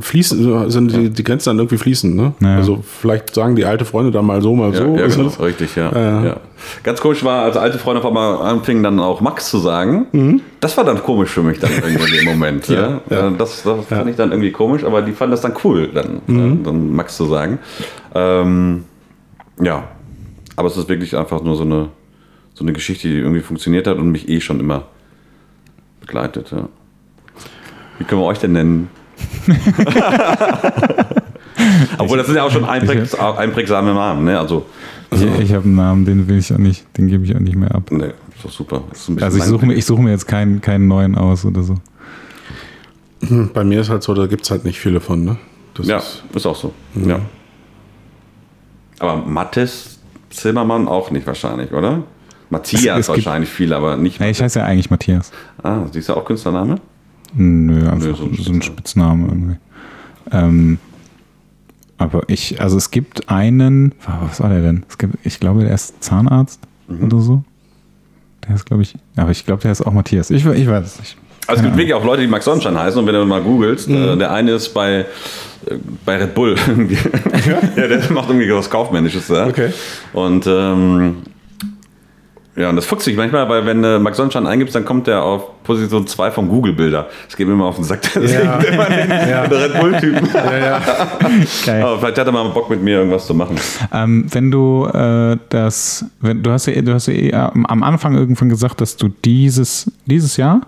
fließen, 0.00 0.70
sind 0.70 0.92
die, 0.96 1.10
die 1.10 1.24
Grenzen 1.24 1.50
dann 1.50 1.58
irgendwie 1.58 1.78
fließend, 1.78 2.14
ne? 2.16 2.32
Ja. 2.40 2.56
Also 2.56 2.82
vielleicht 2.82 3.34
sagen 3.34 3.56
die 3.56 3.64
alte 3.64 3.84
Freunde 3.84 4.10
dann 4.10 4.24
mal 4.26 4.40
so, 4.42 4.54
mal 4.54 4.72
Ja, 4.72 4.78
so. 4.78 4.96
ja 4.96 5.04
Ist 5.04 5.16
genau, 5.16 5.28
das- 5.28 5.40
richtig, 5.40 5.76
ja, 5.76 5.92
Ja. 5.92 6.24
ja. 6.24 6.36
Ganz 6.82 7.00
komisch 7.00 7.22
war, 7.24 7.42
als 7.44 7.56
alte 7.56 7.78
Freunde 7.78 8.00
auf 8.00 8.06
einmal 8.06 8.38
anfingen, 8.38 8.82
dann 8.82 8.98
auch 8.98 9.20
Max 9.20 9.50
zu 9.50 9.58
sagen. 9.58 10.06
Mhm. 10.12 10.40
Das 10.60 10.76
war 10.76 10.84
dann 10.84 11.02
komisch 11.02 11.30
für 11.30 11.42
mich 11.42 11.58
dann 11.58 11.70
irgendwie 11.84 12.16
in 12.18 12.24
dem 12.24 12.24
Moment. 12.26 12.68
ja, 12.68 13.00
ja. 13.10 13.28
Äh, 13.28 13.32
Das, 13.36 13.62
das 13.62 13.86
fand 13.86 14.08
ich 14.10 14.16
dann 14.16 14.30
irgendwie 14.32 14.52
komisch, 14.52 14.82
aber 14.84 15.02
die 15.02 15.12
fanden 15.12 15.32
das 15.32 15.40
dann 15.42 15.52
cool, 15.64 15.88
dann, 15.92 16.20
Mhm. 16.26 16.60
äh, 16.60 16.64
dann 16.64 16.92
Max 16.94 17.16
zu 17.16 17.26
sagen. 17.26 17.58
Ähm, 18.14 18.84
ja, 19.62 19.84
aber 20.56 20.68
es 20.68 20.76
ist 20.76 20.88
wirklich 20.88 21.16
einfach 21.16 21.42
nur 21.42 21.56
so 21.56 21.62
eine, 21.64 21.88
so 22.54 22.64
eine 22.64 22.72
Geschichte, 22.72 23.08
die 23.08 23.18
irgendwie 23.18 23.40
funktioniert 23.40 23.86
hat 23.86 23.98
und 23.98 24.10
mich 24.10 24.28
eh 24.28 24.40
schon 24.40 24.58
immer 24.60 24.84
begleitet. 26.00 26.50
Ja. 26.52 26.68
Wie 27.98 28.04
können 28.04 28.20
wir 28.20 28.26
euch 28.26 28.38
denn 28.38 28.52
nennen? 28.52 28.88
Obwohl, 31.98 32.18
das 32.18 32.26
sind 32.26 32.36
ja 32.36 32.44
auch 32.44 32.50
schon 32.50 32.64
einprägs 32.64 33.14
einprägsame 33.14 33.94
Namen, 33.94 34.24
ne? 34.24 34.38
Also, 34.38 34.66
Ich, 35.12 35.22
ich 35.22 35.52
habe 35.54 35.64
einen 35.64 35.74
Namen, 35.76 36.04
den 36.04 36.28
will 36.28 36.38
ich 36.38 36.52
auch 36.52 36.58
nicht, 36.58 36.84
den 36.98 37.06
gebe 37.08 37.24
ich 37.24 37.34
auch 37.34 37.40
nicht 37.40 37.56
mehr 37.56 37.74
ab. 37.74 37.90
ne, 37.90 38.14
ist 38.34 38.44
doch 38.44 38.50
super. 38.50 38.82
Ist 38.92 39.10
Also 39.22 39.38
ich 39.38 39.44
suche 39.44 39.64
mir, 39.66 39.74
ich 39.74 39.84
suche 39.86 40.02
mir 40.02 40.10
jetzt 40.10 40.26
keinen, 40.26 40.60
keinen 40.60 40.88
neuen 40.88 41.16
aus 41.16 41.44
oder 41.44 41.62
so. 41.62 41.74
Bei 43.54 43.64
mir 43.64 43.80
ist 43.80 43.88
halt 43.88 44.02
so, 44.02 44.12
da 44.14 44.26
gibt 44.26 44.44
es 44.44 44.50
halt 44.50 44.64
nicht 44.64 44.78
viele 44.78 45.00
von, 45.00 45.24
ne? 45.24 45.36
Das 45.74 45.86
Ja, 45.86 45.98
ist, 45.98 46.22
ist 46.34 46.46
auch 46.46 46.56
so. 46.56 46.72
Ja. 46.94 47.20
Aber 48.98 49.16
Mattes 49.16 49.98
Zimmermann 50.30 50.86
auch 50.88 51.10
nicht 51.10 51.26
wahrscheinlich, 51.26 51.72
oder? 51.72 52.02
Matthias 52.50 52.82
Es- 53.00 53.08
es 53.08 53.14
gibt- 53.14 53.26
wahrscheinlich 53.26 53.50
viel, 53.50 53.72
aber 53.72 53.96
nicht. 53.96 54.20
Ja, 54.20 54.26
ich 54.26 54.40
heiße 54.40 54.58
ja 54.60 54.64
eigentlich 54.66 54.90
Matthias. 54.90 55.32
Ah, 55.62 55.80
siehst 55.90 56.08
du 56.08 56.14
auch 56.14 56.24
Künstlername? 56.24 56.76
Nö, 57.36 57.88
einfach 57.88 58.16
so 58.16 58.24
ein 58.24 58.34
so 58.34 58.52
ein 58.52 58.62
Spitzname 58.62 59.26
irgendwie. 59.28 59.56
Ähm, 60.32 60.78
aber 61.98 62.22
ich, 62.28 62.60
also 62.60 62.76
es 62.76 62.90
gibt 62.90 63.28
einen, 63.30 63.92
was 64.28 64.40
war 64.40 64.50
der 64.50 64.60
denn? 64.62 64.84
Es 64.88 64.98
gibt, 64.98 65.14
ich 65.24 65.40
glaube, 65.40 65.64
der 65.64 65.74
ist 65.74 66.02
Zahnarzt 66.02 66.60
Mhm. 66.88 67.04
oder 67.04 67.18
so. 67.20 67.42
Der 68.46 68.54
ist, 68.54 68.64
glaube 68.64 68.82
ich, 68.82 68.94
aber 69.16 69.30
ich 69.32 69.44
glaube, 69.44 69.62
der 69.62 69.72
ist 69.72 69.82
auch 69.84 69.92
Matthias. 69.92 70.30
Ich, 70.30 70.46
ich 70.46 70.68
weiß 70.68 70.86
es 70.86 70.98
nicht. 71.00 71.16
Also 71.48 71.60
es 71.60 71.64
gibt 71.64 71.76
wirklich 71.76 71.94
auch 71.94 72.04
Leute, 72.04 72.22
die 72.22 72.28
Max 72.28 72.44
Sonnenschein 72.44 72.78
heißen 72.78 72.98
und 73.00 73.06
wenn 73.06 73.14
du 73.14 73.24
mal 73.24 73.40
googelst, 73.42 73.88
äh, 73.88 74.16
der 74.16 74.32
eine 74.32 74.52
ist 74.52 74.68
bei, 74.74 75.00
äh, 75.00 75.04
bei 76.04 76.16
Red 76.16 76.34
Bull. 76.34 76.54
ja? 77.46 77.60
der 77.86 78.12
macht 78.12 78.28
irgendwie 78.28 78.52
was 78.52 78.68
Kaufmännisches. 78.70 79.28
Ja? 79.28 79.46
Okay. 79.46 79.72
Und 80.12 80.44
ähm, 80.48 81.16
ja, 82.56 82.70
und 82.70 82.76
das 82.76 82.86
fuchst 82.86 83.04
sich 83.04 83.16
manchmal, 83.16 83.48
weil 83.48 83.66
wenn 83.66 83.84
äh, 83.84 83.98
Max 83.98 84.16
Sonnenschein 84.16 84.46
eingibst, 84.46 84.74
dann 84.74 84.84
kommt 84.84 85.06
der 85.06 85.22
auf 85.22 85.62
Position 85.62 86.06
2 86.06 86.30
vom 86.30 86.48
Google-Bilder. 86.48 87.06
Das 87.26 87.36
geht 87.36 87.46
mir 87.46 87.52
immer 87.52 87.66
auf 87.66 87.74
den 87.76 87.84
Sack. 87.84 88.00
Deswegen 88.14 88.44
Ja. 88.44 88.58
immer 88.58 88.84
den, 88.86 89.10
Ja. 89.28 89.46
der 89.46 89.64
Red 89.64 89.80
Bull-Typen. 89.80 90.28
Geil. 91.66 91.82
Aber 91.82 91.98
vielleicht 91.98 92.18
hat 92.18 92.26
er 92.26 92.32
mal 92.32 92.48
Bock 92.50 92.70
mit 92.70 92.82
mir 92.82 92.98
irgendwas 92.98 93.26
zu 93.26 93.34
machen. 93.34 93.56
Ähm, 93.92 94.26
wenn 94.30 94.50
du 94.50 94.86
äh, 94.86 95.36
das, 95.50 96.04
wenn, 96.20 96.42
du 96.42 96.50
hast 96.50 96.66
ja, 96.66 96.80
du 96.80 96.94
hast 96.94 97.08
ja 97.08 97.14
eh 97.14 97.32
am 97.34 97.82
Anfang 97.82 98.14
irgendwann 98.16 98.48
gesagt, 98.48 98.80
dass 98.80 98.96
du 98.96 99.08
dieses, 99.24 99.90
dieses 100.06 100.36
Jahr, 100.36 100.62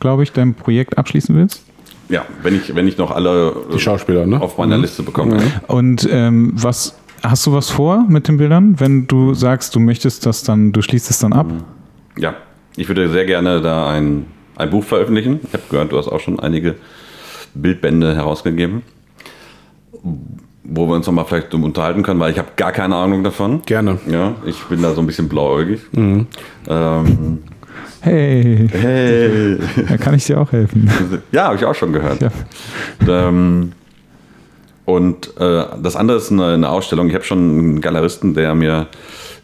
glaube 0.00 0.22
ich, 0.22 0.32
dein 0.32 0.54
Projekt 0.54 0.96
abschließen 0.96 1.34
willst. 1.34 1.62
Ja, 2.08 2.22
wenn 2.42 2.54
ich, 2.56 2.74
wenn 2.74 2.86
ich 2.88 2.96
noch 2.98 3.10
alle 3.10 3.54
Die 3.74 3.78
Schauspieler, 3.78 4.26
ne? 4.26 4.40
auf 4.40 4.56
meiner 4.58 4.78
Liste 4.78 5.02
bekomme. 5.02 5.40
Und 5.66 6.08
ähm, 6.10 6.52
was 6.54 6.94
hast 7.22 7.46
du 7.46 7.52
was 7.52 7.70
vor 7.70 8.04
mit 8.08 8.28
den 8.28 8.36
Bildern, 8.36 8.78
wenn 8.80 9.06
du 9.06 9.34
sagst, 9.34 9.74
du 9.74 9.80
möchtest 9.80 10.26
das 10.26 10.42
dann, 10.42 10.72
du 10.72 10.82
schließt 10.82 11.10
es 11.10 11.18
dann 11.18 11.32
ab? 11.32 11.46
Ja, 12.16 12.34
ich 12.76 12.88
würde 12.88 13.08
sehr 13.10 13.24
gerne 13.26 13.60
da 13.60 13.90
ein, 13.90 14.26
ein 14.56 14.70
Buch 14.70 14.84
veröffentlichen. 14.84 15.40
Ich 15.46 15.52
habe 15.52 15.62
gehört, 15.70 15.92
du 15.92 15.98
hast 15.98 16.08
auch 16.08 16.20
schon 16.20 16.38
einige 16.40 16.76
Bildbände 17.54 18.14
herausgegeben, 18.14 18.82
wo 20.64 20.86
wir 20.86 20.94
uns 20.94 21.06
nochmal 21.06 21.24
vielleicht 21.24 21.52
unterhalten 21.54 22.02
können, 22.02 22.20
weil 22.20 22.32
ich 22.32 22.38
habe 22.38 22.48
gar 22.56 22.72
keine 22.72 22.96
Ahnung 22.96 23.24
davon. 23.24 23.62
Gerne. 23.66 23.98
Ja, 24.10 24.34
ich 24.44 24.62
bin 24.64 24.82
da 24.82 24.94
so 24.94 25.00
ein 25.00 25.06
bisschen 25.06 25.28
blauäugig. 25.28 25.80
Mhm. 25.92 26.26
Ähm, 26.68 27.38
Hey, 28.00 28.68
hey. 28.70 29.58
da 29.88 29.96
kann 29.96 30.14
ich 30.14 30.24
dir 30.26 30.40
auch 30.40 30.52
helfen. 30.52 30.88
Ja, 31.32 31.46
habe 31.46 31.56
ich 31.56 31.64
auch 31.64 31.74
schon 31.74 31.92
gehört. 31.92 32.20
Ja. 32.22 32.30
Ähm, 33.08 33.72
und 34.88 35.36
äh, 35.38 35.64
das 35.82 35.96
andere 35.96 36.16
ist 36.16 36.32
eine, 36.32 36.46
eine 36.54 36.70
Ausstellung. 36.70 37.08
Ich 37.08 37.14
habe 37.14 37.24
schon 37.24 37.38
einen 37.38 37.80
Galeristen, 37.82 38.32
der 38.32 38.54
mir 38.54 38.86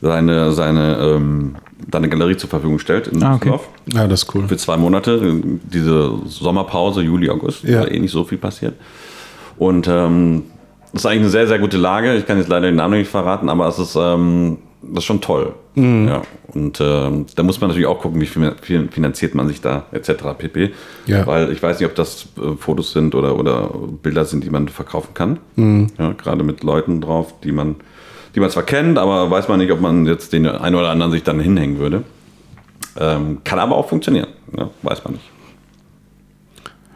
seine, 0.00 0.52
seine, 0.52 0.96
ähm, 0.98 1.56
seine 1.92 2.08
Galerie 2.08 2.36
zur 2.38 2.48
Verfügung 2.48 2.78
stellt 2.78 3.08
in 3.08 3.22
Ah, 3.22 3.34
okay. 3.34 3.50
Düsseldorf. 3.50 3.68
Ja, 3.86 4.08
das 4.08 4.22
ist 4.22 4.34
cool. 4.34 4.48
für 4.48 4.56
zwei 4.56 4.78
Monate, 4.78 5.20
diese 5.70 6.12
Sommerpause, 6.26 7.02
Juli, 7.02 7.28
August, 7.28 7.62
Ja. 7.64 7.82
da 7.82 7.88
eh 7.88 7.98
nicht 7.98 8.12
so 8.12 8.24
viel 8.24 8.38
passiert. 8.38 8.72
Und 9.58 9.86
ähm, 9.86 10.44
das 10.92 11.02
ist 11.02 11.06
eigentlich 11.06 11.20
eine 11.20 11.28
sehr, 11.30 11.46
sehr 11.46 11.58
gute 11.58 11.76
Lage. 11.76 12.14
Ich 12.16 12.24
kann 12.26 12.38
jetzt 12.38 12.48
leider 12.48 12.66
den 12.68 12.76
Namen 12.76 12.98
nicht 12.98 13.10
verraten, 13.10 13.50
aber 13.50 13.68
es 13.68 13.78
ist, 13.78 13.96
ähm, 14.00 14.56
das 14.88 14.98
ist 14.98 15.04
schon 15.04 15.20
toll. 15.20 15.54
Mhm. 15.74 16.08
Ja. 16.08 16.22
Und 16.48 16.80
ähm, 16.80 17.26
da 17.34 17.42
muss 17.42 17.60
man 17.60 17.68
natürlich 17.68 17.86
auch 17.86 18.00
gucken, 18.00 18.20
wie 18.20 18.26
finanziert 18.26 19.34
man 19.34 19.48
sich 19.48 19.60
da, 19.60 19.86
etc. 19.92 20.12
pp. 20.38 20.70
Ja. 21.06 21.26
Weil 21.26 21.52
ich 21.52 21.62
weiß 21.62 21.80
nicht, 21.80 21.88
ob 21.88 21.94
das 21.94 22.28
äh, 22.36 22.56
Fotos 22.56 22.92
sind 22.92 23.14
oder, 23.14 23.38
oder 23.38 23.70
Bilder 24.02 24.24
sind, 24.24 24.44
die 24.44 24.50
man 24.50 24.68
verkaufen 24.68 25.14
kann. 25.14 25.38
Mhm. 25.56 25.88
Ja, 25.98 26.12
gerade 26.12 26.44
mit 26.44 26.62
Leuten 26.62 27.00
drauf, 27.00 27.34
die 27.42 27.52
man, 27.52 27.76
die 28.34 28.40
man 28.40 28.50
zwar 28.50 28.62
kennt, 28.62 28.98
aber 28.98 29.30
weiß 29.30 29.48
man 29.48 29.58
nicht, 29.58 29.72
ob 29.72 29.80
man 29.80 30.06
jetzt 30.06 30.32
den 30.32 30.46
einen 30.46 30.76
oder 30.76 30.90
anderen 30.90 31.12
sich 31.12 31.22
dann 31.22 31.40
hinhängen 31.40 31.78
würde. 31.78 32.02
Ähm, 32.98 33.38
kann 33.42 33.58
aber 33.58 33.76
auch 33.76 33.88
funktionieren. 33.88 34.28
Ja, 34.56 34.70
weiß 34.82 35.02
man 35.04 35.14
nicht. 35.14 35.33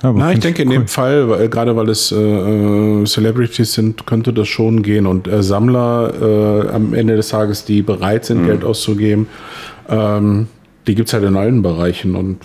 Ja, 0.03 0.13
Na, 0.13 0.33
ich 0.33 0.39
denke 0.39 0.63
in 0.63 0.69
cool. 0.69 0.75
dem 0.75 0.87
Fall, 0.87 1.29
weil, 1.29 1.49
gerade 1.49 1.75
weil 1.75 1.89
es 1.89 2.13
äh, 2.13 2.17
äh, 2.17 3.05
Celebrities 3.05 3.73
sind, 3.73 4.07
könnte 4.07 4.33
das 4.33 4.47
schon 4.49 4.83
gehen. 4.83 5.07
Und 5.07 5.27
äh, 5.27 5.43
Sammler 5.43 6.13
äh, 6.21 6.69
am 6.69 6.95
Ende 6.95 7.17
des 7.17 7.29
Tages, 7.29 7.65
die 7.65 7.83
bereit 7.83 8.25
sind, 8.25 8.47
Geld 8.47 8.65
auszugeben, 8.65 9.27
ähm, 9.89 10.47
die 10.87 10.95
gibt 10.95 11.09
es 11.09 11.15
halt 11.15 11.25
in 11.25 11.37
allen 11.37 11.63
Bereichen. 11.63 12.15
Und 12.15 12.39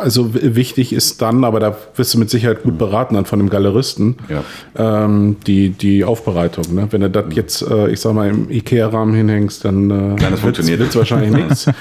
also 0.00 0.30
wichtig 0.34 0.92
ist 0.92 1.20
dann, 1.22 1.44
aber 1.44 1.60
da 1.60 1.76
wirst 1.96 2.14
du 2.14 2.18
mit 2.18 2.30
Sicherheit 2.30 2.62
gut 2.62 2.78
beraten 2.78 3.14
dann 3.14 3.24
von 3.26 3.38
dem 3.38 3.50
Galeristen, 3.50 4.16
Ja. 4.28 5.04
ähm, 5.04 5.36
die, 5.46 5.70
die 5.70 6.04
Aufbereitung. 6.04 6.64
Ne? 6.74 6.88
Wenn 6.90 7.02
du 7.02 7.10
das 7.10 7.24
jetzt, 7.30 7.62
äh, 7.62 7.88
ich 7.90 8.00
sag 8.00 8.14
mal, 8.14 8.28
im 8.28 8.50
Ikea-Rahmen 8.50 9.14
hinhängst, 9.14 9.64
dann 9.64 9.90
äh, 10.16 10.16
das 10.30 10.40
funktioniert. 10.40 10.78
wird's 10.80 10.96
wahrscheinlich 10.96 11.30
nichts. 11.30 11.66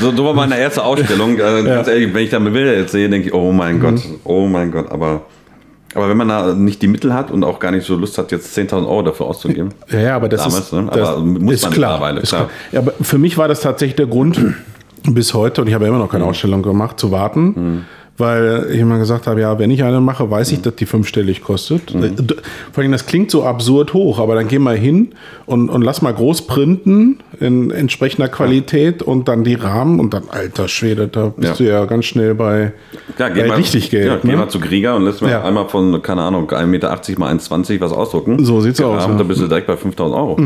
So, 0.00 0.14
so 0.14 0.24
war 0.24 0.32
meine 0.34 0.56
erste 0.56 0.84
Ausstellung. 0.84 1.36
Äh, 1.38 1.62
Ganz 1.64 1.88
ehrlich, 1.88 2.14
wenn 2.14 2.22
ich 2.22 2.30
dann 2.30 2.44
Bilder 2.52 2.76
jetzt 2.76 2.92
sehe, 2.92 3.08
denke 3.10 3.28
ich, 3.28 3.34
oh 3.34 3.50
mein 3.50 3.80
Gott, 3.80 4.00
oh 4.22 4.46
mein 4.46 4.70
Gott. 4.70 4.90
Aber, 4.92 5.22
aber 5.94 6.08
wenn 6.08 6.16
man 6.16 6.28
da 6.28 6.54
nicht 6.54 6.80
die 6.82 6.86
Mittel 6.86 7.12
hat 7.12 7.32
und 7.32 7.42
auch 7.42 7.58
gar 7.58 7.72
nicht 7.72 7.84
so 7.84 7.96
Lust 7.96 8.16
hat, 8.16 8.30
jetzt 8.30 8.56
10.000 8.56 8.86
Euro 8.86 9.02
dafür 9.02 9.26
auszugeben. 9.26 9.70
Ja, 9.90 9.98
ja, 10.00 10.16
aber 10.16 10.28
das 10.28 10.44
Damals, 10.44 10.66
ist, 10.66 10.72
ne? 10.72 10.88
das 10.92 11.08
Aber 11.08 11.20
muss 11.20 11.54
ist 11.54 11.62
man 11.64 11.72
klar. 11.72 11.92
mittlerweile, 11.94 12.20
klar. 12.22 12.40
klar. 12.46 12.50
Ja, 12.70 12.78
aber 12.80 12.92
für 13.00 13.18
mich 13.18 13.36
war 13.38 13.48
das 13.48 13.60
tatsächlich 13.60 13.96
der 13.96 14.06
Grund 14.06 14.40
bis 15.04 15.34
heute, 15.34 15.60
und 15.62 15.68
ich 15.68 15.74
habe 15.74 15.84
ja 15.84 15.90
immer 15.90 15.98
noch 15.98 16.10
keine 16.10 16.24
Mhm. 16.24 16.30
Ausstellung 16.30 16.62
gemacht, 16.62 16.98
zu 16.98 17.10
warten. 17.10 17.84
Weil 18.20 18.66
ich 18.72 18.80
immer 18.80 18.98
gesagt 18.98 19.28
habe, 19.28 19.40
ja, 19.40 19.60
wenn 19.60 19.70
ich 19.70 19.84
eine 19.84 20.00
mache, 20.00 20.28
weiß 20.28 20.50
Mhm. 20.50 20.56
ich, 20.56 20.62
dass 20.62 20.74
die 20.74 20.86
fünfstellig 20.86 21.40
kostet. 21.44 21.94
Äh, 21.94 22.10
d- 22.10 22.34
Vor 22.72 22.82
allem, 22.82 22.90
das 22.90 23.06
klingt 23.06 23.30
so 23.30 23.44
absurd 23.44 23.94
hoch, 23.94 24.18
aber 24.18 24.34
dann 24.34 24.48
geh 24.48 24.58
mal 24.58 24.76
hin 24.76 25.10
und, 25.46 25.68
und 25.70 25.82
lass 25.82 26.02
mal 26.02 26.12
groß 26.12 26.48
printen 26.48 27.18
in 27.38 27.70
entsprechender 27.70 28.26
Qualität 28.26 29.04
und 29.04 29.28
dann 29.28 29.44
die 29.44 29.54
Rahmen 29.54 30.00
und 30.00 30.14
dann, 30.14 30.24
alter 30.30 30.66
Schwede, 30.66 31.06
da 31.06 31.28
bist 31.36 31.60
Ja. 31.60 31.64
du 31.66 31.70
ja 31.70 31.84
ganz 31.84 32.06
schnell 32.06 32.34
bei, 32.34 32.72
Ja, 33.20 33.28
geh 33.28 33.42
bei 33.42 33.46
mal, 33.46 33.54
richtig 33.54 33.88
Geld. 33.88 34.06
Ja, 34.08 34.18
geh 34.20 34.26
ne? 34.32 34.36
mal 34.36 34.48
zu 34.48 34.58
Grieger 34.58 34.96
und 34.96 35.04
lässt 35.04 35.22
mir 35.22 35.44
einmal 35.44 35.68
von, 35.68 36.02
keine 36.02 36.22
Ahnung, 36.22 36.50
1,80 36.50 36.66
Meter 36.66 36.88
mal 37.20 37.32
1,20 37.32 37.80
was 37.80 37.92
ausdrucken. 37.92 38.44
So 38.44 38.60
sieht's 38.60 38.80
aus, 38.80 38.94
Gerahmt, 38.96 39.12
ja. 39.12 39.18
Da 39.18 39.22
bist 39.22 39.40
du 39.40 39.46
direkt 39.46 39.68
bei 39.68 39.74
5.000 39.74 40.12
Euro. 40.16 40.36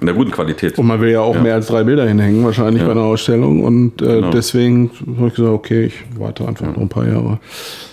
In 0.00 0.06
der 0.06 0.14
guten 0.14 0.30
Qualität. 0.30 0.78
Und 0.78 0.86
man 0.86 1.00
will 1.00 1.10
ja 1.10 1.20
auch 1.20 1.38
mehr 1.38 1.54
als 1.54 1.66
drei 1.66 1.84
Bilder 1.84 2.06
hinhängen, 2.08 2.42
wahrscheinlich 2.44 2.82
bei 2.82 2.90
einer 2.92 3.02
Ausstellung. 3.02 3.62
Und 3.62 4.00
äh, 4.00 4.06
Genau. 4.06 4.30
deswegen 4.30 4.90
habe 5.18 5.28
ich 5.28 5.34
gesagt, 5.34 5.52
okay, 5.52 5.84
ich 5.84 5.94
warte 6.18 6.48
einfach 6.48 6.66
noch 6.66 6.78
ein 6.78 6.88
paar 6.88 7.06
Jahre. 7.06 7.38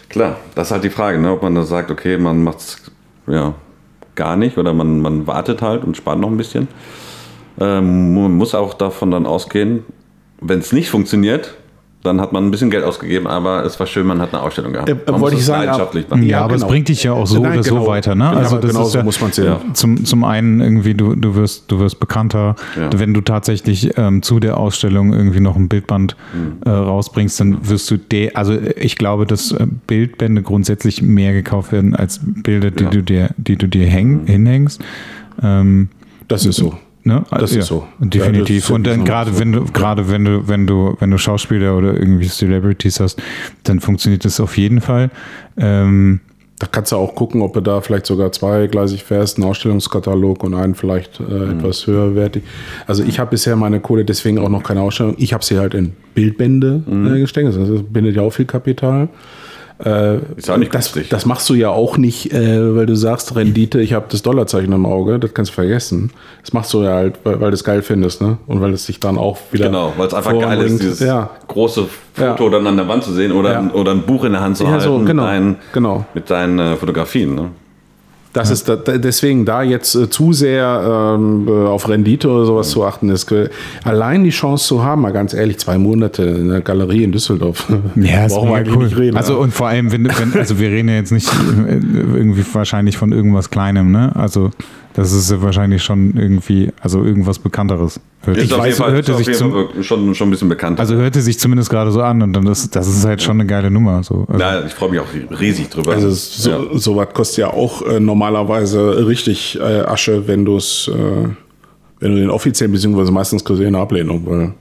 Klar, 0.08 0.38
das 0.56 0.68
ist 0.68 0.72
halt 0.72 0.84
die 0.86 0.90
Frage, 0.90 1.20
ne? 1.20 1.32
ob 1.34 1.44
man 1.44 1.54
da 1.54 1.64
sagt, 1.64 1.92
okay, 1.92 2.18
man 2.18 2.44
macht 2.44 2.60
es 2.60 2.82
ja, 3.28 3.54
gar 4.16 4.38
nicht 4.38 4.58
oder 4.58 4.74
man, 4.74 5.02
man 5.02 5.28
wartet 5.28 5.62
halt 5.62 5.84
und 5.84 5.98
spart 5.98 6.20
noch 6.20 6.30
ein 6.30 6.38
bisschen. 6.38 6.70
Ähm, 7.60 8.14
man 8.16 8.32
muss 8.38 8.56
auch 8.56 8.74
davon 8.74 9.12
dann 9.12 9.26
ausgehen, 9.26 9.84
wenn 10.40 10.60
es 10.60 10.72
nicht 10.72 10.90
funktioniert, 10.90 11.56
dann 12.08 12.20
hat 12.20 12.34
man 12.34 12.46
ein 12.46 12.52
bisschen 12.52 12.72
Geld 12.72 12.84
ausgegeben, 12.84 13.28
aber 13.28 13.64
es 13.66 13.80
war 13.80 13.86
schön, 13.86 14.08
man 14.08 14.20
hat 14.20 14.34
eine 14.34 14.42
Ausstellung 14.42 14.74
gehabt. 14.74 14.90
Äh, 14.90 14.96
man 15.12 15.22
wollte 15.22 15.36
ich 15.36 15.42
es 15.42 15.48
sagen, 15.48 15.66
leidenschaftlich. 15.66 16.06
Ja, 16.10 16.18
Ja, 16.18 16.42
aber 16.46 16.56
es 16.56 16.62
genau. 16.62 16.72
bringt 16.72 16.88
dich 16.90 17.04
ja 17.04 17.14
auch 17.14 17.28
so 17.28 17.42
Nein, 17.42 17.54
oder 17.54 17.64
so 17.64 17.76
genau. 17.76 17.88
weiter, 17.88 18.16
ne? 18.16 18.26
Genau, 18.30 18.38
also 18.40 18.58
das 18.58 18.72
genau 18.72 18.86
ist 18.86 18.92
so 18.94 18.98
ja 18.98 19.04
muss 19.04 19.22
man's 19.22 19.36
sehen. 19.36 19.46
Ja. 19.46 19.62
Zum, 19.74 20.04
zum 20.06 20.24
einen 20.24 20.60
irgendwie, 20.62 20.94
du, 20.96 21.16
du, 21.16 21.36
wirst, 21.36 21.66
du 21.72 21.80
wirst 21.80 22.00
bekannter, 22.00 22.56
Ja. 22.76 22.90
wenn 23.00 23.14
du 23.14 23.22
tatsächlich 23.22 23.92
ähm, 23.98 24.22
zu 24.24 24.40
der 24.40 24.58
Ausstellung 24.58 25.14
irgendwie 25.14 25.40
noch 25.42 25.56
ein 25.56 25.68
Bildband 25.70 26.16
Mhm. 26.34 26.58
äh, 26.66 26.70
rausbringst, 26.70 27.40
dann 27.40 27.68
wirst 27.70 27.92
du 27.92 27.98
de, 27.98 28.34
also 28.34 28.54
ich 28.76 28.96
glaube, 28.98 29.26
dass 29.26 29.52
äh, 29.52 29.68
Bildbände 29.88 30.42
grundsätzlich 30.42 31.02
mehr 31.02 31.34
gekauft 31.34 31.72
werden 31.72 31.96
als 31.96 32.20
Bilder, 32.24 32.72
die 32.72 32.84
Ja. 32.86 32.90
du 32.90 33.04
dir, 33.04 33.30
die 33.38 33.56
du 33.58 33.68
dir 33.68 33.86
häng, 33.88 34.22
hinhängst. 34.26 34.82
Ähm, 35.44 35.90
Das 36.28 36.46
ist 36.46 36.56
so. 36.58 36.74
Ne? 37.08 37.24
Das 37.32 37.52
ist 37.54 37.66
so. 37.68 37.88
Definitiv. 38.00 38.70
Ja, 38.70 38.76
und 38.76 38.86
dann 38.86 39.04
gerade 39.06 39.40
wenn 39.40 39.52
du, 39.52 39.66
gerade 39.66 40.10
wenn 40.12 40.26
du, 40.26 40.48
wenn 40.48 40.68
du, 40.68 40.96
wenn 41.00 41.10
du 41.10 41.18
Schauspieler 41.18 41.76
oder 41.78 41.94
irgendwie 41.96 42.28
Celebrities 42.28 43.00
hast, 43.00 43.20
dann 43.64 43.80
funktioniert 43.80 44.24
das 44.26 44.40
auf 44.40 44.58
jeden 44.58 44.82
Fall. 44.82 45.10
Ähm, 45.58 46.20
Da 46.60 46.66
kannst 46.66 46.92
du 46.92 46.96
auch 46.96 47.14
gucken, 47.14 47.42
ob 47.44 47.54
du 47.54 47.62
da 47.62 47.82
vielleicht 47.82 48.08
sogar 48.08 48.32
zweigleisig 48.32 49.04
fährst, 49.04 49.38
einen 49.38 49.48
Ausstellungskatalog 49.48 50.44
und 50.44 50.54
einen 50.56 50.74
vielleicht 50.76 51.20
äh, 51.20 51.24
Mhm. 51.24 51.60
etwas 51.60 51.86
höherwertig. 51.88 52.44
Also 52.88 53.04
ich 53.04 53.20
habe 53.20 53.30
bisher 53.30 53.56
meine 53.56 53.80
Kohle 53.80 54.04
deswegen 54.06 54.40
auch 54.40 54.50
noch 54.50 54.64
keine 54.64 54.82
Ausstellung. 54.82 55.14
Ich 55.20 55.34
habe 55.34 55.46
sie 55.46 55.60
halt 55.60 55.74
in 55.76 55.94
Bildbände 56.16 56.82
Mhm. 56.86 57.14
äh, 57.16 57.20
gesteckt. 57.20 57.48
Das 57.56 57.84
bindet 57.84 58.16
ja 58.16 58.24
auch 58.24 58.32
viel 58.34 58.46
Kapital. 58.46 59.08
Äh, 59.84 60.18
Ist 60.36 60.50
auch 60.50 60.58
nicht 60.58 60.74
das, 60.74 60.92
günstig. 60.92 61.10
das 61.10 61.26
machst 61.28 61.48
du 61.50 61.54
ja 61.54 61.70
auch 61.70 61.98
nicht, 61.98 62.34
äh, 62.34 62.76
weil 62.76 62.88
du 62.88 62.96
sagst, 62.96 63.36
Rendite, 63.36 63.80
ich 63.80 63.94
habe 63.94 64.06
das 64.10 64.24
Dollarzeichen 64.24 64.74
im 64.74 64.86
Auge, 64.88 65.20
das 65.20 65.34
kannst 65.36 65.52
du 65.52 65.56
vergessen. 65.56 66.12
Das 66.42 66.52
machst 66.54 66.74
du 66.74 66.82
ja 66.84 66.94
halt, 66.96 67.20
weil, 67.24 67.40
weil 67.42 67.52
du 67.52 67.54
es 67.56 67.64
geil 67.64 67.84
findest, 67.84 68.22
ne? 68.22 68.38
Und 68.48 68.60
weil 68.62 68.74
es 68.74 68.86
sich 68.88 69.00
dann 69.00 69.18
auch 69.20 69.38
wieder. 69.52 69.66
Genau, 69.68 69.94
weil 69.96 70.08
es 70.08 70.14
einfach 70.16 70.38
geil 70.40 70.62
ist, 70.62 70.82
dieses 70.82 71.00
Ja, 71.00 71.30
große 71.48 71.86
Foto 72.14 72.46
Ja. 72.46 72.50
dann 72.50 72.66
an 72.66 72.78
der 72.78 72.88
Wand 72.88 73.04
zu 73.04 73.14
sehen 73.14 73.32
oder, 73.32 73.52
Ja. 73.54 73.72
oder 73.74 73.92
ein 73.92 74.02
Buch 74.02 74.24
in 74.24 74.32
der 74.32 74.42
Hand 74.42 74.58
zu 74.58 74.68
halten 74.68 74.84
so, 74.84 74.98
genau, 75.00 75.24
mit 75.24 75.32
deinen, 75.32 75.56
genau. 75.74 76.06
mit 76.16 76.30
deinen 76.30 76.58
äh, 76.60 76.76
Fotografien. 76.76 77.36
Ne? 77.36 77.50
Das 78.38 78.52
ist 78.52 78.70
da, 78.70 78.76
deswegen 78.76 79.46
da 79.46 79.64
jetzt 79.64 79.96
äh, 79.96 80.10
zu 80.10 80.32
sehr 80.32 81.16
ähm, 81.18 81.48
äh, 81.48 81.52
auf 81.52 81.90
Rendite 81.90 82.30
oder 82.30 82.46
sowas 82.46 82.70
zu 82.70 82.86
achten 82.86 83.10
ist. 83.10 83.34
Allein 83.84 84.24
die 84.24 84.30
Chance 84.30 84.68
zu 84.68 84.84
haben, 84.84 85.02
mal 85.02 85.12
ganz 85.12 85.34
ehrlich, 85.34 85.58
zwei 85.58 85.78
Monate 85.78 86.24
in 86.24 86.50
der 86.50 86.62
Galerie 86.62 87.04
in 87.04 87.12
Düsseldorf. 87.12 87.68
Ja, 87.96 88.26
ist 88.26 88.34
brauchen 88.36 88.50
wir 88.50 88.58
eigentlich 88.58 88.76
cool. 88.76 88.86
nicht 88.86 88.98
reden. 88.98 89.18
also 89.18 89.40
und 89.40 89.54
vor 89.54 89.68
allem, 89.68 89.92
wenn, 89.92 90.06
wenn, 90.06 90.34
also 90.34 90.60
wir 90.60 90.70
reden 90.70 90.90
ja 90.90 90.96
jetzt 90.96 91.12
nicht 91.12 91.28
äh, 91.68 91.80
irgendwie 92.16 92.44
wahrscheinlich 92.54 92.98
von 92.98 93.12
irgendwas 93.12 93.50
Kleinem, 93.50 93.92
ne? 93.92 94.16
Also 94.16 94.52
das 94.98 95.14
ist 95.14 95.30
ja 95.30 95.40
wahrscheinlich 95.44 95.84
schon 95.84 96.18
irgendwie, 96.18 96.74
also 96.82 97.04
irgendwas 97.04 97.38
Bekannteres. 97.38 98.00
Hört, 98.24 98.52
auf 98.52 98.66
jeden 98.66 98.76
Fall, 98.76 98.92
hörte 98.92 99.14
sich 99.14 99.32
zum, 99.38 99.68
schon, 99.82 100.16
schon 100.16 100.28
ein 100.28 100.32
bisschen 100.32 100.50
bekannt. 100.50 100.80
also 100.80 100.96
hörte 100.96 101.22
sich 101.22 101.38
zumindest 101.38 101.70
gerade 101.70 101.92
so 101.92 102.02
an 102.02 102.24
und 102.24 102.34
dann 102.34 102.48
ist, 102.48 102.76
das 102.76 102.88
ist 102.88 103.06
halt 103.06 103.22
schon 103.22 103.40
eine 103.40 103.46
geile 103.46 103.70
Nummer. 103.70 104.02
So. 104.02 104.26
Also, 104.28 104.42
ja, 104.42 104.66
ich 104.66 104.74
freue 104.74 104.90
mich 104.90 105.00
auch 105.00 105.40
riesig 105.40 105.70
drüber. 105.70 105.92
Also 105.94 106.10
so, 106.10 106.50
ja. 106.50 106.80
sowas 106.80 107.10
kostet 107.14 107.38
ja 107.38 107.54
auch 107.54 107.84
äh, 107.84 108.00
normalerweise 108.00 109.08
richtig 109.08 109.60
äh, 109.60 109.82
Asche, 109.82 110.28
wenn 110.28 110.46
du 110.46 110.58
es, 110.58 110.90
äh, 110.92 111.28
wenn 112.00 112.16
du 112.16 112.18
den 112.18 112.32
offiziellen 112.32 112.72
beziehungsweise 112.72 113.12
meistens 113.12 113.46
kriegst 113.46 113.64
Ablehnung, 113.76 114.24
weil 114.26 114.54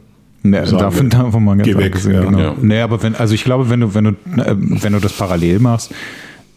Ne, 0.43 0.65
Sagen 0.65 0.79
davon, 0.79 1.13
wir, 1.13 1.19
davon 1.19 1.45
mal 1.45 1.57
ganz 1.57 1.67
geh 1.67 1.77
weg, 1.77 1.97
ja. 2.05 2.21
genau. 2.21 2.39
Ja. 2.39 2.55
Nee, 2.61 2.81
aber 2.81 3.03
wenn, 3.03 3.17
also 3.17 3.35
ich 3.35 3.43
glaube, 3.43 3.69
wenn 3.69 3.81
du, 3.81 3.95
wenn 3.95 4.05
du, 4.05 4.11
äh, 4.11 4.55
wenn 4.57 4.93
du 4.93 5.01
das 5.01 5.13
parallel 5.15 5.59
machst, 5.59 5.93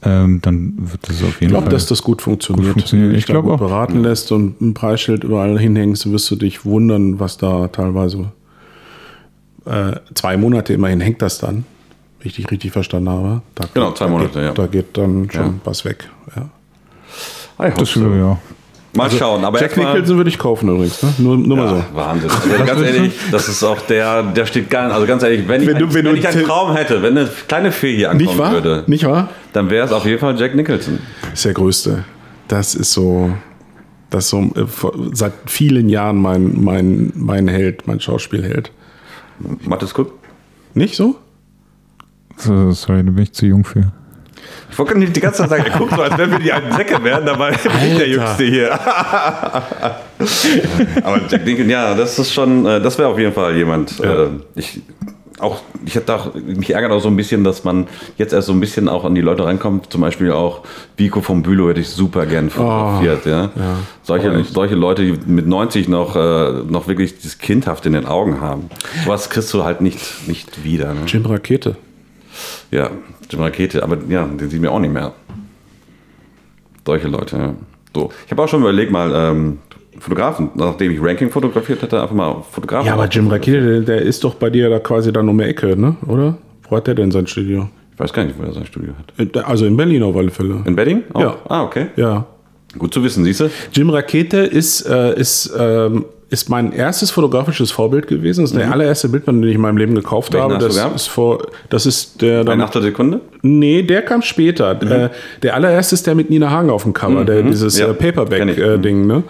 ähm, 0.03 0.39
dann 0.41 0.73
wird 0.77 1.07
das 1.09 1.21
auf 1.23 1.33
jeden 1.41 1.43
ich 1.45 1.47
glaube, 1.49 1.63
Fall. 1.65 1.69
dass 1.73 1.85
das 1.87 2.01
gut 2.01 2.21
funktioniert. 2.21 2.65
Gut 2.67 2.73
funktioniert. 2.73 3.07
Wenn 3.07 3.13
du 3.13 3.17
Ich 3.19 3.25
dich 3.25 3.33
da 3.35 3.41
glaub 3.41 3.53
auch. 3.53 3.59
beraten 3.59 4.01
lässt 4.01 4.31
und 4.31 4.59
ein 4.61 4.73
Preisschild 4.73 5.23
überall 5.23 5.59
hinhängst, 5.59 6.09
wirst 6.11 6.29
du 6.31 6.35
dich 6.35 6.63
wundern, 6.65 7.19
was 7.19 7.37
da 7.37 7.67
teilweise 7.67 8.31
äh, 9.65 9.97
zwei 10.13 10.37
Monate 10.37 10.73
immerhin 10.73 11.01
hängt 11.01 11.21
das 11.21 11.39
dann. 11.39 11.65
Wenn 12.19 12.27
ich 12.27 12.35
dich 12.35 12.49
richtig 12.51 12.71
verstanden 12.71 13.09
habe. 13.09 13.41
Da 13.55 13.65
Genau, 13.73 13.91
zwei 13.93 14.05
da 14.05 14.11
Monate, 14.11 14.33
geht, 14.33 14.43
ja. 14.43 14.51
Da 14.53 14.67
geht 14.67 14.97
dann 14.97 15.29
schon 15.31 15.45
Ja. 15.45 15.53
was 15.63 15.85
weg. 15.85 16.09
Ja. 16.35 16.49
Ich 17.67 17.71
hoffe 17.73 17.79
das 17.79 17.91
so. 17.91 18.13
ja. 18.13 18.37
Mal 18.95 19.11
schauen. 19.11 19.45
Aber 19.45 19.59
Jack 19.61 19.77
Nicholson 19.77 20.17
würde 20.17 20.29
ich 20.31 20.37
kaufen 20.39 20.67
übrigens. 20.69 21.03
Ne? 21.03 21.13
Nur, 21.19 21.37
nur 21.37 21.57
mal 21.57 21.69
so. 21.69 21.75
Ja, 21.75 21.85
Wahnsinn. 21.93 22.29
Also 22.51 22.65
ganz 22.65 22.81
ehrlich, 22.81 23.13
das 23.31 23.47
ist 23.47 23.63
auch 23.63 23.79
der, 23.81 24.23
der 24.23 24.45
steht 24.47 24.69
gar 24.69 24.85
nicht. 24.85 24.93
Also 24.95 25.05
ganz 25.05 25.21
ehrlich, 25.21 25.47
wenn 25.47 25.61
ich, 25.61 25.67
Wenn 25.67 25.77
du- 25.77 25.85
ein- 25.85 25.93
wenn 25.93 26.05
wenn 26.05 26.15
du 26.15 26.19
ich 26.19 26.27
einen 26.27 26.43
Traum 26.43 26.75
hätte, 26.75 27.01
wenn 27.03 27.17
eine 27.17 27.29
kleine 27.47 27.71
Fee 27.71 27.95
hier 27.95 28.09
ankommen 28.09 28.27
Nicht 28.27 28.37
wahr? 28.39 28.51
würde, 28.51 28.83
Nicht 28.87 29.05
wahr? 29.05 29.29
dann 29.53 29.69
wäre 29.69 29.85
es 29.85 29.91
auf 29.91 30.05
jeden 30.05 30.19
Fall 30.19 30.39
Jack 30.39 30.55
Nicholson. 30.55 30.99
ist 31.33 31.45
der 31.45 31.53
Größte. 31.53 32.03
Das 32.47 32.73
ist 32.73 32.91
so, 32.93 33.31
das 34.09 34.23
ist 34.25 34.29
so 34.31 34.39
äh, 34.39 34.65
seit 35.13 35.33
vielen 35.45 35.87
Jahren 35.87 36.17
mein, 36.17 36.55
mein, 36.63 37.11
mein 37.15 37.47
Held, 37.47 37.85
mein 37.87 37.99
Schauspielheld. 37.99 38.71
Mathis 39.65 39.93
Cook? 39.97 40.13
Nicht 40.73 40.95
so? 40.95 41.15
So, 42.37 42.71
sorry, 42.71 43.03
da 43.03 43.11
bin 43.11 43.23
ich 43.23 43.33
zu 43.33 43.45
jung 43.45 43.63
für. 43.65 43.91
Ich 44.71 44.77
wollte 44.77 44.97
nicht 44.97 45.15
die 45.15 45.19
ganze 45.19 45.39
Zeit 45.39 45.49
sagen, 45.49 45.63
er 45.65 45.77
guckt 45.77 45.93
so, 45.93 46.01
als 46.01 46.17
wenn 46.17 46.31
wir 46.31 46.39
die 46.39 46.51
alten 46.51 46.71
Säcke 46.73 47.03
wären, 47.03 47.25
dabei 47.25 47.51
bin 47.51 47.71
ich 47.91 47.97
der 47.97 48.07
Jüngste 48.07 48.43
hier. 48.43 48.73
Aber 51.03 51.21
Jack 51.29 51.45
Nicholson, 51.45 51.69
ja, 51.69 51.93
das 51.95 52.19
ist 52.19 52.33
schon, 52.33 52.65
äh, 52.65 52.81
das 52.81 52.97
wäre 52.97 53.09
auf 53.09 53.19
jeden 53.19 53.33
Fall 53.33 53.55
jemand. 53.55 53.99
Ja. 53.99 54.25
Äh, 54.25 54.29
ich, 54.55 54.81
auch, 55.39 55.61
ich 55.85 55.95
hätte 55.95 56.13
auch, 56.15 56.33
mich 56.35 56.73
ärgert 56.73 56.91
auch 56.91 56.99
so 56.99 57.07
ein 57.07 57.15
bisschen, 57.15 57.43
dass 57.43 57.63
man 57.63 57.87
jetzt 58.17 58.33
erst 58.33 58.47
so 58.47 58.53
ein 58.53 58.59
bisschen 58.59 58.89
auch 58.89 59.05
an 59.05 59.15
die 59.15 59.21
Leute 59.21 59.45
reinkommt. 59.45 59.91
Zum 59.91 60.01
Beispiel 60.01 60.31
auch 60.31 60.61
Vico 60.97 61.21
vom 61.21 61.43
Bülow 61.43 61.69
hätte 61.69 61.79
ich 61.79 61.89
super 61.89 62.25
gern 62.25 62.49
fotografiert. 62.49 63.25
ja. 63.25 63.49
Solche, 64.03 64.43
solche 64.43 64.75
Leute, 64.75 65.03
die 65.03 65.31
mit 65.31 65.47
90 65.47 65.87
noch, 65.87 66.15
äh, 66.15 66.63
noch 66.67 66.87
wirklich 66.87 67.17
dieses 67.17 67.37
Kindhaft 67.37 67.85
in 67.85 67.93
den 67.93 68.05
Augen 68.05 68.41
haben. 68.41 68.69
Sowas 69.05 69.29
kriegst 69.29 69.53
du 69.53 69.63
halt 69.63 69.81
nicht, 69.81 70.27
nicht 70.27 70.63
wieder. 70.63 70.93
Ne? 70.93 71.01
Jim 71.07 71.25
Rakete. 71.25 71.75
Ja, 72.71 72.89
Jim 73.29 73.41
Rakete, 73.41 73.83
aber 73.83 73.97
ja, 74.09 74.25
den 74.25 74.49
sieht 74.49 74.61
mir 74.61 74.71
auch 74.71 74.79
nicht 74.79 74.93
mehr. 74.93 75.13
Solche 76.85 77.07
Leute, 77.07 77.37
ja. 77.37 77.53
So. 77.95 78.11
Ich 78.25 78.31
habe 78.31 78.43
auch 78.43 78.47
schon 78.47 78.61
überlegt, 78.61 78.91
mal 78.91 79.11
ähm, 79.13 79.59
Fotografen, 79.99 80.49
nachdem 80.55 80.91
ich 80.91 81.01
Ranking 81.01 81.29
fotografiert 81.29 81.81
hatte, 81.83 82.01
einfach 82.01 82.15
mal 82.15 82.43
Fotografen. 82.51 82.87
Ja, 82.87 82.93
aber 82.93 83.07
Jim 83.07 83.27
Rakete, 83.27 83.61
der, 83.61 83.81
der 83.81 84.01
ist 84.01 84.23
doch 84.23 84.35
bei 84.35 84.49
dir 84.49 84.69
da 84.69 84.79
quasi 84.79 85.11
dann 85.11 85.27
um 85.29 85.37
die 85.37 85.43
Ecke, 85.43 85.75
ne? 85.75 85.95
Oder? 86.07 86.37
Wo 86.69 86.75
hat 86.77 86.87
der 86.87 86.95
denn 86.95 87.11
sein 87.11 87.27
Studio? 87.27 87.69
Ich 87.93 87.99
weiß 87.99 88.13
gar 88.13 88.23
nicht, 88.23 88.37
wo 88.39 88.43
er 88.43 88.53
sein 88.53 88.65
Studio 88.65 88.93
hat. 88.97 89.35
Äh, 89.35 89.39
Also 89.39 89.65
in 89.65 89.75
Berlin 89.75 90.03
auf 90.03 90.15
alle 90.15 90.31
Fälle. 90.31 90.61
In 90.65 90.75
Bedding? 90.75 91.03
Auch? 91.13 91.21
Ja. 91.21 91.37
Ah, 91.49 91.63
okay. 91.63 91.87
Ja. 91.95 92.25
Gut 92.77 92.93
zu 92.93 93.03
wissen, 93.03 93.23
siehst 93.25 93.39
du? 93.41 93.49
Jim 93.73 93.89
Rakete 93.89 94.37
ist, 94.37 94.81
äh, 94.87 95.19
ist, 95.19 95.53
ähm, 95.59 96.05
ist 96.29 96.49
mein 96.49 96.71
erstes 96.71 97.11
fotografisches 97.11 97.71
Vorbild 97.71 98.07
gewesen. 98.07 98.41
Das 98.43 98.51
ist 98.51 98.57
der 98.57 98.71
allererste 98.71 99.09
Bildband, 99.09 99.41
den 99.43 99.49
ich 99.49 99.55
in 99.55 99.61
meinem 99.61 99.77
Leben 99.77 99.95
gekauft 99.95 100.31
Mhm. 100.33 100.37
Welchen 100.37 100.51
habe. 100.53 100.63
Das 100.65 100.95
ist, 100.95 101.07
vor, 101.07 101.39
das 101.69 101.85
ist 101.85 102.21
der 102.21 102.43
dann 102.43 102.53
Eine 102.53 102.65
achte 102.65 102.81
Sekunde? 102.81 103.21
Nee, 103.41 103.81
der 103.83 104.01
kam 104.03 104.21
später. 104.21 104.79
Äh, 104.81 105.09
der 105.41 105.55
allererste 105.55 105.95
ist 105.95 106.05
der 106.07 106.15
mit 106.15 106.29
Nina 106.29 106.49
Hagen 106.51 106.69
auf 106.69 106.83
dem 106.83 106.93
Cover, 106.93 107.25
der, 107.25 107.41
dieses 107.43 107.75
Mhm. 107.79 107.81
Ja, 107.85 107.91
äh, 107.91 107.93
kenn 107.95 108.49
ich. 108.49 108.57
Mhm. 108.57 108.61
Paperback-Ding. 108.61 109.07
ne? 109.07 109.23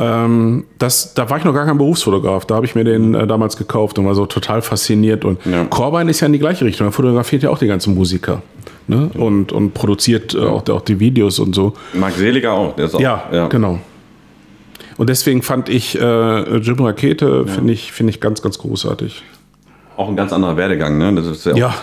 Ähm, 0.00 0.64
das, 0.78 1.12
da 1.14 1.28
war 1.28 1.38
ich 1.38 1.44
noch 1.44 1.52
gar 1.54 1.66
kein 1.66 1.76
Berufsfotograf. 1.76 2.46
Da 2.46 2.54
habe 2.54 2.66
ich 2.66 2.74
mir 2.74 2.84
den 2.84 3.14
äh, 3.14 3.26
damals 3.26 3.56
gekauft 3.56 3.98
und 3.98 4.06
war 4.06 4.14
so 4.14 4.26
total 4.26 4.62
fasziniert. 4.62 5.24
Und 5.24 5.40
Ja. 5.44 5.64
Corbein 5.64 6.08
ist 6.08 6.20
ja 6.20 6.26
in 6.26 6.32
die 6.32 6.38
gleiche 6.38 6.64
Richtung. 6.64 6.86
Er 6.86 6.92
fotografiert 6.92 7.42
ja 7.42 7.50
auch 7.50 7.58
die 7.58 7.66
ganzen 7.66 7.94
Musiker. 7.94 8.42
Ne? 8.86 9.10
Und, 9.18 9.52
und 9.52 9.74
produziert 9.74 10.34
äh, 10.34 10.38
auch, 10.38 10.66
auch 10.68 10.80
die 10.82 10.98
Videos 11.00 11.40
und 11.40 11.54
so. 11.54 11.74
Marc 11.94 12.12
Seliger 12.14 12.52
auch. 12.52 12.76
Der 12.76 12.86
ist 12.86 12.94
auch 12.94 13.00
Ja, 13.00 13.48
genau. 13.48 13.80
Und 14.98 15.08
deswegen 15.08 15.42
fand 15.42 15.68
ich 15.70 15.98
äh, 15.98 16.56
Jim 16.58 16.80
Rakete, 16.80 17.46
finde 17.46 17.72
ich, 17.72 17.92
finde 17.92 18.10
ich 18.10 18.20
ganz, 18.20 18.42
ganz 18.42 18.58
großartig. 18.58 19.22
Auch 19.96 20.08
ein 20.08 20.16
ganz 20.16 20.32
anderer 20.32 20.56
Werdegang. 20.56 20.98
Ne? 20.98 21.14
Das 21.14 21.26
ist 21.26 21.46
ja, 21.46 21.56
Ja, 21.56 21.74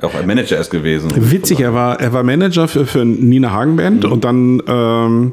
Auch, 0.00 0.04
auch 0.06 0.14
ein 0.14 0.26
Manager 0.26 0.56
erst 0.56 0.70
gewesen. 0.70 1.10
witzig, 1.16 1.60
er 1.60 1.74
war, 1.74 2.00
er 2.00 2.12
war 2.12 2.22
Manager 2.22 2.66
für, 2.68 2.86
für 2.86 3.04
Nina 3.04 3.50
Hagen 3.50 3.76
Band 3.76 4.04
und 4.04 4.24
dann 4.24 4.62
ähm, 4.66 5.32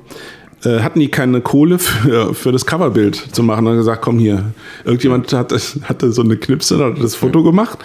äh, 0.64 0.80
hatten 0.80 1.00
die 1.00 1.10
keine 1.10 1.42
Kohle 1.42 1.78
für, 1.80 2.34
für 2.34 2.52
das 2.52 2.66
Coverbild 2.66 3.16
zu 3.16 3.44
machen. 3.44 3.68
Und 3.68 3.78
gesagt, 3.78 4.02
komm 4.02 4.18
hier, 4.18 4.44
irgendjemand 4.84 5.32
hat, 5.32 5.54
hatte 5.84 6.12
so 6.12 6.24
eine 6.24 6.38
Knipse, 6.38 6.84
hat 6.84 7.02
das 7.02 7.14
Foto 7.16 7.44
gemacht 7.44 7.78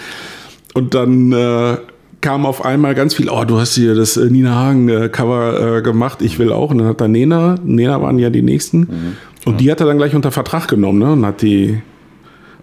und 0.74 0.94
dann 0.94 1.32
äh, 1.32 1.76
kam 2.20 2.44
auf 2.47 2.64
einmal 2.64 2.94
ganz 2.94 3.14
viel, 3.14 3.28
oh, 3.30 3.44
du 3.44 3.59
hast 3.59 3.74
hier 3.74 3.94
das 3.94 4.16
äh, 4.16 4.26
Nina 4.30 4.55
Hagen 4.55 4.88
äh, 4.88 5.09
Cover 5.09 5.78
äh, 5.78 5.82
gemacht, 5.82 6.22
ich 6.22 6.38
will 6.38 6.52
auch. 6.52 6.70
Und 6.70 6.78
dann 6.78 6.86
hat 6.88 7.01
er 7.01 7.09
Nena, 7.09 7.56
Nena 7.64 8.01
waren 8.02 8.18
ja 8.18 8.30
die 8.30 8.42
nächsten 8.42 9.16
und 9.44 9.60
die 9.60 9.70
hat 9.70 9.80
er 9.80 9.86
dann 9.86 9.97
gleich 9.98 10.14
unter 10.14 10.30
Vertrag 10.30 10.68
genommen 10.68 10.98
ne? 10.98 11.12
und 11.12 11.24
hat 11.24 11.42
die, 11.42 11.80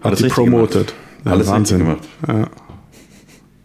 hat 0.00 0.06
Alles 0.06 0.20
die 0.20 0.28
promotet. 0.28 0.94
Ja, 1.24 1.32
Alles 1.32 1.48
Wahnsinn. 1.48 1.78
gemacht. 1.80 1.98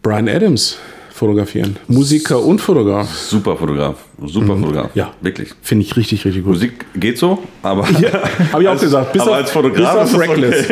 Brian 0.02 0.28
Adams 0.28 0.78
fotografieren. 1.12 1.76
Musiker 1.86 2.42
und 2.42 2.60
Fotograf. 2.60 3.08
Super 3.14 3.56
Fotograf. 3.56 4.04
Super 4.26 4.56
Fotograf. 4.56 4.90
Ja. 4.94 5.12
Wirklich. 5.20 5.50
Finde 5.62 5.84
ich 5.84 5.96
richtig, 5.96 6.24
richtig 6.24 6.42
gut. 6.42 6.54
Musik 6.54 6.84
geht 6.96 7.18
so, 7.18 7.38
aber. 7.62 7.86
Habe 8.52 8.62
ich 8.62 8.68
auch 8.68 8.72
als- 8.72 8.80
gesagt. 8.80 9.12
Bis 9.12 9.22
aber 9.22 9.30
auf, 9.30 9.36
als 9.36 9.50
Fotograf 9.52 9.92
bis 9.92 10.02
auf 10.02 10.12
das 10.12 10.20
Reckless. 10.28 10.68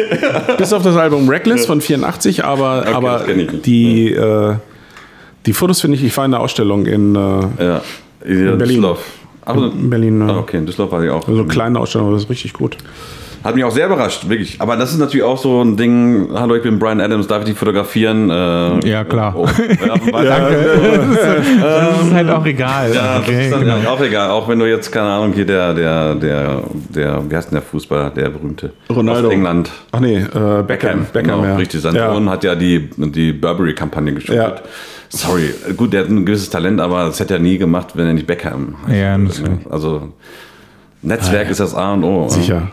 bis 0.59 0.73
auf 0.73 0.82
das 0.82 0.97
Album 0.97 1.28
Reckless 1.28 1.65
von 1.65 1.81
84, 1.81 2.44
aber, 2.44 2.86
aber 2.89 3.28
ich 3.28 3.36
nicht. 3.36 3.66
die, 3.66 4.12
äh, 4.12 4.57
die 5.47 5.52
Fotos 5.52 5.81
finde 5.81 5.97
ich, 5.97 6.05
ich 6.05 6.16
war 6.16 6.24
in 6.24 6.31
der 6.32 6.40
Ausstellung 6.40 6.86
in 6.86 7.14
äh, 7.14 7.19
Ja. 7.19 7.82
In 8.24 8.44
Berlin. 8.44 8.59
Düsseldorf. 8.59 9.05
Ach, 9.44 9.56
In 9.56 9.90
Berlin. 9.90 10.23
Ah, 10.23 10.39
okay, 10.39 10.59
in 10.59 10.66
Düsseldorf 10.66 10.93
war 10.93 11.02
ich 11.05 11.10
auch. 11.10 11.27
so 11.27 11.32
eine 11.32 11.44
kleine 11.47 11.81
Ausstellung, 11.81 12.06
aber 12.09 12.14
das 12.16 12.24
ist 12.24 12.31
richtig 12.31 12.52
gut. 12.52 12.77
Hat 13.44 13.55
mich 13.56 13.64
auch 13.64 13.70
sehr 13.73 13.86
überrascht, 13.86 14.28
wirklich. 14.28 14.60
Aber 14.60 14.77
das 14.77 14.93
ist 14.93 14.98
natürlich 14.98 15.24
auch 15.24 15.36
so 15.39 15.62
ein 15.62 15.77
Ding. 15.77 16.28
Hallo, 16.32 16.55
ich 16.55 16.62
bin 16.62 16.78
Brian 16.78 17.01
Adams, 17.01 17.27
darf 17.27 17.40
ich 17.40 17.48
dich 17.48 17.59
fotografieren? 17.59 18.31
Äh, 18.31 18.89
Ja, 18.89 19.02
klar. 19.05 19.35
Oh, 19.36 19.47
ja, 19.47 19.94
weil- 20.12 20.27
Das 21.60 22.02
ist 22.06 22.12
halt 22.14 22.31
auch 22.31 22.47
egal. 22.47 22.94
Ja, 22.94 23.19
das 23.19 23.23
Okay, 23.28 23.44
ist 23.47 23.52
dann 23.52 23.60
genau. 23.64 23.90
auch 23.90 24.01
egal. 24.01 24.31
Auch 24.31 24.48
wenn 24.48 24.59
du 24.59 24.69
jetzt, 24.69 24.93
keine 24.93 25.09
Ahnung, 25.09 25.32
hier 25.32 25.44
der, 25.47 25.74
der, 25.74 26.14
der, 26.14 26.62
der, 26.94 27.23
wie 27.28 27.35
heißt 27.35 27.48
denn 27.51 27.56
der 27.56 27.62
Fußballer, 27.62 28.10
der 28.10 28.31
berühmte? 28.31 28.73
Ronaldo. 28.89 29.28
Aus 29.28 29.35
England. 29.35 29.70
Ach 29.90 30.01
nee, 30.01 30.19
äh, 30.19 30.62
Beckham. 30.62 31.06
Beckham, 31.12 31.40
genau, 31.40 31.44
ja. 31.44 31.56
richtig. 31.56 31.81
Sein 31.81 31.94
ja. 31.94 32.12
Sohn 32.12 32.28
hat 32.31 32.44
ja 32.44 32.55
die, 32.55 32.90
die 32.97 33.32
Burberry-Kampagne 33.32 34.12
gespielt. 34.14 34.39
Ja. 34.39 34.55
Sorry, 35.09 35.51
gut, 35.77 35.93
der 35.93 36.02
hat 36.02 36.09
ein 36.10 36.24
gewisses 36.24 36.48
Talent, 36.48 36.81
aber 36.81 37.06
das 37.06 37.19
hätte 37.20 37.35
er 37.35 37.40
nie 37.40 37.59
gemacht, 37.59 37.89
wenn 37.94 38.06
er 38.06 38.14
nicht 38.14 38.27
Beckham 38.27 38.77
heißt. 38.86 38.97
Ja, 38.97 39.19
natürlich. 39.19 39.51
Also, 39.69 40.12
Netzwerk 41.02 41.51
ist 41.51 41.59
das 41.60 41.74
A 41.74 41.93
und 41.94 42.05
O. 42.05 42.28
Sicher. 42.28 42.69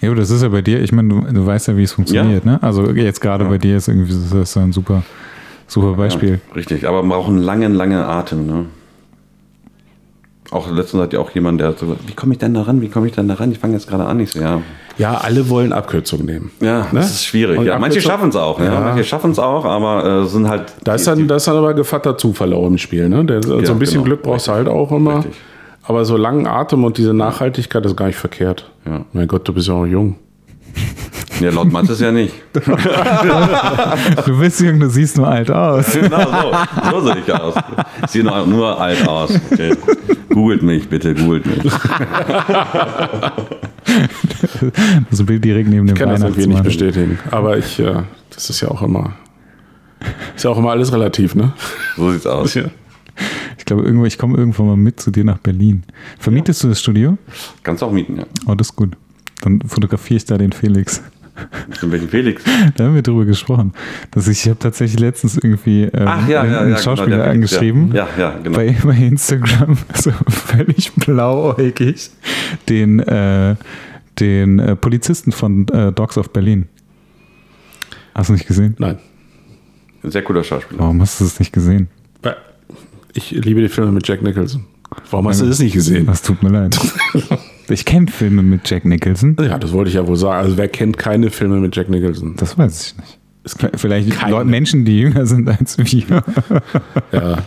Ja, 0.00 0.08
aber 0.10 0.16
das 0.20 0.30
ist 0.30 0.42
ja 0.42 0.48
bei 0.48 0.62
dir, 0.62 0.80
ich 0.80 0.92
meine, 0.92 1.08
du, 1.08 1.20
du 1.20 1.46
weißt 1.46 1.68
ja, 1.68 1.76
wie 1.76 1.82
es 1.82 1.92
funktioniert, 1.92 2.44
ne? 2.46 2.58
Also 2.62 2.90
jetzt 2.92 3.20
gerade 3.20 3.44
bei 3.46 3.58
dir 3.58 3.76
ist 3.76 3.88
irgendwie 3.88 4.12
das 4.12 4.32
ist 4.32 4.52
so 4.52 4.60
ein 4.60 4.72
super, 4.72 5.02
super 5.66 5.94
Beispiel. 5.94 6.40
Ja, 6.48 6.54
richtig, 6.54 6.86
aber 6.86 7.02
man 7.02 7.18
braucht 7.18 7.28
einen 7.30 7.38
langen, 7.42 7.74
langen 7.74 7.98
Atem. 7.98 8.46
Ne? 8.46 8.66
Auch 10.50 10.70
letztens 10.70 11.02
hat 11.02 11.12
ja 11.12 11.18
auch 11.18 11.30
jemand, 11.32 11.60
der 11.60 11.68
hat 11.68 11.78
so 11.78 11.86
gesagt, 11.86 12.08
wie 12.08 12.14
komme 12.14 12.32
ich 12.32 12.38
denn 12.38 12.54
da 12.54 12.62
ran? 12.62 12.80
Wie 12.80 12.88
komme 12.88 13.06
ich 13.06 13.12
denn 13.12 13.28
da 13.28 13.34
ran? 13.34 13.52
Ich 13.52 13.58
fange 13.58 13.74
jetzt 13.74 13.86
gerade 13.86 14.06
an. 14.06 14.18
Ich 14.20 14.30
so, 14.30 14.40
ja, 14.40 14.62
Ja, 14.96 15.14
alle 15.16 15.50
wollen 15.50 15.74
Abkürzungen 15.74 16.24
nehmen. 16.24 16.50
ja 16.60 16.82
Ne? 16.84 17.00
das 17.00 17.10
ist 17.10 17.26
schwierig. 17.26 17.60
Ja. 17.62 17.78
Manche 17.78 18.00
schaffen 18.00 18.30
es 18.30 18.36
auch. 18.36 18.58
Ja. 18.58 18.64
Ja. 18.66 18.80
Manche 18.80 19.04
schaffen 19.04 19.32
es 19.32 19.38
auch, 19.38 19.66
aber 19.66 20.22
äh, 20.22 20.26
sind 20.26 20.48
halt. 20.48 20.72
Da 20.84 20.94
ist 20.94 21.06
dann, 21.06 21.28
da 21.28 21.36
ist 21.36 21.46
dann 21.48 21.56
aber 21.56 21.74
gevatter 21.74 22.16
Zufall 22.16 22.54
auch 22.54 22.66
im 22.66 22.78
Spiel. 22.78 23.08
Ne? 23.10 23.24
Der, 23.26 23.42
so 23.42 23.60
Ja, 23.60 23.70
ein 23.72 23.78
bisschen 23.78 23.94
genau. 23.96 24.04
Glück 24.04 24.22
brauchst 24.22 24.48
du 24.48 24.52
halt 24.52 24.68
auch 24.68 24.90
immer. 24.90 25.16
Richtig. 25.18 25.34
Aber 25.88 26.04
so 26.04 26.18
langen 26.18 26.46
Atem 26.46 26.84
und 26.84 26.98
diese 26.98 27.14
Nachhaltigkeit 27.14 27.86
ist 27.86 27.96
gar 27.96 28.08
nicht 28.08 28.18
verkehrt. 28.18 28.70
Ja. 28.84 29.06
Mein 29.14 29.26
Gott, 29.26 29.48
du 29.48 29.54
bist 29.54 29.68
ja 29.68 29.74
auch 29.74 29.86
jung. 29.86 30.16
Ja, 31.40 31.50
laut 31.50 31.70
Mattes 31.70 32.00
ja 32.00 32.10
nicht. 32.10 32.34
Du 34.26 34.40
bist 34.40 34.60
jung, 34.60 34.80
du 34.80 34.90
siehst 34.90 35.16
nur 35.16 35.28
alt 35.28 35.48
aus. 35.52 35.92
genau 35.92 36.18
so. 36.18 36.90
So 36.90 37.00
sehe 37.06 37.18
ich 37.24 37.32
aus. 37.32 37.54
Ich 38.02 38.10
sehe 38.10 38.24
nur, 38.24 38.44
nur 38.44 38.80
alt 38.80 39.06
aus. 39.06 39.30
Okay. 39.52 39.72
Googelt 40.30 40.64
mich, 40.64 40.88
bitte, 40.88 41.14
googelt 41.14 41.46
mich. 41.46 41.72
Das 45.10 45.24
Bild 45.24 45.44
direkt 45.44 45.68
neben 45.68 45.86
dem 45.86 45.94
Ich 45.94 46.00
kann 46.00 46.10
das 46.10 46.22
irgendwie 46.22 46.48
nicht 46.48 46.64
bestätigen. 46.64 47.18
Aber 47.30 47.56
ich, 47.56 47.78
äh, 47.78 48.02
das 48.34 48.50
ist 48.50 48.60
ja 48.60 48.68
auch 48.68 48.82
immer, 48.82 49.12
ist 50.34 50.44
ja 50.44 50.50
auch 50.50 50.58
immer 50.58 50.72
alles 50.72 50.92
relativ, 50.92 51.36
ne? 51.36 51.52
So 51.96 52.10
sieht's 52.10 52.26
aus. 52.26 52.54
Ja. 52.54 52.64
Ich 53.68 53.70
glaube, 53.70 53.82
irgendwo, 53.82 54.06
ich 54.06 54.16
komme 54.16 54.38
irgendwann 54.38 54.66
mal 54.66 54.76
mit 54.78 54.98
zu 54.98 55.10
dir 55.10 55.24
nach 55.24 55.36
Berlin. 55.36 55.82
Vermietest 56.18 56.64
du 56.64 56.68
das 56.68 56.80
Studio? 56.80 57.18
Kannst 57.62 57.82
auch 57.82 57.92
mieten, 57.92 58.16
ja. 58.16 58.24
Oh, 58.46 58.54
das 58.54 58.68
ist 58.68 58.76
gut. 58.76 58.96
Dann 59.42 59.60
fotografiere 59.60 60.16
ich 60.16 60.24
da 60.24 60.38
den 60.38 60.52
Felix. 60.52 61.02
In 61.82 61.92
welchen 61.92 62.08
Felix? 62.08 62.42
Da 62.76 62.84
haben 62.84 62.94
wir 62.94 63.02
drüber 63.02 63.26
gesprochen. 63.26 63.74
Dass 64.10 64.26
ich, 64.26 64.40
ich 64.40 64.48
habe 64.48 64.58
tatsächlich 64.58 64.98
letztens 64.98 65.36
irgendwie 65.36 65.82
ähm, 65.82 66.06
Ach 66.06 66.26
ja, 66.26 66.36
ja, 66.36 66.40
einen 66.40 66.52
ja. 66.52 66.64
genau, 66.64 66.76
Schauspieler 66.78 67.24
Felix, 67.24 67.28
angeschrieben. 67.28 67.92
Ja, 67.94 68.08
ja, 68.16 68.22
ja 68.22 68.38
genau. 68.42 68.56
bei, 68.56 68.74
bei 68.82 68.96
Instagram, 68.96 69.76
so 69.94 70.12
völlig 70.28 70.90
blauäugig, 70.94 72.10
den, 72.70 73.00
äh, 73.00 73.54
den 74.18 74.60
äh, 74.60 74.76
Polizisten 74.76 75.30
von 75.30 75.68
äh, 75.68 75.92
Dogs 75.92 76.16
of 76.16 76.32
Berlin. 76.32 76.68
Hast 78.14 78.30
du 78.30 78.32
nicht 78.32 78.46
gesehen? 78.46 78.76
Nein. 78.78 78.98
Ein 80.02 80.10
sehr 80.10 80.22
cooler 80.22 80.42
Schauspieler. 80.42 80.80
Warum 80.80 81.02
hast 81.02 81.20
du 81.20 81.26
es 81.26 81.38
nicht 81.38 81.52
gesehen? 81.52 81.88
Ich 83.18 83.32
liebe 83.32 83.60
die 83.60 83.68
Filme 83.68 83.90
mit 83.90 84.06
Jack 84.06 84.22
Nicholson. 84.22 84.64
Warum 85.10 85.26
hast 85.26 85.40
du 85.40 85.46
das 85.46 85.58
nicht 85.58 85.72
gesehen? 85.74 86.06
Das 86.06 86.22
tut 86.22 86.42
mir 86.42 86.50
leid. 86.50 86.78
Ich 87.70 87.84
kenne 87.84 88.06
Filme 88.06 88.42
mit 88.42 88.70
Jack 88.70 88.86
Nicholson. 88.86 89.36
Ja, 89.38 89.58
das 89.58 89.72
wollte 89.72 89.90
ich 89.90 89.96
ja 89.96 90.06
wohl 90.06 90.16
sagen. 90.16 90.42
Also 90.42 90.56
wer 90.56 90.68
kennt 90.68 90.96
keine 90.96 91.28
Filme 91.28 91.58
mit 91.60 91.76
Jack 91.76 91.90
Nicholson? 91.90 92.32
Das 92.38 92.56
weiß 92.56 92.86
ich 92.86 92.96
nicht. 92.96 93.18
Es 93.44 93.58
gibt 93.58 93.78
Vielleicht 93.78 94.10
keine. 94.12 94.30
Leute, 94.30 94.48
Menschen, 94.48 94.86
die 94.86 94.98
jünger 95.00 95.26
sind 95.26 95.46
als 95.50 95.76
wir, 95.76 96.22
Ja, 97.12 97.38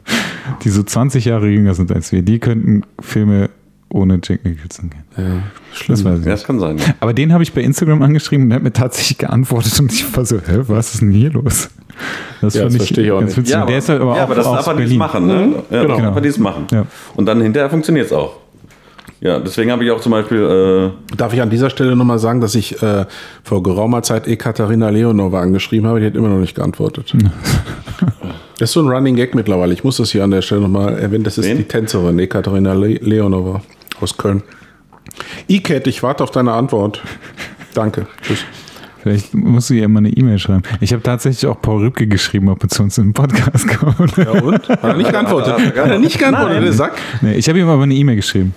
die 0.64 0.70
so 0.70 0.82
20 0.82 1.26
Jahre 1.26 1.50
jünger 1.50 1.74
sind 1.74 1.92
als 1.92 2.12
wir, 2.12 2.22
die 2.22 2.38
könnten 2.38 2.84
Filme 2.98 3.50
ohne 3.90 4.20
Jack 4.24 4.46
Nicholson 4.46 4.88
kennen. 4.88 5.04
ja. 5.18 5.42
Das 5.86 6.02
weiß 6.02 6.20
ich 6.20 6.24
Ja, 6.24 6.30
das 6.32 6.44
kann 6.44 6.58
sein. 6.60 6.78
Ja. 6.78 6.94
Aber 7.00 7.12
den 7.12 7.34
habe 7.34 7.42
ich 7.42 7.52
bei 7.52 7.60
Instagram 7.60 8.00
angeschrieben 8.00 8.44
und 8.44 8.48
der 8.48 8.56
hat 8.56 8.62
mir 8.62 8.72
tatsächlich 8.72 9.18
geantwortet 9.18 9.78
und 9.80 9.92
ich 9.92 10.16
war 10.16 10.24
so, 10.24 10.36
hä, 10.38 10.60
was 10.68 10.94
ist 10.94 11.02
denn 11.02 11.10
hier 11.10 11.30
los? 11.30 11.68
Das 12.40 12.54
Ja, 12.54 12.64
das 12.64 12.76
verstehe 12.76 13.04
ich 13.04 13.12
auch 13.12 13.20
nicht. 13.20 13.36
witzig. 13.36 13.56
der 13.66 13.78
ist 13.78 13.88
halt 13.88 14.00
aber 14.00 14.14
ja, 14.16 14.20
auch 14.20 14.24
aber 14.24 14.34
das 14.36 14.44
darf 14.44 14.64
Berlin. 14.66 14.88
nicht 14.88 14.98
machen. 14.98 15.26
Ne? 15.26 15.62
Ja, 15.70 15.82
genau. 15.82 15.98
darf 16.00 16.20
nicht 16.20 16.38
machen. 16.38 16.66
Ja. 16.70 16.86
Und 17.16 17.26
dann 17.26 17.40
hinterher 17.40 17.68
funktioniert 17.70 18.06
es 18.06 18.12
auch. 18.12 18.36
Ja, 19.20 19.40
deswegen 19.40 19.72
habe 19.72 19.84
ich 19.84 19.90
auch 19.90 20.00
zum 20.00 20.12
Beispiel, 20.12 20.92
äh, 21.10 21.16
Darf 21.16 21.34
ich 21.34 21.42
an 21.42 21.50
dieser 21.50 21.70
Stelle 21.70 21.96
nochmal 21.96 22.20
sagen, 22.20 22.40
dass 22.40 22.54
ich 22.54 22.80
äh, 22.80 23.04
vor 23.42 23.64
geraumer 23.64 24.02
Zeit 24.04 24.28
Ekaterina 24.28 24.90
Leonova 24.90 25.40
angeschrieben 25.40 25.88
habe, 25.88 25.98
die 25.98 26.06
hat 26.06 26.14
immer 26.14 26.28
noch 26.28 26.38
nicht 26.38 26.54
geantwortet. 26.54 27.12
Das 28.60 28.70
ist 28.70 28.74
so 28.74 28.80
ein 28.80 28.88
Running 28.88 29.14
Gag 29.14 29.36
mittlerweile. 29.36 29.72
Ich 29.72 29.84
muss 29.84 29.98
das 29.98 30.10
hier 30.10 30.24
an 30.24 30.32
der 30.32 30.42
Stelle 30.42 30.62
nochmal 30.62 30.98
erwähnen. 30.98 31.22
Das 31.22 31.38
ist 31.38 31.46
Wen? 31.46 31.58
die 31.58 31.62
Tänzerin 31.62 32.18
Ekaterina 32.18 32.72
Le 32.72 32.94
Leonova 32.94 33.60
aus 34.00 34.16
Köln. 34.16 34.42
Icat, 35.46 35.86
ich 35.86 36.02
warte 36.02 36.24
auf 36.24 36.32
deine 36.32 36.52
Antwort. 36.54 37.00
Danke. 37.74 38.08
Tschüss. 38.20 38.44
Vielleicht 39.08 39.34
musst 39.34 39.70
du 39.70 39.74
ihr 39.74 39.88
mal 39.88 39.98
eine 40.00 40.10
E-Mail 40.10 40.38
schreiben. 40.38 40.62
Ich 40.80 40.92
habe 40.92 41.02
tatsächlich 41.02 41.46
auch 41.46 41.60
Paul 41.60 41.80
Rübke 41.82 42.06
geschrieben, 42.06 42.48
ob 42.48 42.62
er 42.62 42.68
zu 42.68 42.82
uns 42.82 42.98
in 42.98 43.04
den 43.08 43.12
Podcast 43.14 43.66
kommt. 43.78 44.16
Ja 44.16 44.30
und? 44.42 44.68
Hat 44.68 44.84
er 44.84 44.94
nicht 44.96 45.10
geantwortet? 45.10 45.54
Hat 45.76 45.90
er 45.90 45.98
nicht 45.98 46.18
geantwortet, 46.18 46.62
der 46.62 46.72
Sack? 46.72 46.92
nee, 47.22 47.34
ich 47.34 47.48
habe 47.48 47.58
ihm 47.58 47.68
aber 47.68 47.84
eine 47.84 47.94
E-Mail 47.94 48.16
geschrieben. 48.16 48.54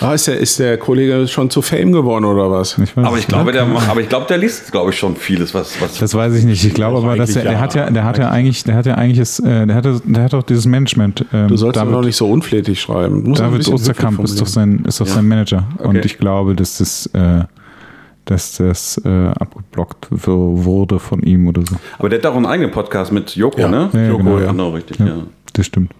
Ah, 0.00 0.12
ist, 0.14 0.28
der, 0.28 0.38
ist 0.38 0.58
der 0.60 0.76
Kollege 0.76 1.26
schon 1.26 1.50
zu 1.50 1.60
Fame 1.60 1.90
geworden 1.90 2.24
oder 2.24 2.48
was? 2.50 2.78
Ich 2.78 2.96
weiß 2.96 3.04
aber 3.04 3.16
ich 3.16 3.26
nicht. 3.26 3.28
glaube, 3.30 3.50
der, 3.50 3.62
aber 3.66 4.00
ich 4.00 4.08
glaube, 4.08 4.26
der 4.28 4.38
liest, 4.38 4.70
glaube 4.70 4.90
ich, 4.90 4.98
schon 4.98 5.16
vieles, 5.16 5.54
was, 5.54 5.80
was 5.80 5.98
Das 5.98 6.14
weiß 6.14 6.34
ich 6.34 6.44
nicht. 6.44 6.62
Ich 6.64 6.74
glaube 6.74 6.98
aber, 6.98 7.16
dass 7.16 7.34
er, 7.34 7.42
der 7.42 7.58
hat 7.58 7.74
ja, 7.74 7.86
ja. 7.86 7.90
der 7.90 8.04
hat 8.04 8.16
ja 8.18 8.28
eigentlich, 8.30 8.62
der 8.62 8.76
hat 8.76 8.86
ja 8.86 8.94
eigentlich, 8.94 9.18
das, 9.18 9.40
äh, 9.40 9.66
der 9.66 9.74
hatte, 9.74 10.00
der 10.04 10.22
hat 10.22 10.34
auch 10.34 10.44
dieses 10.44 10.66
Management. 10.66 11.24
Ähm, 11.32 11.48
Du 11.48 11.56
sollst 11.56 11.78
aber 11.80 11.90
noch 11.90 12.04
nicht 12.04 12.16
so 12.16 12.30
unflätig 12.30 12.80
schreiben. 12.80 13.34
David 13.34 13.66
Osterkamp 13.66 14.22
ist 14.22 14.40
doch 14.40 14.46
sein, 14.46 14.84
ist 14.86 15.00
doch 15.00 15.06
sein 15.06 15.26
Manager. 15.26 15.64
Und 15.78 15.96
Okay. 15.96 16.02
ich 16.04 16.18
glaube, 16.18 16.54
dass 16.54 16.78
das, 16.78 17.06
äh, 17.14 17.40
dass 18.30 18.56
das 18.58 19.00
äh, 19.04 19.08
abgeblockt 19.28 20.08
wurde 20.10 20.98
von 20.98 21.20
ihm 21.22 21.48
oder 21.48 21.62
so. 21.62 21.76
Aber 21.98 22.08
der 22.08 22.18
hat 22.18 22.26
auch 22.26 22.36
einen 22.36 22.46
eigenen 22.46 22.70
Podcast 22.70 23.10
mit 23.12 23.34
Joko, 23.36 23.60
Ja. 23.60 23.68
ne? 23.68 23.90
Ja, 23.92 24.06
Joko, 24.08 24.18
genau, 24.22 24.38
ja. 24.38 24.50
Genau, 24.50 24.70
richtig, 24.70 24.98
Ja, 24.98 25.06
ja. 25.06 25.16
das 25.52 25.66
stimmt. 25.66 25.92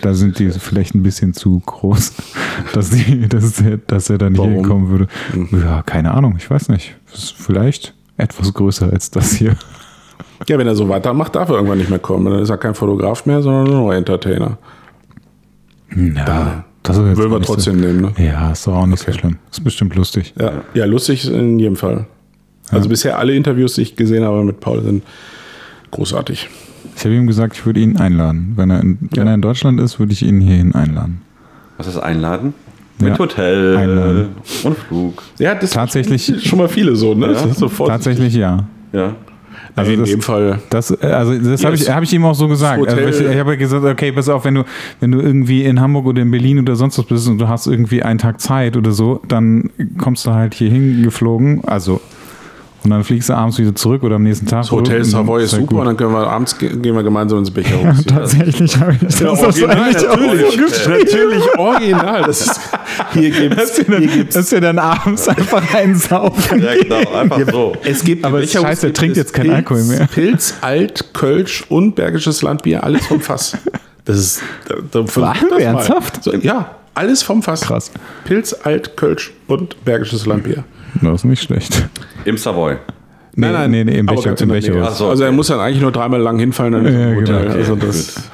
Da 0.00 0.14
sind 0.14 0.38
die 0.38 0.50
vielleicht 0.50 0.94
ein 0.94 1.02
bisschen 1.02 1.34
zu 1.34 1.60
groß, 1.60 2.14
dass, 2.72 2.88
die, 2.90 3.28
dass, 3.28 3.60
er, 3.60 3.76
dass 3.76 4.08
er 4.08 4.16
da 4.16 4.30
nicht 4.30 4.38
Warum? 4.38 4.52
hinkommen 4.54 4.88
würde. 4.88 5.08
Ja, 5.52 5.82
keine 5.82 6.12
Ahnung, 6.14 6.36
ich 6.38 6.48
weiß 6.50 6.70
nicht. 6.70 6.96
Das 7.10 7.24
ist 7.24 7.32
vielleicht 7.36 7.94
etwas 8.16 8.54
größer 8.54 8.90
als 8.90 9.10
das 9.10 9.32
hier. 9.32 9.56
Ja, 10.48 10.58
wenn 10.58 10.66
er 10.66 10.74
so 10.74 10.88
weitermacht, 10.88 11.36
darf 11.36 11.50
er 11.50 11.54
irgendwann 11.54 11.78
nicht 11.78 11.88
mehr 11.90 12.00
kommen. 12.00 12.24
Dann 12.24 12.40
ist 12.42 12.50
er 12.50 12.58
kein 12.58 12.74
Fotograf 12.74 13.26
mehr, 13.26 13.42
sondern 13.42 13.62
nur 13.72 13.82
noch 13.84 13.92
Entertainer. 13.92 14.58
Ja, 15.94 16.64
Das 16.82 16.96
ist 16.96 17.06
jetzt 17.06 17.16
Würden 17.18 17.32
wir 17.32 17.40
trotzdem 17.42 17.80
nehmen, 17.80 18.00
ne? 18.00 18.12
So, 18.16 18.22
ja, 18.22 18.50
ist 18.52 18.66
doch 18.66 18.74
auch 18.74 18.86
nicht 18.86 19.04
so 19.04 19.12
schlimm. 19.12 19.38
Ist 19.50 19.62
bestimmt 19.62 19.94
lustig. 19.94 20.34
Ja, 20.38 20.62
ja 20.74 20.84
lustig 20.84 21.30
in 21.30 21.58
jedem 21.58 21.76
Fall. 21.76 22.06
Also 22.70 22.88
bisher 22.88 23.18
alle 23.18 23.34
Interviews, 23.34 23.74
die 23.74 23.82
ich 23.82 23.96
gesehen 23.96 24.24
habe 24.24 24.42
mit 24.42 24.60
Paul, 24.60 24.82
sind 24.82 25.02
großartig. 25.90 26.48
Ich 26.96 27.04
habe 27.04 27.14
ihm 27.14 27.26
gesagt, 27.26 27.56
ich 27.56 27.66
würde 27.66 27.80
ihn 27.80 27.96
einladen. 27.98 28.52
Wenn 28.56 28.70
er 28.70 28.80
in, 28.80 28.98
wenn 29.12 29.26
er 29.26 29.34
in 29.34 29.42
Deutschland 29.42 29.80
ist, 29.80 29.98
würde 29.98 30.12
ich 30.12 30.22
ihn 30.22 30.40
hierhin 30.40 30.74
einladen. 30.74 31.20
Was 31.78 31.86
ist 31.86 31.98
einladen? 31.98 32.54
Ja. 33.00 33.08
Mit 33.10 33.18
Hotel 33.18 33.76
Einladen. 33.76 34.28
und 34.64 34.76
Flug. 34.78 35.22
Ja, 35.38 35.54
das 35.54 35.70
Tatsächlich- 35.70 36.24
sind 36.26 36.42
schon 36.42 36.58
mal 36.58 36.68
viele 36.68 36.94
so, 36.96 37.14
ne? 37.14 37.28
Das 37.28 37.44
ist 37.44 37.58
sofort. 37.58 37.88
Tatsächlich 37.88 38.34
ja. 38.34 38.66
Ja. 38.92 39.14
Also 39.74 39.92
in 39.92 40.00
das- 40.00 40.10
dem 40.10 40.20
Fall. 40.20 40.58
Das, 40.70 40.90
äh, 40.90 41.06
also 41.06 41.38
das 41.38 41.64
habe 41.64 41.74
ich, 41.74 41.80
Yes. 41.82 41.90
hab 41.90 42.02
ich 42.02 42.12
ihm 42.12 42.24
auch 42.24 42.34
so 42.34 42.46
gesagt. 42.48 42.86
Also 42.86 43.00
ich 43.00 43.20
ich 43.32 43.38
habe 43.38 43.50
ja 43.52 43.56
gesagt, 43.56 43.84
okay, 43.84 44.12
pass 44.12 44.28
auf, 44.28 44.44
wenn 44.44 44.54
du, 44.56 44.64
wenn 45.00 45.12
du 45.12 45.20
irgendwie 45.20 45.64
in 45.64 45.80
Hamburg 45.80 46.06
oder 46.06 46.20
in 46.22 46.30
Berlin 46.30 46.58
oder 46.58 46.76
sonst 46.76 46.98
was 46.98 47.06
bist 47.06 47.28
und 47.28 47.38
du 47.38 47.48
hast 47.48 47.66
irgendwie 47.66 48.02
einen 48.02 48.18
Tag 48.18 48.40
Zeit 48.40 48.76
oder 48.76 48.92
so, 48.92 49.20
dann 49.28 49.70
kommst 49.98 50.26
du 50.26 50.32
halt 50.32 50.54
hier 50.54 50.70
hingeflogen. 50.70 51.64
Also 51.64 52.00
und 52.84 52.90
dann 52.90 53.04
fliegst 53.04 53.28
du 53.28 53.34
abends 53.34 53.58
wieder 53.58 53.74
zurück 53.74 54.02
oder 54.02 54.16
am 54.16 54.22
nächsten 54.24 54.46
Tag. 54.46 54.62
Das 54.62 54.70
Hotel 54.72 55.00
dann 55.00 55.04
Savoy 55.04 55.44
ist 55.44 55.52
super 55.52 55.76
und 55.76 55.86
dann 55.86 55.96
können 55.96 56.12
wir 56.12 56.26
abends 56.26 56.56
ge- 56.58 56.76
gehen 56.76 56.94
wir 56.96 57.02
gemeinsam 57.02 57.38
ins 57.38 57.50
Becherhaus. 57.50 58.04
Ja, 58.04 58.16
tatsächlich 58.16 58.76
habe 58.78 58.92
ich 58.94 58.98
das, 59.00 59.20
Ja, 59.20 59.30
das 59.30 59.42
original, 59.42 59.92
natürlich. 59.92 60.58
Natürlich 60.88 61.58
original. 61.58 62.22
Das 62.22 62.40
ist, 62.40 62.60
hier 63.12 63.30
gibt's, 63.30 63.56
Dass 63.56 63.78
wir, 63.78 63.84
hier 63.98 64.06
dann, 64.08 64.16
gibt's, 64.18 64.34
dass 64.34 64.52
wir 64.52 64.60
dann 64.60 64.78
abends 64.78 65.28
einfach 65.28 65.74
einsaufen. 65.74 66.62
Ja, 66.62 66.74
genau, 66.74 67.12
einfach 67.14 67.50
so. 67.50 67.76
es 67.84 68.02
gibt 68.04 68.24
Aber 68.24 68.38
Becherhaus 68.40 68.66
scheiße, 68.68 68.86
er 68.86 68.88
gibt 68.88 68.96
trinkt 68.98 69.16
es 69.16 69.22
jetzt 69.22 69.32
keinen 69.34 69.50
Alkohol 69.50 69.84
mehr. 69.84 70.06
Pilz, 70.12 70.54
Alt, 70.60 71.12
Kölsch 71.14 71.64
und 71.68 71.94
Bergisches 71.94 72.42
Landbier, 72.42 72.82
alles 72.84 73.06
vom 73.06 73.20
Fass. 73.20 73.56
Das 74.04 74.16
ist 74.18 74.42
da, 74.68 74.74
da, 74.90 75.04
Was? 75.16 75.38
das. 75.48 75.58
Ernsthaft? 75.60 76.24
So, 76.24 76.34
ja, 76.34 76.72
alles 76.94 77.22
vom 77.22 77.42
Fass. 77.42 77.60
Krass. 77.60 77.92
Pilz, 78.24 78.52
Alt, 78.64 78.96
Kölsch 78.96 79.32
und 79.46 79.84
Bergisches 79.84 80.26
Landbier. 80.26 80.64
Das 81.00 81.14
ist 81.14 81.24
nicht 81.24 81.42
schlecht. 81.42 81.88
Im 82.24 82.36
Savoy. 82.36 82.76
Nee, 83.34 83.48
nee, 83.68 83.84
nee, 83.84 83.98
im 83.98 84.08
aber 84.08 84.16
Becher, 84.16 84.30
ganz 84.30 84.40
im 84.42 84.50
in 84.52 84.62
so, 84.62 85.08
Also 85.08 85.22
er 85.22 85.28
okay. 85.28 85.36
muss 85.36 85.46
dann 85.46 85.58
eigentlich 85.60 85.80
nur 85.80 85.90
dreimal 85.92 86.20
lang 86.20 86.38
hinfallen, 86.38 86.72
dann 86.74 86.84
ist 86.86 86.92
Ja, 86.94 87.14
Hotel. 87.14 87.42
genau. 87.44 87.54
also 87.54 87.72
Okay, 87.74 87.86
das, 87.86 88.30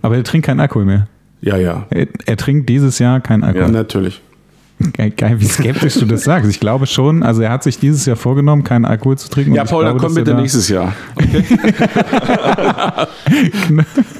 Aber 0.00 0.16
er 0.16 0.24
trinkt 0.24 0.46
keinen 0.46 0.60
Alkohol 0.60 0.86
mehr. 0.86 1.06
ja, 1.42 1.56
ja, 1.58 1.86
Er, 1.90 2.06
er 2.24 2.36
trinkt 2.38 2.68
dieses 2.68 2.98
Jahr 2.98 3.20
keinen 3.20 3.44
Alkohol. 3.44 3.68
natürlich. 3.70 4.22
Geil, 4.96 5.10
geil, 5.16 5.36
wie 5.40 5.44
skeptisch 5.44 5.94
du 5.94 6.06
das 6.06 6.22
sagst. 6.22 6.48
Ich 6.48 6.60
glaube 6.60 6.86
schon, 6.86 7.24
also 7.24 7.42
er 7.42 7.50
hat 7.50 7.64
sich 7.64 7.80
dieses 7.80 8.06
Jahr 8.06 8.14
vorgenommen, 8.16 8.62
keinen 8.62 8.84
Alkohol 8.84 9.18
zu 9.18 9.28
trinken. 9.28 9.52
Ja, 9.54 9.64
Paul, 9.64 9.84
dann 9.84 9.98
komm 9.98 10.14
bitte 10.14 10.30
da- 10.30 10.40
nächstes 10.40 10.68
Jahr. 10.68 10.92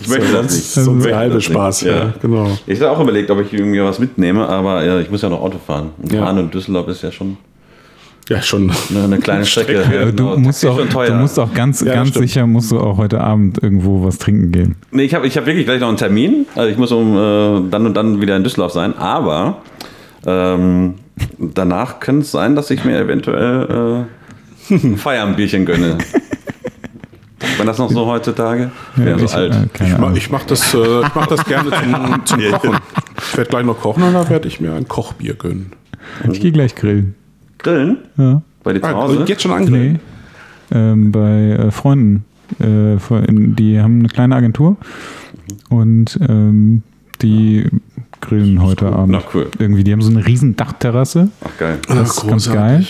Ich 0.01 0.09
möchte 0.09 0.33
das 0.33 0.55
nicht. 0.55 0.71
So 0.71 0.81
Also- 0.93 1.07
der 1.07 1.17
halbe 1.17 1.41
Spaß. 1.41 1.83
Ja. 1.83 1.93
Ja. 1.97 2.15
genau. 2.21 2.59
Ich 2.67 2.81
habe 2.81 2.91
auch 2.91 3.01
überlegt, 3.01 3.31
ob 3.31 3.41
ich 3.41 3.53
irgendwie 3.53 3.81
was 3.83 3.99
mitnehme, 3.99 4.49
aber 4.49 4.85
ja, 4.85 4.99
ich 5.01 5.11
muss 5.11 5.23
ja 5.23 5.29
noch 5.29 5.41
Auto 5.41 5.59
fahren. 5.65 5.91
Und 6.03 6.13
Ja. 6.13 6.25
fahren 6.25 6.39
und 6.39 6.53
Düsseldorf 6.55 6.89
ist 6.89 7.03
ja 7.03 7.13
schon 7.13 7.37
Ja, 8.29 8.43
schon. 8.43 8.71
eine, 8.91 9.05
eine 9.05 9.19
kleine 9.19 9.45
Strecke. 9.47 9.83
Aber 9.85 10.13
du, 10.13 10.17
Genau, 10.17 10.37
musst 10.37 10.63
ist 10.63 10.71
auch, 10.71 10.79
du 10.79 11.15
musst 11.15 11.39
auch 11.39 11.53
ganz, 11.55 11.81
Ja, 11.81 11.95
ganz 11.95 12.11
stimmt. 12.11 12.29
sicher, 12.29 12.47
musst 12.47 12.71
du 12.71 12.79
auch 12.79 12.99
heute 12.99 13.21
Abend 13.23 13.63
irgendwo 13.63 14.05
was 14.05 14.19
trinken 14.19 14.53
gehen. 14.53 14.77
Nee, 14.91 15.05
ich 15.05 15.15
habe 15.15 15.27
ich 15.27 15.37
hab 15.37 15.47
wirklich 15.47 15.65
gleich 15.65 15.81
noch 15.81 15.89
einen 15.89 15.97
Termin. 15.97 16.47
Also 16.55 16.71
ich 16.71 16.77
muss 16.77 16.93
um 16.93 17.17
äh, 17.17 17.71
dann 17.71 17.87
und 17.87 17.95
dann 17.95 18.21
wieder 18.21 18.37
in 18.37 18.43
Düsseldorf 18.45 18.73
sein. 18.73 18.97
Aber 18.99 19.63
ähm, 20.27 20.95
danach 21.39 22.01
könnte 22.01 22.23
es 22.23 22.31
sein, 22.31 22.55
dass 22.55 22.71
ich 22.71 22.85
mir 22.85 22.99
eventuell 22.99 24.07
äh, 24.71 24.75
ein 24.75 24.97
Feierabendbierchen 24.99 25.65
gönne. 25.65 25.97
Wenn 27.57 27.67
das 27.67 27.79
noch 27.79 27.91
so 27.91 28.07
heutzutage? 28.07 28.71
Ich 28.97 29.05
ja, 29.05 29.17
ich, 29.17 29.31
so 29.31 29.37
alt. 29.37 29.55
äh, 29.55 29.67
keine 29.73 29.91
Ich 29.93 29.99
mach, 29.99 30.15
ich 30.15 30.31
mache 30.31 30.47
das, 30.49 30.75
äh, 30.75 30.79
ich 31.01 31.15
mach 31.15 31.27
das 31.29 31.45
gerne 31.45 31.71
zum, 31.71 32.27
zum 32.27 32.41
Kochen. 32.53 32.77
Ich 33.31 33.37
werde 33.37 33.51
gleich 33.51 33.65
noch 33.65 33.81
kochen 33.81 34.03
und 34.03 34.13
dann 34.13 34.29
werde 34.29 34.49
ich 34.49 34.61
mir 34.61 34.75
ein 34.75 34.87
Kochbier 34.87 35.35
gönnen. 35.35 35.73
Ich 36.31 36.41
gehe 36.41 36.53
gleich 36.53 36.75
grillen. 36.75 37.15
Grillen? 37.59 37.99
Ja. 38.17 38.43
Bei 38.63 38.73
dir 38.73 38.81
zu 38.81 38.87
Ah, 38.89 38.93
Hause? 38.95 39.21
und 39.21 39.29
jetzt 39.29 39.43
schon 39.43 39.53
angrillen. 39.53 39.93
Nee. 40.71 40.77
Ähm, 40.79 41.13
bei 41.13 41.51
äh, 41.51 41.71
Freunden. 41.71 42.25
Äh, 42.61 42.97
die 43.29 43.81
haben 43.81 43.99
eine 44.01 44.09
kleine 44.09 44.35
Agentur 44.37 44.77
und 45.69 46.19
ähm, 46.29 46.83
die 47.23 47.67
grillen 48.21 48.63
heute 48.63 48.87
Abend. 48.93 49.13
Na, 49.13 49.23
cool. 49.35 49.51
Irgendwie, 49.59 49.85
die 49.85 49.93
haben 49.93 50.03
so 50.03 50.11
eine 50.11 50.27
riesen 50.27 50.57
Dachterrasse. 50.57 51.31
Ach, 51.45 51.59
geil. 51.59 51.79
Das 51.89 52.11
ist 52.11 52.23
Ach, 52.25 52.29
ganz 52.29 52.51
geil. 52.51 52.87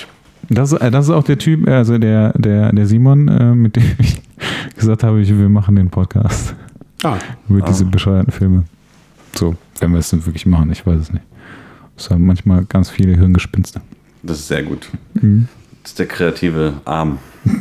Das, 0.50 0.72
äh, 0.72 0.90
das 0.90 1.06
ist 1.06 1.10
auch 1.10 1.24
der 1.24 1.38
Typ, 1.38 1.68
also 1.68 1.98
der, 1.98 2.32
der, 2.38 2.72
der 2.72 2.86
Simon, 2.86 3.28
äh, 3.28 3.54
mit 3.54 3.76
dem 3.76 3.82
ich 3.98 4.20
gesagt 4.76 5.02
habe, 5.04 5.20
ich, 5.20 5.28
wir 5.36 5.48
machen 5.48 5.76
den 5.76 5.90
Podcast 5.90 6.54
Ah, 7.04 7.16
über 7.48 7.60
diese 7.62 7.84
bescheuerten 7.84 8.32
Filme. 8.32 8.64
So, 9.34 9.54
wenn 9.80 9.92
wir 9.92 9.98
es 9.98 10.10
denn 10.10 10.24
wirklich 10.26 10.46
machen, 10.46 10.70
ich 10.72 10.84
weiß 10.86 11.00
es 11.00 11.12
nicht. 11.12 11.24
Es 11.96 12.10
haben 12.10 12.26
manchmal 12.26 12.64
ganz 12.64 12.90
viele 12.90 13.16
Hirngespinste. 13.16 13.80
Das 14.28 14.38
ist 14.38 14.48
sehr 14.48 14.62
gut. 14.62 14.88
Mhm. 15.14 15.48
Das 15.82 15.92
ist 15.92 15.98
der 15.98 16.06
kreative 16.06 16.74
Arm. 16.84 17.18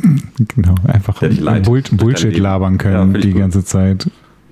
Genau, 0.54 0.74
einfach 0.86 1.20
Bull 1.62 1.82
Bullshit 1.92 2.36
labern 2.38 2.74
Ja, 2.74 2.78
können 2.78 3.14
ich 3.16 3.22
die 3.22 3.30
gut. 3.32 3.40
ganze 3.40 3.64
Zeit. 3.64 4.08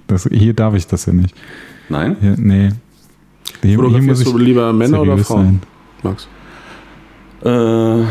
Das, 0.09 0.29
hier 0.33 0.53
darf 0.55 0.75
ich 0.75 0.87
das 0.89 1.07
ja 1.07 1.13
nicht. 1.13 1.35
Nein? 1.89 2.17
Hier, 2.21 2.35
nee. 2.37 2.71
Hier, 3.63 3.89
hier 3.89 4.03
muss 4.03 4.21
ich 4.21 4.29
du 4.29 4.37
lieber 4.39 4.73
Männer 4.73 5.03
oder 5.03 5.17
Frauen? 5.19 5.61
sein. 6.03 6.11
Max? 6.11 6.29
Äh, 7.45 8.05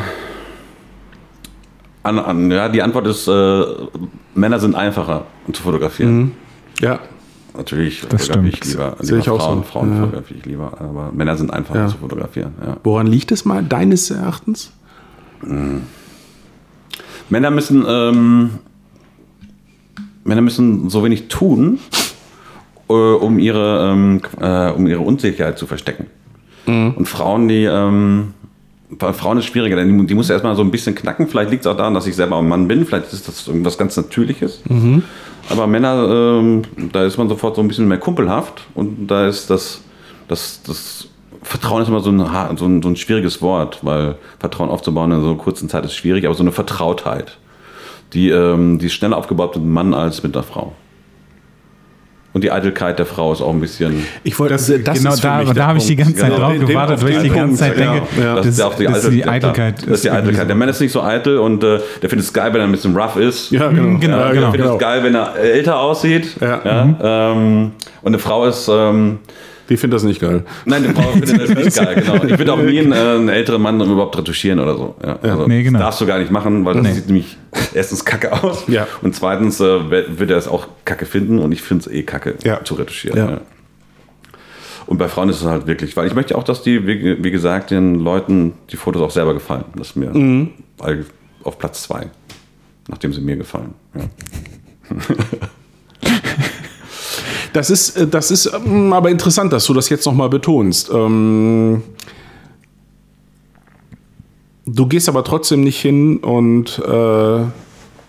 an, 2.03 2.19
an, 2.19 2.51
ja, 2.51 2.69
die 2.69 2.81
Antwort 2.81 3.07
ist, 3.07 3.27
äh, 3.27 3.63
Männer 4.35 4.59
sind 4.59 4.75
einfacher 4.75 5.25
zu 5.51 5.61
fotografieren. 5.63 6.31
Ja, 6.79 6.99
Natürlich 7.57 8.01
Das 8.09 8.27
fotografiere 8.27 8.47
ich 8.49 8.55
stimmt. 8.57 8.71
lieber, 8.73 8.95
Sehe 8.99 9.05
lieber 9.05 9.19
ich 9.19 9.29
auch 9.29 9.37
Frauen, 9.41 9.57
so. 9.59 9.63
Frauen 9.63 9.93
Ja. 9.93 9.99
fotografiere 10.01 10.39
ich 10.39 10.45
lieber, 10.45 10.81
aber 10.81 11.11
Männer 11.13 11.37
sind 11.37 11.51
einfacher 11.51 11.79
Ja. 11.79 11.87
zu 11.87 11.97
fotografieren. 11.97 12.53
Ja. 12.65 12.77
woran 12.83 13.07
liegt 13.07 13.31
es 13.31 13.45
mal 13.45 13.63
deines 13.63 14.09
Erachtens? 14.11 14.71
Männer 17.29 17.51
müssen 17.51 17.83
ähm, 17.87 18.49
Männer 20.23 20.41
müssen 20.41 20.89
so 20.89 21.03
wenig 21.03 21.27
tun, 21.27 21.79
äh, 22.89 22.93
um 22.93 23.37
ihre 23.39 23.91
ähm, 23.91 24.21
äh, 24.39 24.71
um 24.71 24.87
ihre 24.87 25.01
Unsicherheit 25.01 25.57
zu 25.57 25.67
verstecken. 25.67 26.07
Und 26.67 27.07
Frauen, 27.07 27.47
die 27.47 27.63
ähm, 27.65 28.33
bei 28.97 29.13
Frauen 29.13 29.37
ist 29.37 29.45
schwieriger, 29.45 29.75
denn 29.75 30.07
die, 30.07 30.13
muss 30.13 30.29
erstmal 30.29 30.55
so 30.55 30.61
ein 30.61 30.71
bisschen 30.71 30.95
knacken. 30.95 31.27
Vielleicht 31.27 31.51
liegt 31.51 31.65
es 31.65 31.67
auch 31.67 31.77
daran, 31.77 31.93
dass 31.93 32.07
ich 32.07 32.15
selber 32.15 32.37
ein 32.37 32.47
Mann 32.47 32.67
bin. 32.67 32.85
Vielleicht 32.85 33.11
ist 33.13 33.27
das 33.27 33.47
irgendwas 33.47 33.77
ganz 33.77 33.97
Natürliches. 33.97 34.61
Aber 35.49 35.67
Männer, 35.67 36.07
ähm, 36.09 36.63
da 36.91 37.05
ist 37.05 37.17
man 37.17 37.29
sofort 37.29 37.55
so 37.55 37.61
ein 37.61 37.67
bisschen 37.67 37.87
mehr 37.87 37.99
kumpelhaft 37.99 38.65
und 38.73 39.07
da 39.07 39.27
ist 39.27 39.49
das, 39.49 39.81
das, 40.27 40.61
das 40.65 41.07
Vertrauen 41.43 41.83
ist 41.83 41.87
immer 41.87 41.99
so 41.99 42.09
ein, 42.09 42.57
so, 42.57 42.65
ein, 42.65 42.81
so 42.81 42.89
ein 42.89 42.95
schwieriges 42.95 43.41
Wort, 43.41 43.79
weil 43.83 44.15
Vertrauen 44.39 44.69
aufzubauen 44.69 45.11
in 45.11 45.21
so 45.21 45.29
einer 45.29 45.37
kurzen 45.37 45.69
Zeit 45.69 45.85
ist 45.85 45.95
schwierig, 45.95 46.25
aber 46.25 46.33
so 46.33 46.43
eine 46.43 46.51
Vertrautheit, 46.51 47.37
die, 48.13 48.29
ähm, 48.29 48.79
die 48.79 48.87
ist 48.87 48.93
schneller 48.93 49.17
aufgebaut 49.17 49.55
mit 49.55 49.63
einem 49.63 49.73
Mann 49.73 49.93
als 49.93 50.23
mit 50.23 50.35
einer 50.35 50.43
Frau. 50.43 50.73
Und 52.35 52.43
die 52.43 52.51
Eitelkeit 52.51 52.99
der 52.99 53.05
Frau 53.05 53.31
ist 53.31 53.41
auch 53.41 53.53
ein 53.53 53.61
bisschen. 53.61 54.05
Ich 54.25 54.37
wollte, 54.37 54.55
das, 54.55 54.67
das 54.67 54.97
genau 54.97 55.15
da, 55.15 55.41
da 55.45 55.53
der 55.53 55.67
habe 55.67 55.77
ich 55.77 55.85
die 55.85 55.95
ganze 55.95 56.15
Zeit 56.15 56.35
Genau, 56.35 56.49
drauf 56.51 56.59
gewartet, 56.59 57.01
weil 57.01 57.11
ich 57.11 57.19
die 57.19 57.29
ganze 57.29 57.55
Zeit 57.55 57.79
denke, 57.79 58.01
ja, 58.17 58.23
ja. 58.23 58.35
das, 58.35 58.47
ist 58.47 58.59
ja 58.59 58.69
die 58.77 58.83
das 58.83 59.03
ist 59.05 59.13
die 59.13 59.19
ja, 59.19 59.27
Eitelkeit. 59.29 59.81
Das 59.83 59.91
ist 59.91 60.03
die 60.03 60.09
Eitelkeit. 60.11 60.49
Der. 60.49 60.55
Mann 60.57 60.67
ist 60.67 60.81
nicht 60.81 60.91
so 60.91 61.01
eitel 61.01 61.37
und 61.37 61.63
äh, 61.63 61.79
der 62.01 62.09
findet 62.09 62.27
es 62.27 62.33
geil, 62.33 62.51
wenn 62.51 62.59
er 62.59 62.67
ein 62.67 62.73
bisschen 62.73 62.93
rough 62.93 63.15
ist. 63.15 63.51
Ja, 63.51 63.69
genau. 63.69 63.99
Genau, 63.99 64.17
ja, 64.17 64.31
genau. 64.33 64.47
Ich 64.47 64.51
finde 64.51 64.69
es 64.69 64.77
geil, 64.79 65.03
wenn 65.05 65.15
er 65.15 65.33
älter 65.37 65.79
aussieht. 65.79 66.35
Ja. 66.41 67.31
Ähm, 67.31 67.71
und 68.01 68.07
eine 68.07 68.19
Frau 68.19 68.45
ist. 68.45 68.67
Ähm, 68.67 69.19
Die 69.69 69.77
findet 69.77 69.95
das 69.97 70.03
nicht 70.03 70.21
geil. 70.21 70.43
nein, 70.65 70.83
eine 70.85 70.93
Frau 70.93 71.09
findet 71.11 71.41
das 71.41 71.49
nicht 71.65 71.75
geil, 71.83 71.95
genau. 72.05 72.23
Ich 72.23 72.37
würde 72.37 72.53
auch 72.53 72.61
nie 72.61 72.79
einen, 72.79 72.91
äh, 72.91 72.95
einen 72.95 73.29
älteren 73.29 73.61
Mann 73.61 73.81
überhaupt 73.81 74.17
retuschieren 74.17 74.59
oder 74.59 74.75
so. 74.77 74.95
Ja, 75.03 75.17
also, 75.21 75.47
Nee, 75.47 75.63
genau. 75.63 75.79
Das 75.79 75.85
darfst 75.87 76.01
du 76.01 76.05
gar 76.05 76.19
nicht 76.19 76.31
machen, 76.31 76.63
weil 76.65 76.75
das 76.75 76.83
Nee. 76.83 76.93
sieht 76.93 77.05
nämlich 77.07 77.37
erstens 77.73 78.05
kacke 78.05 78.31
aus. 78.43 78.63
Ja. 78.67 78.87
Und 79.01 79.15
zweitens 79.15 79.59
äh, 79.59 79.89
wird 79.89 80.29
er 80.29 80.37
es 80.37 80.47
auch 80.47 80.67
kacke 80.85 81.05
finden 81.05 81.39
und 81.39 81.51
ich 81.51 81.61
finde 81.61 81.85
es 81.85 81.91
eh 81.91 82.03
kacke 82.03 82.35
Ja. 82.43 82.63
zu 82.63 82.75
retuschieren. 82.75 83.17
Ja. 83.17 83.41
Und 84.87 84.99
bei 84.99 85.07
Frauen 85.07 85.29
ist 85.29 85.41
es 85.41 85.47
halt 85.47 85.65
wirklich, 85.65 85.97
weil 85.97 86.05
ich 86.05 86.13
möchte 86.13 86.37
auch, 86.37 86.43
dass 86.43 86.61
die, 86.61 86.85
wie, 86.85 87.23
wie 87.23 87.31
gesagt, 87.31 87.71
den 87.71 87.95
Leuten 87.95 88.53
die 88.71 88.77
Fotos 88.77 89.01
auch 89.01 89.09
selber 89.09 89.33
gefallen. 89.33 89.63
Das 89.75 89.87
ist 89.89 89.95
mir 89.95 90.11
Mhm. 90.11 90.49
auf 91.43 91.57
Platz 91.57 91.81
zwei, 91.81 92.05
nachdem 92.87 93.11
sie 93.11 93.21
mir 93.21 93.35
gefallen. 93.35 93.73
Ja. 93.95 94.01
Das 97.55 97.69
ist, 97.69 97.95
äh, 97.95 98.05
das 98.05 98.31
ist 98.31 98.51
ähm, 98.53 98.91
aber 98.91 99.09
interessant, 99.09 99.53
dass 99.53 99.65
du 99.65 99.73
das 99.73 99.87
jetzt 99.87 100.05
nochmal 100.05 100.29
betonst. 100.29 100.91
Ähm, 100.93 101.81
du 104.65 104.85
gehst 104.87 105.07
aber 105.07 105.23
trotzdem 105.23 105.63
nicht 105.63 105.79
hin 105.79 106.17
und 106.17 106.79
äh, 106.79 107.39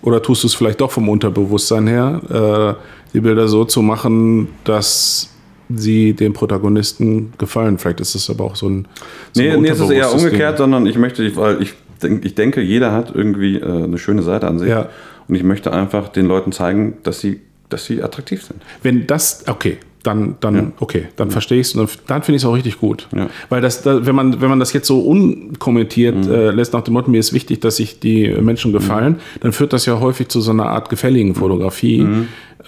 oder 0.03 0.23
tust 0.23 0.43
du 0.43 0.49
es 0.49 0.55
vielleicht 0.55 0.81
doch 0.81 0.91
vom 0.91 1.09
Unterbewusstsein 1.09 1.87
her, 1.87 2.77
äh, 2.79 3.13
die 3.13 3.21
Bilder 3.21 3.47
so 3.47 3.65
zu 3.65 3.83
machen, 3.83 4.49
dass 4.65 5.31
sie 5.69 6.15
dem 6.15 6.33
Protagonisten 6.33 7.33
gefallen. 7.39 7.79
Vielleicht 7.79 8.01
ist 8.01 8.17
es 8.17 8.29
aber 8.29 8.45
auch 8.45 8.57
so 8.57 8.69
ein. 8.69 8.89
So 9.33 9.43
Nee, 9.43 9.51
ein 9.51 9.63
nee, 9.63 9.69
es 9.69 9.79
ist 9.79 9.91
eher 9.91 10.13
umgekehrt, 10.13 10.59
Ding. 10.59 10.65
sondern 10.65 10.87
ich 10.87 10.99
möchte, 10.99 11.37
weil 11.37 11.63
ich, 11.63 11.75
ich 12.23 12.35
denke, 12.35 12.63
jeder 12.63 12.91
hat 12.91 13.15
irgendwie 13.15 13.59
äh, 13.59 13.85
eine 13.85 13.99
schöne 13.99 14.23
Seite 14.23 14.49
an 14.49 14.59
sich. 14.59 14.71
Ja. 14.71 14.89
Und 15.29 15.37
ich 15.37 15.45
möchte 15.45 15.73
einfach 15.73 16.09
den 16.09 16.27
Leuten 16.27 16.51
zeigen, 16.51 16.99
dass 17.05 17.21
sie, 17.21 17.41
dass 17.69 17.87
sie 17.87 18.03
attraktiv 18.03 18.43
sind. 18.43 18.63
Wenn 18.83 19.07
das, 19.07 19.45
okay, 19.49 19.79
dann, 20.03 20.37
dann 20.41 20.55
Ja. 20.55 20.73
okay, 20.81 21.07
dann 21.17 21.31
verstehe 21.31 21.61
ich 21.61 21.69
es 21.69 21.75
und 21.75 21.91
dann 22.07 22.23
finde 22.23 22.37
ich 22.37 22.43
es 22.43 22.49
auch 22.49 22.55
richtig 22.55 22.79
gut. 22.79 23.09
Ja. 23.15 23.29
Weil 23.49 23.61
das, 23.61 23.83
da, 23.83 24.07
wenn, 24.07 24.15
man, 24.15 24.41
wenn 24.41 24.49
man 24.49 24.61
das 24.61 24.73
jetzt 24.73 24.87
so 24.87 25.01
unkommentiert 25.01 26.27
äh, 26.27 26.51
lässt 26.51 26.73
nach 26.73 26.83
dem 26.83 26.95
Motto, 26.95 27.11
mir 27.11 27.19
ist 27.19 27.33
wichtig, 27.33 27.61
dass 27.61 27.77
sich 27.77 27.99
die 27.99 28.29
Menschen 28.41 28.73
gefallen, 28.73 29.17
dann 29.41 29.53
führt 29.53 29.73
das 29.73 29.85
ja 29.87 29.99
häufig 29.99 30.29
zu 30.29 30.41
so 30.41 30.53
einer 30.53 30.67
Art 30.67 30.91
gefälligen 30.91 31.35
Fotografie, 31.35 32.07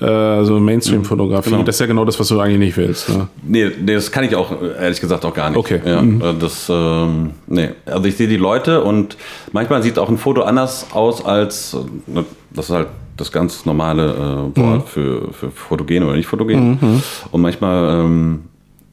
äh, 0.00 0.44
so 0.44 0.58
Mainstream-Fotografie. 0.58 1.50
Genau. 1.50 1.62
Das 1.62 1.76
ist 1.76 1.80
ja 1.80 1.86
genau 1.86 2.04
das, 2.04 2.18
was 2.18 2.28
du 2.28 2.40
eigentlich 2.40 2.58
nicht 2.58 2.76
willst. 2.76 3.08
Ne? 3.08 3.28
Nee, 3.46 3.70
nee, 3.84 3.94
das 3.94 4.10
kann 4.10 4.24
ich 4.24 4.34
auch 4.34 4.52
ehrlich 4.80 5.00
gesagt 5.00 5.24
auch 5.24 5.34
gar 5.34 5.50
nicht. 5.50 5.58
Okay. 5.58 5.80
Ja, 5.84 6.02
äh, 6.02 6.34
das, 6.38 6.66
ähm, 6.70 7.30
nee. 7.46 7.70
Also 7.86 8.04
ich 8.04 8.16
sehe 8.16 8.28
die 8.28 8.36
Leute 8.36 8.82
und 8.82 9.16
manchmal 9.52 9.82
sieht 9.82 9.98
auch 9.98 10.08
ein 10.08 10.18
Foto 10.18 10.42
anders 10.42 10.88
aus 10.92 11.24
als, 11.24 11.74
äh, 11.74 12.10
ne, 12.12 12.24
das 12.52 12.66
ist 12.66 12.74
halt 12.74 12.88
das 13.19 13.31
ganz 13.32 13.66
normale 13.66 14.51
äh, 14.57 14.61
Wort 14.61 14.89
für, 14.89 15.32
für 15.32 15.51
fotogen 15.51 16.05
oder 16.05 16.15
nicht 16.16 16.27
fotogen. 16.27 17.03
Und 17.31 17.40
manchmal 17.43 18.01
ähm, 18.05 18.40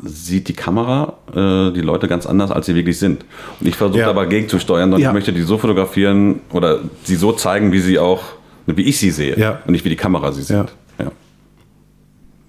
sieht 0.04 0.48
die 0.50 0.54
Kamera 0.54 1.14
äh, 1.34 1.72
die 1.72 1.82
Leute 1.82 2.08
ganz 2.08 2.26
anders, 2.26 2.52
als 2.52 2.66
sie 2.66 2.76
wirklich 2.76 3.00
sind. 3.00 3.24
Und 3.60 3.68
ich 3.68 3.76
versuche 3.76 4.00
Ja. 4.02 4.10
aber 4.10 4.26
gegenzusteuern 4.26 4.94
und 4.94 5.00
Ja. 5.00 5.10
ich 5.10 5.14
möchte 5.14 5.32
die 5.34 5.42
so 5.42 5.58
fotografieren 5.58 6.42
oder 6.52 6.80
sie 7.04 7.16
so 7.16 7.32
zeigen, 7.32 7.72
wie 7.72 7.80
sie 7.80 7.98
auch, 8.00 8.22
wie 8.66 8.84
ich 8.84 8.98
sie 9.00 9.12
sehe 9.12 9.38
Ja. 9.40 9.60
und 9.66 9.72
nicht 9.72 9.86
wie 9.86 9.90
die 9.90 9.96
Kamera 9.96 10.32
sie 10.32 10.42
sieht. 10.42 10.56
Ja. 10.58 10.66
Ja. 11.00 11.12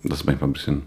Das 0.03 0.19
ist 0.21 0.25
manchmal 0.27 0.51
ein 0.51 0.53
bisschen, 0.53 0.83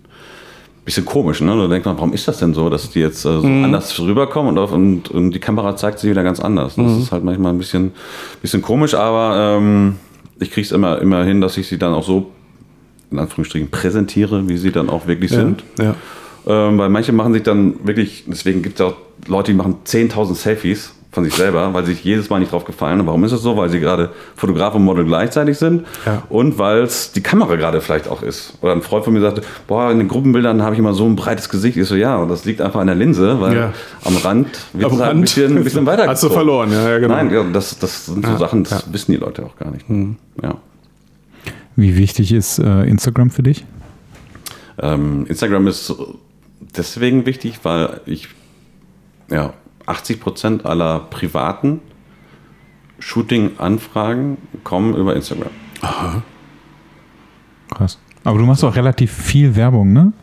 bisschen 0.85 1.05
komisch, 1.05 1.41
ne? 1.41 1.55
Da 1.55 1.67
denkt 1.67 1.85
man, 1.85 1.95
warum 1.97 2.13
ist 2.13 2.27
das 2.27 2.37
denn 2.39 2.53
so, 2.53 2.69
dass 2.69 2.89
die 2.89 2.99
jetzt 2.99 3.25
äh, 3.25 3.39
so 3.41 3.47
Mhm. 3.47 3.65
anders 3.65 3.97
rüberkommen 3.99 4.51
und, 4.51 4.57
auf, 4.57 4.71
und, 4.71 5.09
und 5.11 5.31
die 5.31 5.39
Kamera 5.39 5.75
zeigt 5.75 5.99
sie 5.99 6.09
wieder 6.09 6.23
ganz 6.23 6.39
anders. 6.39 6.75
Das 6.75 6.85
Mhm. 6.85 6.99
ist 7.01 7.11
halt 7.11 7.23
manchmal 7.23 7.51
ein 7.53 7.57
bisschen, 7.57 7.91
bisschen 8.41 8.61
komisch, 8.61 8.93
aber 8.93 9.57
ähm, 9.57 9.95
ich 10.39 10.51
kriege 10.51 10.65
es 10.65 10.71
immer, 10.71 11.01
immer 11.01 11.23
hin, 11.23 11.41
dass 11.41 11.57
ich 11.57 11.67
sie 11.67 11.77
dann 11.77 11.93
auch 11.93 12.03
so 12.03 12.31
in 13.11 13.19
Anführungsstrichen 13.19 13.69
präsentiere, 13.69 14.47
wie 14.47 14.57
sie 14.57 14.71
dann 14.71 14.89
auch 14.89 15.07
wirklich 15.07 15.31
sind. 15.31 15.63
Ja. 15.79 15.95
Ähm, 16.47 16.77
weil 16.77 16.89
manche 16.89 17.11
machen 17.11 17.33
sich 17.33 17.43
dann 17.43 17.75
wirklich, 17.85 18.25
deswegen 18.27 18.61
gibt 18.61 18.79
es 18.79 18.85
auch 18.85 18.95
Leute, 19.27 19.51
die 19.51 19.57
machen 19.57 19.77
10.000 19.85 20.35
Selfies 20.35 20.93
von 21.11 21.23
sich 21.23 21.33
selber, 21.33 21.73
weil 21.73 21.85
sie 21.85 21.93
sich 21.93 22.03
jedes 22.03 22.29
Mal 22.29 22.39
nicht 22.39 22.51
drauf 22.51 22.65
gefallen. 22.65 22.99
Und 22.99 23.07
warum 23.07 23.23
ist 23.23 23.31
es 23.31 23.41
so? 23.41 23.57
Weil 23.57 23.69
sie 23.69 23.79
gerade 23.79 24.11
Fotograf 24.35 24.75
und 24.75 24.83
Model 24.83 25.05
gleichzeitig 25.05 25.57
sind 25.57 25.87
Ja. 26.05 26.21
und 26.29 26.59
weil 26.59 26.83
es 26.83 27.11
die 27.13 27.21
Kamera 27.21 27.55
gerade 27.55 27.81
vielleicht 27.81 28.07
auch 28.07 28.21
ist. 28.21 28.53
Oder 28.61 28.73
ein 28.73 28.83
Freund 28.83 29.05
von 29.05 29.13
mir 29.13 29.21
sagte, 29.21 29.41
boah, 29.67 29.89
in 29.91 29.97
den 29.97 30.07
Gruppenbildern 30.07 30.61
habe 30.61 30.75
ich 30.75 30.79
immer 30.79 30.93
so 30.93 31.05
ein 31.05 31.15
breites 31.15 31.49
Gesicht. 31.49 31.77
Ich 31.77 31.87
so, 31.87 31.95
ja, 31.95 32.15
und 32.17 32.29
das 32.29 32.45
liegt 32.45 32.61
einfach 32.61 32.79
an 32.79 32.85
der 32.87 32.95
Linse, 32.95 33.41
weil 33.41 33.55
Ja. 33.55 33.73
am 34.05 34.17
Rand 34.17 34.47
wird 34.73 34.85
Am 34.85 34.91
es 34.93 34.99
halt 34.99 35.01
ein 35.01 35.07
Rand 35.17 35.21
bisschen, 35.21 35.57
ein 35.57 35.63
bisschen 35.63 35.85
weiter 35.87 36.05
hast 36.07 36.21
du 36.21 36.29
verloren, 36.29 36.71
ja, 36.71 36.87
ja, 36.89 36.99
genau. 36.99 37.15
Nein, 37.15 37.31
ja, 37.33 37.43
das, 37.51 37.79
das 37.79 38.05
sind 38.05 38.23
so 38.23 38.31
Ja, 38.33 38.37
Sachen, 38.37 38.63
das 38.65 38.71
ja. 38.71 38.87
Mhm. 38.87 38.93
wissen 38.93 39.11
die 39.13 39.17
Leute 39.17 39.45
auch 39.45 39.55
gar 39.57 39.71
nicht. 39.71 39.85
Ja. 40.43 40.55
Wie 41.75 41.97
wichtig 41.97 42.31
ist 42.33 42.59
äh, 42.59 42.83
Instagram 42.83 43.31
für 43.31 43.41
dich? 43.41 43.65
Ähm, 44.81 45.25
Instagram 45.27 45.65
ist 45.67 45.91
deswegen 46.77 47.25
wichtig, 47.25 47.59
weil 47.63 48.01
ich 48.05 48.27
ja, 49.31 49.53
80 49.89 50.19
Prozent 50.19 50.65
aller 50.65 50.99
privaten 51.09 51.81
Shooting-Anfragen 52.99 54.37
kommen 54.63 54.95
über 54.95 55.15
Instagram. 55.15 55.49
Krass. 57.75 57.99
Aber 58.23 58.37
du 58.37 58.45
machst 58.45 58.63
auch 58.63 58.75
relativ 58.75 59.11
viel 59.11 59.55
Werbung, 59.55 59.93
ne? 59.93 60.13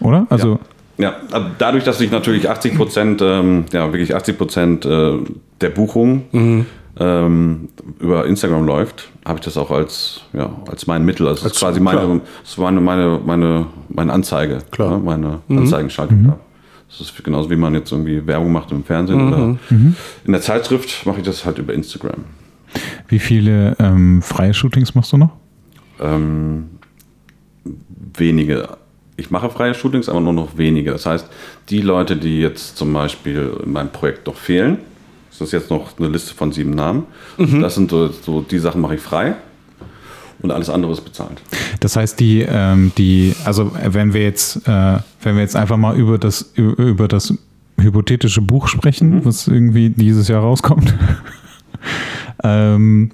Oder? 0.00 0.26
Also, 0.30 0.58
Ja, 0.98 1.16
aber 1.32 1.50
dadurch, 1.58 1.84
dass 1.84 2.00
ich 2.00 2.10
natürlich 2.10 2.48
80 2.50 2.76
Prozent, 2.76 3.22
ähm, 3.22 3.64
ja, 3.72 3.90
wirklich 3.92 4.14
80 4.14 4.36
Prozent 4.38 4.84
äh, 4.84 5.18
der 5.60 5.70
Buchung 5.70 6.66
ähm, 7.00 7.68
über 8.00 8.26
Instagram 8.26 8.66
läuft, 8.66 9.08
habe 9.24 9.38
ich 9.38 9.44
das 9.44 9.56
auch 9.56 9.70
als, 9.70 10.22
ja, 10.32 10.50
als 10.70 10.86
mein 10.86 11.04
Mittel. 11.04 11.26
Also 11.28 11.44
das 11.44 11.52
ist 11.52 11.62
Als- 11.62 11.72
quasi 11.76 11.80
meine, 11.80 12.20
das 12.42 12.58
meine, 12.58 12.80
meine, 12.80 13.20
meine, 13.24 13.66
meine 13.88 14.12
Anzeige, 14.12 14.58
Klar. 14.70 14.90
ne, 14.90 14.98
meine 14.98 15.38
Anzeigenschaltung 15.48 16.24
da. 16.24 16.38
Das 16.88 17.00
ist 17.00 17.22
genauso 17.22 17.50
wie 17.50 17.56
man 17.56 17.74
jetzt 17.74 17.92
irgendwie 17.92 18.26
Werbung 18.26 18.50
macht 18.52 18.72
im 18.72 18.82
Fernsehen 18.82 19.28
oder 19.28 19.58
in 19.70 20.32
der 20.32 20.40
Zeitschrift 20.40 21.04
mache 21.06 21.18
ich 21.18 21.24
das 21.24 21.44
halt 21.44 21.58
über 21.58 21.74
Instagram. 21.74 22.24
wie 23.08 23.18
viele 23.18 23.76
ähm, 23.78 24.22
freie 24.22 24.54
Shootings 24.54 24.94
machst 24.94 25.12
du 25.12 25.18
noch? 25.18 25.30
Ähm, 26.00 26.70
wenige. 28.16 28.78
Ich 29.16 29.30
mache 29.30 29.50
freie 29.50 29.74
Shootings, 29.74 30.08
aber 30.08 30.20
nur 30.20 30.32
noch 30.32 30.56
wenige. 30.56 30.92
Das 30.92 31.04
heißt, 31.04 31.28
die 31.68 31.82
Leute, 31.82 32.16
die 32.16 32.40
jetzt 32.40 32.76
zum 32.76 32.92
Beispiel 32.92 33.52
in 33.64 33.72
meinem 33.72 33.90
Projekt 33.90 34.26
noch 34.26 34.36
fehlen, 34.36 34.78
das 35.30 35.40
ist 35.40 35.52
jetzt 35.52 35.70
noch 35.70 35.98
eine 35.98 36.08
Liste 36.08 36.34
von 36.34 36.52
sieben 36.52 36.70
Namen, 36.70 37.04
das 37.60 37.74
sind 37.74 37.90
so, 37.90 38.08
so 38.08 38.40
die 38.40 38.58
Sachen 38.58 38.80
mache 38.80 38.94
ich 38.94 39.00
frei 39.00 39.36
und 40.42 40.50
alles 40.50 40.70
andere 40.70 40.92
ist 40.92 41.00
bezahlt. 41.00 41.42
Das 41.80 41.96
heißt, 41.96 42.18
die, 42.20 42.46
ähm, 42.48 42.92
die, 42.96 43.34
also 43.44 43.72
wenn 43.74 44.12
wir 44.12 44.22
jetzt, 44.22 44.68
äh, 44.68 44.98
wenn 45.22 45.34
wir 45.34 45.42
jetzt 45.42 45.56
einfach 45.56 45.76
mal 45.76 45.96
über 45.96 46.18
das, 46.18 46.52
über, 46.54 47.08
das 47.08 47.34
hypothetische 47.80 48.40
Buch 48.40 48.68
sprechen, 48.68 49.24
was 49.24 49.48
irgendwie 49.48 49.90
dieses 49.90 50.28
Jahr 50.28 50.42
rauskommt, 50.42 50.94
ähm, 52.44 53.10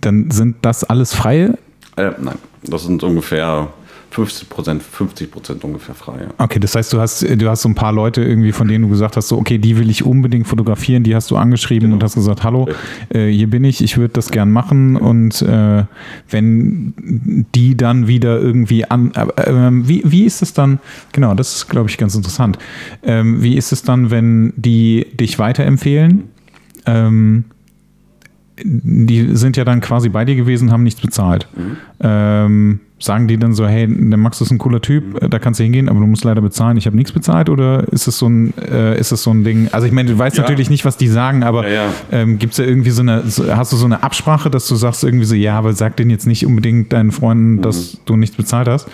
dann 0.00 0.30
sind 0.30 0.56
das 0.62 0.84
alles 0.84 1.14
freie. 1.14 1.58
Äh, 1.96 2.12
nein, 2.18 2.38
das 2.62 2.84
sind 2.84 3.02
ungefähr 3.02 3.68
50 4.10 4.48
Prozent, 4.48 4.82
50 4.82 5.30
Prozent 5.30 5.64
ungefähr 5.64 5.94
frei. 5.94 6.22
Ja. 6.22 6.28
Okay, 6.38 6.58
das 6.58 6.74
heißt, 6.74 6.92
du 6.92 7.00
hast, 7.00 7.22
du 7.22 7.48
hast 7.48 7.62
so 7.62 7.68
ein 7.68 7.76
paar 7.76 7.92
Leute 7.92 8.22
irgendwie, 8.22 8.50
von 8.50 8.66
denen 8.66 8.82
du 8.82 8.90
gesagt 8.90 9.16
hast, 9.16 9.28
so, 9.28 9.38
okay, 9.38 9.58
die 9.58 9.76
will 9.78 9.88
ich 9.88 10.04
unbedingt 10.04 10.48
fotografieren, 10.48 11.04
die 11.04 11.14
hast 11.14 11.30
du 11.30 11.36
angeschrieben 11.36 11.92
und 11.92 12.02
hast 12.02 12.16
gesagt, 12.16 12.42
hallo, 12.42 12.68
äh, 13.10 13.28
hier 13.28 13.48
bin 13.48 13.62
ich, 13.62 13.82
ich 13.82 13.98
würde 13.98 14.12
das 14.14 14.30
gern 14.30 14.50
machen 14.50 14.96
und 14.96 15.42
äh, 15.42 15.84
wenn 16.28 17.46
die 17.54 17.76
dann 17.76 18.08
wieder 18.08 18.40
irgendwie 18.40 18.84
an, 18.84 19.12
äh, 19.14 19.48
ähm, 19.48 19.88
wie, 19.88 20.02
wie 20.04 20.24
ist 20.24 20.42
es 20.42 20.54
dann, 20.54 20.80
genau, 21.12 21.34
das 21.34 21.54
ist, 21.54 21.68
glaube 21.68 21.88
ich, 21.88 21.96
ganz 21.96 22.16
interessant, 22.16 22.58
ähm, 23.04 23.42
wie 23.42 23.56
ist 23.56 23.70
es 23.70 23.84
dann, 23.84 24.10
wenn 24.10 24.52
die 24.56 25.06
dich 25.14 25.38
weiterempfehlen? 25.38 26.24
Ähm, 26.86 27.44
die 28.64 29.36
sind 29.36 29.56
ja 29.56 29.64
dann 29.64 29.80
quasi 29.80 30.08
bei 30.08 30.24
dir 30.24 30.36
gewesen, 30.36 30.70
haben 30.72 30.82
nichts 30.82 31.00
bezahlt. 31.00 31.48
Ähm, 32.00 32.80
sagen 32.98 33.28
die 33.28 33.38
dann 33.38 33.54
so, 33.54 33.66
hey, 33.66 33.86
der 33.88 34.18
Max 34.18 34.40
ist 34.40 34.50
ein 34.50 34.58
cooler 34.58 34.80
Typ, 34.82 35.22
äh, 35.22 35.28
da 35.28 35.38
kannst 35.38 35.58
du 35.60 35.64
hingehen, 35.64 35.88
aber 35.88 36.00
du 36.00 36.06
musst 36.06 36.22
leider 36.24 36.40
bezahlen, 36.42 36.76
ich 36.76 36.86
habe 36.86 36.96
nichts 36.96 37.12
bezahlt 37.12 37.48
oder 37.48 37.84
ist 37.92 38.06
es 38.06 38.18
so 38.18 38.28
ein, 38.28 38.52
äh, 38.58 38.98
ist 38.98 39.10
es 39.12 39.22
so 39.22 39.30
ein 39.30 39.42
Ding? 39.42 39.68
Also 39.72 39.86
ich 39.86 39.92
meine, 39.92 40.10
du 40.10 40.18
weißt 40.18 40.36
Ja. 40.36 40.42
natürlich 40.42 40.68
nicht, 40.70 40.84
was 40.84 40.96
die 40.98 41.08
sagen, 41.08 41.42
aber 41.42 41.66
Ja, 41.66 41.84
ja. 41.86 41.92
ähm, 42.12 42.38
gibt 42.38 42.52
es 42.52 42.56
da 42.58 42.64
irgendwie 42.64 42.90
so 42.90 43.00
eine, 43.02 43.22
hast 43.24 43.72
du 43.72 43.76
so 43.76 43.86
eine 43.86 44.02
Absprache, 44.02 44.50
dass 44.50 44.66
du 44.68 44.74
sagst 44.76 45.02
irgendwie 45.04 45.24
so, 45.24 45.34
ja, 45.34 45.56
aber 45.56 45.72
sag 45.72 45.96
denen 45.96 46.10
jetzt 46.10 46.26
nicht 46.26 46.44
unbedingt 46.44 46.92
deinen 46.92 47.10
Freunden, 47.10 47.62
dass 47.62 47.98
du 48.04 48.16
nichts 48.16 48.36
bezahlt 48.36 48.68
hast? 48.68 48.86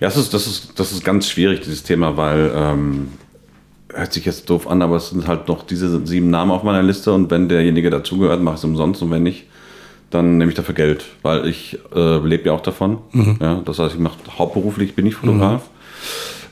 Ja, 0.00 0.08
das 0.08 0.16
ist, 0.16 0.34
das, 0.34 0.46
ist, 0.46 0.72
das 0.80 0.92
ist 0.92 1.04
ganz 1.04 1.28
schwierig, 1.28 1.60
dieses 1.60 1.82
Thema, 1.82 2.16
weil 2.16 2.50
ähm, 2.56 3.08
hört 3.94 4.12
sich 4.12 4.24
jetzt 4.24 4.48
doof 4.50 4.68
an, 4.68 4.82
aber 4.82 4.96
es 4.96 5.10
sind 5.10 5.26
halt 5.26 5.48
noch 5.48 5.64
diese 5.64 6.04
sieben 6.06 6.30
Namen 6.30 6.50
auf 6.50 6.62
meiner 6.62 6.82
Liste 6.82 7.12
und 7.12 7.30
wenn 7.30 7.48
derjenige 7.48 7.90
dazugehört, 7.90 8.42
mache 8.42 8.54
ich 8.54 8.60
es 8.60 8.64
umsonst 8.64 9.02
und 9.02 9.10
wenn 9.10 9.22
nicht, 9.22 9.44
dann 10.10 10.38
nehme 10.38 10.50
ich 10.50 10.56
dafür 10.56 10.74
Geld, 10.74 11.04
weil 11.22 11.46
ich 11.46 11.78
äh, 11.94 12.18
lebe 12.18 12.46
ja 12.46 12.52
auch 12.52 12.60
davon. 12.60 12.98
Ja, 13.40 13.62
das 13.64 13.78
heißt, 13.78 13.94
ich 13.94 14.00
mache 14.00 14.16
hauptberuflich, 14.38 14.94
bin 14.94 15.06
ich 15.06 15.14
Fotograf. 15.14 15.62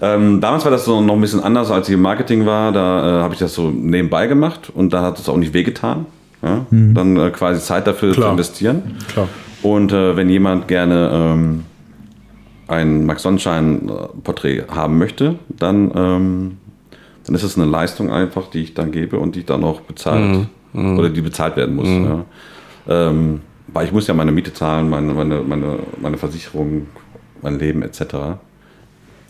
Ähm, 0.02 0.40
damals 0.40 0.64
war 0.64 0.70
das 0.70 0.84
so 0.86 1.00
noch 1.00 1.14
ein 1.14 1.20
bisschen 1.20 1.42
anders, 1.42 1.70
als 1.70 1.88
ich 1.88 1.94
im 1.94 2.02
Marketing 2.02 2.46
war. 2.46 2.72
Da 2.72 3.20
äh, 3.20 3.22
habe 3.22 3.34
ich 3.34 3.40
das 3.40 3.54
so 3.54 3.70
nebenbei 3.70 4.26
gemacht 4.26 4.70
und 4.74 4.92
da 4.92 5.02
hat 5.02 5.18
es 5.18 5.28
auch 5.28 5.36
nicht 5.36 5.52
wehgetan. 5.52 6.06
Ja? 6.42 6.64
Dann 6.70 7.16
äh, 7.16 7.30
quasi 7.30 7.60
Zeit 7.60 7.86
dafür 7.86 8.12
Klar. 8.12 8.28
zu 8.28 8.32
investieren. 8.32 8.96
Klar. 9.08 9.28
Und 9.62 9.92
äh, 9.92 10.16
wenn 10.16 10.30
jemand 10.30 10.68
gerne 10.68 11.10
ähm, 11.12 11.64
ein 12.66 13.04
Max 13.04 13.22
Sonnenschein-Porträt 13.22 14.64
haben 14.70 14.96
möchte, 14.96 15.34
dann, 15.48 15.92
ähm, 15.94 16.56
dann 17.26 17.34
ist 17.34 17.42
es 17.42 17.56
eine 17.56 17.66
Leistung 17.66 18.10
einfach, 18.10 18.48
die 18.48 18.62
ich 18.62 18.74
dann 18.74 18.92
gebe 18.92 19.18
und 19.18 19.36
die 19.36 19.44
dann 19.44 19.64
auch 19.64 19.80
bezahlt 19.80 20.46
oder 20.72 21.08
die 21.08 21.20
bezahlt 21.20 21.56
werden 21.56 21.76
muss. 21.76 21.88
Ja. 21.88 22.24
Ähm, 22.88 23.40
weil 23.68 23.86
ich 23.86 23.92
muss 23.92 24.06
ja 24.06 24.14
meine 24.14 24.32
Miete 24.32 24.52
zahlen, 24.52 24.88
meine, 24.88 25.12
meine, 25.12 25.40
meine, 25.42 25.78
meine 26.00 26.16
Versicherung, 26.16 26.86
mein 27.42 27.58
Leben 27.58 27.82
etc. 27.82 28.00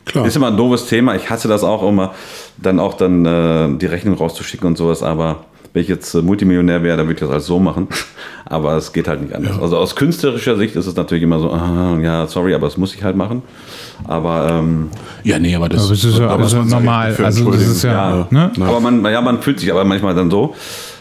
Klar. 0.05 0.27
Ist 0.27 0.37
immer 0.37 0.49
ein 0.49 0.57
doofes 0.57 0.87
Thema. 0.87 1.15
Ich 1.15 1.29
hasse 1.31 1.49
das 1.49 1.63
auch 1.63 1.87
immer, 1.87 2.15
dann 2.57 2.81
auch 2.81 2.95
dann 2.95 3.25
äh, 3.27 3.79
die 3.79 3.87
Rechnung 3.87 4.15
rauszuschicken 4.15 4.67
und 4.67 4.77
sowas. 4.77 5.03
Aber 5.03 5.45
wenn 5.73 5.83
ich 5.83 5.89
jetzt 5.89 6.15
äh, 6.15 6.23
Multimillionär 6.23 6.83
wäre, 6.83 6.97
dann 6.97 7.07
würde 7.07 7.15
ich 7.15 7.21
das 7.21 7.31
alles 7.31 7.47
so 7.47 7.59
machen. 7.59 7.89
Aber 8.45 8.77
es 8.77 8.93
geht 8.93 9.07
halt 9.07 9.23
nicht 9.23 9.35
anders. 9.35 9.61
Also 9.61 9.77
aus 9.77 9.95
künstlerischer 9.95 10.57
Sicht 10.57 10.75
ist 10.75 10.87
es 10.87 10.97
natürlich 10.97 11.23
immer 11.23 11.39
so, 11.39 11.53
ah, 11.53 11.97
ja, 12.03 12.27
sorry, 12.27 12.53
aber 12.53 12.67
das 12.67 12.77
muss 12.77 12.93
ich 12.95 13.05
halt 13.05 13.15
machen. 13.15 13.43
Aber 14.09 14.49
ähm, 14.51 14.89
ja, 15.23 15.39
nee, 15.39 15.55
aber 15.55 15.69
das, 15.69 15.83
Aber 15.83 15.91
das 15.91 16.03
ist 16.03 16.19
ja 16.19 16.27
da 16.27 16.37
muss 16.37 16.47
also 16.47 16.57
man 16.57 16.65
sich 16.65 16.75
normal. 16.75 17.13
für 17.13 17.25
Also 17.27 17.51
das 17.53 17.63
ist 17.63 17.85
ja, 17.85 17.93
ja, 17.93 18.27
ne? 18.31 18.51
aber 18.59 18.81
man, 18.81 19.05
ja, 19.05 19.21
man 19.21 19.41
fühlt 19.41 19.61
sich 19.61 19.71
aber 19.71 19.85
manchmal 19.85 20.17
dann 20.17 20.33
so. 20.33 20.57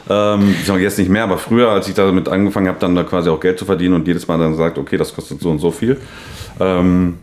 Ähm, 0.09 0.55
ich 0.59 0.67
sage 0.67 0.83
jetzt 0.83 0.99
nicht 0.99 1.09
mehr, 1.09 1.23
aber 1.23 1.39
früher, 1.39 1.69
als 1.69 1.87
ich 1.87 1.95
damit 1.95 2.27
angefangen 2.27 2.67
habe, 2.67 2.79
dann 2.79 2.95
da 2.95 3.03
quasi 3.03 3.29
auch 3.29 3.39
Geld 3.39 3.57
zu 3.57 3.65
verdienen 3.65 3.95
und 3.95 4.07
jedes 4.07 4.27
Mal 4.27 4.37
dann 4.37 4.55
sagt, 4.55 4.77
okay, 4.77 4.97
das 4.97 5.15
kostet 5.15 5.41
so 5.41 5.49
und 5.49 5.59
so 5.59 5.71
viel, 5.71 5.97
ähm, 6.59 7.17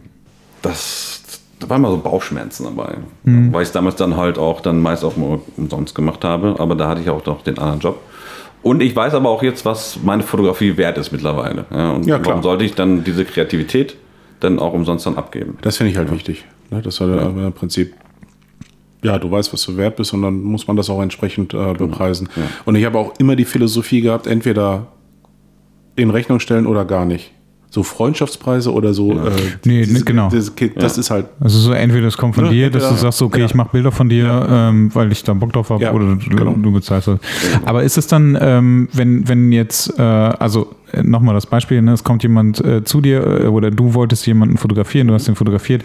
das, 0.62 1.15
da 1.58 1.68
waren 1.68 1.80
mal 1.80 1.90
so 1.90 1.98
Bauchschmerzen 1.98 2.64
dabei. 2.64 2.96
Weil 3.52 3.62
ich 3.62 3.68
es 3.68 3.72
damals 3.72 3.96
dann 3.96 4.16
halt 4.16 4.38
auch 4.38 4.60
dann 4.60 4.80
meist 4.80 5.04
auch 5.04 5.16
mal 5.16 5.40
umsonst 5.56 5.94
gemacht 5.94 6.24
habe, 6.24 6.56
aber 6.58 6.74
da 6.74 6.88
hatte 6.88 7.00
ich 7.00 7.10
auch 7.10 7.24
noch 7.24 7.42
den 7.42 7.58
anderen 7.58 7.80
Job. 7.80 8.00
Und 8.62 8.82
ich 8.82 8.94
weiß 8.94 9.14
aber 9.14 9.30
auch 9.30 9.42
jetzt, 9.42 9.64
was 9.64 9.98
meine 10.02 10.22
Fotografie 10.22 10.76
wert 10.76 10.98
ist 10.98 11.12
mittlerweile. 11.12 11.66
Ja, 11.70 11.92
und 11.92 12.06
Ja, 12.06 12.24
warum 12.24 12.42
sollte 12.42 12.64
ich 12.64 12.74
dann 12.74 13.04
diese 13.04 13.24
Kreativität, 13.24 13.96
dann 14.40 14.58
auch 14.58 14.72
umsonst 14.72 15.06
dann 15.06 15.16
abgeben. 15.16 15.56
Das 15.62 15.76
finde 15.76 15.92
ich 15.92 15.98
halt 15.98 16.10
wichtig. 16.10 16.44
Ne? 16.70 16.82
Das 16.82 16.96
soll 16.96 17.16
ja. 17.16 17.26
im 17.26 17.52
Prinzip, 17.52 17.94
ja, 19.02 19.18
du 19.18 19.30
weißt, 19.30 19.52
was 19.52 19.62
du 19.62 19.76
wert 19.76 19.96
bist 19.96 20.12
und 20.12 20.22
dann 20.22 20.42
muss 20.42 20.66
man 20.66 20.76
das 20.76 20.90
auch 20.90 21.00
entsprechend 21.00 21.54
äh, 21.54 21.74
bepreisen. 21.74 22.28
Ja. 22.36 22.42
Und 22.64 22.74
ich 22.74 22.84
habe 22.84 22.98
auch 22.98 23.14
immer 23.18 23.36
die 23.36 23.44
Philosophie 23.44 24.00
gehabt, 24.00 24.26
entweder 24.26 24.88
in 25.94 26.10
Rechnung 26.10 26.40
stellen 26.40 26.66
oder 26.66 26.84
gar 26.84 27.04
nicht 27.06 27.32
so 27.70 27.82
Freundschaftspreise 27.82 28.72
oder 28.72 28.94
so. 28.94 29.12
Ja. 29.12 29.26
Äh, 29.26 29.30
nee, 29.64 29.84
diese, 29.84 30.04
genau. 30.04 30.30
Das, 30.30 30.52
das 30.54 30.96
ja. 30.96 31.00
ist 31.00 31.10
halt. 31.10 31.26
Also 31.40 31.58
so 31.58 31.72
entweder 31.72 32.04
das 32.04 32.16
kommt 32.16 32.34
von 32.34 32.46
ja, 32.46 32.50
dir, 32.50 32.70
dass 32.70 32.88
du 32.88 32.94
sagst, 32.94 33.20
okay, 33.22 33.44
ich 33.44 33.54
mache 33.54 33.70
Bilder 33.72 33.92
von 33.92 34.08
dir, 34.08 34.46
ähm, 34.50 34.94
weil 34.94 35.12
ich 35.12 35.22
da 35.24 35.34
Bock 35.34 35.52
drauf 35.52 35.70
habe, 35.70 35.90
oder 35.92 36.16
genau. 36.16 36.52
du 36.52 36.72
bezahlst 36.72 37.08
das. 37.08 37.20
Aber 37.64 37.82
ist 37.82 37.98
es 37.98 38.06
dann, 38.06 38.38
ähm, 38.40 38.88
wenn, 38.92 39.28
wenn 39.28 39.52
jetzt, 39.52 39.98
äh, 39.98 40.02
also 40.02 40.74
äh, 40.92 41.02
nochmal 41.02 41.34
das 41.34 41.46
Beispiel, 41.46 41.82
ne, 41.82 41.92
es 41.92 42.04
kommt 42.04 42.22
jemand 42.22 42.64
äh, 42.64 42.84
zu 42.84 43.00
dir 43.00 43.42
äh, 43.42 43.46
oder 43.46 43.70
du 43.70 43.94
wolltest 43.94 44.26
jemanden 44.26 44.56
fotografieren, 44.56 45.08
du 45.08 45.14
hast 45.14 45.28
ihn 45.28 45.34
fotografiert, 45.34 45.82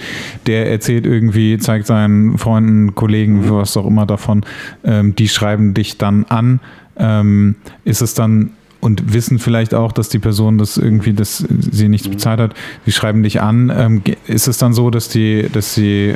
der 0.47 0.71
erzählt 0.71 1.05
irgendwie, 1.05 1.57
zeigt 1.57 1.87
seinen 1.87 2.37
Freunden, 2.37 2.95
Kollegen, 2.95 3.41
mhm. 3.41 3.51
was 3.51 3.75
auch 3.75 3.87
immer 3.87 4.05
davon, 4.05 4.45
ähm, 4.83 5.15
die 5.15 5.27
schreiben 5.27 5.73
dich 5.73 5.97
dann 5.97 6.25
an. 6.25 6.59
Ähm, 6.97 7.55
ist 7.83 8.01
es 8.01 8.13
dann 8.13 8.51
und 8.81 9.13
wissen 9.13 9.39
vielleicht 9.39 9.73
auch, 9.73 9.91
dass 9.91 10.09
die 10.09 10.19
Person 10.19 10.57
das 10.57 10.77
irgendwie, 10.77 11.13
dass 11.13 11.37
sie 11.37 11.87
nichts 11.87 12.07
mhm. 12.07 12.13
bezahlt 12.13 12.39
hat, 12.39 12.53
die 12.85 12.91
schreiben 12.91 13.23
dich 13.23 13.41
an. 13.41 13.71
Ähm, 13.75 14.01
ist 14.27 14.47
es 14.47 14.57
dann 14.57 14.73
so, 14.73 14.89
dass 14.89 15.09
die, 15.09 15.47
dass 15.51 15.73
sie 15.73 16.09
äh, 16.09 16.15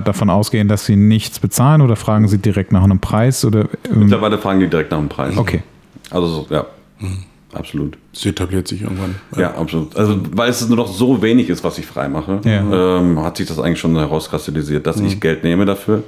davon 0.00 0.30
ausgehen, 0.30 0.68
dass 0.68 0.86
sie 0.86 0.96
nichts 0.96 1.38
bezahlen 1.38 1.82
oder 1.82 1.96
fragen 1.96 2.28
sie 2.28 2.38
direkt 2.38 2.72
nach 2.72 2.84
einem 2.84 3.00
Preis? 3.00 3.44
Oder, 3.44 3.68
ähm? 3.92 4.00
Mittlerweile 4.00 4.38
fragen 4.38 4.60
die 4.60 4.68
direkt 4.68 4.90
nach 4.90 4.98
einem 4.98 5.08
Preis. 5.08 5.36
Okay. 5.36 5.62
Also 6.10 6.46
ja. 6.50 6.66
Mhm. 7.00 7.18
Absolut. 7.52 7.96
Es 8.12 8.26
etabliert 8.26 8.68
sich 8.68 8.82
irgendwann. 8.82 9.14
Ja. 9.34 9.40
ja. 9.40 9.54
absolut. 9.54 9.96
Also, 9.96 10.18
weil 10.32 10.50
es 10.50 10.66
nur 10.68 10.76
noch 10.76 10.88
so 10.88 11.22
wenig 11.22 11.48
ist, 11.48 11.64
was 11.64 11.78
ich 11.78 11.86
frei 11.86 12.08
mache, 12.08 12.40
ja. 12.44 12.98
ähm, 12.98 13.22
hat 13.22 13.38
sich 13.38 13.46
das 13.46 13.58
eigentlich 13.58 13.80
schon 13.80 13.96
herauskristallisiert, 13.96 14.86
dass 14.86 14.98
mhm. 14.98 15.06
ich 15.06 15.20
Geld 15.20 15.42
nehme 15.42 15.64
dafür. 15.64 16.02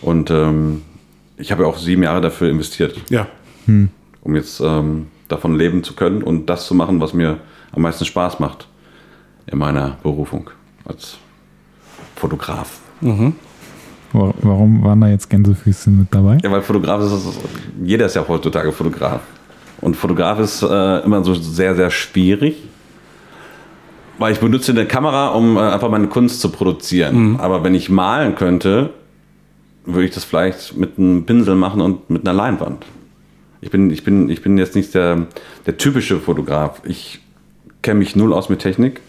Und 0.00 0.30
ähm, 0.30 0.82
ich 1.36 1.50
habe 1.50 1.64
ja 1.64 1.68
auch 1.68 1.78
sieben 1.78 2.02
Jahre 2.04 2.20
dafür 2.20 2.50
investiert. 2.50 3.00
Ja. 3.10 3.26
Hm. 3.66 3.88
Um 4.22 4.36
jetzt 4.36 4.60
ähm, 4.60 5.06
davon 5.32 5.56
leben 5.56 5.82
zu 5.82 5.94
können 5.94 6.22
und 6.22 6.46
das 6.46 6.66
zu 6.66 6.74
machen, 6.74 7.00
was 7.00 7.12
mir 7.12 7.38
am 7.72 7.82
meisten 7.82 8.04
Spaß 8.04 8.38
macht 8.38 8.68
in 9.46 9.58
meiner 9.58 9.96
Berufung 10.02 10.50
als 10.84 11.18
Fotograf. 12.16 12.78
Mhm. 13.00 13.34
Warum 14.12 14.84
waren 14.84 15.00
da 15.00 15.08
jetzt 15.08 15.30
Gänsefüße 15.30 15.90
mit 15.90 16.08
dabei? 16.10 16.38
Ja, 16.42 16.50
weil 16.50 16.60
Fotograf 16.60 17.00
ist, 17.00 17.14
jeder 17.82 18.06
ist 18.06 18.14
ja 18.14 18.24
heutzutage 18.28 18.70
Fotograf. 18.70 19.22
Und 19.80 19.96
Fotograf 19.96 20.38
ist 20.38 20.62
äh, 20.62 20.98
immer 21.00 21.24
so 21.24 21.34
sehr, 21.34 21.74
sehr 21.74 21.90
schwierig, 21.90 22.56
weil 24.18 24.32
ich 24.32 24.38
benutze 24.38 24.72
eine 24.72 24.86
Kamera, 24.86 25.28
um 25.28 25.56
äh, 25.56 25.60
einfach 25.60 25.90
meine 25.90 26.08
Kunst 26.08 26.40
zu 26.40 26.50
produzieren. 26.50 27.30
Mhm. 27.30 27.36
Aber 27.40 27.64
wenn 27.64 27.74
ich 27.74 27.88
malen 27.88 28.34
könnte, 28.34 28.90
würde 29.86 30.04
ich 30.04 30.14
das 30.14 30.24
vielleicht 30.24 30.76
mit 30.76 30.98
einem 30.98 31.24
Pinsel 31.24 31.54
machen 31.54 31.80
und 31.80 32.10
mit 32.10 32.28
einer 32.28 32.36
Leinwand. 32.36 32.84
Ich 33.62 33.70
bin, 33.70 33.90
ich 33.90 34.02
bin, 34.02 34.28
ich 34.28 34.42
bin 34.42 34.58
jetzt 34.58 34.74
nicht 34.74 34.92
der, 34.92 35.26
der 35.66 35.78
typische 35.78 36.18
Fotograf. 36.18 36.82
Ich 36.84 37.20
kenne 37.80 38.00
mich 38.00 38.16
null 38.16 38.32
aus 38.32 38.48
mit 38.48 38.58
Technik. 38.58 39.00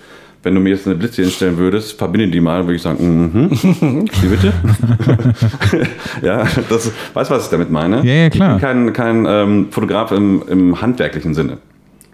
Wenn 0.44 0.54
du 0.54 0.62
mir 0.62 0.70
jetzt 0.70 0.86
eine 0.86 0.96
Blitze 0.96 1.24
hinstellen 1.24 1.58
würdest, 1.58 1.98
verbinde 1.98 2.28
die 2.28 2.40
mal, 2.40 2.66
würde 2.66 2.76
ich 2.76 2.82
sagen, 2.82 3.32
mhm. 3.34 3.50
Wie 4.22 4.28
bitte? 4.28 4.54
ja, 6.22 6.46
das, 6.70 6.92
weißt 7.14 7.32
du, 7.32 7.36
was 7.36 7.46
ich 7.46 7.50
damit 7.50 7.72
meine? 7.72 8.06
Ja, 8.06 8.14
ja, 8.14 8.30
klar. 8.30 8.56
Ich 8.58 8.62
bin 8.62 8.94
kein, 8.94 8.94
kein 8.94 9.26
ähm, 9.28 9.68
Fotograf 9.72 10.12
im, 10.12 10.44
im 10.48 10.82
handwerklichen 10.82 11.34
Sinne. 11.34 11.58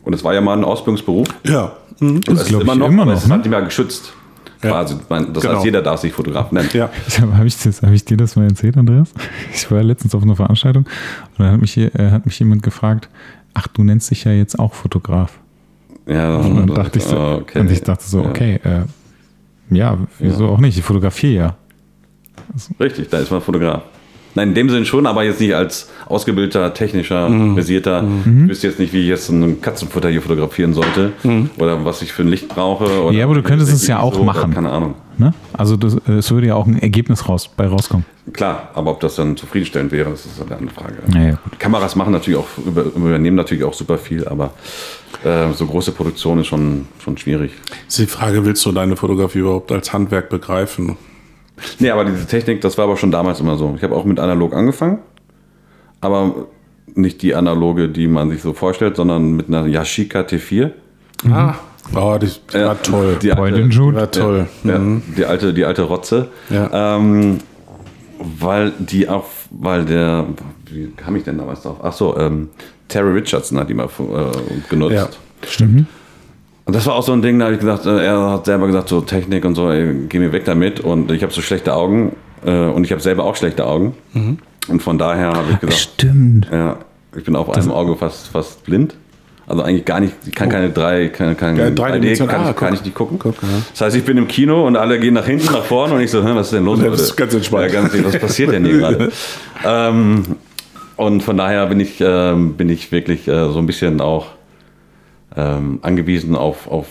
Und 0.05 0.13
es 0.13 0.23
war 0.23 0.33
ja 0.33 0.39
mal 0.39 0.55
ein 0.57 0.63
Ausbildungsberuf. 0.63 1.27
Ja. 1.43 1.73
Mhm. 1.99 2.21
Das, 2.21 2.39
das 2.39 2.51
ist 2.51 2.61
immer 2.61 2.75
noch, 2.75 2.87
immer 2.87 3.05
noch, 3.05 3.13
es 3.13 3.27
ne? 3.27 3.33
hat 3.33 3.41
nicht 3.41 3.49
mehr 3.49 3.61
geschützt. 3.63 4.13
Quasi. 4.61 4.95
Das 5.07 5.41
genau. 5.41 5.55
heißt, 5.55 5.65
jeder 5.65 5.81
darf 5.81 6.01
sich 6.01 6.11
Fotograf 6.11 6.51
nennen. 6.51 6.69
Ja. 6.73 6.89
Habe 7.21 7.47
ich, 7.47 7.55
hab 7.55 7.91
ich 7.91 8.03
dir 8.03 8.17
das 8.17 8.35
mal 8.35 8.45
erzählt, 8.45 8.75
Andreas? 8.75 9.13
Ich 9.53 9.69
war 9.71 9.81
letztens 9.81 10.13
auf 10.13 10.23
einer 10.23 10.35
Veranstaltung 10.35 10.85
und 10.85 11.39
dann 11.39 11.53
hat 11.53 11.61
mich, 11.61 11.77
äh, 11.77 11.89
hat 12.11 12.25
mich 12.25 12.37
jemand 12.39 12.63
gefragt, 12.63 13.09
ach, 13.53 13.67
du 13.67 13.83
nennst 13.83 14.11
dich 14.11 14.25
ja 14.25 14.31
jetzt 14.31 14.59
auch 14.59 14.73
Fotograf. 14.73 15.39
Ja, 16.05 16.37
und 16.37 16.55
dann 16.55 16.67
dachte 16.67 16.99
ich 16.99 17.05
so, 17.05 17.17
okay. 17.17 17.59
und 17.59 17.71
ich 17.71 17.81
dachte 17.81 18.03
so, 18.03 18.21
okay, 18.25 18.59
äh, 18.63 19.75
ja, 19.75 19.97
wieso 20.17 20.45
ja. 20.45 20.49
auch 20.49 20.59
nicht? 20.59 20.77
Ich 20.77 20.83
fotografiere 20.83 21.33
ja. 21.33 21.55
Also. 22.51 22.73
Richtig, 22.79 23.09
da 23.09 23.19
ist 23.19 23.31
man 23.31 23.41
Fotograf. 23.41 23.83
Nein, 24.39 24.49
in 24.49 24.55
dem 24.55 24.69
Sinn 24.69 24.85
schon, 24.85 25.05
aber 25.05 25.23
jetzt 25.25 25.41
nicht 25.41 25.53
als 25.53 25.89
ausgebildeter, 26.07 26.73
technischer, 26.73 27.27
mhm. 27.27 27.55
versierter. 27.55 28.03
Mhm. 28.03 28.43
Ich 28.43 28.51
wüsste 28.51 28.67
jetzt 28.67 28.79
nicht, 28.79 28.93
wie 28.93 29.01
ich 29.01 29.07
jetzt 29.07 29.29
einen 29.29 29.59
Katzenfutter 29.61 30.07
hier 30.07 30.21
fotografieren 30.21 30.73
sollte 30.73 31.11
mhm. 31.23 31.49
oder 31.57 31.83
was 31.83 32.01
ich 32.01 32.13
für 32.13 32.21
ein 32.21 32.29
Licht 32.29 32.47
brauche. 32.47 33.13
ja, 33.13 33.25
aber 33.25 33.33
du 33.33 33.43
könntest 33.43 33.73
es 33.73 33.85
ja 33.85 33.99
auch 33.99 34.13
so, 34.13 34.23
machen. 34.23 34.53
Keine 34.53 34.71
Ahnung. 34.71 34.95
Ne? 35.17 35.33
Also 35.51 35.75
das, 35.75 35.97
es 36.07 36.31
würde 36.31 36.47
ja 36.47 36.55
auch 36.55 36.65
ein 36.65 36.81
Ergebnis 36.81 37.27
raus, 37.27 37.49
bei 37.49 37.67
rauskommen. 37.67 38.05
Klar, 38.31 38.69
aber 38.75 38.91
ob 38.91 39.01
das 39.01 39.15
dann 39.15 39.35
zufriedenstellend 39.35 39.91
wäre, 39.91 40.11
das 40.11 40.25
ist 40.25 40.41
eine 40.41 40.55
andere 40.55 40.73
Frage. 40.73 40.95
Ja, 41.13 41.31
ja, 41.31 41.39
Kameras 41.57 41.97
machen 41.97 42.13
natürlich 42.13 42.39
auch, 42.39 42.47
übernehmen 42.95 43.35
natürlich 43.35 43.65
auch 43.65 43.73
super 43.73 43.97
viel, 43.97 44.25
aber 44.25 44.53
äh, 45.25 45.51
so 45.51 45.65
große 45.65 45.91
Produktion 45.91 46.39
ist 46.39 46.47
schon, 46.47 46.87
schon 47.03 47.17
schwierig. 47.17 47.51
ist 47.89 47.99
die 47.99 48.05
Frage, 48.05 48.45
willst 48.45 48.65
du 48.65 48.71
deine 48.71 48.95
Fotografie 48.95 49.39
überhaupt 49.39 49.73
als 49.73 49.91
Handwerk 49.91 50.29
begreifen? 50.29 50.95
Nee, 51.79 51.89
aber 51.89 52.05
diese 52.05 52.25
Technik, 52.25 52.61
das 52.61 52.77
war 52.77 52.85
aber 52.85 52.97
schon 52.97 53.11
damals 53.11 53.39
immer 53.39 53.57
so. 53.57 53.73
Ich 53.75 53.83
habe 53.83 53.95
auch 53.95 54.05
mit 54.05 54.19
analog 54.19 54.53
angefangen, 54.53 54.99
aber 56.01 56.47
nicht 56.95 57.21
die 57.21 57.35
analoge, 57.35 57.89
die 57.89 58.07
man 58.07 58.29
sich 58.29 58.41
so 58.41 58.53
vorstellt, 58.53 58.95
sondern 58.95 59.33
mit 59.33 59.47
einer 59.47 59.65
Yashica 59.67 60.21
T4. 60.21 60.71
Mhm. 61.23 61.33
Ah, 61.33 61.55
oh, 61.95 62.17
die 62.17 62.27
war 62.53 62.61
ja, 62.61 62.75
toll. 62.75 63.17
Die 63.21 63.31
alte, 63.31 63.67
die 63.67 63.95
war 63.95 64.11
toll. 64.11 64.47
Ja, 64.63 64.79
mhm. 64.79 65.01
die, 65.17 65.25
alte, 65.25 65.53
die 65.53 65.65
alte 65.65 65.83
Rotze. 65.83 66.29
Ja. 66.49 66.97
Ähm, 66.97 67.39
weil 68.19 68.73
die 68.79 69.07
auch, 69.07 69.25
weil 69.49 69.85
der, 69.85 70.25
wie 70.69 70.91
kam 70.95 71.15
ich 71.15 71.23
denn 71.23 71.37
damals 71.37 71.61
drauf? 71.61 71.77
Ach 71.81 71.93
so, 71.93 72.17
ähm, 72.17 72.49
Terry 72.87 73.13
Richardson 73.13 73.57
hat 73.59 73.69
die 73.69 73.73
mal 73.73 73.85
äh, 73.85 74.69
genutzt. 74.69 74.93
Ja, 74.93 75.09
stimmt. 75.47 75.87
Und 76.69 76.75
das 76.75 76.85
war 76.85 76.93
auch 76.93 77.01
so 77.01 77.13
ein 77.13 77.23
Ding, 77.23 77.39
da 77.39 77.45
habe 77.45 77.55
ich 77.55 77.61
gesagt, 77.61 77.87
äh, 77.87 78.05
er 78.05 78.29
hat 78.29 78.45
selber 78.45 78.67
gesagt, 78.67 78.89
so 78.89 79.01
Technik 79.01 79.43
und 79.43 79.55
so, 79.55 79.71
ey, 79.71 79.91
geh 80.07 80.19
mir 80.19 80.31
weg 80.31 80.45
damit. 80.45 80.79
Und 80.79 81.09
ich 81.09 81.23
habe 81.23 81.33
so 81.33 81.41
schlechte 81.41 81.73
Augen 81.73 82.15
äh, 82.45 82.51
und 82.51 82.83
ich 82.83 82.91
habe 82.91 83.01
selber 83.01 83.23
auch 83.23 83.35
schlechte 83.35 83.65
Augen. 83.65 83.95
Mhm. 84.13 84.37
Und 84.67 84.83
von 84.83 84.99
daher 84.99 85.33
habe 85.33 85.53
ich 85.53 85.59
gesagt, 85.61 85.79
stimmt. 85.79 86.47
Ja, 86.51 86.77
ich 87.17 87.23
bin 87.23 87.35
auf 87.35 87.47
das 87.47 87.65
einem 87.65 87.71
Auge 87.71 87.95
fast, 87.95 88.27
fast 88.27 88.63
blind. 88.65 88.93
Also 89.47 89.63
eigentlich 89.63 89.85
gar 89.85 89.99
nicht, 89.99 90.13
ich 90.27 90.35
kann 90.35 90.49
oh. 90.49 90.51
keine 90.51 90.69
drei, 90.69 91.07
keine, 91.07 91.33
keine 91.33 91.59
ja, 91.59 91.65
3D, 91.69 92.27
kann, 92.27 92.41
ah, 92.45 92.49
ich, 92.51 92.55
kann 92.55 92.73
ich 92.75 92.83
nicht 92.83 92.93
gucken. 92.93 93.17
Guck, 93.17 93.41
ja. 93.41 93.49
Das 93.71 93.81
heißt, 93.81 93.95
ich 93.95 94.05
bin 94.05 94.19
im 94.19 94.27
Kino 94.27 94.67
und 94.67 94.75
alle 94.75 94.99
gehen 94.99 95.15
nach 95.15 95.25
hinten, 95.25 95.51
nach 95.51 95.63
vorne 95.63 95.95
und 95.95 96.01
ich 96.01 96.11
so, 96.11 96.23
was 96.23 96.45
ist 96.45 96.53
denn 96.53 96.65
los? 96.65 96.79
Das 96.83 97.01
ist 97.01 97.15
ganz 97.15 97.33
entspannt. 97.33 97.73
Ja, 97.73 97.81
ganz, 97.81 97.95
was 98.03 98.19
passiert 98.19 98.51
denn 98.51 98.63
hier 98.63 98.77
gerade? 98.77 99.11
ähm, 99.65 100.23
und 100.97 101.23
von 101.23 101.35
daher 101.35 101.65
bin 101.65 101.79
ich, 101.79 101.99
ähm, 101.99 102.53
bin 102.53 102.69
ich 102.69 102.91
wirklich 102.91 103.27
äh, 103.27 103.51
so 103.51 103.57
ein 103.57 103.65
bisschen 103.65 104.01
auch 104.01 104.27
ähm, 105.35 105.79
angewiesen 105.81 106.35
auf, 106.35 106.67
auf 106.67 106.87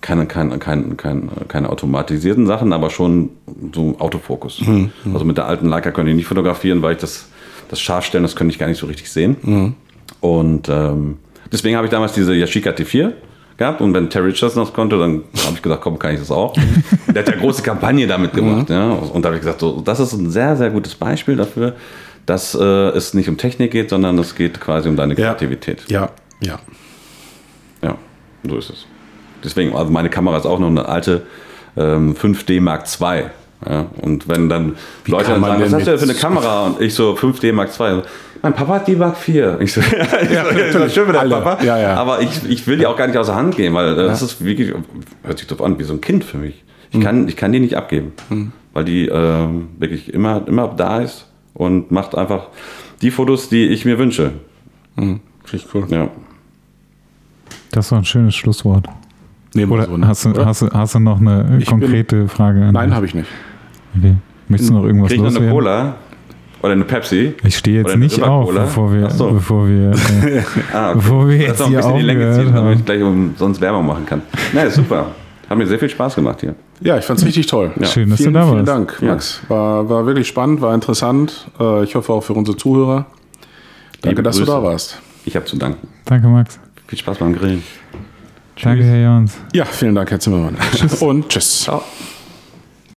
keine, 0.00 0.26
keine, 0.26 0.58
keine, 0.58 0.94
keine, 0.94 1.28
keine 1.48 1.70
automatisierten 1.70 2.46
Sachen, 2.46 2.72
aber 2.72 2.90
schon 2.90 3.30
so 3.74 3.96
Autofokus. 3.98 4.60
Mhm. 4.60 4.92
Also 5.12 5.24
mit 5.24 5.36
der 5.36 5.46
alten 5.46 5.68
Leica 5.68 5.90
konnte 5.90 6.10
ich 6.10 6.16
nicht 6.16 6.26
fotografieren, 6.26 6.82
weil 6.82 6.92
ich 6.92 6.98
das, 6.98 7.28
das 7.68 7.80
Scharfstellen, 7.80 8.22
das 8.22 8.36
könnte 8.36 8.52
ich 8.52 8.58
gar 8.58 8.68
nicht 8.68 8.78
so 8.78 8.86
richtig 8.86 9.10
sehen. 9.10 9.36
Mhm. 9.42 9.74
Und 10.20 10.68
ähm, 10.68 11.18
deswegen 11.50 11.76
habe 11.76 11.86
ich 11.86 11.90
damals 11.90 12.12
diese 12.12 12.34
Yashica 12.34 12.70
T4 12.70 13.12
gehabt 13.56 13.80
und 13.80 13.92
wenn 13.92 14.08
Terry 14.08 14.30
Richardson 14.30 14.64
das 14.64 14.72
konnte, 14.72 14.98
dann 14.98 15.24
habe 15.44 15.54
ich 15.54 15.62
gesagt, 15.62 15.82
komm, 15.82 15.98
kann 15.98 16.14
ich 16.14 16.20
das 16.20 16.30
auch. 16.30 16.54
der 17.08 17.22
hat 17.22 17.28
ja 17.28 17.36
große 17.36 17.62
Kampagne 17.62 18.06
damit 18.06 18.32
gemacht. 18.32 18.68
Mhm. 18.68 18.74
Ja? 18.74 18.90
Und 18.90 19.24
da 19.24 19.28
habe 19.28 19.36
ich 19.36 19.42
gesagt, 19.42 19.60
so, 19.60 19.80
das 19.80 19.98
ist 19.98 20.12
ein 20.12 20.30
sehr, 20.30 20.56
sehr 20.56 20.70
gutes 20.70 20.94
Beispiel 20.94 21.36
dafür, 21.36 21.74
dass 22.26 22.54
äh, 22.54 22.62
es 22.64 23.14
nicht 23.14 23.28
um 23.28 23.36
Technik 23.36 23.72
geht, 23.72 23.90
sondern 23.90 24.18
es 24.18 24.34
geht 24.34 24.60
quasi 24.60 24.88
um 24.88 24.96
deine 24.96 25.14
Kreativität. 25.14 25.84
Ja, 25.88 26.10
ja. 26.40 26.50
Ja, 26.50 26.58
so 28.48 28.56
ist 28.56 28.70
es. 28.70 28.86
Deswegen, 29.44 29.74
also 29.74 29.90
meine 29.90 30.10
Kamera 30.10 30.36
ist 30.36 30.46
auch 30.46 30.58
noch 30.58 30.68
eine 30.68 30.88
alte 30.88 31.22
ähm, 31.76 32.14
5D 32.14 32.60
Mark 32.60 32.84
II. 33.00 33.24
Ja, 33.68 33.86
und 34.02 34.28
wenn 34.28 34.48
dann 34.48 34.76
Wie 35.04 35.10
Leute 35.10 35.30
dann 35.30 35.40
sagen, 35.40 35.60
was 35.60 35.72
hast 35.72 35.86
du 35.86 35.90
denn 35.90 35.98
für 35.98 36.04
eine 36.04 36.14
Kamera? 36.14 36.66
Und 36.66 36.80
ich 36.80 36.94
so 36.94 37.14
5D 37.14 37.52
Mark 37.52 37.70
II. 37.78 38.02
Mein 38.40 38.54
Papa 38.54 38.74
hat 38.74 38.86
die 38.86 38.94
Mark 38.94 39.16
IV. 39.26 39.44
Ich 39.60 39.72
so, 39.72 39.80
ja, 39.80 40.22
ja 40.52 40.88
schön 40.88 41.08
mit 41.08 41.16
deinem 41.16 41.30
Papa. 41.30 41.62
Ja, 41.64 41.76
ja. 41.76 41.94
Aber 41.94 42.20
ich, 42.20 42.48
ich 42.48 42.66
will 42.68 42.78
die 42.78 42.86
auch 42.86 42.96
gar 42.96 43.08
nicht 43.08 43.16
aus 43.16 43.26
der 43.26 43.34
Hand 43.34 43.56
geben, 43.56 43.74
weil 43.74 43.96
das 43.96 44.22
ist 44.22 44.44
wirklich, 44.44 44.72
hört 45.24 45.38
sich 45.38 45.48
doch 45.48 45.60
an, 45.60 45.78
wie 45.78 45.84
so 45.84 45.94
ein 45.94 46.00
Kind 46.00 46.22
für 46.22 46.38
mich. 46.38 46.62
Ich, 46.90 46.98
mhm. 46.98 47.02
kann, 47.02 47.28
ich 47.28 47.36
kann 47.36 47.50
die 47.50 47.58
nicht 47.58 47.74
abgeben, 47.74 48.12
mhm. 48.28 48.52
weil 48.72 48.84
die 48.84 49.08
äh, 49.08 49.48
wirklich 49.78 50.14
immer, 50.14 50.46
immer 50.46 50.68
da 50.68 51.00
ist 51.00 51.26
und 51.52 51.90
macht 51.90 52.14
einfach 52.14 52.46
die 53.02 53.10
Fotos, 53.10 53.48
die 53.48 53.66
ich 53.66 53.84
mir 53.84 53.98
wünsche. 53.98 54.32
Mhm. 54.94 55.20
Ich 55.52 55.66
cool. 55.74 55.86
Ja. 55.88 56.08
Das 57.70 57.92
war 57.92 57.98
ein 57.98 58.04
schönes 58.04 58.34
Schlusswort. 58.34 58.86
Nehmen 59.54 59.72
oder, 59.72 59.86
so, 59.86 59.96
ne? 59.96 60.06
hast, 60.06 60.24
du, 60.24 60.30
oder? 60.30 60.46
Hast, 60.46 60.62
hast 60.62 60.94
du 60.94 60.98
noch 60.98 61.20
eine 61.20 61.58
ich 61.58 61.66
konkrete 61.66 62.16
bin, 62.16 62.28
Frage? 62.28 62.70
Nein, 62.72 62.94
habe 62.94 63.06
ich 63.06 63.14
nicht. 63.14 63.28
Okay. 63.96 64.16
Möchtest 64.48 64.70
du 64.70 64.74
noch 64.74 64.84
irgendwas 64.84 65.10
Krieg 65.10 65.20
loswerden? 65.20 65.48
noch 65.48 65.52
eine 65.52 65.62
Cola 65.62 65.94
oder 66.62 66.72
eine 66.72 66.84
Pepsi? 66.84 67.34
Ich 67.44 67.56
stehe 67.56 67.82
jetzt 67.82 67.96
nicht 67.96 68.22
auf, 68.22 68.52
bevor 68.52 68.92
wir, 68.92 69.10
so. 69.10 69.30
bevor 69.30 69.68
wir, 69.68 69.90
äh, 69.90 70.42
ah, 70.72 70.90
okay. 70.90 70.94
bevor 70.96 71.28
wir 71.28 71.36
jetzt 71.36 71.66
hier 71.66 71.84
auf 71.84 71.96
die 71.96 72.02
Länge 72.02 72.32
ziehen, 72.32 72.52
damit 72.52 72.78
ich 72.80 72.84
gleich 72.84 73.02
umsonst 73.02 73.60
Werbung 73.60 73.86
machen 73.86 74.06
kann. 74.06 74.22
Na, 74.52 74.60
naja, 74.60 74.70
super. 74.70 75.06
Hat 75.48 75.56
mir 75.56 75.66
sehr 75.66 75.78
viel 75.78 75.88
Spaß 75.88 76.14
gemacht 76.14 76.40
hier. 76.40 76.54
Ja, 76.80 76.98
ich 76.98 77.04
fand 77.04 77.18
es 77.18 77.24
richtig 77.24 77.46
toll. 77.46 77.72
Ja. 77.80 77.86
Schön, 77.86 78.10
dass 78.10 78.18
vielen, 78.18 78.34
du 78.34 78.38
da 78.38 78.44
warst. 78.44 78.52
Vielen 78.52 78.66
Dank, 78.66 79.02
Max. 79.02 79.40
Ja. 79.44 79.48
War, 79.48 79.88
war 79.88 80.06
wirklich 80.06 80.28
spannend, 80.28 80.60
war 80.60 80.74
interessant. 80.74 81.50
Äh, 81.58 81.84
ich 81.84 81.94
hoffe 81.94 82.12
auch 82.12 82.22
für 82.22 82.34
unsere 82.34 82.56
Zuhörer. 82.56 83.06
Danke, 84.02 84.22
dass 84.22 84.36
du 84.36 84.44
da 84.44 84.62
warst. 84.62 85.00
Ich 85.24 85.34
habe 85.34 85.46
zu 85.46 85.56
danken. 85.56 85.88
Danke, 86.04 86.28
Max. 86.28 86.60
Viel 86.88 86.98
Spaß 86.98 87.18
beim 87.18 87.34
Grillen. 87.34 87.62
Danke, 88.62 88.82
Herr 88.82 88.98
Jans. 88.98 89.36
Ja, 89.52 89.66
vielen 89.66 89.94
Dank, 89.94 90.10
Herr 90.10 90.18
Zimmermann. 90.18 90.56
Tschüss. 90.74 91.02
Und 91.02 91.28
tschüss. 91.28 91.60
Ciao. 91.62 91.82